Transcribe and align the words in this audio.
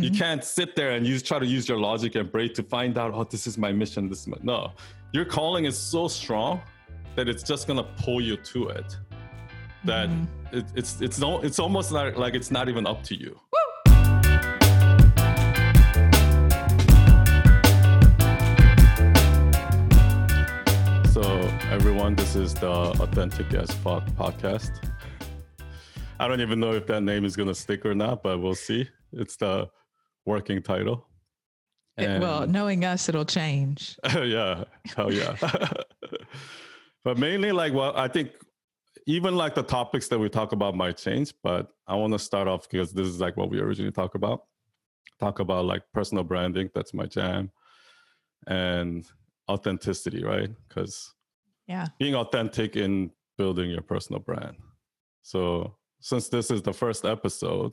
Mm-hmm. 0.00 0.14
You 0.14 0.18
can't 0.18 0.42
sit 0.42 0.74
there 0.76 0.92
and 0.92 1.06
use 1.06 1.22
try 1.22 1.38
to 1.38 1.44
use 1.44 1.68
your 1.68 1.78
logic 1.78 2.14
and 2.14 2.32
brain 2.32 2.54
to 2.54 2.62
find 2.62 2.96
out, 2.96 3.12
oh, 3.14 3.24
this 3.24 3.46
is 3.46 3.58
my 3.58 3.70
mission. 3.70 4.08
This 4.08 4.20
is 4.20 4.28
my 4.28 4.38
no. 4.42 4.72
Your 5.12 5.26
calling 5.26 5.66
is 5.66 5.76
so 5.76 6.08
strong 6.08 6.62
that 7.16 7.28
it's 7.28 7.42
just 7.42 7.66
gonna 7.66 7.86
pull 7.98 8.20
you 8.22 8.38
to 8.38 8.68
it. 8.68 8.96
That 9.84 10.08
Mm-hmm. 10.08 10.56
it, 10.56 10.64
it's 10.74 11.00
it's 11.02 11.18
no 11.18 11.40
it's 11.40 11.58
almost 11.58 11.92
like 11.92 12.16
like 12.16 12.34
it's 12.34 12.50
not 12.50 12.70
even 12.70 12.86
up 12.86 13.02
to 13.04 13.14
you. 13.14 13.38
So 21.12 21.22
everyone, 21.70 22.14
this 22.14 22.36
is 22.36 22.54
the 22.54 22.70
Authentic 22.70 23.52
as 23.52 23.74
Pod 23.76 24.10
podcast. 24.16 24.70
I 26.18 26.26
don't 26.26 26.40
even 26.40 26.58
know 26.58 26.72
if 26.72 26.86
that 26.86 27.02
name 27.02 27.26
is 27.26 27.36
gonna 27.36 27.54
stick 27.54 27.84
or 27.84 27.94
not, 27.94 28.22
but 28.22 28.40
we'll 28.40 28.54
see. 28.54 28.88
It's 29.12 29.36
the 29.36 29.68
working 30.26 30.62
title. 30.62 31.06
It- 31.96 32.20
well, 32.20 32.46
knowing 32.46 32.84
us, 32.84 33.08
it'll 33.08 33.24
change. 33.24 33.98
Oh, 34.14 34.22
yeah, 34.22 34.64
hell 34.96 35.12
yeah. 35.12 35.36
but 37.04 37.18
mainly, 37.18 37.52
like, 37.52 37.72
well, 37.74 37.92
I 37.96 38.08
think 38.08 38.30
even 39.06 39.34
like 39.36 39.54
the 39.54 39.62
topics 39.62 40.08
that 40.08 40.18
we 40.18 40.28
talk 40.28 40.52
about 40.52 40.74
might 40.76 40.96
change. 40.96 41.32
But 41.42 41.68
I 41.86 41.94
want 41.96 42.12
to 42.12 42.18
start 42.18 42.48
off 42.48 42.68
because 42.68 42.92
this 42.92 43.06
is 43.06 43.20
like 43.20 43.36
what 43.36 43.50
we 43.50 43.60
originally 43.60 43.92
talk 43.92 44.14
about. 44.14 44.44
Talk 45.18 45.40
about 45.40 45.64
like 45.66 45.82
personal 45.92 46.24
branding. 46.24 46.70
That's 46.74 46.94
my 46.94 47.06
jam, 47.06 47.50
and 48.46 49.04
authenticity, 49.48 50.22
right? 50.24 50.50
Because 50.68 51.12
Yeah. 51.66 51.88
being 51.98 52.14
authentic 52.14 52.76
in 52.76 53.10
building 53.36 53.70
your 53.70 53.82
personal 53.82 54.20
brand. 54.20 54.56
So, 55.22 55.76
since 56.00 56.28
this 56.28 56.50
is 56.50 56.62
the 56.62 56.72
first 56.72 57.04
episode, 57.04 57.72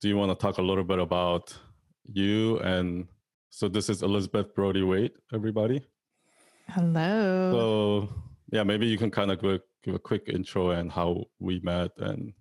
do 0.00 0.08
you 0.08 0.16
want 0.16 0.30
to 0.30 0.34
talk 0.36 0.58
a 0.58 0.62
little 0.62 0.84
bit 0.84 0.98
about 0.98 1.56
you? 2.04 2.58
And 2.60 3.06
so, 3.50 3.68
this 3.68 3.88
is 3.88 4.02
Elizabeth 4.02 4.54
Brody 4.54 4.82
Waite, 4.82 5.16
everybody. 5.32 5.84
Hello. 6.68 7.52
So, 8.08 8.14
yeah, 8.52 8.62
maybe 8.62 8.86
you 8.86 8.98
can 8.98 9.10
kind 9.10 9.30
of 9.30 9.40
give 9.40 9.50
a, 9.52 9.60
give 9.82 9.94
a 9.94 9.98
quick 9.98 10.24
intro 10.28 10.70
and 10.70 10.90
how 10.92 11.24
we 11.40 11.60
met 11.60 11.90
and 11.98 12.32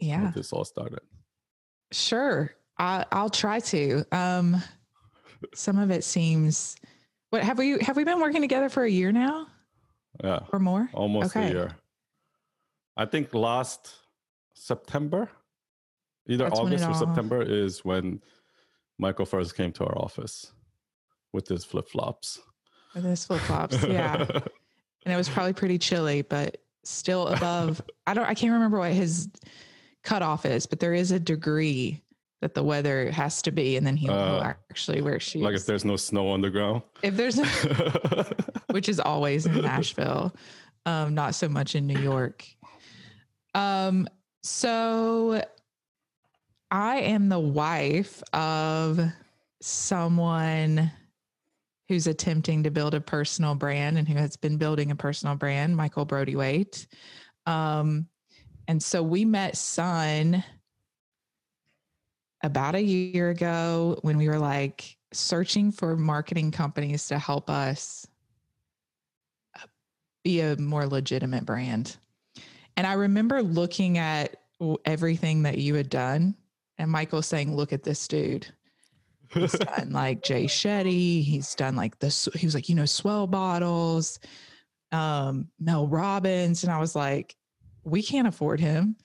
how 0.00 0.06
yeah, 0.06 0.32
this 0.34 0.52
all 0.52 0.64
started. 0.64 1.00
sure. 1.92 2.54
I, 2.78 3.04
I'll 3.12 3.30
try 3.30 3.60
to. 3.60 4.04
Um, 4.12 4.60
some 5.54 5.78
of 5.78 5.90
it 5.90 6.02
seems. 6.04 6.76
What 7.30 7.42
have 7.44 7.58
we 7.58 7.78
have 7.80 7.96
we 7.96 8.04
been 8.04 8.20
working 8.20 8.40
together 8.40 8.68
for 8.68 8.84
a 8.84 8.90
year 8.90 9.12
now 9.12 9.46
Yeah, 10.24 10.40
or 10.52 10.58
more? 10.58 10.88
almost 10.92 11.36
a 11.36 11.48
year. 11.48 11.70
I 12.96 13.04
think 13.06 13.34
last 13.34 13.94
September, 14.54 15.30
either 16.28 16.44
That's 16.48 16.58
August 16.58 16.84
or 16.88 16.94
September, 16.94 17.42
is 17.42 17.84
when 17.84 18.20
Michael 18.98 19.26
first 19.26 19.56
came 19.56 19.72
to 19.72 19.84
our 19.84 19.98
office 19.98 20.52
with 21.32 21.48
his 21.48 21.64
flip 21.64 21.88
flops. 21.88 22.38
With 22.94 23.04
his 23.04 23.24
flip 23.24 23.40
flops. 23.42 23.82
Yeah. 23.88 24.26
and 25.04 25.12
it 25.12 25.16
was 25.16 25.28
probably 25.28 25.52
pretty 25.52 25.78
chilly, 25.78 26.22
but 26.22 26.58
still 26.84 27.28
above. 27.28 27.80
I 28.06 28.14
don't. 28.14 28.24
I 28.28 28.34
can't 28.34 28.52
remember 28.52 28.78
what 28.78 28.92
his 28.92 29.28
cutoff 30.04 30.44
is, 30.46 30.66
but 30.66 30.78
there 30.80 30.94
is 30.94 31.10
a 31.10 31.18
degree 31.20 32.02
that 32.40 32.54
the 32.54 32.62
weather 32.62 33.08
has 33.12 33.40
to 33.42 33.52
be, 33.52 33.76
and 33.76 33.86
then 33.86 33.96
he 33.96 34.08
will 34.08 34.16
Uh, 34.18 34.54
actually 34.70 35.00
wear 35.00 35.20
shoes. 35.20 35.42
like 35.42 35.54
if 35.54 35.64
there's 35.64 35.84
no 35.84 35.94
snow 35.96 36.28
on 36.28 36.40
the 36.40 36.50
ground. 36.50 36.82
if 37.02 37.16
there's, 37.16 37.38
which 38.70 38.88
is 38.88 38.98
always 38.98 39.46
in 39.46 39.60
Nashville, 39.62 40.34
um, 40.84 41.14
not 41.14 41.36
so 41.36 41.48
much 41.48 41.76
in 41.76 41.86
New 41.86 41.98
York. 42.00 42.44
Um, 43.54 44.08
so 44.42 45.40
I 46.72 47.00
am 47.00 47.28
the 47.28 47.38
wife 47.38 48.22
of 48.32 48.98
someone 49.60 50.90
who's 51.86 52.06
attempting 52.06 52.62
to 52.62 52.70
build 52.70 52.94
a 52.94 53.00
personal 53.00 53.54
brand 53.54 53.98
and 53.98 54.08
who 54.08 54.14
has 54.14 54.38
been 54.38 54.56
building 54.56 54.90
a 54.90 54.96
personal 54.96 55.34
brand, 55.34 55.76
Michael 55.76 56.06
Brody 56.06 56.34
Waite. 56.34 56.86
Um, 57.44 58.08
and 58.68 58.82
so 58.82 59.02
we 59.02 59.26
met 59.26 59.54
Sun 59.54 60.42
about 62.42 62.74
a 62.74 62.82
year 62.82 63.28
ago 63.28 63.98
when 64.00 64.16
we 64.16 64.26
were 64.26 64.38
like 64.38 64.96
searching 65.12 65.72
for 65.72 65.94
marketing 65.94 66.52
companies 66.52 67.06
to 67.08 67.18
help 67.18 67.50
us 67.50 68.06
uh, 69.56 69.66
be 70.24 70.40
a 70.40 70.56
more 70.56 70.86
legitimate 70.86 71.44
brand. 71.44 71.98
And 72.78 72.86
I 72.86 72.94
remember 72.94 73.42
looking 73.42 73.98
at 73.98 74.36
everything 74.86 75.42
that 75.42 75.58
you 75.58 75.74
had 75.74 75.90
done 75.90 76.34
and 76.78 76.90
Michael's 76.90 77.26
saying, 77.26 77.54
Look 77.54 77.72
at 77.72 77.82
this 77.82 78.06
dude. 78.08 78.46
He's 79.34 79.52
done 79.52 79.92
like 79.92 80.22
Jay 80.22 80.44
Shetty. 80.44 81.24
He's 81.24 81.54
done 81.54 81.74
like 81.74 81.98
this. 81.98 82.28
He 82.34 82.46
was 82.46 82.54
like, 82.54 82.68
you 82.68 82.74
know, 82.74 82.82
S'well 82.82 83.30
bottles, 83.30 84.18
um, 84.90 85.48
Mel 85.58 85.86
Robbins. 85.88 86.64
And 86.64 86.72
I 86.72 86.78
was 86.78 86.94
like, 86.94 87.34
we 87.82 88.02
can't 88.02 88.28
afford 88.28 88.60
him. 88.60 88.96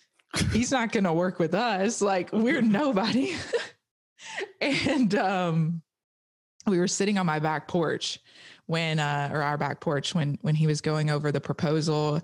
He's 0.52 0.72
not 0.72 0.92
going 0.92 1.06
to 1.06 1.14
work 1.14 1.40
with 1.40 1.54
us. 1.54 2.02
Like, 2.02 2.34
we're 2.34 2.62
nobody. 2.62 3.36
and 4.62 5.16
um, 5.16 5.82
we 6.66 6.78
were 6.78 6.90
sitting 6.90 7.18
on 7.18 7.26
my 7.26 7.40
back 7.40 7.70
porch 7.70 8.20
when, 8.66 9.00
uh, 9.00 9.30
or 9.32 9.42
our 9.42 9.58
back 9.58 9.80
porch 9.80 10.14
when, 10.14 10.38
when 10.42 10.56
he 10.56 10.68
was 10.68 10.82
going 10.82 11.10
over 11.10 11.32
the 11.32 11.40
proposal. 11.40 12.22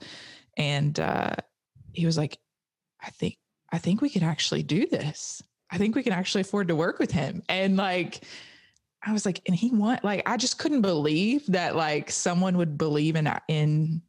And 0.58 1.00
uh, 1.00 1.36
he 1.94 2.06
was 2.06 2.18
like, 2.18 2.38
I 3.02 3.12
think, 3.12 3.38
I 3.74 3.80
think 3.80 4.02
we 4.02 4.10
could 4.10 4.24
actually 4.24 4.62
do 4.62 4.86
this. 4.86 5.42
I 5.72 5.80
think 5.80 5.96
we 5.96 6.04
can 6.04 6.14
actually 6.14 6.42
afford 6.42 6.68
to 6.68 6.76
work 6.76 7.00
with 7.00 7.12
him. 7.12 7.42
And 7.50 7.76
like, 7.76 8.24
I 9.04 9.12
was 9.12 9.26
like, 9.26 9.42
and 9.48 9.56
he 9.56 9.72
want 9.72 10.04
like, 10.04 10.22
I 10.30 10.38
just 10.38 10.60
couldn't 10.60 10.82
believe 10.82 11.46
that 11.48 11.76
like 11.76 12.12
someone 12.12 12.56
would 12.58 12.78
believe 12.78 13.16
in 13.16 13.30
in 13.48 14.04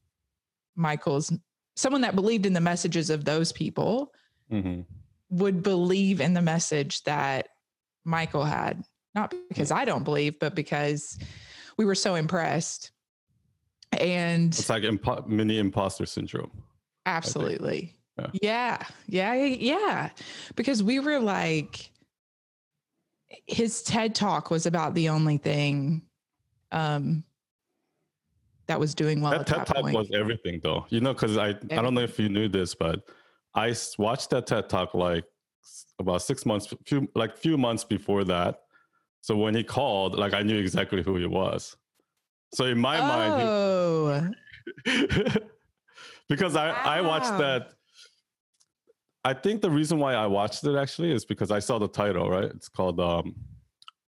Michael's 0.76 1.32
someone 1.76 2.02
that 2.02 2.14
believed 2.14 2.46
in 2.46 2.52
the 2.52 2.60
messages 2.60 3.10
of 3.10 3.24
those 3.24 3.50
people 3.50 4.12
hmm 4.50 4.82
would 5.30 5.64
believe 5.64 6.20
in 6.20 6.32
the 6.34 6.42
message 6.42 7.02
that 7.04 7.48
Michael 8.04 8.44
had. 8.44 8.84
Not 9.16 9.34
because 9.48 9.72
I 9.72 9.84
don't 9.84 10.04
believe, 10.04 10.38
but 10.38 10.54
because 10.54 11.18
we 11.76 11.84
were 11.84 11.96
so 11.96 12.14
impressed. 12.14 12.92
And 13.90 14.52
It's 14.54 14.68
like 14.68 14.84
impo- 14.84 15.26
mini 15.26 15.58
imposter 15.58 16.06
syndrome. 16.06 16.52
Absolutely. 17.06 17.96
Yeah. 18.40 18.78
Yeah. 19.06 19.34
yeah. 19.34 20.10
Because 20.56 20.82
we 20.82 21.00
were 21.00 21.18
like, 21.18 21.90
his 23.46 23.82
TED 23.82 24.14
talk 24.14 24.50
was 24.50 24.66
about 24.66 24.94
the 24.94 25.08
only 25.08 25.38
thing 25.38 26.02
um, 26.72 27.24
that 28.66 28.78
was 28.78 28.94
doing 28.94 29.20
well 29.20 29.32
that 29.32 29.40
at 29.40 29.46
TED 29.46 29.58
that 29.58 29.66
Talk 29.66 29.82
point. 29.82 29.96
was 29.96 30.10
everything, 30.14 30.60
though. 30.62 30.86
You 30.88 31.00
know, 31.00 31.12
because 31.12 31.36
I 31.36 31.48
I 31.48 31.82
don't 31.82 31.94
know 31.94 32.00
if 32.02 32.18
you 32.18 32.28
knew 32.28 32.48
this, 32.48 32.74
but 32.74 33.02
I 33.54 33.74
watched 33.98 34.30
that 34.30 34.46
TED 34.46 34.68
Talk 34.68 34.94
like 34.94 35.24
about 35.98 36.22
six 36.22 36.46
months, 36.46 36.72
few 36.86 37.08
like 37.14 37.36
few 37.36 37.58
months 37.58 37.84
before 37.84 38.24
that. 38.24 38.60
So 39.20 39.36
when 39.36 39.54
he 39.54 39.64
called, 39.64 40.18
like 40.18 40.34
I 40.34 40.42
knew 40.42 40.58
exactly 40.58 41.02
who 41.02 41.16
he 41.16 41.26
was. 41.26 41.76
So 42.54 42.66
in 42.66 42.78
my 42.78 42.98
mind, 43.00 43.42
he- 43.42 43.48
oh, 43.48 45.36
because 46.28 46.56
I 46.56 46.70
I 46.70 47.00
watched 47.00 47.36
that. 47.38 47.72
I 49.24 49.32
think 49.32 49.62
the 49.62 49.70
reason 49.70 49.98
why 49.98 50.14
I 50.14 50.26
watched 50.26 50.64
it 50.64 50.76
actually 50.76 51.12
is 51.12 51.24
because 51.24 51.50
I 51.50 51.58
saw 51.58 51.78
the 51.78 51.88
title. 51.88 52.28
Right, 52.30 52.44
it's 52.44 52.68
called 52.68 53.00
um, 53.00 53.34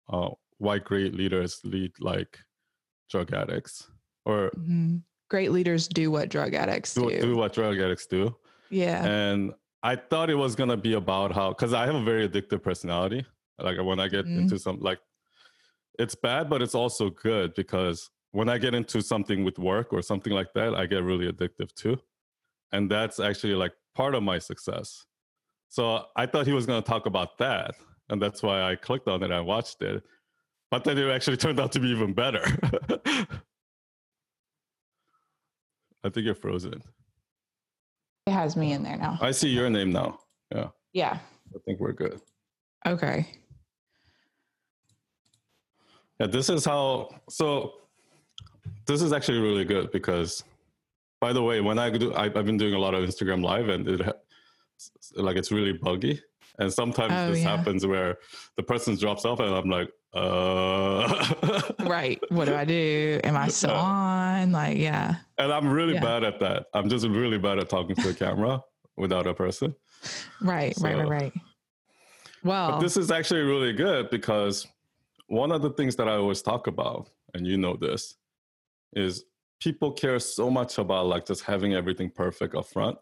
uh, 0.08 0.30
"Why 0.58 0.78
Great 0.78 1.14
Leaders 1.14 1.60
Lead 1.64 1.92
Like 2.00 2.38
Drug 3.10 3.32
Addicts," 3.32 3.88
or 4.24 4.50
mhm. 4.56 5.02
great 5.28 5.52
leaders 5.52 5.88
do 5.88 6.10
what 6.10 6.28
drug 6.28 6.54
addicts 6.54 6.94
do. 6.94 7.10
do, 7.10 7.20
do 7.20 7.36
what 7.36 7.52
drug 7.52 7.78
addicts 7.78 8.06
do. 8.06 8.34
Yeah. 8.70 9.04
And 9.04 9.52
I 9.82 9.96
thought 9.96 10.30
it 10.30 10.34
was 10.34 10.54
gonna 10.54 10.76
be 10.76 10.94
about 10.94 11.32
how, 11.32 11.50
because 11.50 11.72
I 11.74 11.84
have 11.86 11.94
a 11.94 12.04
very 12.04 12.28
addictive 12.28 12.62
personality. 12.62 13.26
Like 13.58 13.78
when 13.82 14.00
I 14.00 14.08
get 14.08 14.24
Mhm. 14.26 14.38
into 14.42 14.58
some, 14.58 14.80
like, 14.80 15.00
it's 15.98 16.14
bad, 16.14 16.48
but 16.48 16.62
it's 16.62 16.74
also 16.74 17.10
good 17.10 17.54
because 17.54 18.10
when 18.30 18.48
I 18.48 18.56
get 18.58 18.74
into 18.74 19.02
something 19.02 19.44
with 19.44 19.58
work 19.58 19.92
or 19.92 20.00
something 20.00 20.32
like 20.32 20.52
that, 20.54 20.74
I 20.74 20.86
get 20.86 21.02
really 21.02 21.30
addictive 21.30 21.74
too. 21.74 21.98
And 22.72 22.90
that's 22.90 23.20
actually 23.20 23.54
like 23.54 23.72
part 23.94 24.14
of 24.14 24.22
my 24.22 24.38
success. 24.38 25.04
So 25.68 26.04
I 26.16 26.26
thought 26.26 26.46
he 26.46 26.52
was 26.52 26.66
gonna 26.66 26.82
talk 26.82 27.06
about 27.06 27.38
that, 27.38 27.74
and 28.08 28.20
that's 28.20 28.42
why 28.42 28.62
I 28.62 28.76
clicked 28.76 29.08
on 29.08 29.22
it. 29.22 29.30
and 29.30 29.46
watched 29.46 29.82
it, 29.82 30.02
but 30.70 30.84
then 30.84 30.98
it 30.98 31.08
actually 31.10 31.36
turned 31.44 31.60
out 31.60 31.72
to 31.72 31.80
be 31.80 31.88
even 31.88 32.12
better. 32.12 32.44
I 36.04 36.08
think 36.10 36.24
you're 36.26 36.34
frozen. 36.34 36.82
it 38.26 38.32
has 38.32 38.56
me 38.56 38.72
in 38.72 38.82
there 38.82 38.96
now. 38.96 39.18
I 39.20 39.30
see 39.30 39.48
your 39.48 39.70
name 39.70 39.92
now. 39.92 40.18
Yeah, 40.54 40.68
Yeah. 40.92 41.18
I 41.54 41.58
think 41.64 41.80
we're 41.80 41.92
good. 41.92 42.20
Okay. 42.86 43.26
Yeah, 46.18 46.26
this 46.26 46.48
is 46.48 46.64
how. 46.64 47.08
So, 47.28 47.74
this 48.86 49.00
is 49.02 49.12
actually 49.12 49.38
really 49.40 49.64
good 49.64 49.90
because, 49.92 50.42
by 51.22 51.32
the 51.32 51.40
way, 51.42 51.60
when 51.60 51.78
I 51.78 51.88
do, 51.88 52.12
I, 52.14 52.24
I've 52.24 52.44
been 52.50 52.56
doing 52.56 52.74
a 52.74 52.78
lot 52.78 52.94
of 52.94 53.08
Instagram 53.08 53.44
Live, 53.44 53.68
and 53.68 53.86
it 53.88 54.00
like 55.14 55.36
it's 55.36 55.52
really 55.52 55.72
buggy. 55.72 56.20
And 56.58 56.70
sometimes 56.70 57.12
Oh, 57.16 57.30
this 57.30 57.42
yeah. 57.42 57.56
happens 57.56 57.86
where 57.86 58.18
the 58.56 58.62
person 58.64 58.96
drops 58.96 59.24
off 59.24 59.38
and 59.40 59.54
I'm 59.54 59.70
like, 59.70 59.88
uh 60.14 61.62
Right. 61.96 62.18
What 62.30 62.44
do 62.46 62.54
I 62.54 62.64
do? 62.64 63.20
Am 63.24 63.36
I 63.36 63.48
still 63.48 63.70
on? 63.70 64.52
Like, 64.52 64.76
yeah. 64.76 65.14
And 65.38 65.50
I'm 65.52 65.68
really 65.70 65.94
Yeah. 65.94 66.00
bad 66.10 66.24
at 66.24 66.40
that. 66.40 66.66
I'm 66.74 66.88
just 66.90 67.06
really 67.06 67.38
bad 67.38 67.58
at 67.58 67.68
talking 67.70 67.96
to 67.96 68.08
a 68.10 68.14
camera 68.14 68.62
without 68.96 69.26
a 69.26 69.32
person. 69.32 69.74
Right, 70.42 70.74
right, 70.80 70.96
right, 70.96 71.04
So- 71.04 71.08
right. 71.10 71.32
Well, 72.44 72.70
But 72.72 72.80
this 72.80 72.96
is 72.96 73.10
actually 73.12 73.42
really 73.42 73.72
good 73.72 74.10
because 74.10 74.66
one 75.28 75.52
of 75.52 75.62
the 75.62 75.70
things 75.70 75.94
that 75.96 76.08
I 76.08 76.14
always 76.16 76.42
talk 76.42 76.66
about, 76.66 77.08
and 77.34 77.46
you 77.46 77.56
know 77.56 77.76
this, 77.76 78.16
is 78.94 79.24
people 79.62 79.92
care 79.92 80.18
so 80.18 80.50
much 80.50 80.78
about 80.78 81.06
like 81.06 81.24
just 81.24 81.44
having 81.44 81.72
everything 81.74 82.10
perfect 82.10 82.54
up 82.56 82.66
front 82.66 82.98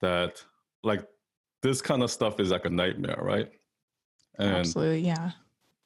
that 0.00 0.44
like 0.82 1.06
this 1.62 1.80
kind 1.80 2.02
of 2.02 2.10
stuff 2.10 2.40
is 2.40 2.50
like 2.50 2.64
a 2.64 2.70
nightmare, 2.70 3.18
right? 3.20 3.50
And 4.38 4.56
absolutely, 4.56 5.00
yeah. 5.00 5.30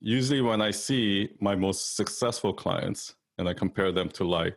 usually 0.01 0.41
when 0.41 0.63
I 0.63 0.71
see 0.71 1.31
my 1.41 1.55
most 1.55 1.97
successful 1.97 2.55
clients 2.55 3.15
and 3.37 3.47
I 3.49 3.53
compare 3.53 3.93
them 3.93 4.09
to 4.11 4.25
like 4.25 4.57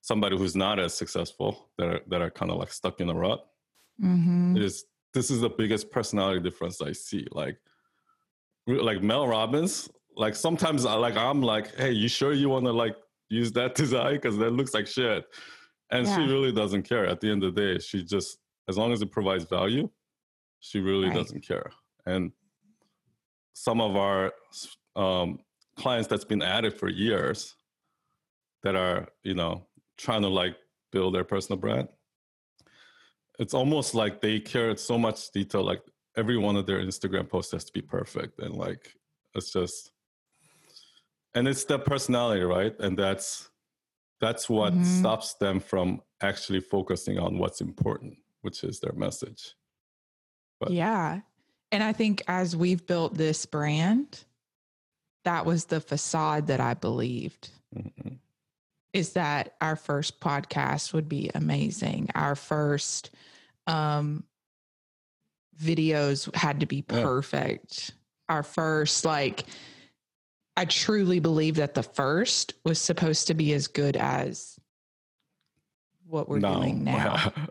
somebody 0.00 0.36
who's 0.36 0.56
not 0.56 0.80
as 0.80 0.94
successful 0.94 1.68
that 1.78 1.88
are, 1.88 2.00
that 2.08 2.20
are 2.20 2.30
kind 2.30 2.50
of 2.50 2.56
like 2.56 2.72
stuck 2.72 3.00
in 3.00 3.08
a 3.08 3.14
rut, 3.14 3.46
hmm 4.00 4.56
it 4.56 4.62
is 4.62 4.84
this 5.12 5.30
is 5.30 5.40
the 5.40 5.50
biggest 5.50 5.90
personality 5.90 6.40
difference 6.40 6.80
I 6.80 6.92
see. 6.92 7.26
Like 7.30 7.56
like 8.66 9.02
Mel 9.02 9.28
Robbins, 9.28 9.88
like 10.16 10.34
sometimes 10.34 10.86
I 10.86 10.94
like 10.94 11.16
I'm 11.16 11.42
like, 11.42 11.76
hey, 11.76 11.92
you 11.92 12.08
sure 12.08 12.32
you 12.32 12.48
want 12.48 12.64
to 12.64 12.72
like 12.72 12.96
use 13.30 13.52
that 13.52 13.74
design 13.82 14.14
because 14.14 14.36
that 14.38 14.50
looks 14.50 14.74
like 14.74 14.86
shit, 14.86 15.24
and 15.90 16.06
she 16.06 16.20
really 16.20 16.52
doesn't 16.52 16.82
care. 16.82 17.06
At 17.06 17.20
the 17.20 17.30
end 17.30 17.42
of 17.44 17.54
the 17.54 17.60
day, 17.60 17.78
she 17.78 18.04
just 18.04 18.38
as 18.68 18.76
long 18.76 18.92
as 18.92 19.00
it 19.02 19.10
provides 19.10 19.44
value, 19.44 19.88
she 20.60 20.80
really 20.80 21.06
Right. 21.08 21.14
doesn't 21.16 21.40
care. 21.46 21.70
And 22.06 22.32
some 23.54 23.80
of 23.80 23.96
our 23.96 24.32
um, 24.96 25.38
clients 25.76 26.08
that's 26.08 26.24
been 26.24 26.42
at 26.42 26.64
it 26.64 26.78
for 26.78 26.88
years 26.88 27.54
that 28.62 28.76
are 28.76 29.08
you 29.22 29.34
know 29.34 29.66
trying 29.96 30.22
to 30.22 30.28
like 30.28 30.56
build 30.92 31.14
their 31.14 31.24
personal 31.24 31.58
brand 31.58 31.88
it's 33.38 33.54
almost 33.54 33.94
like 33.94 34.20
they 34.20 34.38
care 34.40 34.76
so 34.76 34.98
much 34.98 35.30
detail 35.30 35.62
like 35.62 35.80
every 36.16 36.36
one 36.36 36.56
of 36.56 36.66
their 36.66 36.80
instagram 36.80 37.28
posts 37.28 37.52
has 37.52 37.64
to 37.64 37.72
be 37.72 37.80
perfect 37.80 38.38
and 38.40 38.54
like 38.54 38.92
it's 39.34 39.52
just 39.52 39.92
and 41.34 41.46
it's 41.48 41.64
their 41.64 41.78
personality 41.78 42.42
right 42.42 42.74
and 42.80 42.96
that's 42.98 43.50
that's 44.20 44.48
what 44.50 44.72
Mhm. 44.74 44.84
stops 45.00 45.34
them 45.34 45.60
from 45.60 46.02
actually 46.20 46.60
focusing 46.60 47.18
on 47.18 47.38
what's 47.38 47.60
important 47.60 48.16
which 48.42 48.64
is 48.64 48.80
their 48.80 48.92
message 48.92 49.54
But- 50.60 50.72
Yeah. 50.72 51.20
And 51.72 51.82
I 51.82 51.92
think 51.94 52.22
as 52.28 52.54
we've 52.54 52.84
built 52.86 53.14
this 53.14 53.46
brand, 53.46 54.24
that 55.24 55.46
was 55.46 55.64
the 55.66 55.80
facade 55.80 56.48
that 56.48 56.60
I 56.60 56.74
believed 56.74 57.50
Mhm. 57.74 58.18
is 58.92 59.12
that 59.14 59.54
our 59.62 59.76
first 59.76 60.20
podcast 60.20 60.92
would 60.92 61.08
be 61.08 61.30
amazing. 61.34 62.10
Our 62.14 62.34
first 62.34 63.10
um 63.66 64.24
videos 65.58 66.34
had 66.34 66.60
to 66.60 66.66
be 66.66 66.84
Yeah. 66.90 67.02
perfect. 67.02 67.92
Our 68.28 68.42
first 68.42 69.04
like 69.04 69.44
I 70.56 70.64
truly 70.64 71.20
believe 71.20 71.56
that 71.56 71.74
the 71.74 71.82
first 71.82 72.54
was 72.64 72.80
supposed 72.80 73.26
to 73.28 73.34
be 73.34 73.52
as 73.54 73.66
good 73.66 73.96
as 73.96 74.58
what 76.06 76.28
we're 76.28 76.38
No. 76.40 76.54
doing 76.56 76.84
now. 76.84 77.32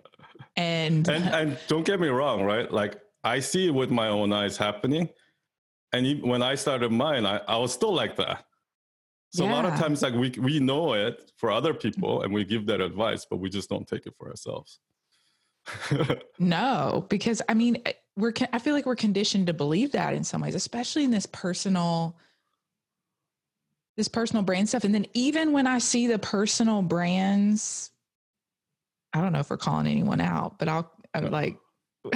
And, 0.55 1.07
and 1.07 1.23
and 1.29 1.59
don't 1.69 1.85
get 1.85 2.01
me 2.01 2.09
wrong 2.09 2.43
right? 2.43 2.69
Like 2.69 2.99
i 3.23 3.39
see 3.39 3.67
it 3.67 3.71
with 3.73 3.89
my 3.91 4.09
own 4.09 4.33
eyes 4.33 4.57
happening. 4.57 5.07
And 5.93 6.05
e- 6.05 6.21
when 6.21 6.41
i 6.41 6.55
started 6.55 6.91
mine 6.91 7.25
i, 7.25 7.37
I 7.47 7.55
was 7.55 7.71
still 7.71 7.93
like 7.93 8.17
that. 8.17 8.43
So 9.31 9.45
a 9.45 9.51
lot 9.51 9.63
of 9.63 9.75
times 9.79 10.01
like 10.01 10.13
we 10.15 10.31
we 10.31 10.59
know 10.59 10.93
it 10.95 11.31
for 11.37 11.49
other 11.49 11.73
people 11.73 12.23
and 12.23 12.33
we 12.33 12.43
give 12.43 12.65
that 12.65 12.81
advice 12.81 13.25
but 13.29 13.37
we 13.37 13.49
just 13.49 13.69
don't 13.69 13.87
take 13.87 14.05
it 14.05 14.15
for 14.17 14.27
ourselves. 14.29 14.79
No, 16.39 17.05
because 17.09 17.41
I 17.47 17.53
mean, 17.53 17.81
eh, 17.85 17.93
we're 18.17 18.33
I 18.51 18.59
feel 18.59 18.73
like 18.73 18.85
we're 18.85 18.95
conditioned 18.97 19.47
to 19.47 19.53
believe 19.53 19.93
that 19.93 20.13
in 20.13 20.25
some 20.25 20.41
ways, 20.41 20.55
especially 20.55 21.05
in 21.05 21.11
this 21.11 21.25
personal 21.27 22.17
this 23.99 24.07
personal 24.07 24.43
brand 24.43 24.69
stuff. 24.69 24.85
And 24.85 24.95
then 24.95 25.05
even 25.13 25.51
when 25.51 25.67
I 25.67 25.77
see 25.79 26.07
the 26.07 26.17
personal 26.17 26.81
brands, 26.81 27.91
I 29.13 29.19
don't 29.19 29.33
know 29.33 29.39
if 29.39 29.49
we're 29.49 29.57
calling 29.57 29.87
anyone 29.87 30.21
out, 30.21 30.57
but 30.57 30.69
I'll 30.69 30.89
I 31.13 31.19
would 31.19 31.31
No. 31.31 31.37
like 31.37 31.57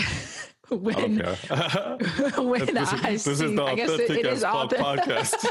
when 0.69 1.17
when 1.17 1.25
this, 2.73 2.93
I 2.93 3.09
is, 3.09 3.23
see 3.23 3.29
this 3.31 3.41
is 3.41 3.53
the 3.53 3.63
I 3.63 3.75
guess 3.75 3.89
it, 3.89 4.09
it 4.11 4.25
is 4.25 4.45
authentic. 4.45 4.79
podcast 4.79 5.43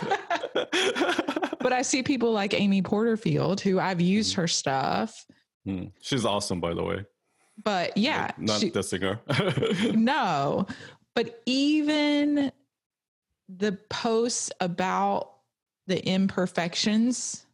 but 1.61 1.75
I 1.75 1.82
see 1.82 2.02
people 2.02 2.32
like 2.32 2.55
Amy 2.55 2.81
Porterfield 2.81 3.61
who 3.61 3.78
I've 3.78 4.00
used 4.00 4.37
her 4.37 4.49
stuff. 4.49 5.26
Hmm. 5.67 5.85
she's 6.00 6.25
awesome 6.25 6.61
by 6.61 6.73
the 6.73 6.82
way 6.82 7.05
But 7.62 7.94
yeah, 7.99 8.31
not 8.38 8.61
she- 8.61 8.70
the 8.70 8.82
singer 8.82 9.20
no 9.93 10.67
but 11.14 11.43
even 11.44 12.50
the 13.50 13.73
posts 13.90 14.50
about 14.61 15.31
the 15.87 16.05
imperfections 16.06 17.46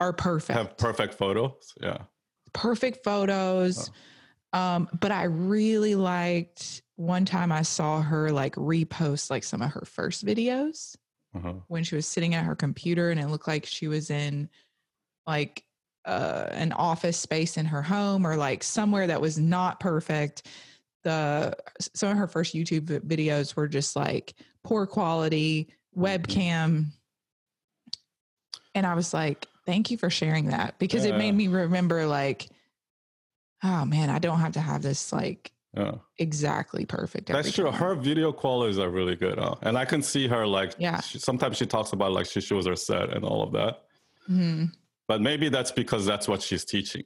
are 0.00 0.12
perfect. 0.12 0.58
Have 0.58 0.76
perfect 0.76 1.14
photos? 1.14 1.72
Yeah. 1.80 1.98
Perfect 2.52 3.04
photos. 3.04 3.90
Um 4.52 4.88
but 5.00 5.10
i 5.10 5.24
really 5.24 5.96
liked 5.96 6.82
one 6.94 7.24
time 7.24 7.50
i 7.50 7.62
saw 7.62 8.00
her 8.00 8.30
like 8.30 8.54
repost 8.54 9.28
like 9.28 9.42
some 9.42 9.60
of 9.60 9.72
her 9.72 9.84
first 9.84 10.24
videos 10.24 10.96
uh-huh. 11.34 11.54
when 11.66 11.82
she 11.82 11.96
was 11.96 12.06
sitting 12.06 12.34
at 12.34 12.44
her 12.44 12.54
computer 12.54 13.10
and 13.10 13.18
it 13.18 13.26
looked 13.26 13.48
like 13.48 13.66
she 13.66 13.88
was 13.88 14.10
in 14.10 14.48
like 15.26 15.64
uh, 16.04 16.48
an 16.50 16.72
office 16.72 17.16
space 17.16 17.56
in 17.56 17.66
her 17.66 17.82
home 17.82 18.26
or 18.26 18.36
like 18.36 18.62
somewhere 18.62 19.06
that 19.06 19.20
was 19.20 19.38
not 19.38 19.80
perfect. 19.80 20.46
The 21.02 21.56
some 21.94 22.10
of 22.10 22.16
her 22.16 22.28
first 22.28 22.54
youtube 22.54 22.86
videos 23.02 23.56
were 23.56 23.68
just 23.68 23.94
like 23.94 24.34
poor 24.62 24.86
quality 24.86 25.68
webcam 25.96 26.86
and 28.74 28.86
i 28.86 28.94
was 28.94 29.14
like 29.14 29.46
thank 29.66 29.90
you 29.90 29.96
for 29.96 30.10
sharing 30.10 30.46
that 30.46 30.78
because 30.78 31.04
it 31.04 31.16
made 31.16 31.32
me 31.34 31.48
remember 31.48 32.06
like 32.06 32.48
oh 33.62 33.84
man 33.84 34.10
i 34.10 34.18
don't 34.18 34.38
have 34.40 34.52
to 34.52 34.60
have 34.60 34.82
this 34.82 35.12
like 35.12 35.52
yeah 35.76 35.92
exactly 36.18 36.84
perfect 36.86 37.26
That's 37.26 37.50
true. 37.52 37.64
time. 37.64 37.74
Her 37.74 37.94
video 37.96 38.30
qualities 38.32 38.78
are 38.78 38.88
really 38.90 39.16
good, 39.16 39.38
huh? 39.40 39.56
And 39.62 39.76
I 39.76 39.84
can 39.84 40.02
see 40.02 40.28
her 40.28 40.46
like, 40.46 40.74
Yeah. 40.78 41.00
she, 41.00 41.18
sometimes 41.18 41.56
she 41.56 41.66
talks 41.66 41.92
about 41.92 42.12
like 42.12 42.26
she 42.26 42.40
shows 42.40 42.64
her 42.66 42.76
set 42.76 43.10
and 43.12 43.24
all 43.24 43.42
of 43.42 43.50
that. 43.54 43.82
Mhm. 44.30 44.72
But 45.08 45.20
maybe 45.20 45.48
that's 45.48 45.72
because 45.72 46.06
that's 46.06 46.28
what 46.28 46.40
she's 46.42 46.64
teaching. 46.64 47.02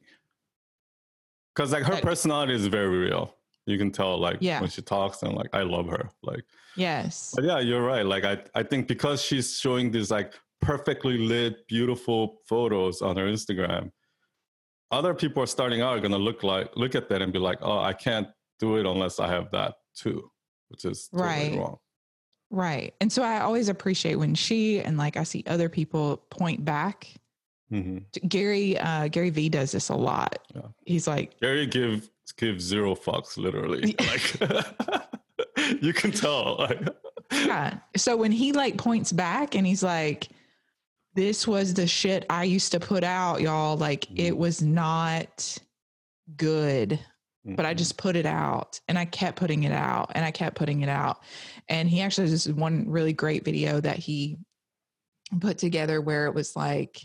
Because 1.54 1.72
like 1.72 1.84
her 1.84 1.94
That- 1.94 2.02
personality 2.02 2.52
is 2.54 2.66
very 2.66 2.98
real. 2.98 3.34
You 3.64 3.78
can 3.78 3.90
tell 3.90 4.18
like 4.18 4.36
Yeah. 4.42 4.60
when 4.60 4.68
she 4.68 4.82
talks 4.82 5.22
and 5.22 5.32
like 5.34 5.48
I 5.54 5.62
love 5.62 5.86
her. 5.88 6.10
Like, 6.22 6.44
yes 6.76 7.32
but 7.34 7.44
yeah, 7.44 7.60
you're 7.60 7.82
right. 7.82 8.04
Like 8.04 8.24
I, 8.24 8.42
I 8.54 8.62
think 8.64 8.86
because 8.86 9.22
she's 9.22 9.58
showing 9.58 9.90
these 9.90 10.10
like 10.10 10.34
perfectly 10.60 11.18
lit, 11.18 11.66
beautiful 11.68 12.40
photos 12.48 13.02
on 13.02 13.16
her 13.16 13.26
Instagram, 13.26 13.90
other 14.90 15.14
people 15.14 15.42
are 15.42 15.46
starting 15.46 15.80
out 15.82 15.96
are 15.96 16.00
gonna 16.00 16.16
look 16.18 16.42
like 16.42 16.70
look 16.76 16.94
at 16.94 17.08
that 17.10 17.22
and 17.22 17.32
be 17.32 17.38
like, 17.38 17.58
oh, 17.62 17.78
I 17.78 17.92
can't 17.92 18.28
do 18.58 18.76
it 18.76 18.86
unless 18.86 19.20
I 19.20 19.28
have 19.28 19.50
that 19.52 19.74
too, 19.94 20.30
which 20.68 20.84
is 20.84 21.08
totally 21.08 21.28
Right. 21.50 21.58
wrong. 21.58 21.76
Right. 22.50 22.94
And 23.02 23.12
so 23.12 23.22
I 23.22 23.40
always 23.40 23.68
appreciate 23.68 24.14
when 24.16 24.34
she 24.34 24.80
and 24.80 24.96
like 24.96 25.16
I 25.18 25.24
see 25.24 25.44
other 25.46 25.68
people 25.68 26.16
point 26.30 26.64
back. 26.64 27.06
hmm 27.70 27.98
Gary 28.26 28.78
uh 28.78 29.08
Gary 29.08 29.28
Vee 29.30 29.50
does 29.50 29.72
this 29.72 29.90
a 29.90 29.94
lot. 29.94 30.38
Yeah. 30.54 30.62
He's 30.86 31.06
like, 31.06 31.38
Gary 31.40 31.66
give 31.66 32.08
give 32.38 32.60
zero 32.62 32.94
fucks, 32.94 33.36
literally. 33.36 33.94
Like 34.00 35.82
you 35.82 35.92
can 35.92 36.12
tell. 36.12 36.68
Yeah. 37.30 37.80
So 37.94 38.16
when 38.16 38.32
he 38.32 38.52
like 38.52 38.78
points 38.78 39.12
back 39.12 39.54
and 39.54 39.66
he's 39.66 39.82
like, 39.82 40.28
this 41.18 41.48
was 41.48 41.74
the 41.74 41.86
shit 41.88 42.24
I 42.30 42.44
used 42.44 42.70
to 42.72 42.78
put 42.78 43.02
out, 43.02 43.40
y'all. 43.40 43.76
Like 43.76 44.08
it 44.12 44.34
Mhm. 44.34 44.36
was 44.36 44.62
not 44.62 45.58
good. 46.36 46.98
but 47.56 47.64
I 47.64 47.72
just 47.72 47.96
put 47.96 48.14
it 48.14 48.26
out 48.26 48.78
and 48.88 48.98
I 48.98 49.06
kept 49.06 49.38
putting 49.38 49.62
it 49.62 49.72
out 49.72 50.12
and 50.14 50.22
I 50.22 50.30
kept 50.30 50.54
putting 50.54 50.82
it 50.82 50.88
out. 50.90 51.22
And 51.70 51.88
he 51.88 52.02
actually 52.02 52.28
this 52.28 52.46
one 52.46 52.84
really 52.90 53.14
great 53.14 53.42
video 53.42 53.80
that 53.80 53.96
he 53.96 54.36
put 55.40 55.56
together 55.56 56.02
where 56.02 56.26
it 56.26 56.34
was 56.34 56.54
like, 56.56 57.00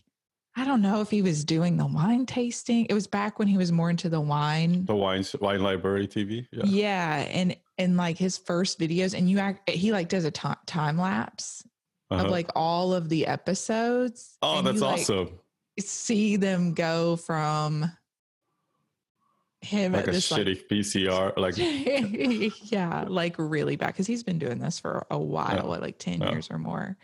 I 0.58 0.66
don't 0.66 0.82
know 0.82 1.00
if 1.00 1.10
he 1.10 1.22
was 1.22 1.46
doing 1.46 1.78
the 1.78 1.86
wine 1.86 2.26
tasting. 2.26 2.86
It 2.90 2.94
was 2.94 3.08
back 3.08 3.40
when 3.40 3.48
he 3.48 3.58
was 3.58 3.72
more 3.72 3.90
into 3.90 4.10
the 4.10 4.20
wine. 4.20 4.84
the 4.86 4.96
wine 4.96 5.24
wine 5.40 5.62
library 5.64 6.08
TV. 6.10 6.46
Yeah. 6.52 6.64
Yeah. 6.66 7.16
And 7.32 7.56
and 7.78 7.96
like 7.96 8.18
his 8.18 8.38
first 8.38 8.78
videos 8.80 9.18
and 9.18 9.30
you 9.30 9.40
act 9.40 9.70
he 9.70 9.94
like 9.94 10.10
does 10.10 10.26
a 10.26 10.32
time 10.32 10.98
lapse 10.98 11.64
Uh-huh. 12.14 12.26
of 12.26 12.32
like 12.32 12.50
all 12.56 12.94
of 12.94 13.10
the 13.10 13.28
episodes. 13.28 14.38
oh, 14.42 14.62
that's 14.62 14.76
you, 14.76 14.82
like, 14.86 15.00
awesome. 15.00 15.40
see 15.80 16.36
them 16.36 16.74
go 16.74 17.16
from 17.16 17.92
him 19.62 19.94
like 19.94 20.04
at 20.04 20.10
a 20.10 20.12
this 20.12 20.30
like 20.32 20.42
shitty 20.46 20.68
PCR. 20.68 21.38
Like 21.38 21.56
yeah, 22.72 23.06
like 23.08 23.36
really 23.38 23.76
bad 23.76 23.88
because 23.88 24.08
he's 24.08 24.24
been 24.24 24.38
doing 24.40 24.60
this 24.60 24.80
for 24.80 25.06
a 25.10 25.18
while, 25.18 25.68
what, 25.68 25.82
like 25.82 25.98
10 26.00 26.22
Yeah. 26.22 26.32
years 26.32 26.50
or 26.52 26.58
more. 26.58 26.98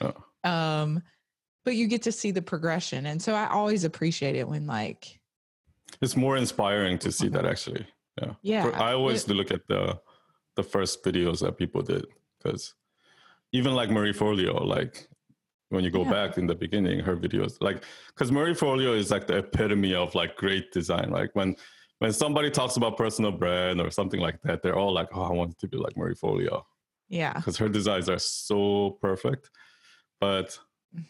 Yeah. 0.00 0.12
Um, 0.44 1.02
but 1.64 1.74
you 1.74 1.86
get 1.88 2.02
to 2.02 2.12
see 2.12 2.30
the 2.30 2.42
progression. 2.42 3.06
And 3.06 3.20
so 3.20 3.34
I 3.34 3.48
always 3.48 3.84
appreciate 3.84 4.36
it 4.36 4.46
when 4.48 4.66
like, 4.66 5.18
it's 6.00 6.16
more 6.16 6.36
inspiring 6.36 6.98
to 6.98 7.10
see 7.12 7.28
that 7.28 7.44
Mhm. 7.44 7.50
actually. 7.50 7.86
Yeah. 8.20 8.34
yeah, 8.42 8.62
For- 8.70 8.76
I 8.76 8.92
always 8.92 9.24
it- 9.28 9.34
look 9.34 9.50
at 9.50 9.66
the 9.68 10.00
the 10.56 10.62
first 10.62 11.02
videos 11.02 11.40
that 11.40 11.58
people 11.58 11.82
did 11.82 12.06
because 12.38 12.74
even 13.54 13.72
like 13.72 13.88
Marie 13.88 14.12
Forleo, 14.12 14.66
like 14.66 15.08
when 15.68 15.84
you 15.84 15.90
go 15.90 16.02
Yeah. 16.04 16.10
back 16.10 16.38
in 16.38 16.46
the 16.46 16.54
beginning, 16.56 16.98
her 17.00 17.16
videos, 17.16 17.52
like 17.60 17.84
because 18.08 18.30
Marie 18.32 18.52
Forleo 18.54 18.92
is 18.96 19.10
like 19.12 19.26
the 19.28 19.38
epitome 19.38 19.94
of 19.94 20.14
like 20.14 20.36
great 20.36 20.72
design. 20.72 21.10
Like 21.10 21.30
when 21.34 21.56
when 22.00 22.12
somebody 22.12 22.50
talks 22.50 22.76
about 22.76 22.96
personal 22.96 23.30
brand 23.32 23.80
or 23.80 23.90
something 23.90 24.20
like 24.20 24.42
that, 24.42 24.60
they're 24.62 24.76
all 24.76 24.92
like, 24.92 25.08
"Oh, 25.14 25.22
I 25.22 25.32
want 25.32 25.56
to 25.58 25.68
be 25.68 25.76
like 25.78 25.96
Marie 25.96 26.16
Forleo," 26.16 26.64
yeah. 27.08 27.32
because 27.34 27.56
her 27.56 27.68
designs 27.68 28.08
are 28.08 28.18
so 28.18 28.98
perfect. 29.00 29.50
But 30.20 30.58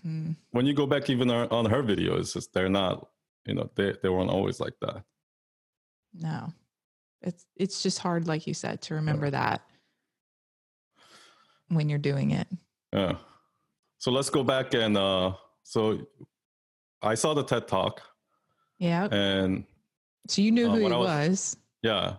hmm 0.03 0.33
when 0.51 0.67
you 0.67 0.75
go 0.75 0.87
back 0.87 1.11
even 1.11 1.31
on 1.31 1.65
her 1.67 1.83
videos, 1.83 2.21
it's 2.21 2.33
just 2.35 2.53
they're 2.53 2.69
not, 2.69 3.09
you 3.47 3.55
know, 3.55 3.71
they 3.75 3.95
they 4.03 4.11
weren't 4.11 4.31
always 4.31 4.61
like 4.61 4.75
that. 4.83 5.03
No, 6.13 6.53
it's, 7.23 7.47
it's 7.57 7.83
just 7.83 7.99
hard, 7.99 8.29
like 8.29 8.47
you 8.47 8.55
said, 8.55 8.81
to 8.83 8.95
remember 8.95 9.31
that 9.31 9.63
when 11.69 11.89
you're 11.89 11.99
doing 11.99 12.31
it. 12.33 12.47
Yeah. 12.93 13.17
So 13.99 14.11
let's 14.11 14.31
go 14.31 14.43
back 14.45 14.75
and 14.75 14.97
uh 14.97 15.33
so 15.63 16.07
I 17.03 17.15
saw 17.15 17.35
the 17.35 17.43
TED 17.45 17.69
talk 17.69 18.03
Yeah. 18.79 19.09
and 19.11 19.65
So 20.29 20.43
you 20.43 20.51
knew 20.53 20.69
uh, 20.69 20.73
who 20.73 20.77
he 20.79 20.83
was- 20.85 20.93
was. 20.93 21.57
yeah. 21.83 22.17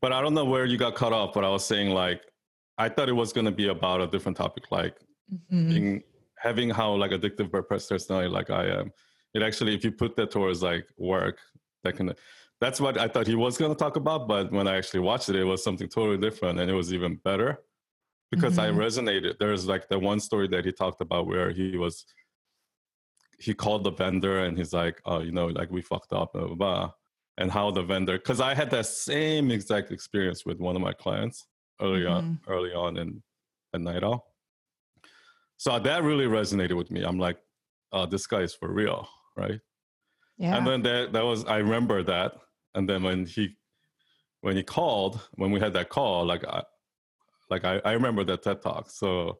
But 0.00 0.12
I 0.12 0.20
don't 0.20 0.34
know 0.34 0.44
where 0.44 0.64
you 0.64 0.78
got 0.78 0.94
cut 0.94 1.12
off, 1.12 1.34
but 1.34 1.44
I 1.44 1.48
was 1.48 1.64
saying 1.64 1.90
like 1.90 2.22
I 2.78 2.88
thought 2.88 3.08
it 3.08 3.12
was 3.14 3.32
gonna 3.32 3.50
be 3.50 3.68
about 3.68 4.00
a 4.00 4.06
different 4.06 4.36
topic, 4.36 4.70
like 4.70 4.96
Mhm. 5.52 5.68
being 5.68 6.02
having 6.36 6.70
how 6.70 6.94
like 6.94 7.10
addictive 7.10 7.50
personality 7.68 8.28
like 8.28 8.50
I 8.50 8.66
am. 8.66 8.92
It 9.34 9.42
actually 9.42 9.74
if 9.74 9.84
you 9.84 9.90
put 9.92 10.14
that 10.16 10.30
towards 10.30 10.62
like 10.62 10.86
work, 10.96 11.38
that 11.84 11.96
can 11.96 12.14
that's 12.60 12.80
what 12.80 12.98
I 12.98 13.08
thought 13.08 13.26
he 13.26 13.34
was 13.34 13.56
gonna 13.58 13.74
talk 13.74 13.96
about, 13.96 14.26
but 14.28 14.50
when 14.52 14.66
I 14.68 14.76
actually 14.76 15.00
watched 15.00 15.28
it, 15.28 15.36
it 15.36 15.44
was 15.44 15.62
something 15.64 15.88
totally 15.88 16.18
different 16.18 16.58
and 16.60 16.70
it 16.70 16.74
was 16.74 16.92
even 16.92 17.16
better. 17.16 17.62
Because 18.30 18.58
I 18.58 18.68
Mhm. 18.68 18.76
resonated. 18.76 19.38
There's 19.38 19.66
like 19.66 19.88
the 19.88 19.98
one 19.98 20.20
story 20.20 20.48
that 20.48 20.64
he 20.64 20.72
talked 20.72 21.00
about 21.00 21.26
where 21.26 21.50
he 21.50 21.76
was 21.76 22.04
he 23.40 23.54
called 23.54 23.84
the 23.84 23.92
vendor 23.92 24.40
and 24.40 24.58
he's 24.58 24.72
like, 24.72 25.00
oh, 25.04 25.20
you 25.20 25.30
know, 25.30 25.46
like 25.46 25.70
we 25.70 25.80
fucked 25.80 26.12
up, 26.12 26.32
blah, 26.32 26.46
blah, 26.46 26.54
blah. 26.56 26.92
And 27.38 27.52
how 27.52 27.70
the 27.70 27.84
vendor, 27.84 28.18
because 28.18 28.40
I 28.40 28.52
had 28.52 28.68
that 28.72 28.86
same 28.86 29.52
exact 29.52 29.92
experience 29.92 30.44
with 30.44 30.58
one 30.58 30.74
of 30.74 30.82
my 30.82 30.92
clients 30.92 31.46
early 31.80 32.04
on, 32.04 32.40
early 32.48 32.74
on 32.74 32.96
in 32.96 33.22
at 33.74 33.80
Night 33.80 34.02
Owl. 34.02 34.34
So 35.56 35.78
that 35.78 36.02
really 36.02 36.26
resonated 36.26 36.76
with 36.76 36.90
me. 36.90 37.04
I'm 37.04 37.18
like, 37.20 37.38
oh, 37.92 38.06
this 38.06 38.26
guy 38.26 38.40
is 38.40 38.54
for 38.54 38.72
real, 38.72 39.08
right? 39.36 39.60
Yeah. 40.36 40.56
And 40.56 40.66
then 40.66 40.82
that 40.82 41.12
that 41.12 41.24
was 41.24 41.44
I 41.44 41.58
remember 41.58 42.02
that. 42.02 42.34
And 42.74 42.88
then 42.88 43.04
when 43.04 43.24
he 43.24 43.56
when 44.40 44.56
he 44.56 44.64
called, 44.64 45.20
when 45.36 45.52
we 45.52 45.60
had 45.60 45.72
that 45.74 45.88
call, 45.90 46.24
like 46.26 46.44
I 46.44 46.64
like 47.50 47.64
I, 47.64 47.80
I 47.84 47.92
remember 47.92 48.24
that 48.24 48.42
TED 48.42 48.62
talk. 48.62 48.90
So 48.90 49.38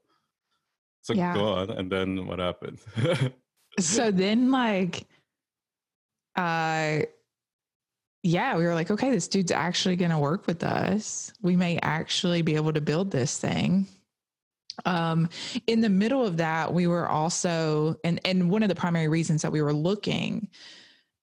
so 1.03 1.15
Yeah. 1.15 1.35
go 1.35 1.47
on. 1.55 1.71
And 1.71 1.91
then 1.91 2.27
what 2.27 2.39
happened? 2.39 2.81
so 3.79 4.11
then 4.11 4.51
like 4.51 5.07
uh 6.37 7.01
yeah 8.23 8.57
we 8.57 8.65
were 8.65 8.75
like 8.75 8.91
okay 8.91 9.11
this 9.11 9.29
dude's 9.29 9.53
actually 9.53 9.97
going 9.97 10.11
to 10.11 10.19
work 10.19 10.47
with 10.47 10.63
us 10.63 11.33
we 11.43 11.57
may 11.57 11.79
actually 11.83 12.43
be 12.43 12.57
able 12.57 12.73
to 12.73 12.81
build 12.81 13.11
this 13.11 13.39
thing 13.39 13.87
um 14.85 15.29
in 15.67 15.81
the 15.81 15.89
middle 15.89 16.25
of 16.25 16.37
that 16.37 16.73
we 16.73 16.87
were 16.87 17.09
also 17.09 17.97
and 18.05 18.21
and 18.25 18.51
one 18.51 18.63
of 18.63 18.69
the 18.69 18.75
primary 18.75 19.09
reasons 19.09 19.43
that 19.43 19.53
we 19.53 19.63
were 19.63 19.73
looking 19.73 20.49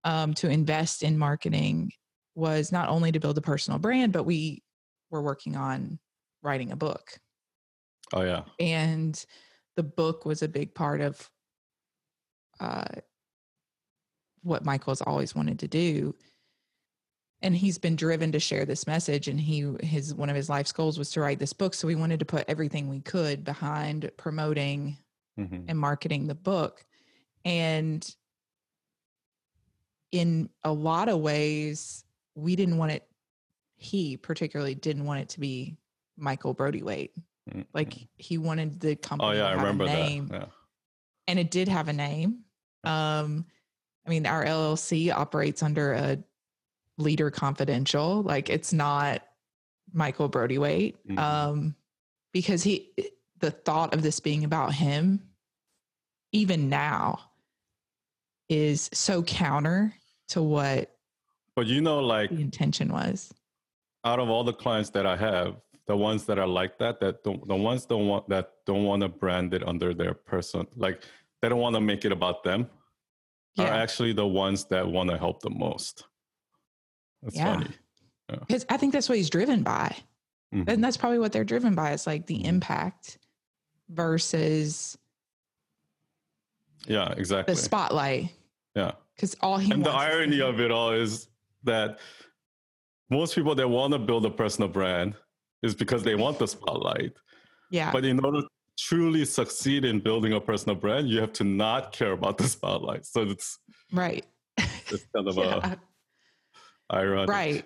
um 0.03 0.33
to 0.33 0.49
invest 0.49 1.03
in 1.03 1.17
marketing 1.17 1.91
was 2.35 2.71
not 2.71 2.89
only 2.89 3.11
to 3.11 3.19
build 3.19 3.37
a 3.37 3.41
personal 3.41 3.79
brand 3.79 4.11
but 4.11 4.23
we 4.23 4.61
were 5.11 5.21
working 5.21 5.55
on 5.55 5.99
writing 6.45 6.71
a 6.71 6.75
book 6.75 7.19
oh 8.13 8.21
yeah. 8.21 8.43
and 8.59 9.25
the 9.75 9.83
book 9.83 10.25
was 10.25 10.41
a 10.41 10.47
big 10.47 10.73
part 10.73 11.01
of 11.01 11.29
uh, 12.61 12.85
what 14.43 14.63
Michael's 14.63 15.01
always 15.01 15.35
wanted 15.35 15.59
to 15.59 15.67
do. 15.67 16.15
And 17.41 17.53
he's 17.53 17.77
been 17.77 17.97
driven 17.97 18.31
to 18.31 18.39
share 18.39 18.63
this 18.63 18.87
message, 18.87 19.27
and 19.27 19.37
he 19.37 19.69
his 19.81 20.15
one 20.15 20.29
of 20.29 20.35
his 20.37 20.47
life's 20.49 20.71
goals 20.71 20.97
was 20.97 21.11
to 21.11 21.19
write 21.19 21.37
this 21.39 21.51
book. 21.51 21.73
So 21.73 21.87
we 21.87 21.95
wanted 21.95 22.19
to 22.19 22.25
put 22.25 22.45
everything 22.47 22.87
we 22.87 23.01
could 23.01 23.43
behind 23.43 24.09
promoting 24.17 24.97
Mhm. 25.37 25.65
and 25.67 25.77
marketing 25.77 26.27
the 26.27 26.35
book. 26.35 26.85
And 27.43 28.09
in 30.13 30.49
a 30.63 30.71
lot 30.71 31.09
of 31.09 31.19
ways, 31.19 32.05
we 32.35 32.55
didn't 32.55 32.77
want 32.77 32.93
it, 32.93 33.07
he 33.75 34.15
particularly 34.15 34.73
didn't 34.75 35.03
want 35.05 35.19
it 35.19 35.29
to 35.29 35.39
be 35.41 35.75
Michael 36.17 36.53
Brody 36.53 36.81
Waite. 36.83 37.13
Mhm. 37.49 37.65
Like 37.73 38.07
he 38.17 38.37
wanted 38.37 38.79
the 38.79 38.95
company 38.95 39.29
Oh 39.29 39.33
yeah, 39.33 39.43
to 39.43 39.49
I 39.49 39.53
remember 39.53 39.85
that. 39.85 40.09
Yeah. 40.11 40.45
and 41.27 41.39
it 41.39 41.51
did 41.51 41.67
have 41.67 41.87
a 41.87 41.93
name. 41.93 42.43
Um, 42.83 43.45
I 44.05 44.09
mean, 44.09 44.25
our 44.25 44.43
LLC 44.45 45.11
operates 45.11 45.63
under 45.63 45.93
a 45.93 46.17
leader 46.97 47.29
confidential. 47.31 48.21
Like 48.23 48.49
it's 48.49 48.71
not 48.73 49.23
Michael 49.93 50.27
Brody 50.27 50.57
Waite. 50.57 50.97
Mhm. 51.07 51.17
Um, 51.19 51.75
because 52.33 52.63
he 52.63 52.91
the 53.39 53.51
thought 53.51 53.93
of 53.93 54.01
this 54.01 54.19
being 54.19 54.43
about 54.45 54.73
him, 54.73 55.21
even 56.31 56.69
now, 56.69 57.19
is 58.49 58.89
so 58.93 59.21
counter 59.23 59.93
to 60.29 60.41
what 60.41 60.95
But 61.55 61.67
you 61.67 61.81
know, 61.81 61.99
like 61.99 62.29
the 62.29 62.41
intention 62.41 62.91
was. 62.91 63.33
out 64.03 64.19
of 64.19 64.29
all 64.29 64.43
the 64.43 64.53
clients 64.53 64.89
that 64.91 65.05
I 65.05 65.15
have, 65.17 65.59
the 65.87 65.95
ones 65.95 66.25
that 66.25 66.39
are 66.39 66.47
like 66.47 66.77
that, 66.79 66.99
that 66.99 67.23
don't, 67.23 67.47
the 67.47 67.55
ones 67.55 67.85
don't 67.85 68.07
want 68.07 68.27
that 68.29 68.53
don't 68.65 68.83
want 68.83 69.01
to 69.03 69.09
brand 69.09 69.53
it 69.53 69.65
under 69.67 69.93
their 69.93 70.13
person, 70.13 70.65
like 70.75 71.03
they 71.41 71.49
don't 71.49 71.59
want 71.59 71.75
to 71.75 71.81
make 71.81 72.05
it 72.05 72.11
about 72.11 72.43
them, 72.43 72.67
are 73.57 73.67
actually 73.67 74.11
the 74.13 74.25
ones 74.25 74.65
that 74.65 74.85
want 74.87 75.09
to 75.09 75.17
help 75.17 75.41
the 75.41 75.49
most. 75.49 76.05
That's 77.21 77.35
Yeah. 77.35 77.53
funny. 77.53 77.69
Because 78.47 78.65
I 78.69 78.77
think 78.77 78.91
that's 78.93 79.07
what 79.07 79.17
he's 79.17 79.29
driven 79.29 79.61
by. 79.63 79.95
Mhm. 80.53 80.67
And 80.67 80.83
that's 80.83 80.97
probably 80.97 81.19
what 81.19 81.31
they're 81.31 81.43
driven 81.43 81.75
by. 81.75 81.91
It's 81.91 82.07
like 82.07 82.25
the 82.25 82.39
Mhm. 82.39 82.45
impact 82.47 83.19
versus 83.89 84.97
Yeah, 86.87 87.11
exactly. 87.13 87.53
the 87.53 87.59
spotlight. 87.59 88.29
Yeah. 88.75 88.93
Because 89.15 89.35
all 89.41 89.57
he 89.57 89.71
and 89.71 89.85
the 89.85 89.91
irony 89.91 90.41
of 90.41 90.59
it 90.59 90.71
all 90.71 90.91
is 90.91 91.29
that 91.63 91.99
most 93.09 93.35
people 93.35 93.55
that 93.55 93.67
want 93.67 93.93
to 93.93 93.99
build 93.99 94.25
a 94.25 94.29
personal 94.31 94.67
brand 94.69 95.15
is 95.65 95.75
because 95.75 96.03
they 96.03 96.15
want 96.15 96.39
the 96.39 96.47
spotlight. 96.47 97.11
yeah, 97.71 97.91
But 97.91 98.05
in 98.05 98.23
order 98.23 98.41
to 98.41 98.47
truly 98.77 99.25
succeed 99.25 99.83
in 99.83 99.99
building 99.99 100.33
a 100.33 100.39
personal 100.39 100.75
brand, 100.75 101.09
you 101.09 101.19
have 101.19 101.33
to 101.33 101.43
not 101.43 101.91
care 101.91 102.11
about 102.11 102.37
the 102.37 102.47
spotlight. 102.47 103.05
So 103.05 103.23
it's 103.23 103.57
right, 103.91 104.25
it's 104.57 105.05
kind 105.13 105.27
of 105.27 105.35
yeah, 105.43 105.75
a 106.89 106.95
ironic. 106.95 107.29
right. 107.29 107.65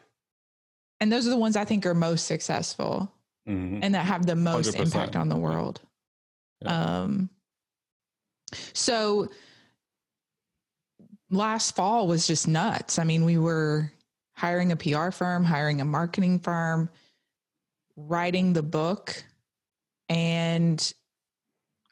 And 1.02 1.12
those 1.12 1.28
are 1.28 1.30
the 1.30 1.38
ones 1.38 1.56
I 1.56 1.66
think 1.66 1.86
are 1.86 1.94
most 1.94 2.26
successful 2.26 3.12
Mhm. 3.48 3.80
and 3.84 3.96
that 3.96 4.06
have 4.06 4.26
the 4.26 4.36
most 4.36 4.76
100%. 4.76 4.80
impact 4.86 5.16
on 5.16 5.30
the 5.30 5.36
world. 5.38 5.82
Yeah. 6.62 7.02
Um, 7.04 7.30
so 8.74 9.30
last 11.30 11.76
fall 11.76 12.08
was 12.08 12.28
just 12.28 12.48
nuts. 12.48 13.00
I 13.00 13.04
mean, 13.04 13.24
we 13.26 13.38
were 13.38 13.92
hiring 14.36 14.72
a 14.72 14.76
PR 14.76 15.10
firm, 15.12 15.44
hiring 15.44 15.82
a 15.82 15.86
marketing 15.86 16.40
firm, 16.40 16.90
writing 18.08 18.54
the 18.54 18.64
book, 18.64 19.24
and 20.08 20.94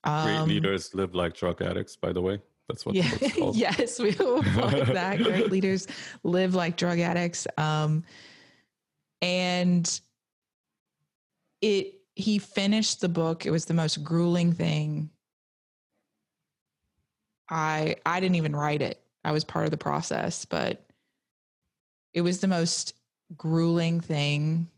Great 0.04 0.38
um, 0.38 0.48
leaders 0.48 0.96
live 0.96 1.16
like 1.16 1.36
drug 1.36 1.62
addicts, 1.62 1.96
by 1.96 2.14
the 2.14 2.22
way. 2.22 2.40
That's 2.68 2.86
what 2.86 2.96
yeah, 2.96 3.10
the 3.10 3.18
book's 3.20 3.36
called. 3.38 3.56
yes, 3.56 4.00
we 4.00 4.12
will 4.12 4.42
like 4.56 4.88
that. 4.88 5.18
Great 5.20 5.52
leaders 5.52 5.88
live 6.24 6.56
like 6.56 6.78
drug 6.78 7.00
addicts. 7.00 7.48
Um, 7.58 8.04
and 9.22 10.00
it 11.62 11.96
he 12.16 12.40
finished 12.40 13.02
the 13.02 13.10
book. 13.10 13.46
It 13.46 13.52
was 13.52 13.66
the 13.66 13.74
most 13.74 14.04
grueling 14.04 14.54
thing. 14.54 15.10
I 17.50 17.96
I 18.06 18.20
didn't 18.20 18.36
even 18.36 18.56
write 18.56 18.82
it. 18.82 19.02
I 19.24 19.32
was 19.32 19.44
part 19.44 19.66
of 19.66 19.72
the 19.72 19.78
process, 19.78 20.46
but 20.46 20.86
it 22.14 22.22
was 22.22 22.40
the 22.40 22.48
most 22.48 22.94
grueling 23.36 24.00
thing. 24.00 24.70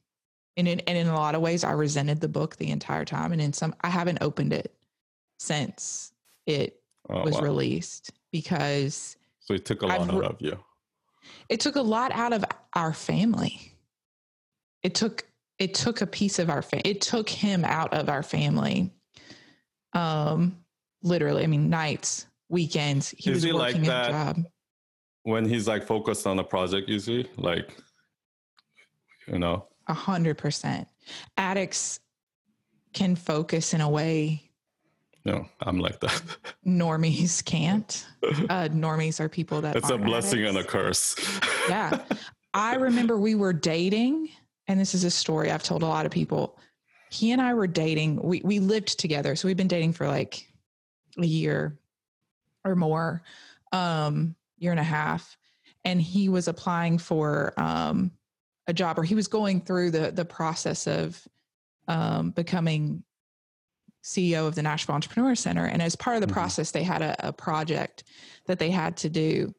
And 0.59 0.67
in, 0.67 0.81
and 0.81 0.97
in 0.97 1.07
a 1.07 1.15
lot 1.15 1.35
of 1.35 1.41
ways, 1.41 1.63
I 1.63 1.71
resented 1.71 2.19
the 2.19 2.27
book 2.27 2.57
the 2.57 2.69
entire 2.69 3.05
time. 3.05 3.31
And 3.31 3.41
in 3.41 3.53
some, 3.53 3.73
I 3.81 3.87
haven't 3.87 4.17
opened 4.21 4.51
it 4.53 4.75
since 5.39 6.11
it 6.45 6.75
Oh, 7.11 7.23
was 7.23 7.35
wow. 7.35 7.41
released 7.41 8.11
because 8.31 9.15
So 9.39 9.53
it 9.55 9.65
took 9.65 9.81
a 9.81 9.87
lot 9.87 10.01
out 10.13 10.23
of 10.25 10.35
you. 10.41 10.59
it 11.47 11.59
took 11.59 11.75
a 11.75 11.81
lot 11.81 12.11
out 12.11 12.33
of 12.33 12.43
our 12.75 12.93
family. 12.93 13.73
It 14.83 14.93
took 14.93 15.25
it 15.57 15.73
took 15.73 16.01
a 16.01 16.05
piece 16.07 16.37
of 16.39 16.49
our 16.51 16.61
family. 16.61 16.83
It 16.91 17.01
took 17.01 17.27
him 17.29 17.65
out 17.65 17.93
of 17.93 18.09
our 18.09 18.21
family. 18.21 18.91
Um, 19.93 20.57
literally, 21.01 21.43
I 21.43 21.47
mean, 21.47 21.69
nights, 21.69 22.27
weekends. 22.49 23.09
He 23.17 23.31
Is 23.31 23.35
was 23.37 23.43
he 23.43 23.51
like 23.53 23.73
working 23.73 23.87
that? 23.89 24.09
a 24.09 24.11
job. 24.11 24.45
when 25.23 25.45
he's 25.49 25.67
like 25.67 25.83
focused 25.87 26.27
on 26.27 26.37
a 26.37 26.43
project 26.43 26.87
usually 26.89 27.27
like 27.37 27.75
you 29.27 29.39
know 29.39 29.65
A 29.89 29.93
hundred 29.93 30.37
percent. 30.37 30.87
Addicts 31.37 31.99
can 32.93 33.15
focus 33.15 33.73
in 33.73 33.81
a 33.81 33.89
way 33.89 34.49
no 35.25 35.45
i'm 35.61 35.79
like 35.79 35.99
that 35.99 36.23
normies 36.65 37.43
can't. 37.43 38.05
Uh, 38.23 38.67
normies 38.71 39.19
are 39.19 39.29
people 39.29 39.61
that 39.61 39.75
it's 39.75 39.89
a 39.89 39.97
blessing 39.97 40.45
and 40.45 40.57
a 40.57 40.63
curse 40.63 41.15
Yeah. 41.69 42.03
I 42.53 42.75
remember 42.75 43.17
we 43.17 43.35
were 43.35 43.53
dating, 43.53 44.29
and 44.67 44.79
this 44.79 44.95
is 44.95 45.03
a 45.03 45.11
story 45.11 45.51
I've 45.51 45.63
told 45.63 45.83
a 45.83 45.87
lot 45.87 46.05
of 46.05 46.11
people. 46.11 46.57
He 47.11 47.31
and 47.31 47.41
I 47.41 47.53
were 47.53 47.67
dating. 47.67 48.21
We 48.23 48.41
we 48.43 48.59
lived 48.59 48.99
together, 48.99 49.35
so 49.35 49.47
we've 49.47 49.57
been 49.57 49.67
dating 49.67 49.93
for 49.93 50.07
like 50.07 50.47
a 51.17 51.25
year 51.25 51.77
or 52.65 52.75
more, 52.75 53.21
um, 53.71 54.35
year 54.57 54.71
and 54.71 54.79
a 54.79 54.83
half. 54.83 55.37
And 55.85 56.01
he 56.01 56.27
was 56.27 56.47
applying 56.47 56.97
for 56.97 57.53
um, 57.57 58.11
a 58.69 58.73
job, 58.73 58.99
or 58.99 59.03
he 59.03 59.15
was 59.15 59.27
going 59.27 59.59
through 59.61 59.91
the 59.91 60.11
the 60.11 60.23
process 60.23 60.87
of 60.87 61.27
um, 61.87 62.29
becoming 62.29 63.03
CEO 64.03 64.47
of 64.47 64.55
the 64.55 64.61
Nashville 64.61 64.95
Entrepreneur 64.95 65.35
Center. 65.35 65.65
And 65.65 65.81
as 65.81 65.95
part 65.95 66.15
of 66.15 66.21
the 66.21 66.27
Mhm. 66.27 66.33
process, 66.33 66.71
they 66.71 66.83
had 66.83 67.01
a, 67.01 67.27
a 67.27 67.33
project 67.33 68.03
that 68.45 68.59
they 68.59 68.69
had 68.69 68.95
to 68.97 69.09
do 69.09 69.53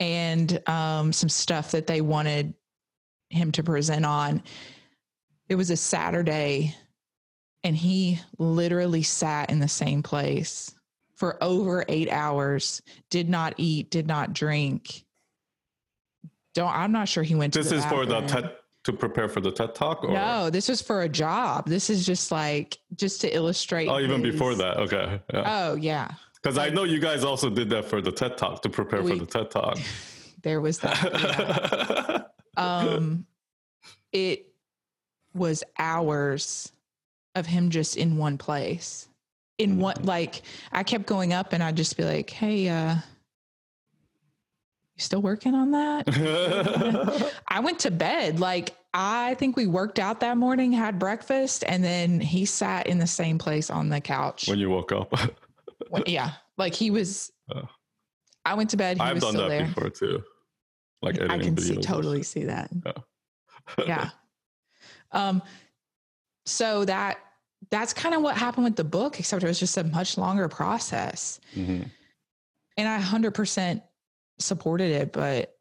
and 0.00 0.60
um, 0.68 1.12
some 1.12 1.28
stuff 1.28 1.70
that 1.70 1.86
they 1.86 2.00
wanted 2.00 2.54
him 3.30 3.52
to 3.52 3.62
present 3.62 4.04
on. 4.04 4.42
It 5.48 5.54
was 5.54 5.70
a 5.70 5.76
Saturday, 5.76 6.74
and 7.62 7.76
he 7.76 8.20
literally 8.38 9.02
sat 9.02 9.50
in 9.50 9.60
the 9.60 9.68
same 9.68 10.02
place 10.02 10.74
for 11.14 11.42
over 11.42 11.84
eight 11.88 12.10
hours, 12.10 12.82
did 13.10 13.28
not 13.28 13.54
eat, 13.58 13.90
did 13.90 14.06
not 14.06 14.32
drink. 14.32 15.03
Don't 16.54 16.70
I'm 16.74 16.92
not 16.92 17.08
sure 17.08 17.22
he 17.22 17.34
went 17.34 17.52
to 17.54 17.58
this 17.62 17.72
is 17.72 17.84
for 17.86 18.06
the. 18.06 18.20
TED 18.22 18.50
to 18.84 18.92
prepare 18.92 19.28
for 19.30 19.40
the 19.40 19.50
TED 19.50 19.74
talk 19.74 20.04
or 20.04 20.12
No, 20.12 20.50
this 20.50 20.68
was 20.68 20.82
for 20.82 21.02
a 21.02 21.08
job. 21.08 21.66
This 21.66 21.88
is 21.88 22.04
just 22.04 22.30
like 22.30 22.76
just 22.96 23.20
to 23.22 23.34
illustrate. 23.34 23.88
oh 23.88 23.98
even 23.98 24.20
before 24.22 24.54
that 24.54 24.76
okay 24.78 25.20
yeah 25.32 25.44
Oh 25.70 25.74
yeah, 25.74 26.10
because 26.42 26.58
i 26.58 26.68
know 26.68 26.84
you 26.84 27.00
guys 27.00 27.24
also 27.24 27.48
did 27.48 27.70
that 27.70 27.86
for 27.86 28.02
the 28.02 28.12
TED 28.12 28.36
talk 28.36 28.60
to 28.62 28.68
prepare 28.68 29.02
We- 29.02 29.12
for 29.18 29.24
the 29.24 29.26
TED 29.26 29.50
talk 29.50 29.78
there 30.42 30.60
was 30.60 30.78
that. 30.80 32.28
yeah. 32.58 32.62
um 32.62 33.26
it 34.12 34.46
was 35.34 35.64
hours 35.78 36.70
of 37.34 37.46
him 37.46 37.70
just 37.70 37.96
in 37.96 38.16
one 38.18 38.36
place 38.38 39.08
in 39.58 39.78
one 39.78 39.96
Mhm. 39.96 40.06
like 40.06 40.42
i 40.72 40.82
kept 40.82 41.06
going 41.06 41.32
up 41.32 41.52
and 41.54 41.62
i'd 41.62 41.76
just 41.76 41.96
be 41.96 42.04
like 42.04 42.28
hey 42.30 42.68
uh 42.68 42.96
you 44.96 45.02
still 45.02 45.22
working 45.22 45.54
on 45.54 45.72
that? 45.72 47.32
I 47.48 47.60
went 47.60 47.78
to 47.80 47.90
bed. 47.90 48.40
Like 48.40 48.76
i 48.96 49.34
think 49.34 49.56
we 49.56 49.66
worked 49.66 49.98
out 49.98 50.20
that 50.20 50.36
morning 50.36 50.70
had 50.72 51.00
breakfast 51.00 51.64
and 51.66 51.82
then 51.82 52.20
he 52.20 52.44
sat 52.44 52.86
in 52.86 52.96
the 52.96 53.06
same 53.08 53.38
place 53.38 53.68
on 53.68 53.88
the 53.88 54.00
couch. 54.00 54.46
When 54.48 54.58
you 54.60 54.70
woke 54.70 54.92
up. 54.92 55.12
When- 55.90 56.04
yeah. 56.06 56.30
Like 56.56 56.74
he 56.74 56.90
was 56.90 57.30
Oh. 57.52 57.68
i 58.46 58.54
went 58.54 58.70
to 58.70 58.76
bed 58.76 58.96
he 58.96 59.02
i've 59.02 59.14
was 59.14 59.22
done 59.24 59.32
still 59.32 59.48
that 59.48 59.58
there. 59.58 59.66
before 59.66 59.90
too. 59.90 60.22
Like 61.02 61.20
i 61.20 61.38
can 61.38 61.56
see 61.58 61.76
totally 61.76 62.22
see 62.22 62.44
that. 62.44 62.70
Yeah. 62.86 62.92
yeah. 63.86 64.10
Um 65.12 65.42
so 66.46 66.84
that 66.84 67.18
that's 67.70 67.92
kind 67.92 68.14
of 68.14 68.22
what 68.22 68.36
happened 68.36 68.64
with 68.64 68.76
the 68.76 68.84
book 68.84 69.18
except 69.18 69.42
it 69.42 69.46
was 69.48 69.58
just 69.58 69.76
a 69.76 69.82
much 69.84 70.16
longer 70.16 70.48
process. 70.48 71.40
Mhm. 71.56 71.90
and 72.76 72.88
i 72.88 73.00
100% 73.00 73.82
supported 74.38 74.90
it 74.90 75.12
but 75.12 75.54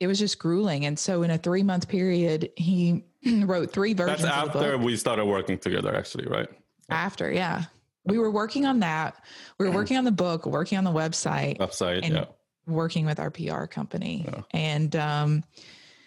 it 0.00 0.06
was 0.06 0.18
just 0.18 0.38
grueling 0.38 0.86
and 0.86 0.98
so 0.98 1.22
in 1.22 1.30
a 1.30 1.38
three 1.38 1.62
month 1.62 1.88
period 1.88 2.50
he 2.56 3.04
wrote 3.44 3.72
three 3.72 3.94
versions 3.94 4.22
that's 4.22 4.54
after 4.54 4.78
we 4.78 4.96
started 4.96 5.24
working 5.24 5.58
together 5.58 5.94
actually 5.94 6.26
right? 6.26 6.48
After 6.90 7.30
yeah. 7.32 7.64
We 8.08 8.18
were 8.18 8.30
working 8.30 8.66
on 8.66 8.78
that. 8.78 9.24
We 9.58 9.66
were 9.66 9.72
working 9.72 9.96
on 9.96 10.04
the 10.04 10.12
book 10.12 10.46
working 10.46 10.78
on 10.78 10.84
the 10.84 10.92
website 10.92 11.58
website 11.58 12.04
And- 12.04 12.14
yeah. 12.14 12.24
working 12.68 13.04
with 13.06 13.18
our 13.18 13.30
pr 13.32 13.64
company. 13.66 14.24
Yeah. 14.28 14.42
and 14.52 14.94
um 14.96 15.44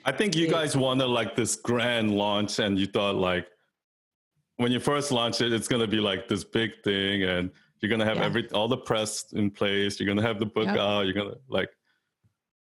I 0.05 0.13
think 0.13 0.36
you 0.38 0.45
It- 0.47 0.51
guys 0.51 0.77
wanted 0.77 1.08
like 1.08 1.36
this 1.36 1.58
grand 1.58 2.15
launch, 2.15 2.60
and 2.60 2.79
you 2.79 2.86
thought 2.88 3.15
like 3.15 3.45
when 4.55 4.71
you 4.71 4.79
first 4.79 5.12
launch 5.12 5.41
it, 5.41 5.51
it's 5.51 5.67
gonna 5.67 5.88
be 5.88 5.99
like 5.99 6.29
this 6.29 6.45
big 6.45 6.71
thing, 6.86 7.23
and 7.23 7.51
you're 7.82 7.89
gonna 7.89 8.06
have 8.06 8.18
Yeah. 8.18 8.26
every 8.26 8.50
all 8.52 8.68
the 8.68 8.78
press 8.78 9.32
in 9.34 9.52
place. 9.52 10.00
You're 10.00 10.08
gonna 10.08 10.28
have 10.28 10.39
the 10.39 10.46
book 10.46 10.65
Yep. 10.65 10.78
out. 10.78 11.02
You're 11.02 11.13
gonna 11.13 11.36
like 11.48 11.70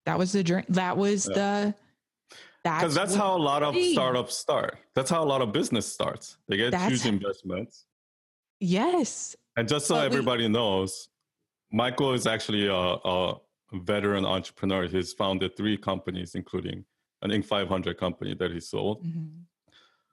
that 0.06 0.18
was 0.18 0.32
the 0.32 0.42
dream 0.42 0.64
that 0.68 0.96
was 0.96 1.28
Yeah. 1.28 1.34
the 1.34 1.74
because 2.64 2.94
that's 2.94 3.12
what- 3.12 3.20
how 3.20 3.36
a 3.36 3.38
lot 3.38 3.62
of 3.62 3.74
startups 3.76 4.36
start. 4.36 4.78
That's 4.94 5.10
how 5.10 5.22
a 5.22 5.28
lot 5.32 5.40
of 5.40 5.52
business 5.52 5.90
starts. 5.90 6.36
They 6.48 6.56
get 6.58 6.70
That's- 6.72 6.90
huge 6.90 7.06
investments, 7.06 7.86
yes 8.60 9.34
and 9.56 9.68
just 9.68 9.86
so 9.86 9.94
But 9.94 10.00
we- 10.00 10.06
everybody 10.06 10.48
knows, 10.48 11.08
Michael 11.72 12.12
is 12.12 12.26
actually 12.26 12.66
a, 12.66 12.74
a 12.74 13.40
veteran 13.72 14.24
entrepreneur. 14.26 14.86
He's 14.86 15.12
founded 15.12 15.56
three 15.56 15.76
companies, 15.76 16.34
including 16.34 16.84
an 17.22 17.30
Inc. 17.30 17.44
500 17.44 17.96
company 17.98 18.34
that 18.34 18.50
he 18.50 18.60
sold. 18.60 19.04
Mhm. 19.04 19.44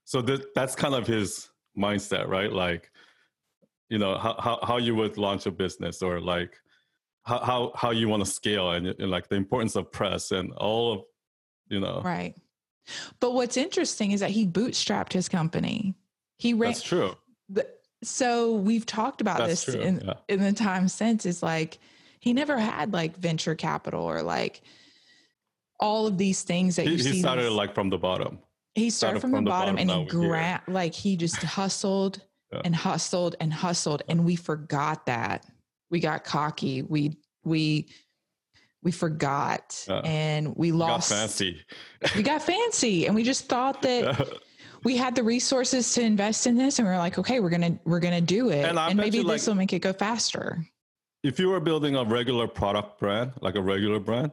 so 0.05 0.21
that 0.21 0.53
that's 0.55 0.73
kind 0.73 0.95
of 0.95 1.05
his 1.05 1.49
mindset 1.77 2.27
right 2.27 2.53
like 2.53 2.89
you 3.89 3.97
know 3.97 4.17
how, 4.17 4.35
how, 4.39 4.59
how 4.63 4.77
you 4.77 4.95
would 4.95 5.17
launch 5.17 5.45
a 5.45 5.51
business 5.51 6.01
or 6.01 6.19
like 6.19 6.53
how 7.23 7.39
how, 7.39 7.71
how 7.75 7.91
you 7.91 8.07
want 8.07 8.23
to 8.23 8.29
scale 8.29 8.71
and, 8.71 8.87
and 8.87 9.09
like 9.11 9.27
the 9.29 9.35
importance 9.35 9.75
of 9.75 9.91
press 9.91 10.31
and 10.31 10.51
all 10.53 10.93
of 10.93 11.01
you 11.69 11.79
know 11.79 12.01
Right. 12.03 12.35
But 13.19 13.33
what's 13.33 13.57
interesting 13.57 14.11
is 14.11 14.21
that 14.21 14.29
he 14.29 14.47
bootstrapped 14.47 15.11
his 15.11 15.27
company. 15.27 15.93
He 16.37 16.53
ran. 16.53 16.71
that's 16.71 16.81
true 16.83 17.15
the- 17.49 17.67
So 18.03 18.53
we've 18.55 18.85
talked 18.85 19.21
about 19.21 19.39
that's 19.39 19.65
this 19.65 19.75
true 19.75 19.83
in, 19.83 20.01
yeah. 20.05 20.13
in 20.29 20.39
the 20.41 20.53
time 20.53 20.87
since. 20.87 21.25
Is 21.25 21.43
like 21.43 21.79
he 22.19 22.33
never 22.33 22.57
had 22.57 22.93
like 22.93 23.17
venture 23.17 23.55
capital 23.55 24.03
or 24.03 24.21
like 24.21 24.61
all 25.79 26.07
of 26.07 26.17
these 26.17 26.43
things 26.43 26.75
that 26.77 26.85
he, 26.85 26.91
you 26.91 26.97
he 26.97 27.03
see. 27.03 27.19
started 27.19 27.43
these- 27.43 27.51
like 27.51 27.73
from 27.73 27.89
the 27.89 27.97
bottom 27.97 28.39
he 28.75 28.91
started 28.91 29.19
from, 29.19 29.31
the, 29.31 29.41
bottom, 29.41 29.75
and 29.79 29.89
he 29.89 30.05
gra- 30.05 30.61
like 30.67 30.93
he 30.93 31.17
just 31.17 31.37
hustled 31.37 32.21
Yeah. 32.51 32.61
and 32.63 32.75
hustled 32.75 33.35
and 33.41 33.51
hustled, 33.53 34.03
and 34.07 34.23
we 34.25 34.35
forgot 34.35 35.05
that. 35.07 35.45
We 35.91 35.99
got 35.99 36.23
cocky. 36.23 36.81
We 36.81 37.17
we 37.43 37.89
we 38.83 38.91
forgot, 38.91 39.83
Yeah. 39.87 40.01
and 40.05 40.55
we 40.55 40.69
got 40.71 40.77
lost. 40.77 41.09
fancy 41.09 41.61
we 42.15 42.23
got 42.23 42.41
fancy 42.41 43.05
and 43.07 43.15
we 43.15 43.23
just 43.23 43.49
thought 43.49 43.81
that 43.81 44.29
we 44.83 44.95
had 44.95 45.15
the 45.15 45.23
resources 45.23 45.91
to 45.95 46.01
invest 46.01 46.47
in 46.47 46.55
this 46.55 46.79
and 46.79 46.87
we 46.87 46.93
are 46.93 46.97
like 46.99 47.17
okay 47.17 47.39
we're 47.41 47.49
gonna 47.49 47.77
we're 47.85 47.99
gonna 47.99 48.21
do 48.21 48.49
it 48.49 48.63
And 48.63 48.77
and, 48.79 48.95
maybe 48.97 49.17
this 49.23 49.25
like- 49.25 49.47
will 49.47 49.55
make 49.55 49.73
it 49.73 49.79
go 49.79 49.91
faster 49.93 50.63
if 51.23 51.39
you 51.39 51.49
were 51.49 51.59
building 51.59 51.95
a 51.95 52.03
regular 52.05 52.47
product 52.47 52.99
brand 52.99 53.33
like 53.41 53.55
a 53.55 53.61
regular 53.61 53.99
brand 53.99 54.31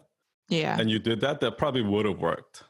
yeah 0.50 0.78
and 0.78 0.90
you 0.90 0.98
did 1.00 1.20
that 1.22 1.40
that 1.40 1.56
probably 1.58 1.82
would 1.82 2.04
have 2.04 2.18
worked 2.20 2.64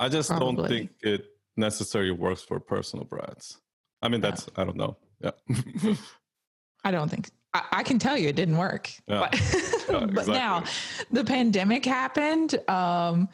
i 0.00 0.08
just 0.08 0.28
don't 0.30 0.66
think 0.68 0.90
it 1.02 1.26
necessarily 1.56 2.10
works 2.10 2.42
for 2.42 2.58
personal 2.60 3.04
brands 3.04 3.58
i 4.06 4.08
mean 4.08 4.20
Yeah. 4.22 4.30
that's 4.30 4.48
i 4.56 4.64
don't 4.64 4.76
know 4.76 4.96
yeah 5.20 5.32
i 6.84 6.90
don't 6.90 7.10
think 7.10 7.30
I, 7.54 7.62
I 7.78 7.82
can 7.82 7.98
tell 7.98 8.16
you 8.16 8.28
it 8.28 8.36
didn't 8.36 8.56
work 8.58 8.90
Yeah. 9.08 9.20
but, 9.30 9.32
Yeah, 9.90 10.06
but 10.18 10.26
now 10.28 10.64
the 11.10 11.24
pandemic 11.24 11.84
happened 11.84 12.50
um 12.68 13.28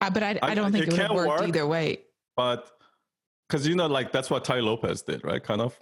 I, 0.00 0.10
but 0.10 0.22
I, 0.22 0.30
I 0.42 0.50
I- 0.50 0.54
don't 0.54 0.72
think 0.72 0.84
it 0.84 0.88
it, 0.88 0.92
would 0.92 1.00
have 1.00 1.08
can 1.08 1.16
worked 1.16 1.40
work. 1.40 1.48
either 1.48 1.66
way 1.66 2.00
but 2.36 2.70
because 3.48 3.66
you 3.66 3.74
know 3.74 3.86
like 3.86 4.12
that's 4.12 4.30
what 4.30 4.44
Tai 4.44 4.60
Lopez 4.60 5.02
did 5.02 5.24
right 5.24 5.42
kind 5.42 5.60
of 5.60 5.78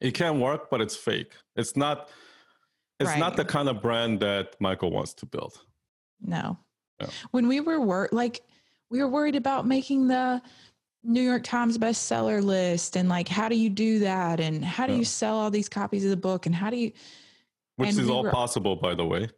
it 0.00 0.12
can 0.14 0.40
work 0.40 0.68
but 0.70 0.80
it's 0.80 0.96
fake 0.96 1.32
it's 1.56 1.76
not 1.76 2.08
it's 2.98 3.16
not 3.16 3.36
the 3.36 3.44
kind 3.44 3.68
of 3.68 3.80
brand 3.80 4.20
that 4.20 4.56
michael 4.60 4.90
wants 4.90 5.14
to 5.14 5.26
build 5.26 5.54
no 6.20 6.58
Yeah. 7.00 7.08
when 7.30 7.46
we 7.48 7.60
were 7.60 7.80
wor- 7.80 8.08
like 8.12 8.42
we 8.90 8.98
were 9.02 9.08
worried 9.08 9.36
about 9.36 9.66
making 9.66 10.08
the 10.08 10.42
new 11.02 11.22
york 11.22 11.42
times 11.42 11.78
bestseller 11.78 12.42
list 12.42 12.96
and 12.96 13.08
like 13.08 13.26
how 13.28 13.48
do 13.48 13.56
you 13.56 13.70
do 13.70 14.00
that 14.00 14.38
and 14.38 14.62
how 14.64 14.86
do 14.86 14.92
Yeah. 14.92 14.98
you 14.98 15.04
sell 15.04 15.36
all 15.38 15.50
these 15.50 15.68
copies 15.68 16.04
of 16.04 16.10
the 16.10 16.16
book 16.16 16.44
and 16.46 16.54
how 16.54 16.68
do 16.70 16.76
you 16.76 16.92
which 17.76 17.90
is 17.90 18.02
we 18.02 18.10
all 18.10 18.22
were- 18.22 18.30
possible 18.30 18.76
by 18.76 18.94
the 18.94 19.04
way 19.06 19.28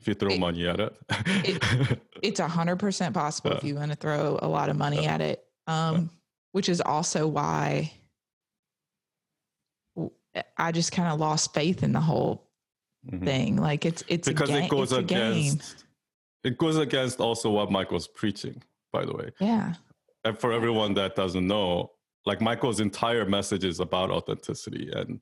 if 0.00 0.06
you 0.08 0.14
throw 0.14 0.30
It- 0.30 0.38
money 0.40 0.66
at 0.68 0.78
it, 0.80 0.96
it's 2.22 2.38
a 2.40 2.46
hundred 2.48 2.76
percent 2.78 3.14
possible 3.14 3.52
if 3.52 3.64
you 3.64 3.74
want 3.74 3.90
to 3.90 3.96
throw 3.96 4.38
a 4.42 4.46
lot 4.48 4.68
of 4.68 4.76
money 4.76 5.02
Yeah. 5.02 5.14
at 5.14 5.20
it. 5.20 5.44
Um, 5.66 6.10
which 6.52 6.68
is 6.68 6.80
also 6.80 7.26
why 7.26 7.92
I 10.56 10.70
just 10.72 10.92
kind 10.92 11.08
of 11.12 11.18
lost 11.18 11.52
faith 11.52 11.82
in 11.82 11.92
the 11.92 12.00
whole 12.00 12.48
Mhm. 13.10 13.24
thing. 13.24 13.56
Like 13.56 13.84
it's 13.84 14.04
it's 14.06 14.28
because 14.28 14.50
a 14.50 14.52
game. 14.52 14.64
it 14.64 14.70
goes 14.70 14.92
against 14.92 15.84
it 16.44 16.56
goes 16.58 16.76
against 16.76 17.18
also 17.20 17.50
what 17.50 17.70
Michael's 17.72 18.06
preaching, 18.06 18.62
by 18.92 19.04
the 19.04 19.12
way. 19.14 19.30
Yeah. 19.40 19.74
And 20.24 20.38
for 20.38 20.52
everyone 20.52 20.94
that 20.94 21.14
doesn't 21.16 21.46
know, 21.46 21.92
like 22.26 22.40
Michael's 22.40 22.80
entire 22.80 23.24
message 23.24 23.64
is 23.64 23.80
about 23.80 24.10
authenticity 24.10 24.90
and 24.92 25.20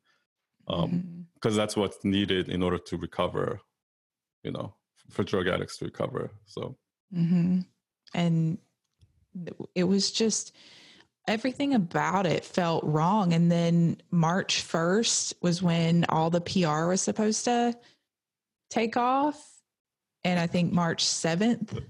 um 0.69 1.27
because 1.35 1.55
Mhm. 1.55 1.57
that's 1.59 1.77
what's 1.77 2.05
needed 2.05 2.49
in 2.49 2.63
order 2.63 2.79
to 2.79 2.97
recover, 2.97 3.61
you 4.43 4.51
know, 4.51 4.75
for 5.11 5.23
drug 5.23 5.47
addicts 5.47 5.77
to 5.79 5.85
recover. 5.85 6.31
So 6.47 6.77
mm-hmm. 7.15 7.61
And 8.15 8.59
it 9.75 9.85
was 9.85 10.11
just 10.11 10.53
everything 11.29 11.75
about 11.75 12.25
it 12.27 12.45
felt 12.45 12.83
wrong. 12.85 13.33
And 13.33 13.51
then 13.51 14.01
March 14.11 14.63
1st 14.63 15.35
was 15.43 15.63
when 15.63 16.05
all 16.09 16.31
the 16.31 16.41
PR 16.41 16.87
was 16.87 17.01
supposed 17.03 17.45
to 17.45 17.77
take 18.71 18.97
off. 18.97 19.61
And 20.25 20.41
I 20.41 20.47
think 20.47 20.73
March 20.73 21.05
7th 21.05 21.85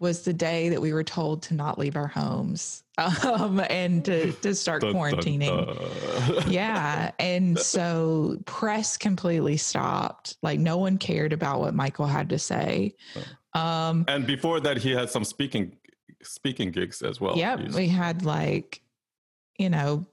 was 0.00 0.22
the 0.22 0.32
day 0.32 0.68
that 0.68 0.80
we 0.80 0.92
were 0.92 1.02
told 1.04 1.42
to 1.42 1.54
not 1.54 1.78
leave 1.78 1.96
our 1.96 2.06
homes 2.06 2.84
um, 3.24 3.60
and 3.68 4.04
to, 4.04 4.32
to 4.32 4.54
start 4.54 4.82
dun, 4.82 4.92
dun, 4.92 5.12
quarantining. 5.14 6.34
dun. 6.36 6.50
yeah. 6.50 7.10
And 7.18 7.58
so 7.76 8.38
press 8.44 8.96
completely 8.96 9.56
stopped. 9.56 10.36
Like 10.42 10.60
no 10.60 10.78
one 10.78 10.98
cared 10.98 11.32
about 11.32 11.60
what 11.60 11.74
Michael 11.74 12.06
had 12.06 12.28
to 12.30 12.38
say. 12.38 12.94
Um, 13.54 14.04
and 14.08 14.26
before 14.26 14.60
that 14.60 14.76
he 14.78 14.90
had 14.92 15.10
some 15.10 15.24
speaking 15.24 15.76
speaking 16.22 16.70
gigs 16.70 17.02
as 17.02 17.20
well. 17.20 17.36
yep. 17.36 17.60
We 17.70 17.88
had 17.88 18.24
like, 18.24 18.82
you 19.58 19.70
know, 19.70 20.06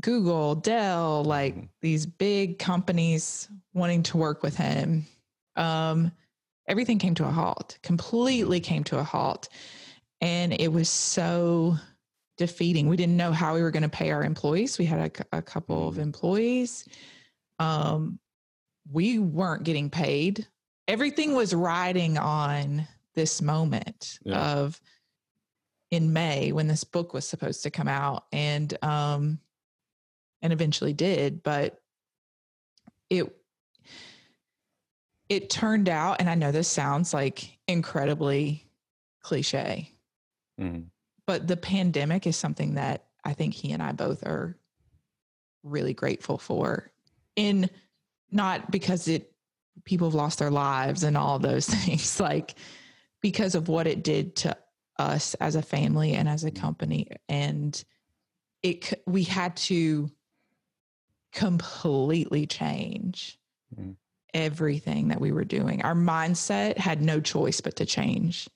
Google, 0.00 0.54
Dell, 0.54 1.24
like 1.24 1.56
Mhm. 1.56 1.68
these 1.82 2.06
big 2.06 2.58
companies 2.58 3.48
wanting 3.74 4.02
to 4.04 4.16
work 4.16 4.42
with 4.42 4.56
him. 4.56 5.06
Um, 5.56 6.12
everything 6.68 6.98
came 6.98 7.14
to 7.16 7.26
a 7.26 7.30
halt, 7.30 7.78
completely 7.82 8.60
came 8.60 8.84
to 8.84 8.98
a 8.98 9.02
halt. 9.02 9.48
And 10.20 10.52
it 10.52 10.68
was 10.68 10.88
so 10.88 11.76
defeating. 12.36 12.88
We 12.88 12.96
didn't 12.96 13.16
know 13.16 13.32
how 13.32 13.54
we 13.54 13.62
were 13.62 13.70
going 13.70 13.82
to 13.82 13.88
pay 13.88 14.10
our 14.10 14.22
employees. 14.22 14.78
We 14.78 14.84
had 14.84 15.18
a, 15.32 15.38
a 15.38 15.42
couple 15.42 15.88
of 15.88 15.96
Mhm. 15.96 16.02
employees. 16.02 16.86
Um, 17.58 18.20
we 18.90 19.18
weren't 19.18 19.64
getting 19.64 19.90
paid. 19.90 20.46
Everything 20.86 21.34
was 21.34 21.52
riding 21.54 22.16
on 22.16 22.86
this 23.14 23.42
moment 23.42 24.18
Yeah. 24.24 24.52
of 24.54 24.80
in 25.90 26.12
May 26.12 26.52
when 26.52 26.68
this 26.68 26.84
book 26.84 27.12
was 27.12 27.26
supposed 27.28 27.62
to 27.62 27.70
come 27.70 27.88
out 27.88 28.26
and 28.30 28.76
um 28.84 29.40
and 30.42 30.52
eventually 30.52 30.92
did, 30.92 31.42
but 31.42 31.82
it 33.10 33.34
it 35.28 35.50
turned 35.50 35.88
out 35.88 36.16
and 36.20 36.28
I 36.30 36.34
know 36.34 36.52
this 36.52 36.68
sounds 36.68 37.12
like 37.12 37.58
incredibly 37.66 38.66
cliche, 39.20 39.92
Mhm. 40.58 40.86
but 41.26 41.46
the 41.46 41.56
pandemic 41.56 42.26
is 42.26 42.36
something 42.36 42.74
that 42.74 43.06
I 43.24 43.34
think 43.34 43.54
he 43.54 43.72
and 43.72 43.82
I 43.82 43.92
both 43.92 44.24
are 44.26 44.56
really 45.62 45.92
grateful 45.94 46.38
for. 46.38 46.90
In 47.36 47.68
not 48.30 48.70
because 48.70 49.08
it 49.08 49.32
people 49.84 50.08
have 50.08 50.14
lost 50.14 50.38
their 50.38 50.50
lives 50.50 51.02
and 51.02 51.16
all 51.16 51.38
those 51.38 51.66
things, 51.68 52.18
like 52.20 52.54
because 53.20 53.54
of 53.54 53.68
what 53.68 53.86
it 53.86 54.02
did 54.02 54.34
to 54.36 54.56
us 54.98 55.34
as 55.34 55.54
a 55.54 55.62
family 55.62 56.14
and 56.14 56.28
as 56.28 56.44
a 56.44 56.50
company, 56.50 57.08
and 57.28 57.84
it 58.62 59.02
we 59.06 59.22
had 59.24 59.56
to 59.56 60.10
completely 61.32 62.46
change 62.46 63.38
Mhm. 63.76 63.96
Everything 64.34 65.08
that 65.08 65.20
we 65.20 65.32
were 65.32 65.44
doing. 65.44 65.82
Our 65.82 65.94
mindset 65.94 66.76
had 66.78 67.02
no 67.02 67.20
choice 67.20 67.60
but 67.60 67.76
to 67.76 67.86
change. 67.86 68.48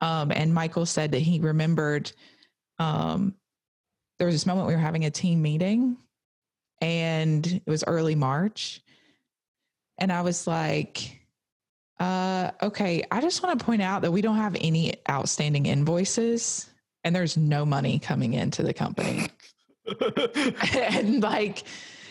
Um, 0.00 0.32
and 0.32 0.52
Michael 0.52 0.86
said 0.86 1.12
that 1.12 1.20
he 1.20 1.40
remembered 1.40 2.12
um, 2.78 3.34
there 4.18 4.26
was 4.26 4.34
this 4.34 4.46
moment 4.46 4.66
we 4.66 4.74
were 4.74 4.80
having 4.80 5.04
a 5.04 5.10
team 5.10 5.42
meeting 5.42 5.96
and 6.80 7.46
it 7.46 7.66
was 7.66 7.84
early 7.86 8.14
March. 8.14 8.82
And 9.98 10.12
I 10.12 10.22
was 10.22 10.46
like, 10.46 11.20
uh, 12.00 12.50
okay, 12.62 13.04
I 13.10 13.20
just 13.20 13.42
want 13.42 13.58
to 13.58 13.64
point 13.64 13.82
out 13.82 14.02
that 14.02 14.12
we 14.12 14.20
don't 14.20 14.36
have 14.36 14.56
any 14.60 14.94
outstanding 15.08 15.66
invoices 15.66 16.68
and 17.04 17.14
there's 17.14 17.36
no 17.36 17.64
money 17.64 17.98
coming 17.98 18.34
into 18.34 18.62
the 18.62 18.74
company. 18.74 19.28
and 20.72 21.22
like, 21.22 21.62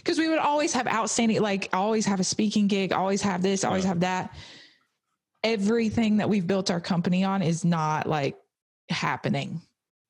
because 0.03 0.19
we 0.19 0.27
would 0.27 0.39
always 0.39 0.73
have 0.73 0.85
outstanding, 0.87 1.41
like, 1.41 1.69
always 1.73 2.05
have 2.05 2.19
a 2.19 2.23
speaking 2.23 2.67
gig, 2.67 2.91
always 2.91 3.21
have 3.21 3.41
this, 3.41 3.63
always 3.63 3.83
Yeah. 3.83 3.89
have 3.89 3.99
that. 4.01 4.35
Everything 5.43 6.17
that 6.17 6.29
we've 6.29 6.45
built 6.47 6.69
our 6.71 6.79
company 6.81 7.23
on 7.23 7.41
is 7.41 7.63
not 7.65 8.07
like 8.07 8.35
happening. 8.89 9.61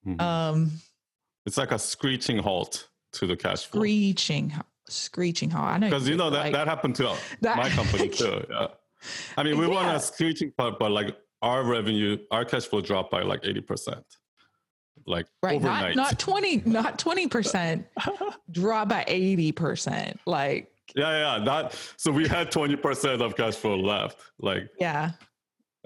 Mhm. 0.05 0.21
Um, 0.21 0.71
it's 1.45 1.57
like 1.57 1.71
a 1.71 1.79
screeching 1.79 2.37
halt 2.39 2.89
to 3.13 3.27
the 3.27 3.35
cash 3.35 3.65
flow. 3.65 3.79
screeching, 3.81 4.53
screeching 4.87 5.49
hard. 5.51 5.75
I 5.75 5.77
know 5.77 5.87
Because 5.89 6.07
you 6.09 6.15
know 6.15 6.29
that 6.31 6.39
like, 6.45 6.53
that 6.53 6.67
happened 6.67 6.95
to 6.97 7.15
that- 7.41 7.57
my 7.57 7.69
company 7.69 8.09
too. 8.21 8.45
Yeah. 8.49 8.67
I 9.37 9.43
mean, 9.43 9.57
we 9.57 9.67
want 9.67 9.87
Yeah. 9.87 9.95
a 9.95 9.99
screeching 9.99 10.51
part, 10.51 10.79
but 10.79 10.91
like 10.91 11.15
our 11.41 11.63
revenue, 11.63 12.17
our 12.31 12.45
cash 12.45 12.65
flow 12.65 12.81
dropped 12.81 13.11
by 13.11 13.21
like 13.23 13.41
eighty 13.43 13.61
percent, 13.61 14.05
like 15.05 15.25
right, 15.41 15.55
overnight. 15.55 15.95
not 15.95 16.11
not 16.11 16.19
twenty, 16.19 16.61
not 16.65 16.99
twenty 16.99 17.27
percent, 17.27 17.85
drop 18.51 18.89
by 18.89 19.03
eighty 19.07 19.51
percent. 19.51 20.19
Like, 20.25 20.71
yeah, 20.95 21.37
yeah. 21.37 21.43
That 21.45 21.77
so 21.97 22.11
we 22.11 22.27
had 22.27 22.51
twenty 22.51 22.75
percent 22.75 23.21
of 23.21 23.35
cash 23.35 23.55
flow 23.55 23.77
left. 23.77 24.19
Like, 24.39 24.69
yeah, 24.79 25.11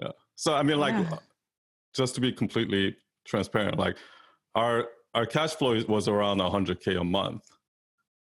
yeah 0.00 0.10
so 0.36 0.54
I 0.54 0.62
mean, 0.62 0.78
like, 0.78 0.94
Yeah. 0.94 1.18
just 1.94 2.14
to 2.16 2.20
be 2.20 2.32
completely 2.32 2.96
transparent, 3.26 3.78
like 3.78 3.96
our 4.54 4.88
our 5.14 5.26
cash 5.26 5.54
flow 5.54 5.80
was 5.88 6.08
around 6.08 6.40
hundred 6.40 6.80
k 6.80 6.94
a 6.96 7.04
month, 7.04 7.44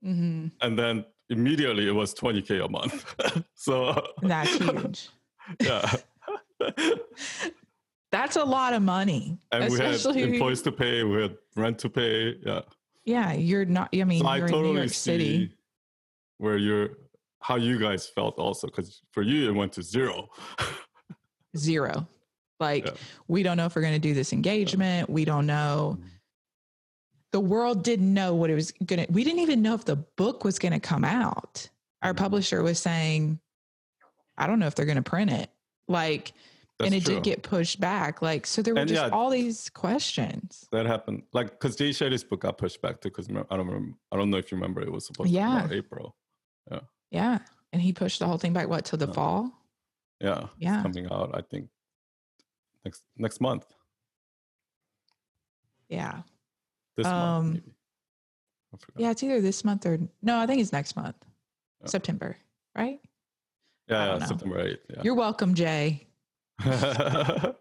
hmm 0.03 0.47
and 0.61 0.77
then 0.77 1.05
immediately 1.29 1.87
it 1.87 1.91
was 1.93 2.13
twenty 2.13 2.41
k 2.41 2.59
a 2.59 2.67
month. 2.67 3.05
so 3.55 4.01
that's 4.21 4.53
huge. 4.57 5.09
yeah. 5.61 5.95
That's 8.11 8.35
a 8.37 8.43
lot 8.43 8.73
of 8.73 8.81
money. 8.81 9.37
and 9.51 9.71
we 9.71 9.77
had 9.79 9.93
employees 10.05 10.61
to 10.63 10.71
pay, 10.71 11.03
we 11.03 11.21
had 11.21 11.37
rent 11.55 11.77
to 11.79 11.89
pay. 11.89 12.35
Yeah. 12.45 12.61
Yeah, 13.05 13.33
you're 13.33 13.65
not. 13.65 13.89
I 13.93 14.03
mean, 14.03 14.21
So 14.23 14.33
you're 14.33 14.45
in 14.45 14.51
New 14.51 14.57
totally 14.57 14.75
York 14.77 14.89
City. 14.89 15.51
where 16.37 16.57
you're, 16.57 16.97
how 17.41 17.55
you 17.55 17.79
guys 17.79 18.07
felt 18.07 18.37
also, 18.37 18.67
because 18.67 19.01
for 19.11 19.21
you 19.23 19.49
it 19.49 19.53
went 19.53 19.73
to 19.73 19.83
zero. 19.83 20.29
Zero. 21.57 22.07
Like, 22.59 22.85
Yeah. 22.85 22.91
we 23.27 23.41
don't 23.43 23.57
know 23.57 23.65
if 23.65 23.75
we're 23.75 23.81
going 23.81 23.93
to 23.93 23.99
do 23.99 24.13
this 24.13 24.33
engagement. 24.33 25.09
We 25.09 25.23
don't 25.25 25.45
know. 25.45 25.97
Mhm. 25.99 26.05
The 27.31 27.39
world 27.39 27.83
didn't 27.83 28.13
know 28.13 28.33
what 28.35 28.49
it 28.49 28.55
was 28.55 28.71
going 28.85 29.05
to. 29.05 29.11
We 29.11 29.23
didn't 29.23 29.39
even 29.39 29.61
know 29.61 29.73
if 29.75 29.85
the 29.85 29.95
book 29.95 30.43
was 30.43 30.59
going 30.59 30.73
to 30.73 30.79
come 30.79 31.05
out. 31.05 31.69
Our 32.01 32.13
Mhm. 32.13 32.17
publisher 32.17 32.61
was 32.63 32.79
saying, 32.79 33.39
"I 34.37 34.47
don't 34.47 34.59
know 34.59 34.67
if 34.67 34.75
they're 34.75 34.85
going 34.85 34.95
to 34.97 35.01
print 35.03 35.31
it." 35.31 35.49
Like, 35.87 36.33
That's 36.79 36.87
and 36.93 36.95
it 36.95 37.03
true. 37.05 37.15
did 37.15 37.23
get 37.23 37.43
pushed 37.43 37.81
back. 37.81 38.21
Like, 38.21 38.47
so 38.47 38.61
there 38.61 38.73
were 38.73 38.79
And 38.79 38.87
just 38.89 39.01
yeah. 39.03 39.09
all 39.09 39.29
these 39.29 39.69
questions. 39.69 40.65
that 40.71 40.85
happened. 40.85 41.23
Like, 41.33 41.49
because 41.51 41.75
Jay 41.75 41.89
Shetty's 41.89 42.23
book 42.23 42.39
got 42.41 42.57
pushed 42.57 42.81
back 42.81 43.01
too. 43.01 43.09
Because 43.09 43.27
I 43.29 43.33
don't 43.57 43.67
remember. 43.67 43.97
I 44.13 44.15
don't 44.15 44.29
know 44.29 44.37
if 44.37 44.49
you 44.49 44.55
remember. 44.57 44.81
It 44.81 44.89
was 44.91 45.05
supposed 45.05 45.29
to 45.29 45.35
Yeah. 45.35 45.47
come 45.47 45.57
out 45.65 45.71
April. 45.73 46.15
Yeah, 46.71 46.79
Yeah. 47.11 47.39
and 47.73 47.81
he 47.81 47.91
pushed 47.91 48.19
the 48.19 48.27
whole 48.27 48.37
thing 48.37 48.53
back. 48.53 48.69
What 48.69 48.85
to 48.85 48.97
the 48.97 49.07
Yeah. 49.07 49.13
fall? 49.13 49.51
Yeah. 50.21 50.47
Yeah. 50.57 50.81
coming 50.81 51.11
out. 51.11 51.31
I 51.33 51.41
think 51.41 51.69
next 52.85 53.03
next 53.17 53.41
month. 53.41 53.65
Yeah, 55.89 56.21
This 56.95 57.07
Um, 57.07 57.13
month. 57.13 57.53
Maybe. 57.55 57.73
I 58.73 58.77
yeah. 59.01 59.11
It's 59.11 59.23
either 59.23 59.41
this 59.41 59.65
month 59.65 59.85
or 59.85 59.97
no. 60.21 60.37
I 60.39 60.45
think 60.45 60.61
it's 60.61 60.71
next 60.71 60.95
month, 60.95 61.15
Yeah. 61.81 61.87
September. 61.87 62.37
Right? 62.75 63.01
Yeah. 63.87 64.23
September 64.25 64.59
eighth. 64.59 64.85
Yeah. 64.89 65.01
You're 65.03 65.15
welcome, 65.15 65.55
Jay. 65.55 66.05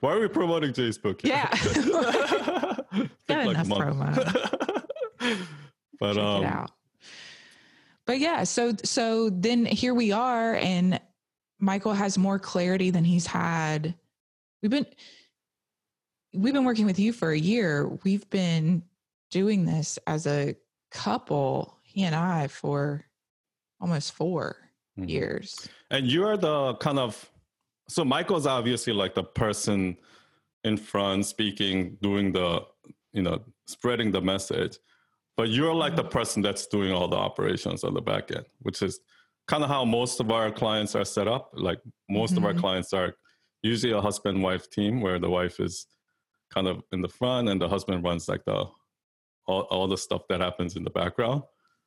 Why 0.00 0.12
are 0.12 0.20
we 0.20 0.28
promoting 0.28 0.72
Jay's 0.72 0.98
book? 0.98 1.22
here? 1.22 1.32
Yeah. 1.32 2.76
Like 3.28 3.48
enough 3.48 3.96
month. 3.96 4.16
but 5.98 6.14
Check 6.14 6.22
um, 6.22 6.42
it 6.42 6.46
out. 6.46 6.70
But 8.06 8.20
yeah, 8.20 8.44
so 8.44 8.74
so 8.84 9.30
then 9.30 9.64
here 9.66 9.94
we 9.94 10.12
are, 10.12 10.54
and 10.54 11.00
Michael 11.58 11.94
has 11.94 12.16
more 12.16 12.38
clarity 12.38 12.90
than 12.90 13.02
he's 13.02 13.26
had. 13.26 13.94
We've 14.62 14.70
been 14.70 14.86
we've 16.34 16.54
been 16.54 16.64
working 16.64 16.86
with 16.86 16.98
you 16.98 17.12
for 17.12 17.32
a 17.32 17.38
year. 17.38 17.88
We've 18.04 18.28
been 18.30 18.84
doing 19.30 19.64
this 19.64 19.98
as 20.06 20.26
a 20.26 20.54
couple, 20.92 21.78
he 21.82 22.04
and 22.04 22.14
I, 22.14 22.46
for 22.46 23.04
almost 23.80 24.12
4 24.12 24.56
mhm. 24.98 25.08
years. 25.08 25.68
And 25.90 26.06
you 26.06 26.24
are 26.24 26.36
the 26.36 26.74
kind 26.76 26.98
of 26.98 27.30
so 27.88 28.04
Michael's 28.04 28.46
obviously 28.46 28.92
like 28.92 29.14
the 29.14 29.24
person 29.24 29.96
in 30.64 30.76
front 30.76 31.26
speaking, 31.26 31.96
doing 32.00 32.32
the 32.32 32.64
you 33.12 33.22
know 33.22 33.42
spreading 33.66 34.10
the 34.10 34.20
message, 34.20 34.78
but 35.36 35.48
you're 35.50 35.74
like 35.74 35.96
the 35.96 36.04
person 36.04 36.42
that's 36.42 36.66
doing 36.66 36.92
all 36.92 37.08
the 37.08 37.16
operations 37.16 37.84
on 37.84 37.94
the 37.94 38.00
back 38.00 38.30
end, 38.30 38.44
which 38.60 38.82
is 38.82 39.00
kind 39.46 39.62
of 39.62 39.68
how 39.68 39.84
most 39.84 40.20
of 40.20 40.30
our 40.30 40.50
clients 40.50 40.94
are 40.94 41.04
set 41.04 41.28
up. 41.28 41.50
Like 41.54 41.80
most 42.08 42.36
of 42.36 42.44
our 42.44 42.54
Mhm. 42.54 42.60
clients 42.60 42.92
are, 42.92 43.14
usually 43.62 43.92
a 43.94 44.00
husband 44.00 44.42
wife 44.42 44.68
team 44.68 45.00
where 45.00 45.18
the 45.18 45.30
wife 45.30 45.58
is 45.58 45.86
kind 46.52 46.66
of 46.68 46.82
in 46.92 47.00
the 47.00 47.08
front 47.08 47.48
and 47.48 47.58
the 47.58 47.66
husband 47.68 48.04
runs 48.04 48.28
like 48.28 48.44
the 48.44 48.66
all, 49.46 49.62
all 49.70 49.88
the 49.88 49.96
stuff 49.96 50.22
that 50.28 50.40
happens 50.42 50.76
in 50.76 50.84
the 50.84 50.90
background. 50.90 51.42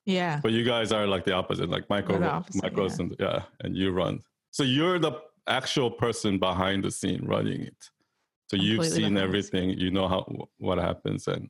Yeah. 0.05 0.39
But 0.41 0.53
you 0.53 0.63
guys 0.63 0.91
are 0.91 1.05
like 1.05 1.23
the 1.23 1.33
opposite, 1.33 1.69
like 1.69 1.87
Michael, 1.89 2.23
opposite, 2.23 2.63
Michael's 2.63 2.97
yeah. 2.99 3.03
and 3.05 3.15
yeah, 3.19 3.41
and 3.61 3.75
you 3.77 3.91
run. 3.91 4.21
So 4.51 4.63
you're 4.63 4.97
the 4.97 5.21
actual 5.47 5.89
person 5.91 6.37
behind 6.39 6.83
the 6.83 6.91
scene 6.91 7.25
running 7.25 7.61
it. 7.61 7.89
So 8.47 8.55
you've 8.57 8.85
seen 8.85 9.17
everything. 9.17 9.71
You 9.71 9.91
know 9.91 10.07
how 10.07 10.47
what 10.57 10.77
happens, 10.77 11.27
and 11.27 11.49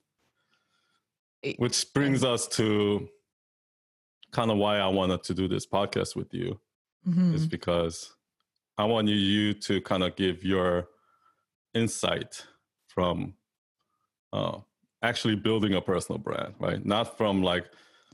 which 1.58 1.94
brings 1.94 2.24
us 2.24 2.48
to 2.50 3.08
kind 4.32 4.52
of 4.52 4.58
why 4.58 4.80
I 4.80 4.88
wanted 4.88 5.24
to 5.24 5.34
do 5.34 5.48
this 5.48 5.66
podcast 5.66 6.16
with 6.16 6.34
you 6.34 6.60
Mhm. 7.08 7.34
is 7.34 7.48
because 7.48 8.14
I 8.78 8.86
want 8.86 9.08
you, 9.08 9.16
you 9.16 9.54
to 9.54 9.82
kind 9.82 10.04
of 10.04 10.16
give 10.16 10.44
your 10.44 10.90
insight 11.74 12.46
from 12.88 13.36
uh, 14.34 14.60
actually 15.04 15.36
building 15.36 15.74
a 15.76 15.82
personal 15.82 16.20
brand, 16.20 16.54
right? 16.60 16.84
Not 16.86 17.18
from 17.18 17.42
like 17.42 17.72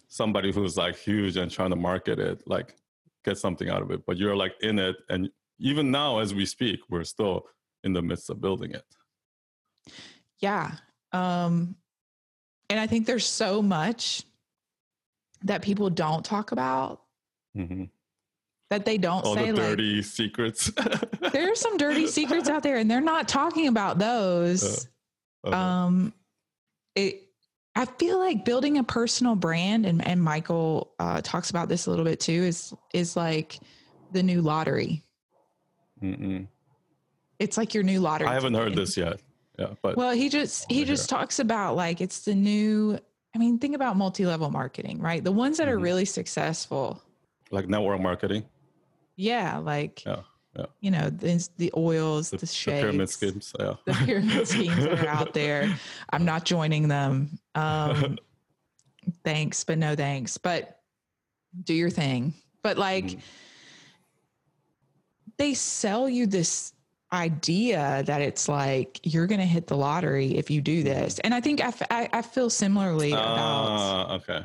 somebody 0.09 0.51
who's 0.51 0.77
like 0.77 0.95
huge 0.97 1.37
and 1.37 1.49
trying 1.49 1.71
to 1.71 1.75
market 1.75 2.19
it, 2.19 2.47
like 2.47 2.75
get 3.25 3.37
something 3.37 3.69
out 3.69 3.81
of 3.81 3.89
it, 3.91 4.05
but 4.05 4.17
you're 4.17 4.35
like 4.35 4.53
in 4.61 4.77
it. 4.77 4.97
And 5.09 5.29
even 5.63 5.89
now, 5.91 6.19
as 6.19 6.33
we 6.33 6.45
speak, 6.45 6.81
we're 6.89 7.05
still 7.05 7.45
in 7.83 7.93
the 7.93 8.01
midst 8.01 8.29
of 8.29 8.41
building 8.41 8.71
it. 8.71 8.83
Yeah. 10.39 10.71
Um, 11.13 11.75
and 12.69 12.79
I 12.79 12.85
think 12.85 13.07
there's 13.07 13.25
so 13.25 13.61
much 13.61 14.23
that 15.43 15.61
people 15.61 15.89
don't 15.89 16.23
talk 16.23 16.51
about 16.51 17.01
Mhm. 17.57 17.89
that 18.69 18.83
they 18.85 18.97
don't 18.97 19.25
All 19.25 19.35
say 19.35 19.51
the 19.51 19.57
like 19.57 19.69
dirty 19.69 20.01
secrets. 20.01 20.69
there 21.31 21.51
are 21.51 21.55
some 21.55 21.77
dirty 21.77 22.07
secrets 22.07 22.49
out 22.49 22.61
there 22.63 22.77
and 22.77 22.91
they're 22.91 23.01
not 23.01 23.27
talking 23.27 23.67
about 23.67 23.99
those. 23.99 24.87
Okay. 25.45 25.55
Um 25.55 26.13
it 26.95 27.21
I 27.75 27.85
feel 27.85 28.19
like 28.19 28.45
building 28.45 28.77
a 28.77 28.83
personal 28.83 29.35
brand 29.35 29.85
and, 29.85 30.05
and 30.05 30.21
Michael 30.21 30.93
uh, 30.99 31.21
talks 31.21 31.49
about 31.49 31.69
this 31.69 31.87
a 31.87 31.89
little 31.89 32.05
bit 32.05 32.19
too 32.19 32.31
is 32.31 32.73
is 32.93 33.15
like 33.15 33.59
the 34.11 34.23
new 34.23 34.41
lottery. 34.41 35.03
Mm-mm. 36.03 36.47
It's 37.39 37.57
like 37.57 37.73
your 37.73 37.83
new 37.83 37.99
lottery. 38.01 38.27
I 38.27 38.33
haven't 38.33 38.53
heard 38.53 38.75
this 38.75 38.95
yet. 38.97 39.19
Yeah, 39.57 39.67
but 39.81 39.95
Well, 39.97 40.11
he 40.11 40.29
just 40.29 40.69
he 40.69 40.79
over 40.81 40.87
just 40.87 41.09
talks 41.09 41.39
about 41.39 41.75
like 41.75 42.01
it's 42.01 42.25
the 42.25 42.35
new 42.35 42.97
I 43.35 43.39
mean, 43.39 43.57
think 43.57 43.73
about 43.75 43.97
multi-level 43.97 44.51
marketing, 44.51 44.99
right? 44.99 45.23
The 45.23 45.31
ones 45.31 45.57
that 45.57 45.67
are 45.67 45.77
Mhm. 45.77 45.83
really 45.83 46.05
successful. 46.05 47.01
like 47.51 47.67
network 47.69 48.01
marketing, 48.01 48.43
Yeah, 49.15 49.57
like 49.59 50.03
Yeah, 50.05 50.21
yeah. 50.57 50.65
you 50.81 50.89
know, 50.91 51.09
the, 51.09 51.47
the 51.57 51.71
oils, 51.77 52.31
the, 52.31 52.37
the, 52.37 52.45
the 52.47 52.71
pyramid 52.81 53.09
schemes. 53.09 53.53
Yeah. 53.59 53.73
the 53.85 53.93
pyramid 53.93 54.47
schemes 54.53 54.85
are 54.85 55.07
out 55.07 55.33
there. 55.33 55.77
I'm 56.11 56.25
not 56.25 56.45
joining 56.45 56.87
them. 56.87 57.37
Um, 57.55 58.17
thanks, 59.23 59.63
but 59.63 59.77
no 59.77 59.95
thanks. 59.95 60.37
But 60.37 60.79
do 61.63 61.73
your 61.73 61.89
thing. 61.91 62.33
But 62.63 62.77
like, 62.77 63.05
Mhm. 63.05 63.19
They 65.37 65.53
sell 65.53 66.07
you 66.09 66.27
this 66.27 66.73
idea 67.11 68.03
that 68.05 68.21
it's 68.21 68.49
like 68.49 68.99
you're 69.03 69.27
going 69.27 69.39
to 69.39 69.45
hit 69.45 69.67
the 69.67 69.77
lottery 69.77 70.35
if 70.37 70.49
you 70.49 70.61
do 70.61 70.83
this. 70.83 71.19
And 71.19 71.33
I 71.33 71.41
think 71.41 71.61
I, 71.61 71.67
f- 71.67 71.81
I, 71.91 72.09
I 72.11 72.21
feel 72.21 72.49
similarly 72.49 73.11
about 73.11 73.27
Ah, 73.37 74.13
okay. 74.15 74.43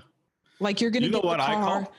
like 0.60 0.80
you're 0.80 0.90
going 0.90 1.02
to 1.02 1.06
You 1.06 1.12
know 1.12 1.20
get 1.20 1.26
what 1.26 1.36
the 1.38 1.44
I 1.44 1.54
call? 1.54 1.92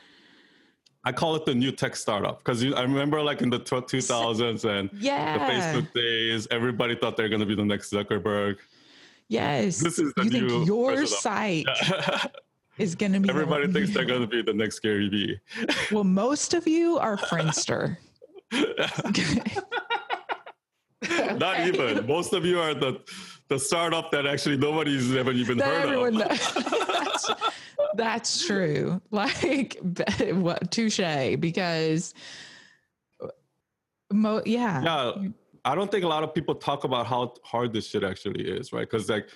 I 1.05 1.11
call 1.11 1.35
it 1.35 1.45
the 1.45 1.55
new 1.55 1.71
tech 1.71 1.95
startup 1.95 2.39
because 2.39 2.63
I 2.63 2.81
remember 2.83 3.21
like 3.21 3.41
in 3.41 3.49
the 3.49 3.59
tw- 3.59 3.87
2000s 3.87 4.65
and 4.65 4.89
yeah. 4.93 5.37
the 5.37 5.43
Facebook 5.53 5.93
days, 5.93 6.47
everybody 6.51 6.95
thought 6.95 7.17
they're 7.17 7.29
going 7.29 7.39
to 7.39 7.45
be 7.47 7.55
the 7.55 7.65
next 7.65 7.91
Zuckerberg. 7.91 8.57
Yes. 9.27 9.79
This 9.79 9.97
is 9.97 10.13
the 10.17 10.25
you 10.25 10.29
new 10.29 10.49
think 10.49 10.67
your 10.67 11.05
site 11.07 11.65
is 12.77 12.95
going 12.95 13.13
to 13.13 13.19
be 13.21 13.29
everybody 13.29 13.63
one- 13.63 13.73
thinks 13.73 13.91
they're 13.93 14.05
going 14.05 14.21
to 14.21 14.27
be 14.27 14.41
the 14.43 14.53
next 14.53 14.79
Gary 14.79 15.07
Vee. 15.09 15.39
Well, 15.91 16.03
most 16.03 16.53
of 16.53 16.67
you 16.67 16.99
are 16.99 17.17
Friendster. 17.17 17.97
Not 21.37 21.59
even. 21.67 22.05
Most 22.05 22.33
of 22.33 22.45
you 22.45 22.59
are 22.59 22.73
the 22.73 23.01
the 23.49 23.59
startup 23.59 24.11
that 24.11 24.25
actually 24.27 24.57
nobody's 24.57 25.15
ever 25.15 25.31
even 25.31 25.57
That 25.57 25.67
heard 25.67 25.83
everyone 25.83 26.21
of. 26.21 26.27
that's, 26.87 27.31
that's 27.95 28.45
true. 28.45 29.01
Like, 29.09 29.77
what 30.33 30.69
touche? 30.71 30.99
Because, 31.39 32.13
mo- 34.11 34.43
yeah, 34.45 34.83
yeah, 34.83 35.29
I 35.65 35.75
don't 35.75 35.91
think 35.91 36.03
a 36.03 36.07
lot 36.07 36.23
of 36.23 36.33
people 36.33 36.55
talk 36.55 36.83
about 36.83 37.07
how 37.07 37.33
hard 37.43 37.73
this 37.73 37.87
shit 37.87 38.03
actually 38.03 38.47
is, 38.47 38.71
right? 38.71 38.89
Because 38.89 39.09
like, 39.09 39.29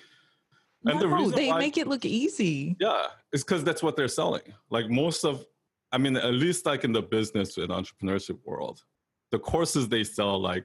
and 0.86 1.00
the 1.00 1.08
reason 1.08 1.34
they 1.34 1.48
why, 1.48 1.58
make 1.58 1.76
it 1.76 1.88
look 1.88 2.04
easy. 2.04 2.76
yeah, 2.78 3.06
it's 3.32 3.42
because 3.42 3.64
that's 3.64 3.82
what 3.82 3.96
they're 3.96 4.06
selling. 4.06 4.42
Like 4.70 4.88
most 4.90 5.24
of, 5.24 5.44
I 5.90 5.98
mean, 5.98 6.16
at 6.16 6.34
least 6.34 6.66
like 6.66 6.84
in 6.84 6.92
the 6.92 7.02
business 7.02 7.56
and 7.56 7.68
entrepreneurship 7.68 8.38
world, 8.44 8.84
the 9.34 9.38
courses 9.40 9.88
they 9.88 10.04
sell, 10.04 10.38
like, 10.40 10.64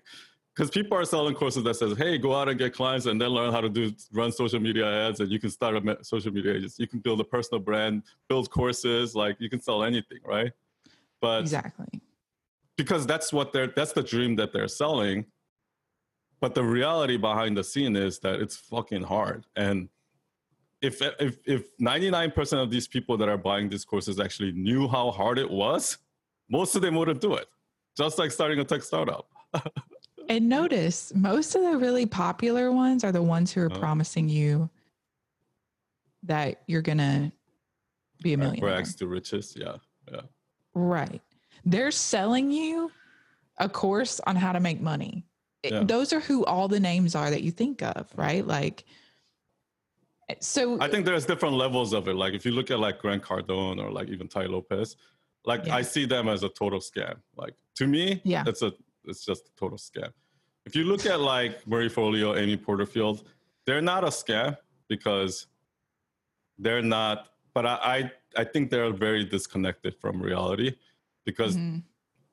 because 0.56 0.70
people 0.70 0.96
are 0.96 1.04
selling 1.06 1.34
courses 1.34 1.64
that 1.64 1.74
says, 1.76 1.98
"Hey, 1.98 2.20
go 2.20 2.36
out 2.36 2.48
and 2.50 2.58
get 2.60 2.72
clients, 2.74 3.08
and 3.08 3.20
then 3.20 3.30
learn 3.30 3.52
how 3.52 3.62
to 3.62 3.70
do 3.70 3.92
run 4.12 4.32
social 4.32 4.60
media 4.60 4.86
ads, 5.08 5.20
and 5.22 5.32
you 5.32 5.40
can 5.40 5.50
start 5.50 5.76
a 5.76 6.04
social 6.04 6.32
media 6.32 6.54
agency. 6.54 6.84
You 6.84 6.88
can 6.88 7.00
build 7.00 7.20
a 7.20 7.24
personal 7.24 7.62
brand, 7.70 8.04
build 8.28 8.52
courses, 8.52 9.16
like 9.16 9.38
you 9.40 9.50
can 9.50 9.60
sell 9.60 9.84
anything, 9.84 10.20
right?" 10.24 10.52
But 11.20 11.42
Exactly. 11.42 12.00
because 12.78 13.08
that's 13.08 13.34
what 13.34 13.48
they're 13.54 13.72
that's 13.80 13.94
the 13.94 14.04
dream 14.04 14.36
that 14.38 14.54
they're 14.54 14.74
selling 14.84 15.26
but 16.42 16.56
the 16.56 16.64
reality 16.64 17.18
behind 17.18 17.58
the 17.58 17.64
scene 17.72 17.96
is 17.98 18.20
that 18.20 18.36
it's 18.44 18.56
fucking 18.56 19.04
hard 19.04 19.42
and 19.58 19.90
if 20.82 21.02
if 21.28 21.34
if 21.56 21.62
99% 21.78 22.64
of 22.64 22.70
these 22.72 22.88
people 22.88 23.18
that 23.18 23.28
are 23.34 23.42
buying 23.50 23.68
these 23.74 23.84
courses 23.84 24.16
actually 24.26 24.54
knew 24.54 24.88
how 24.88 25.12
hard 25.12 25.38
it 25.46 25.52
was 25.64 25.98
most 26.58 26.72
of 26.78 26.82
them 26.82 26.96
wouldn't 26.96 27.20
do 27.20 27.34
it 27.42 27.48
just 28.00 28.18
like 28.18 28.32
starting 28.32 28.60
a 28.60 28.64
tech 28.64 28.82
startup 28.82 29.28
And 30.30 30.48
notice 30.48 31.12
most 31.16 31.56
of 31.56 31.64
the 31.64 31.76
really 31.78 32.06
popular 32.06 32.72
ones 32.72 33.04
are 33.04 33.12
the 33.12 33.22
ones 33.24 33.52
who 33.52 33.62
are 33.62 33.72
Uh. 33.72 33.80
promising 33.80 34.30
you 34.30 34.70
that 36.24 36.62
you're 36.68 36.82
going 36.84 37.00
to 37.00 37.32
be 38.22 38.34
a 38.34 38.38
millionaire. 38.38 38.72
rags 38.76 38.94
to 38.96 39.08
riches 39.08 39.56
yeah 39.58 39.76
yeah. 40.12 40.22
Right. 40.76 41.22
They're 41.66 41.92
selling 41.92 42.52
you 42.52 42.92
a 43.58 43.68
course 43.68 44.20
on 44.28 44.36
how 44.36 44.52
to 44.54 44.60
make 44.60 44.80
money. 44.82 45.26
It- 45.64 45.74
Yeah. 45.74 45.84
Those 45.84 46.14
are 46.14 46.20
who 46.20 46.46
all 46.46 46.68
the 46.68 46.80
names 46.80 47.16
are 47.16 47.30
that 47.30 47.42
you 47.44 47.52
think 47.52 47.82
of, 47.82 48.08
right? 48.16 48.46
Like, 48.46 48.86
so 50.40 50.80
i 50.80 50.88
think 50.88 51.06
there's 51.08 51.26
different 51.26 51.56
levels 51.56 51.92
of 51.92 52.08
it 52.08 52.14
like 52.16 52.36
if 52.36 52.46
you 52.46 52.52
look 52.52 52.70
at 52.70 52.80
like 52.80 53.00
grant 53.00 53.24
cardone 53.24 53.82
or 53.84 53.90
like 53.92 54.10
even 54.10 54.28
Tai 54.28 54.46
Lopez 54.46 54.96
like 55.52 55.62
Yeah. 55.66 55.80
i 55.80 55.82
see 55.94 56.06
them 56.14 56.26
as 56.34 56.42
a 56.50 56.52
total 56.62 56.82
scam 56.90 57.16
like 57.44 57.56
to 57.80 57.86
me 57.94 58.04
Yeah. 58.34 58.44
it's 58.52 58.62
a 58.70 58.72
it's 59.10 59.24
just 59.30 59.42
a 59.52 59.54
total 59.62 59.80
scam 59.88 60.12
if 60.68 60.74
you 60.78 60.84
look 60.92 61.04
at 61.14 61.20
like 61.36 61.54
Marie 61.72 61.92
Forleo 61.96 62.30
amy 62.42 62.58
porterfield 62.68 63.18
they're 63.66 63.86
not 63.94 64.02
a 64.12 64.12
scam 64.22 64.50
because 64.94 65.34
they're 66.64 66.88
not 66.98 67.18
but 67.56 67.66
i 67.66 67.76
i, 67.96 68.00
I 68.42 68.44
think 68.52 68.64
they're 68.72 68.94
very 69.08 69.24
disconnected 69.36 69.94
from 70.02 70.14
reality 70.30 70.70
because 71.30 71.54
Mhm. 71.58 71.84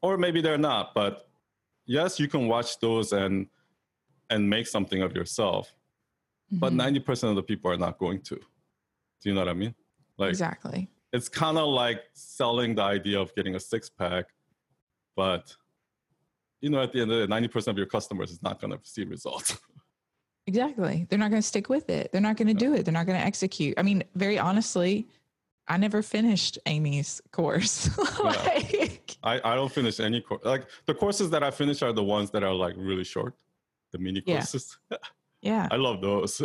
or 0.07 0.12
maybe 0.24 0.40
they're 0.44 0.64
not 0.72 0.85
but 1.00 1.12
yes 1.98 2.11
you 2.22 2.29
can 2.35 2.42
watch 2.55 2.70
those 2.87 3.09
and 3.22 3.35
and 4.33 4.40
make 4.55 4.66
something 4.76 5.00
of 5.07 5.11
yourself 5.18 5.64
but 6.62 6.72
Mhm. 6.72 6.79
90% 7.05 7.31
of 7.33 7.37
the 7.40 7.46
people 7.50 7.68
are 7.72 7.81
not 7.87 7.94
going 8.05 8.20
to 8.31 8.37
do 9.20 9.24
you 9.29 9.35
know 9.35 9.42
what 9.44 9.48
i 9.57 9.59
mean 9.64 9.74
like 10.20 10.31
exactly. 10.37 10.81
It's 11.16 11.29
kind 11.29 11.59
of 11.59 11.68
like 11.68 12.02
selling 12.12 12.74
the 12.74 12.83
idea 12.83 13.18
of 13.18 13.35
getting 13.35 13.55
a 13.57 13.61
six 13.61 13.88
pack, 13.88 14.26
but 15.16 15.55
you 16.61 16.70
know, 16.70 16.81
at 16.83 16.92
the 16.92 17.00
end 17.00 17.11
of 17.11 17.18
the 17.18 17.26
day, 17.26 17.31
ninety 17.31 17.48
percent 17.48 17.74
of 17.74 17.79
your 17.79 17.87
customers 17.87 18.31
is 18.31 18.42
not 18.42 18.61
going 18.61 18.72
to 18.72 18.79
see 18.85 19.05
results. 19.05 19.59
Exactly. 20.48 21.09
They're 21.09 21.18
not 21.18 21.31
going 21.31 21.42
to 21.42 21.48
stick 21.48 21.68
with 21.68 21.90
it. 21.90 22.12
They're 22.12 22.20
not 22.20 22.37
going 22.37 22.46
to 22.46 22.55
do 22.55 22.72
it. 22.72 22.85
They're 22.85 22.94
not 22.94 23.07
going 23.07 23.18
to 23.18 23.24
execute. 23.24 23.74
I 23.79 23.83
mean, 23.83 24.05
very 24.14 24.38
honestly, 24.38 25.09
I 25.66 25.76
never 25.76 26.02
finished 26.02 26.57
Amy's 26.66 27.20
course. 27.33 27.90
like, 28.22 29.16
I, 29.24 29.40
I 29.42 29.57
don't 29.57 29.72
finish 29.72 29.98
any 29.98 30.20
course. 30.20 30.42
Like 30.44 30.68
the 30.87 30.94
courses 30.94 31.31
that 31.31 31.42
I 31.42 31.50
finish 31.50 31.83
are 31.83 31.92
the 31.92 32.05
ones 32.05 32.31
that 32.31 32.44
are 32.44 32.55
like 32.55 32.74
really 32.76 33.02
short, 33.02 33.35
the 33.90 33.98
mini 33.98 34.22
Yeah. 34.24 34.37
courses. 34.37 34.79
yeah, 35.42 35.66
I 35.68 35.76
love 35.76 36.00
those. 36.00 36.40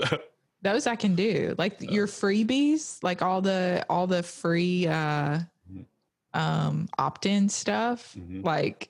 Those 0.62 0.88
I 0.88 0.96
can 0.96 1.16
do. 1.16 1.56
Like 1.58 1.82
your 1.82 2.08
freebies, 2.08 3.02
like 3.04 3.22
all 3.22 3.42
the 3.42 3.86
all 3.90 4.08
the 4.08 4.22
free 4.24 4.88
uh 4.88 5.40
Mhm. 5.72 5.86
um 6.34 6.90
opt-in 6.98 7.50
stuff. 7.50 8.16
Mhm. 8.18 8.44
Like 8.46 8.90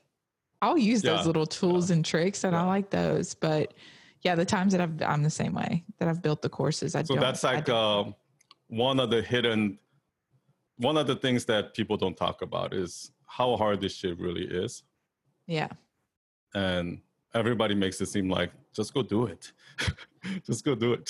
I'll 0.62 0.78
use 0.78 1.02
those 1.02 1.26
little 1.26 1.46
tools 1.48 1.90
and 1.92 2.04
tricks 2.06 2.44
and 2.44 2.56
I 2.56 2.64
like 2.64 2.90
those. 2.90 3.34
But 3.34 3.74
yeah, 4.22 4.36
the 4.36 4.46
times 4.46 4.74
that 4.74 4.82
I've 4.82 5.02
I'm 5.02 5.24
the 5.24 5.30
same 5.30 5.54
way 5.54 5.84
that 6.00 6.08
I've 6.08 6.22
built 6.22 6.42
the 6.42 6.50
courses. 6.50 6.94
I 6.96 7.04
so 7.04 7.16
that's 7.16 7.44
like 7.44 7.68
um, 7.70 8.14
one 8.68 9.00
of 9.00 9.10
the 9.10 9.22
hidden, 9.22 9.80
one 10.78 10.98
of 10.98 11.08
the 11.08 11.16
things 11.16 11.46
that 11.46 11.74
people 11.74 11.98
don't 11.98 12.16
talk 12.18 12.42
about 12.44 12.74
is 12.74 13.12
how 13.26 13.56
hard 13.58 13.82
this 13.82 13.96
shit 13.96 14.20
really 14.20 14.44
is. 14.46 14.84
yeah. 15.48 15.70
and 16.54 17.00
everybody 17.34 17.74
makes 17.74 18.02
it 18.02 18.08
seem 18.08 18.30
like 18.30 18.52
just 18.74 18.94
go 18.94 19.02
do 19.02 19.26
it. 19.26 19.52
just 20.46 20.64
go 20.64 20.76
do 20.76 20.94
it. 20.94 21.10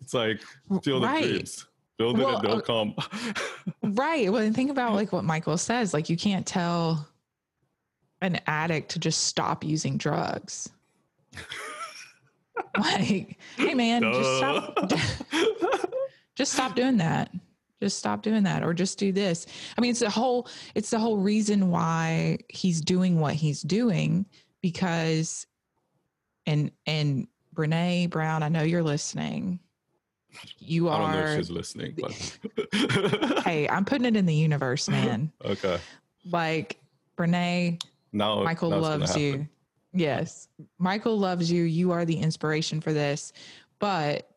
it's 0.00 0.14
like 0.14 0.40
feel 0.82 1.00
the 1.00 1.06
Right. 1.06 1.24
dreams. 1.24 1.66
Build 1.98 2.18
it 2.18 2.24
Well, 2.24 2.36
and 2.36 2.44
they'll 2.44 2.58
uh, 2.58 2.60
come. 2.60 2.94
Right. 3.82 4.30
Well, 4.30 4.42
and 4.42 4.54
think 4.54 4.70
about 4.70 4.94
like 4.94 5.12
what 5.12 5.24
Michael 5.24 5.56
says. 5.56 5.94
Like 5.94 6.08
you 6.10 6.16
can't 6.16 6.46
tell 6.46 7.08
an 8.20 8.40
addict 8.46 8.90
to 8.90 8.98
just 8.98 9.24
stop 9.24 9.64
using 9.64 9.96
drugs. 9.96 10.68
like, 12.78 13.38
hey 13.56 13.74
man, 13.74 14.02
just 14.02 14.36
stop 14.36 14.92
just 16.34 16.52
stop 16.52 16.74
doing 16.74 16.98
that. 16.98 17.30
Just 17.82 17.98
stop 17.98 18.22
doing 18.22 18.42
that 18.44 18.62
or 18.62 18.72
just 18.72 18.98
do 18.98 19.12
this. 19.12 19.46
I 19.76 19.80
mean, 19.80 19.90
it's 19.90 20.00
the 20.00 20.10
whole 20.10 20.48
it's 20.74 20.90
the 20.90 20.98
whole 20.98 21.18
reason 21.18 21.70
why 21.70 22.38
he's 22.48 22.80
doing 22.80 23.20
what 23.20 23.34
he's 23.34 23.62
doing 23.62 24.26
because 24.62 25.46
and 26.46 26.70
and 26.86 27.26
Brene 27.56 28.10
Brown, 28.10 28.42
I 28.42 28.48
know 28.48 28.62
you're 28.62 28.82
listening. 28.82 29.58
You 30.58 30.90
I 30.90 30.98
don't 30.98 31.12
know 31.12 31.18
are 31.18 31.26
if 31.28 31.36
she's 31.38 31.50
listening, 31.50 31.96
but 31.98 33.42
hey, 33.44 33.66
I'm 33.68 33.84
putting 33.84 34.04
it 34.04 34.16
in 34.16 34.26
the 34.26 34.34
universe, 34.34 34.88
man. 34.88 35.32
okay. 35.44 35.78
like 36.30 36.78
Brene, 37.16 37.82
Now 38.12 38.42
Michael 38.42 38.70
now 38.70 38.78
loves 38.78 39.16
you. 39.16 39.48
Yes. 39.94 40.48
Michael 40.78 41.18
loves 41.18 41.50
you. 41.50 41.62
You 41.62 41.92
are 41.92 42.04
the 42.04 42.18
inspiration 42.18 42.82
for 42.82 42.92
this. 42.92 43.32
But 43.78 44.30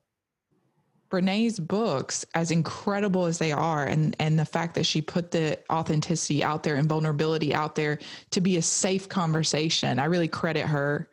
Brene's 1.09 1.59
books, 1.59 2.25
as 2.35 2.51
incredible 2.51 3.25
as 3.25 3.39
they 3.39 3.51
are, 3.51 3.85
and 3.85 4.15
and 4.19 4.37
the 4.37 4.45
fact 4.45 4.75
that 4.75 4.85
she 4.85 5.01
put 5.01 5.31
the 5.31 5.59
authenticity 5.71 6.43
out 6.43 6.63
there 6.63 6.75
and 6.75 6.87
vulnerability 6.87 7.53
out 7.53 7.75
there 7.75 7.99
to 8.31 8.41
be 8.41 8.57
a 8.57 8.61
safe 8.61 9.09
conversation, 9.09 9.99
I 9.99 10.05
really 10.05 10.27
credit 10.27 10.65
her 10.65 11.09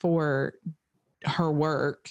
for 0.00 0.54
her 1.24 1.50
work. 1.50 2.10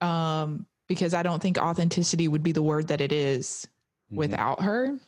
Um, 0.00 0.66
because 0.88 1.14
I 1.14 1.22
don't 1.22 1.40
think 1.42 1.58
authenticity 1.58 2.28
would 2.28 2.42
be 2.42 2.52
the 2.52 2.62
word 2.62 2.88
that 2.88 3.00
it 3.00 3.10
is 3.12 3.66
Mhm, 4.12 4.16
without 4.16 4.62
her. 4.62 4.98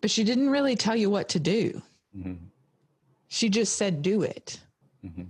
But 0.00 0.10
she 0.10 0.24
didn't 0.24 0.50
really 0.50 0.76
tell 0.76 0.96
you 0.96 1.10
what 1.10 1.28
to 1.30 1.40
do. 1.40 1.82
mhm, 2.16 2.38
She 3.28 3.48
just 3.48 3.76
said, 3.76 4.02
do 4.02 4.22
it. 4.22 4.60
mhm. 5.04 5.26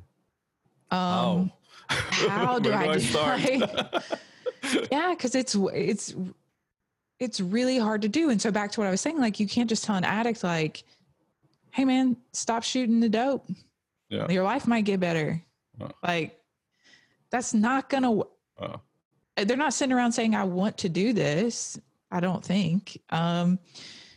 Um, 0.94 1.50
how 1.88 2.58
do 2.60 2.72
I 2.72 2.92
do- 2.94 3.00
start? 3.00 3.40
yeah, 4.92 5.10
because 5.14 5.34
it's 5.34 5.54
it's 5.72 6.14
it's 7.18 7.40
really 7.40 7.78
hard 7.78 8.02
to 8.02 8.08
do. 8.08 8.30
And 8.30 8.40
so 8.40 8.50
back 8.52 8.70
to 8.72 8.80
what 8.80 8.86
I 8.86 8.90
was 8.90 9.00
saying, 9.00 9.18
like 9.18 9.40
you 9.40 9.48
can't 9.48 9.68
just 9.68 9.84
tell 9.84 9.96
an 9.96 10.04
addict 10.04 10.44
like, 10.44 10.84
"Hey 11.70 11.84
man, 11.84 12.16
stop 12.32 12.62
shooting 12.62 13.00
the 13.00 13.08
dope. 13.08 13.46
Yeah. 14.08 14.30
Your 14.30 14.44
life 14.44 14.66
might 14.68 14.84
get 14.84 15.00
better." 15.00 15.42
Uh. 15.80 15.88
Like 16.02 16.38
that's 17.36 17.52
not 17.52 17.90
gonna. 17.90 18.22
They're 19.36 19.56
not 19.58 19.74
sitting 19.74 19.92
around 19.92 20.12
saying, 20.12 20.34
"I 20.34 20.44
want 20.44 20.78
to 20.78 20.88
do 20.88 21.12
this." 21.12 21.78
I 22.10 22.20
don't 22.20 22.42
think. 22.42 22.98
Um, 23.10 23.58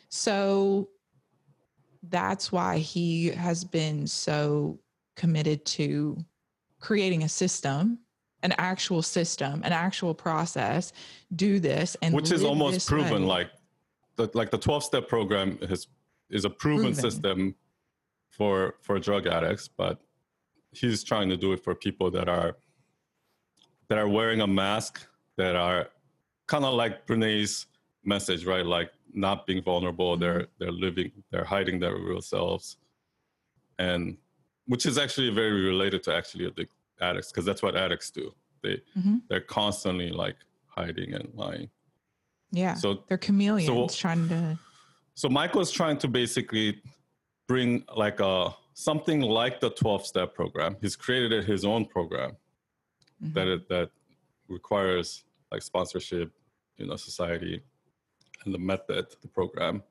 so 0.08 0.90
that's 2.04 2.52
why 2.52 2.78
he 2.78 3.28
has 3.28 3.66
been 3.66 4.08
so 4.08 4.80
committed 5.16 5.66
to 5.66 6.18
creating 6.80 7.24
a 7.24 7.30
system 7.30 8.00
an 8.42 8.54
actual 8.58 9.02
system 9.02 9.62
an 9.66 9.74
actual 9.74 10.14
process 10.14 10.94
do 11.36 11.60
this 11.60 11.98
and 12.02 12.16
which 12.16 12.32
is 12.32 12.42
almost 12.42 12.88
proven 12.88 13.24
way. 13.24 13.28
like 13.28 13.52
the 14.16 14.30
like 14.34 14.50
the 14.50 14.58
12 14.58 14.82
step 14.82 15.10
program 15.10 15.58
is 15.62 15.88
is 16.30 16.46
a 16.46 16.50
proven, 16.50 16.94
Proven. 16.94 17.02
system 17.02 17.56
for 18.30 18.76
for 18.82 18.98
drug 18.98 19.28
addicts 19.28 19.68
but 19.68 20.00
he's 20.72 21.04
trying 21.04 21.28
to 21.28 21.36
do 21.36 21.52
it 21.52 21.62
for 21.62 21.76
people 21.76 22.10
that 22.12 22.30
are 22.30 22.56
that 23.90 23.98
are 23.98 24.08
wearing 24.08 24.42
a 24.42 24.48
mask 24.48 25.06
that 25.36 25.56
are 25.56 25.90
kind 26.48 26.64
of 26.64 26.74
like 26.76 27.06
Brene's 27.06 27.66
message 28.06 28.46
right 28.46 28.66
like 28.66 28.92
not 29.14 29.46
being 29.46 29.62
vulnerable 29.62 30.14
Mm-hmm. 30.14 30.22
they're 30.22 30.48
they're 30.60 30.72
living 30.72 31.12
they're 31.32 31.44
hiding 31.44 31.80
their 31.80 31.96
real 31.96 32.22
selves 32.22 32.78
and 33.78 34.18
which 34.68 34.86
is 34.86 34.98
actually 34.98 35.30
very 35.32 35.62
related 35.66 36.02
to 36.04 36.16
actually 36.16 36.46
addict 36.46 36.72
addicts 37.02 37.32
because 37.32 37.46
that's 37.46 37.62
what 37.62 37.76
addicts 37.76 38.10
do 38.12 38.34
they 38.64 38.82
Mhm. 38.98 39.22
they're 39.30 39.42
constantly 39.42 40.10
like 40.12 40.38
hiding 40.68 41.14
and 41.14 41.30
lying 41.34 41.70
yeah 42.52 42.74
so 42.76 43.04
they're 43.08 43.18
chameleons 43.18 43.94
so, 43.96 44.00
trying 44.00 44.28
to 44.30 44.58
so 45.16 45.28
Michael's 45.28 45.72
trying 45.72 45.98
to 45.98 46.08
basically 46.08 46.82
bring 47.48 47.84
like 47.96 48.20
a 48.22 48.56
something 48.74 49.20
like 49.20 49.60
the 49.60 49.70
12 49.72 50.06
step 50.06 50.34
program. 50.34 50.78
He's 50.80 50.96
created 50.96 51.44
his 51.44 51.66
own 51.66 51.84
program 51.86 52.38
Mhm. 53.24 53.34
that 53.34 53.48
it, 53.48 53.70
that 53.70 53.92
requires 54.48 55.26
like 55.52 55.62
sponsorship, 55.62 56.32
you 56.78 56.86
know, 56.88 56.96
society 56.96 57.62
and 58.46 58.54
the 58.54 58.60
method, 58.60 59.08
the 59.22 59.28
program, 59.28 59.84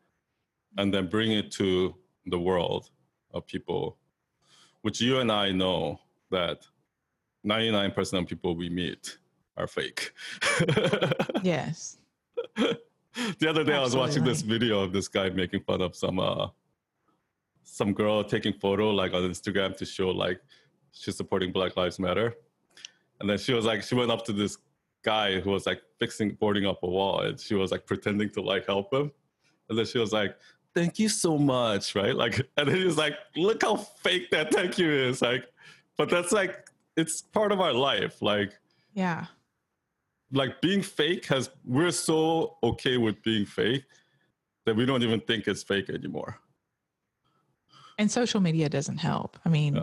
and 0.79 0.93
then 0.93 1.09
bring 1.09 1.33
it 1.33 1.51
to 1.53 1.95
the 2.27 2.39
world 2.39 2.91
of 3.33 3.47
people, 3.47 3.99
which 4.83 5.01
you 5.01 5.19
and 5.19 5.31
I 5.31 5.51
know 5.53 6.01
that 6.31 6.67
99% 7.47 8.19
of 8.23 8.27
people 8.27 8.57
we 8.57 8.69
meet 8.71 9.19
are 9.57 9.67
fake. 9.67 10.13
yes 11.43 11.99
the 13.39 13.49
other 13.49 13.65
day 13.65 13.75
I 13.75 13.81
was 13.81 13.97
watching 13.97 14.25
this 14.25 14.43
video 14.43 14.81
of 14.81 14.93
this 14.93 15.09
guy 15.09 15.29
making 15.31 15.63
fun 15.63 15.81
of 15.81 15.95
some 15.97 16.19
uh 16.21 16.49
some 17.65 17.93
girl 17.93 18.25
taking 18.25 18.53
photo 18.53 18.91
like 18.91 19.13
on 19.13 19.23
Instagram 19.23 19.77
to 19.77 19.85
show 19.85 20.11
like 20.11 20.41
she's 20.93 21.17
supporting 21.17 21.53
Black 21.53 21.77
Lives 21.77 21.99
Matter. 21.99 22.35
And 23.21 23.29
then 23.29 23.39
she 23.39 23.53
was 23.53 23.65
like 23.65 23.83
she 23.83 23.95
went 23.95 24.11
up 24.11 24.25
to 24.27 24.33
this 24.33 24.59
guy 25.05 25.41
who 25.41 25.51
was 25.51 25.67
like 25.67 25.81
fixing 25.99 26.31
boarding 26.35 26.67
up 26.67 26.83
a 26.83 26.87
wall 26.89 27.21
and 27.21 27.39
she 27.39 27.55
was 27.55 27.71
like 27.71 27.87
pretending 27.87 28.31
to 28.31 28.41
like 28.43 28.67
help 28.67 28.93
him. 28.93 29.11
And 29.69 29.79
then 29.79 29.87
she 29.87 29.99
was 29.99 30.13
like, 30.13 30.37
Thank 30.75 30.99
you 30.99 31.09
so 31.09 31.37
much, 31.39 31.95
right? 31.95 32.15
Like 32.15 32.39
and 32.57 32.69
then 32.69 32.77
he 32.77 32.85
was 32.85 32.97
like, 32.99 33.15
look 33.37 33.63
how 33.63 33.77
fake 33.77 34.31
that 34.31 34.53
thank 34.53 34.79
you 34.79 34.91
is. 34.91 35.23
Like, 35.23 35.45
but 35.97 36.09
that's 36.11 36.31
like 36.33 36.69
it's 36.97 37.23
part 37.23 37.53
of 37.53 37.61
our 37.61 37.73
life. 37.73 38.21
Like 38.23 38.59
yeah 38.95 39.27
like 40.33 40.61
being 40.61 40.83
fake 40.83 41.25
has 41.27 41.49
we're 41.65 41.91
so 41.91 42.57
okay 42.63 42.97
with 42.99 43.23
being 43.23 43.47
fake 43.47 43.85
that 44.67 44.77
we 44.77 44.85
don't 44.85 45.03
even 45.03 45.21
think 45.21 45.47
it's 45.49 45.63
fake 45.63 45.89
anymore 45.89 46.39
and 47.99 48.11
social 48.11 48.41
media 48.41 48.69
doesn't 48.69 48.99
help 48.99 49.39
i 49.45 49.49
mean 49.49 49.77
Yeah. 49.77 49.83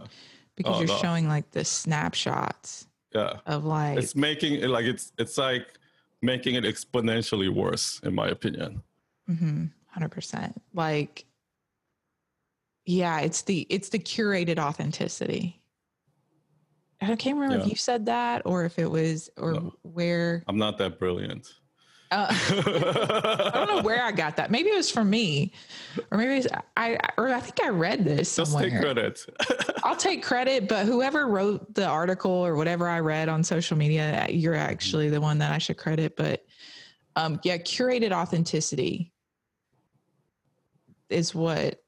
because 0.55 0.75
Oh, 0.75 0.79
you're 0.79 0.87
no. 0.87 0.97
showing 0.97 1.27
like 1.27 1.49
the 1.51 1.65
snapshots 1.65 2.87
yeah. 3.15 3.39
of 3.45 3.65
like 3.65 3.97
it's 3.97 4.15
making 4.15 4.55
it 4.55 4.69
like 4.69 4.85
it's 4.85 5.11
it's 5.17 5.37
like 5.37 5.79
making 6.21 6.55
it 6.55 6.63
exponentially 6.65 7.49
worse 7.49 7.99
in 8.03 8.13
my 8.13 8.27
opinion. 8.27 8.81
Mhm, 9.29 9.71
100% 9.97 10.53
like 10.73 11.25
yeah 12.85 13.19
it's 13.21 13.41
the 13.43 13.65
it's 13.69 13.89
the 13.89 13.99
curated 13.99 14.59
authenticity. 14.59 15.61
I 17.01 17.15
can't 17.15 17.35
remember 17.37 17.57
Yeah. 17.57 17.63
if 17.63 17.69
you 17.69 17.75
said 17.75 18.05
that 18.07 18.41
or 18.45 18.65
if 18.65 18.77
it 18.79 18.89
was 18.89 19.29
or 19.37 19.53
No. 19.53 19.73
where 19.83 20.43
i'm 20.47 20.57
not 20.57 20.77
that 20.79 20.97
brilliant 20.99 21.47
uh, 22.11 22.27
i 22.31 23.51
don't 23.53 23.67
know 23.75 23.81
where 23.81 24.03
i 24.03 24.11
got 24.11 24.35
that. 24.37 24.51
Maybe 24.51 24.69
it 24.69 24.75
was 24.75 24.91
from 24.91 25.09
me. 25.09 25.51
Or 26.11 26.17
maybe 26.17 26.35
it's, 26.35 26.47
i 26.77 26.97
or 27.17 27.29
i 27.29 27.39
think 27.39 27.61
i 27.63 27.69
read 27.69 28.03
this 28.05 28.35
just 28.35 28.51
somewhere. 28.51 28.69
take 28.69 28.79
credit. 28.79 29.25
I'll 29.83 29.95
take 29.95 30.23
credit 30.23 30.67
but 30.67 30.85
whoever 30.85 31.27
wrote 31.27 31.73
the 31.73 31.85
article 31.85 32.31
or 32.31 32.55
whatever 32.55 32.87
i 32.87 32.99
read 32.99 33.29
on 33.29 33.43
social 33.43 33.77
media 33.77 34.25
you're 34.29 34.55
actually 34.55 35.09
the 35.09 35.21
one 35.21 35.37
that 35.39 35.51
i 35.51 35.57
should 35.57 35.77
credit 35.77 36.15
but 36.15 36.43
um 37.15 37.39
yeah 37.43 37.57
curated 37.57 38.11
authenticity 38.11 39.11
is 41.09 41.33
what 41.35 41.81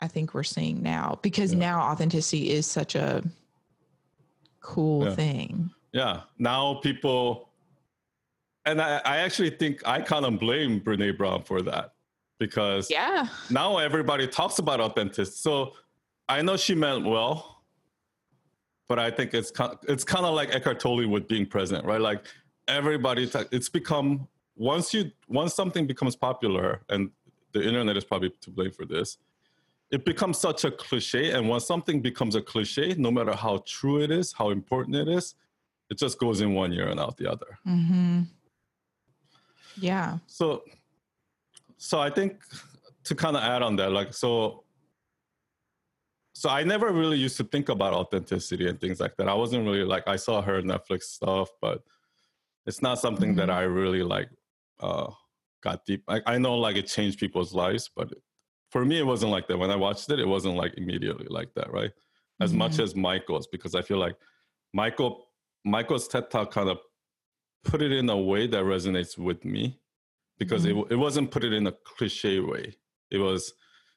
i 0.00 0.06
think 0.08 0.34
we're 0.34 0.42
seeing 0.42 0.82
now 0.82 1.18
because 1.22 1.52
Yeah. 1.52 1.58
now 1.60 1.80
authenticity 1.82 2.50
is 2.50 2.66
such 2.66 2.94
a 2.94 3.22
cool 4.60 5.04
Yeah. 5.06 5.14
thing. 5.14 5.70
Yeah. 5.92 6.20
Now 6.38 6.74
people 6.82 7.50
and 8.64 8.80
i, 8.80 9.00
I 9.04 9.16
actually 9.18 9.50
think 9.50 9.86
i 9.86 10.00
kind 10.00 10.24
of 10.24 10.38
blame 10.38 10.80
brene 10.80 11.16
brown 11.16 11.42
for 11.42 11.62
that 11.62 11.94
because 12.38 12.90
yeah 12.90 13.28
now 13.50 13.78
everybody 13.78 14.26
talks 14.26 14.58
about 14.58 14.80
authenticity. 14.80 15.36
So 15.36 15.74
I 16.28 16.42
know 16.42 16.56
she 16.56 16.74
meant 16.74 17.04
well, 17.04 17.62
but 18.88 18.98
I 18.98 19.10
think 19.10 19.34
it's 19.34 19.50
kind 19.50 19.76
it's 19.88 20.04
kind 20.04 20.24
of 20.24 20.34
like 20.34 20.54
Eckhart 20.54 20.80
Tolle 20.80 21.06
with 21.06 21.28
being 21.28 21.46
present, 21.46 21.84
right? 21.84 22.00
Like 22.00 22.24
everybody, 22.68 23.28
ta- 23.28 23.44
it's 23.52 23.68
become 23.68 24.28
once 24.56 24.92
you 24.94 25.10
once 25.28 25.54
something 25.54 25.86
becomes 25.86 26.16
popular, 26.16 26.82
and 26.88 27.10
the 27.52 27.62
internet 27.62 27.96
is 27.96 28.04
probably 28.04 28.30
to 28.40 28.50
blame 28.50 28.70
for 28.70 28.86
this. 28.86 29.18
It 29.90 30.04
becomes 30.04 30.38
such 30.38 30.64
a 30.64 30.70
cliche, 30.70 31.32
and 31.32 31.48
once 31.48 31.66
something 31.66 32.00
becomes 32.00 32.34
a 32.34 32.42
cliche, 32.42 32.94
no 32.96 33.10
matter 33.10 33.34
how 33.34 33.62
true 33.66 34.00
it 34.00 34.10
is, 34.10 34.32
how 34.32 34.50
important 34.50 34.96
it 34.96 35.08
is, 35.08 35.34
it 35.90 35.98
just 35.98 36.18
goes 36.18 36.40
in 36.40 36.54
one 36.54 36.72
ear 36.72 36.88
and 36.88 36.98
out 36.98 37.16
the 37.18 37.30
other. 37.30 37.58
hmm 37.64 38.22
yeah 39.78 40.18
So, 40.26 40.62
so 41.76 42.00
I 42.00 42.10
think 42.10 42.42
to 43.04 43.14
kind 43.14 43.36
of 43.36 43.42
add 43.42 43.62
on 43.62 43.76
that, 43.76 43.90
like, 43.92 44.14
so 44.14 44.64
so 46.34 46.48
I 46.48 46.64
never 46.64 46.90
really 46.92 47.18
used 47.18 47.36
to 47.36 47.44
think 47.44 47.68
about 47.68 47.92
authenticity 47.92 48.68
and 48.68 48.80
things 48.80 49.00
like 49.00 49.16
that. 49.16 49.28
I 49.28 49.34
wasn't 49.34 49.64
really 49.64 49.84
like 49.84 50.08
I 50.08 50.16
saw 50.16 50.42
her 50.42 50.62
Netflix 50.62 51.02
stuff, 51.02 51.50
but 51.60 51.82
it's 52.66 52.82
not 52.82 52.98
something 52.98 53.30
mm-hmm. 53.30 53.38
that 53.38 53.50
I 53.50 53.62
really 53.62 54.02
like 54.02 54.28
uh 54.80 55.10
got 55.62 55.84
deep. 55.84 56.02
I, 56.08 56.20
I 56.26 56.38
know 56.38 56.56
like 56.56 56.76
it 56.76 56.86
changed 56.86 57.20
people's 57.20 57.54
lives, 57.54 57.90
but 57.94 58.12
for 58.70 58.84
me 58.84 58.98
it 58.98 59.06
wasn't 59.06 59.30
like 59.30 59.46
that. 59.48 59.58
When 59.58 59.70
I 59.70 59.76
watched 59.76 60.10
it, 60.10 60.18
it 60.18 60.26
wasn't 60.26 60.56
like 60.56 60.74
immediately 60.76 61.26
like 61.28 61.52
that, 61.54 61.70
right? 61.70 61.92
As 62.40 62.50
mm-hmm. 62.50 62.58
much 62.58 62.78
as 62.78 62.96
Michael's, 62.96 63.46
because 63.46 63.74
I 63.74 63.82
feel 63.82 63.98
like 63.98 64.16
Michael 64.72 65.28
Michael's 65.64 66.08
TED 66.08 66.30
Talk 66.30 66.50
kind 66.50 66.70
of 66.70 66.78
put 67.64 67.82
it 67.82 67.92
in 67.92 68.08
a 68.08 68.18
way 68.18 68.46
that 68.46 68.64
resonates 68.64 69.16
with 69.18 69.44
me 69.44 69.78
because 70.38 70.64
mm-hmm. 70.64 70.80
it 70.80 70.92
it 70.92 70.96
wasn't 70.96 71.30
put 71.30 71.44
it 71.44 71.52
in 71.52 71.66
a 71.66 71.72
cliche 71.84 72.40
way. 72.40 72.74
It 73.10 73.18
was 73.18 73.52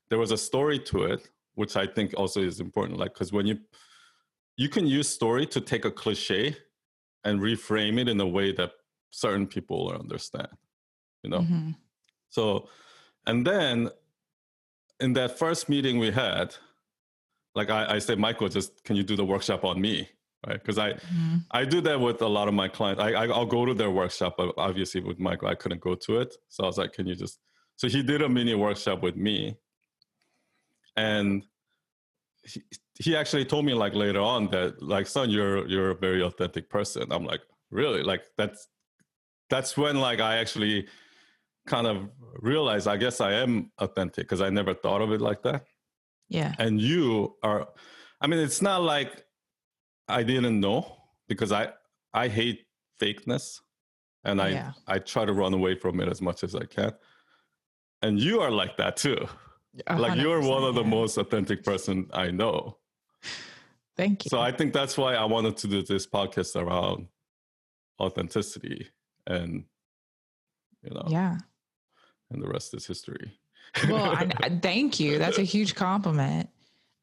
there 0.10 0.20
was 0.20 0.32
a 0.32 0.38
story 0.38 0.80
to 0.80 1.04
it 1.04 1.30
which 1.56 1.76
I 1.76 1.88
think 1.88 2.14
also 2.16 2.42
is 2.42 2.60
important. 2.60 3.00
Like, 3.00 3.14
because 3.14 3.34
when 3.34 3.48
you 3.48 3.58
you 4.58 4.70
can 4.70 4.86
use 4.86 5.10
story 5.10 5.46
to 5.48 5.60
take 5.60 5.84
a 5.84 5.92
cliche 5.92 6.56
and 7.26 7.42
reframe 7.42 8.00
it 8.00 8.08
in 8.08 8.22
a 8.22 8.28
way 8.28 8.54
that 8.54 8.72
certain 9.10 9.48
people 9.48 9.92
understand. 9.92 10.48
You 11.24 11.32
know, 11.32 11.40
mm-hmm. 11.40 11.72
so 12.30 12.70
and 13.26 13.46
then 13.46 13.90
in 15.00 15.14
that 15.14 15.38
first 15.40 15.68
meeting 15.68 15.98
we 15.98 16.12
had, 16.12 16.56
like 17.56 17.70
I, 17.70 17.96
I 17.96 18.00
said, 18.00 18.20
Michael, 18.20 18.48
just 18.48 18.84
can 18.84 18.96
you 18.96 19.04
do 19.04 19.16
the 19.16 19.26
workshop 19.26 19.64
on 19.64 19.82
me? 19.82 20.08
Right, 20.48 20.62
because 20.62 20.78
I 20.78 20.94
mm-hmm. 20.94 21.38
I 21.52 21.66
do 21.66 21.82
that 21.82 22.00
with 22.00 22.22
a 22.22 22.28
lot 22.28 22.48
of 22.48 22.54
my 22.54 22.68
clients. 22.68 23.02
I, 23.02 23.14
I 23.14 23.26
will 23.28 23.48
go 23.48 23.66
to 23.66 23.74
their 23.74 23.90
workshop, 23.90 24.36
but 24.38 24.54
obviously 24.58 25.02
with 25.02 25.20
Michael 25.20 25.48
I 25.48 25.56
couldn't 25.56 25.82
go 25.82 25.96
to 25.96 26.20
it. 26.20 26.36
So 26.50 26.64
I 26.64 26.68
was 26.68 26.78
like, 26.78 26.94
can 26.94 27.08
you 27.08 27.16
just? 27.16 27.40
So 27.78 27.88
he 27.88 28.04
did 28.04 28.22
a 28.22 28.30
mini 28.30 28.54
workshop 28.54 29.02
with 29.02 29.16
me, 29.16 29.58
and 30.96 31.44
he, 32.46 32.62
he 33.00 33.16
actually 33.16 33.46
told 33.46 33.66
me 33.66 33.74
like 33.74 33.94
later 33.94 34.22
on 34.22 34.48
that 34.52 34.82
like 34.82 35.08
son 35.08 35.30
you're 35.30 35.68
you're 35.68 35.92
a 35.92 35.96
very 35.96 36.22
authentic 36.22 36.70
person 36.70 37.12
i'm 37.12 37.26
like 37.26 37.42
really 37.72 38.04
like 38.04 38.24
that's 38.38 38.68
that's 39.50 39.76
when 39.76 40.00
like 40.00 40.20
i 40.20 40.38
actually 40.38 40.88
kind 41.68 41.88
of 41.88 42.10
realized 42.40 42.88
i 42.88 42.96
guess 42.96 43.20
i 43.20 43.34
am 43.34 43.72
authentic 43.80 44.26
because 44.26 44.42
i 44.42 44.50
never 44.50 44.74
thought 44.74 45.02
of 45.02 45.12
it 45.12 45.22
like 45.22 45.42
that 45.42 45.66
yeah 46.30 46.54
and 46.60 46.80
you 46.80 47.36
are 47.44 47.68
i 48.22 48.28
mean 48.28 48.40
it's 48.40 48.62
not 48.62 48.82
like 48.82 49.24
i 50.08 50.24
didn't 50.24 50.60
know 50.60 50.98
because 51.28 51.52
i 51.52 51.70
i 52.14 52.28
hate 52.28 52.66
fakeness 53.02 53.60
and 54.24 54.42
i 54.42 54.50
yeah. 54.50 54.72
i 54.88 54.98
try 55.00 55.26
to 55.26 55.34
run 55.34 55.54
away 55.54 55.76
from 55.76 56.00
it 56.00 56.08
as 56.08 56.22
much 56.22 56.44
as 56.44 56.56
i 56.56 56.66
can 56.66 56.92
and 58.02 58.20
you 58.20 58.40
are 58.40 58.52
like 58.52 58.78
that 58.78 58.96
too 58.98 59.28
like 59.98 60.18
you're 60.20 60.42
one 60.42 60.64
of 60.64 60.76
the 60.76 60.84
yeah. 60.84 60.90
most 60.90 61.18
authentic 61.18 61.64
person 61.64 62.10
I 62.14 62.32
know. 62.32 62.78
Thank 63.98 64.26
you. 64.26 64.30
So 64.30 64.40
I 64.40 64.52
think 64.52 64.74
that's 64.74 64.98
why 64.98 65.16
I 65.16 65.26
wanted 65.26 65.58
to 65.58 65.68
do 65.68 65.82
this 65.82 66.06
podcast 66.06 66.56
around 66.56 67.08
authenticity 68.00 68.90
and 69.26 69.64
you 70.84 70.94
know 70.94 71.06
yeah 71.08 71.38
and 72.30 72.44
the 72.44 72.48
rest 72.48 72.74
is 72.74 72.86
history 72.86 73.32
well 73.88 74.12
I, 74.12 74.50
thank 74.62 75.00
you 75.00 75.18
that's 75.18 75.38
a 75.38 75.44
huge 75.56 75.76
compliment 75.76 76.50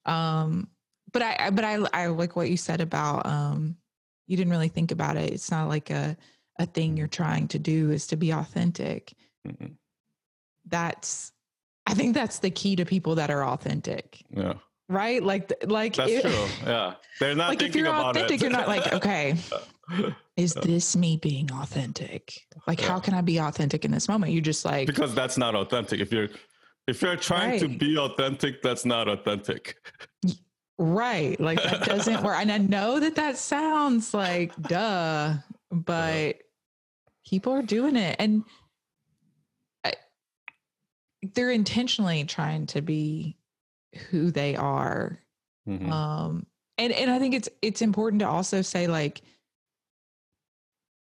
um 0.04 0.68
but 1.12 1.22
i 1.22 1.50
but 1.50 1.64
i 1.64 1.74
i 1.92 2.06
like 2.06 2.36
what 2.36 2.50
you 2.50 2.56
said 2.56 2.80
about 2.80 3.24
um 3.26 3.76
you 4.26 4.36
didn't 4.36 4.50
really 4.50 4.68
think 4.68 4.90
about 4.90 5.16
it 5.16 5.32
it's 5.32 5.50
not 5.50 5.68
like 5.68 5.90
a 5.90 6.16
a 6.58 6.66
thing 6.66 6.96
you're 6.96 7.06
trying 7.06 7.48
to 7.48 7.58
do 7.58 7.90
is 7.90 8.06
to 8.06 8.16
be 8.16 8.32
authentic 8.32 9.14
mm-hmm. 9.46 9.72
that's 10.66 11.32
I 11.86 11.94
think 11.94 12.14
that's 12.14 12.38
the 12.38 12.50
key 12.50 12.76
to 12.76 12.84
people 12.84 13.14
that 13.16 13.30
are 13.30 13.44
authentic. 13.44 14.22
Yeah. 14.30 14.54
Right? 14.88 15.22
Like 15.22 15.52
like 15.66 15.96
That's 15.96 16.10
it, 16.10 16.22
true. 16.22 16.46
Yeah. 16.64 16.94
They're 17.18 17.34
not 17.34 17.48
like 17.48 17.62
if 17.62 17.74
you're 17.74 17.88
authentic, 17.88 18.36
it. 18.36 18.40
you're 18.42 18.50
not 18.50 18.68
like, 18.68 18.92
okay, 18.92 19.36
is 20.36 20.54
this 20.54 20.96
me 20.96 21.16
being 21.16 21.50
authentic? 21.52 22.40
Like 22.66 22.80
yeah. 22.80 22.88
how 22.88 23.00
can 23.00 23.14
I 23.14 23.20
be 23.20 23.38
authentic 23.38 23.84
in 23.84 23.90
this 23.90 24.08
moment? 24.08 24.32
You 24.32 24.40
just 24.40 24.64
like 24.64 24.86
Because 24.86 25.14
that's 25.14 25.38
not 25.38 25.54
authentic. 25.54 26.00
If 26.00 26.12
you're 26.12 26.28
if 26.86 27.00
you're 27.02 27.16
trying 27.16 27.50
right. 27.52 27.60
to 27.60 27.68
be 27.68 27.96
authentic, 27.98 28.62
that's 28.62 28.84
not 28.84 29.08
authentic. 29.08 29.76
Right. 30.82 31.38
Like 31.40 31.62
that 31.62 31.84
doesn't 31.84 32.24
work. 32.24 32.36
And 32.40 32.50
I 32.50 32.58
know 32.58 32.98
that 32.98 33.14
that 33.14 33.38
sounds 33.38 34.12
like 34.12 34.54
duh, 34.60 35.34
but 35.70 36.24
yeah. 36.24 36.32
people 37.24 37.52
are 37.52 37.62
doing 37.62 37.94
it. 37.94 38.16
And 38.18 38.44
they're 41.34 41.52
intentionally 41.52 42.24
trying 42.24 42.66
to 42.66 42.82
be 42.82 43.36
who 44.10 44.32
they 44.32 44.56
are. 44.56 45.20
Mm-hmm. 45.68 45.92
Um, 45.92 46.46
and 46.78 46.92
and 46.92 47.10
I 47.10 47.20
think 47.20 47.34
it's 47.34 47.48
it's 47.62 47.80
important 47.80 48.20
to 48.20 48.28
also 48.28 48.60
say 48.60 48.88
like 48.88 49.22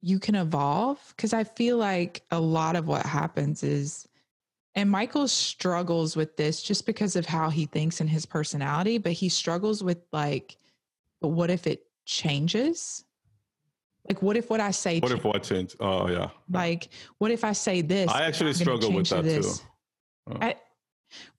you 0.00 0.18
can 0.18 0.34
evolve 0.34 0.98
because 1.16 1.32
I 1.32 1.44
feel 1.44 1.76
like 1.76 2.22
a 2.32 2.40
lot 2.40 2.74
of 2.74 2.88
what 2.88 3.06
happens 3.06 3.62
is 3.62 4.08
and 4.74 4.90
Michael 4.90 5.26
struggles 5.28 6.16
with 6.16 6.36
this 6.36 6.62
just 6.62 6.86
because 6.86 7.16
of 7.16 7.26
how 7.26 7.50
he 7.50 7.66
thinks 7.66 8.00
and 8.00 8.08
his 8.08 8.26
personality, 8.26 8.98
but 8.98 9.12
he 9.12 9.28
struggles 9.28 9.82
with 9.82 9.98
like, 10.12 10.56
but 11.20 11.28
what 11.28 11.50
if 11.50 11.66
it 11.66 11.86
changes? 12.04 13.04
Like, 14.08 14.22
what 14.22 14.36
if 14.36 14.48
what 14.50 14.60
I 14.60 14.70
say? 14.70 15.00
What 15.00 15.12
if 15.12 15.24
what 15.24 15.42
change? 15.42 15.76
Oh, 15.80 16.08
yeah. 16.08 16.30
Like, 16.50 16.88
what 17.18 17.30
if 17.30 17.44
I 17.44 17.52
say 17.52 17.82
this? 17.82 18.10
I 18.10 18.22
actually 18.22 18.54
struggle 18.54 18.92
with 18.92 19.08
that 19.08 19.24
too. 19.24 19.52
I, 20.40 20.56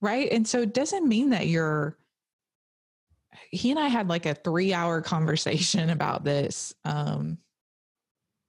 right. 0.01 0.31
And 0.31 0.47
so 0.47 0.61
it 0.61 0.73
doesn't 0.73 1.07
mean 1.07 1.29
that 1.29 1.47
you're, 1.47 1.97
he 3.51 3.71
and 3.71 3.79
I 3.79 3.87
had 3.87 4.07
like 4.09 4.25
a 4.25 4.35
three 4.35 4.73
hour 4.73 5.01
conversation 5.01 5.89
about 5.91 6.23
this. 6.23 6.73
Um, 6.83 7.37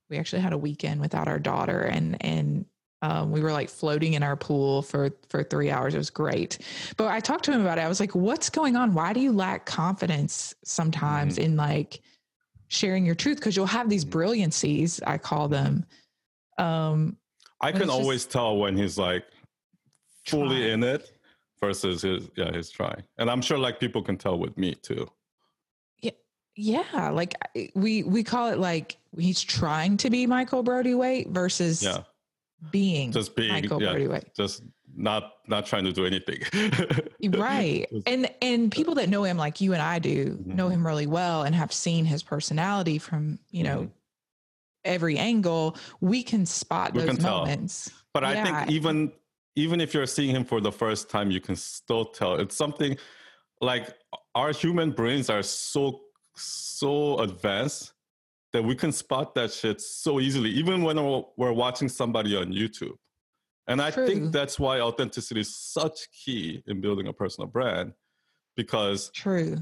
we 0.08 0.18
actually 0.18 0.42
had 0.42 0.52
a 0.52 0.58
weekend 0.58 1.00
without 1.00 1.28
our 1.28 1.38
daughter 1.38 1.82
and, 1.82 2.16
and, 2.20 2.66
um, 3.02 3.30
we 3.30 3.40
were 3.40 3.52
like 3.52 3.68
floating 3.70 4.14
in 4.14 4.22
our 4.22 4.36
pool 4.36 4.82
for 4.82 5.10
for 5.28 5.42
three 5.42 5.70
hours. 5.70 5.94
It 5.94 5.98
was 5.98 6.10
great, 6.10 6.58
but 6.96 7.08
I 7.08 7.20
talked 7.20 7.44
to 7.46 7.52
him 7.52 7.60
about 7.60 7.78
it. 7.78 7.82
I 7.82 7.88
was 7.88 8.00
like, 8.00 8.14
"What's 8.14 8.50
going 8.50 8.76
on? 8.76 8.94
Why 8.94 9.12
do 9.12 9.20
you 9.20 9.32
lack 9.32 9.66
confidence 9.66 10.54
sometimes 10.64 11.34
mm-hmm. 11.34 11.44
in 11.44 11.56
like 11.56 12.00
sharing 12.68 13.06
your 13.06 13.14
truth? 13.14 13.38
Because 13.38 13.56
you'll 13.56 13.66
have 13.66 13.88
these 13.88 14.04
mm-hmm. 14.04 14.18
brilliancies, 14.18 15.00
I 15.06 15.18
call 15.18 15.48
them. 15.48 15.86
Um, 16.58 17.16
I 17.60 17.72
can 17.72 17.90
always 17.90 18.26
tell 18.26 18.56
when 18.56 18.76
he's 18.76 18.96
like, 18.96 19.24
fully 20.26 20.70
in 20.70 20.82
it 20.82 21.10
versus 21.60 22.02
his 22.02 22.30
yeah 22.36 22.52
his 22.52 22.70
try 22.70 22.94
and 23.18 23.30
i'm 23.30 23.42
sure 23.42 23.58
like 23.58 23.78
people 23.80 24.02
can 24.02 24.16
tell 24.16 24.38
with 24.38 24.56
me 24.56 24.74
too 24.74 25.06
yeah 26.00 26.10
yeah 26.56 27.10
like 27.10 27.34
we 27.74 28.02
we 28.02 28.22
call 28.22 28.48
it 28.48 28.58
like 28.58 28.96
he's 29.18 29.42
trying 29.42 29.96
to 29.96 30.08
be 30.10 30.26
michael 30.26 30.62
brody-waite 30.62 31.28
versus 31.28 31.82
yeah 31.82 32.02
being 32.70 33.12
just 33.12 33.34
being 33.34 33.52
michael 33.52 33.82
yeah, 33.82 33.90
brody-waite 33.90 34.34
just 34.34 34.62
not 34.96 35.32
not 35.46 35.66
trying 35.66 35.84
to 35.84 35.92
do 35.92 36.04
anything 36.04 36.38
right 37.38 37.86
and 38.06 38.30
and 38.42 38.70
people 38.72 38.94
that 38.94 39.08
know 39.08 39.22
him 39.22 39.36
like 39.36 39.60
you 39.60 39.72
and 39.72 39.80
i 39.80 39.98
do 39.98 40.26
mm-hmm. 40.26 40.56
know 40.56 40.68
him 40.68 40.86
really 40.86 41.06
well 41.06 41.42
and 41.42 41.54
have 41.54 41.72
seen 41.72 42.04
his 42.04 42.22
personality 42.22 42.98
from 42.98 43.38
you 43.50 43.62
know 43.62 43.78
mm-hmm. 43.78 43.90
every 44.84 45.16
angle 45.16 45.76
we 46.00 46.22
can 46.22 46.44
spot 46.44 46.92
we 46.92 47.00
those 47.00 47.16
can 47.16 47.22
moments 47.22 47.88
tell. 47.88 47.98
but 48.14 48.22
yeah. 48.22 48.28
i 48.28 48.44
think 48.44 48.70
even 48.70 49.12
even 49.56 49.80
if 49.80 49.92
you're 49.94 50.06
seeing 50.06 50.34
him 50.34 50.44
for 50.44 50.60
the 50.60 50.72
first 50.72 51.10
time, 51.10 51.30
you 51.30 51.40
can 51.40 51.56
still 51.56 52.04
tell. 52.04 52.34
It's 52.36 52.56
something 52.56 52.96
like 53.60 53.94
our 54.34 54.52
human 54.52 54.90
brains 54.90 55.28
are 55.28 55.42
so 55.42 56.00
so 56.34 57.18
advanced 57.18 57.92
that 58.52 58.62
we 58.62 58.74
can 58.74 58.92
spot 58.92 59.34
that 59.34 59.52
shit 59.52 59.80
so 59.80 60.20
easily, 60.20 60.50
even 60.50 60.82
when 60.82 60.96
we're 61.36 61.52
watching 61.52 61.88
somebody 61.88 62.36
on 62.36 62.52
YouTube. 62.52 62.96
And 63.66 63.80
I 63.80 63.90
True. 63.90 64.06
think 64.06 64.32
that's 64.32 64.58
why 64.58 64.80
authenticity 64.80 65.40
is 65.40 65.56
such 65.56 66.08
key 66.12 66.62
in 66.66 66.80
building 66.80 67.06
a 67.06 67.12
personal 67.12 67.46
brand, 67.46 67.92
because 68.56 69.10
True. 69.14 69.58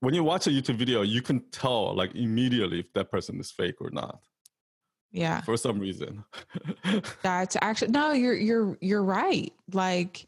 When 0.00 0.14
you 0.14 0.24
watch 0.24 0.48
a 0.48 0.50
YouTube 0.50 0.76
video, 0.76 1.02
you 1.02 1.22
can 1.22 1.48
tell 1.50 1.94
like 1.94 2.12
immediately 2.16 2.80
if 2.80 2.92
that 2.94 3.10
person 3.10 3.38
is 3.38 3.52
fake 3.52 3.76
or 3.80 3.90
not. 3.90 4.18
Yeah. 5.12 5.42
For 5.42 5.56
some 5.56 5.78
reason. 5.78 6.24
That's 7.22 7.56
actually 7.62 7.92
no, 7.92 8.10
you're 8.12 8.34
you're 8.34 8.76
you're 8.80 9.04
right. 9.04 9.52
Like 9.72 10.26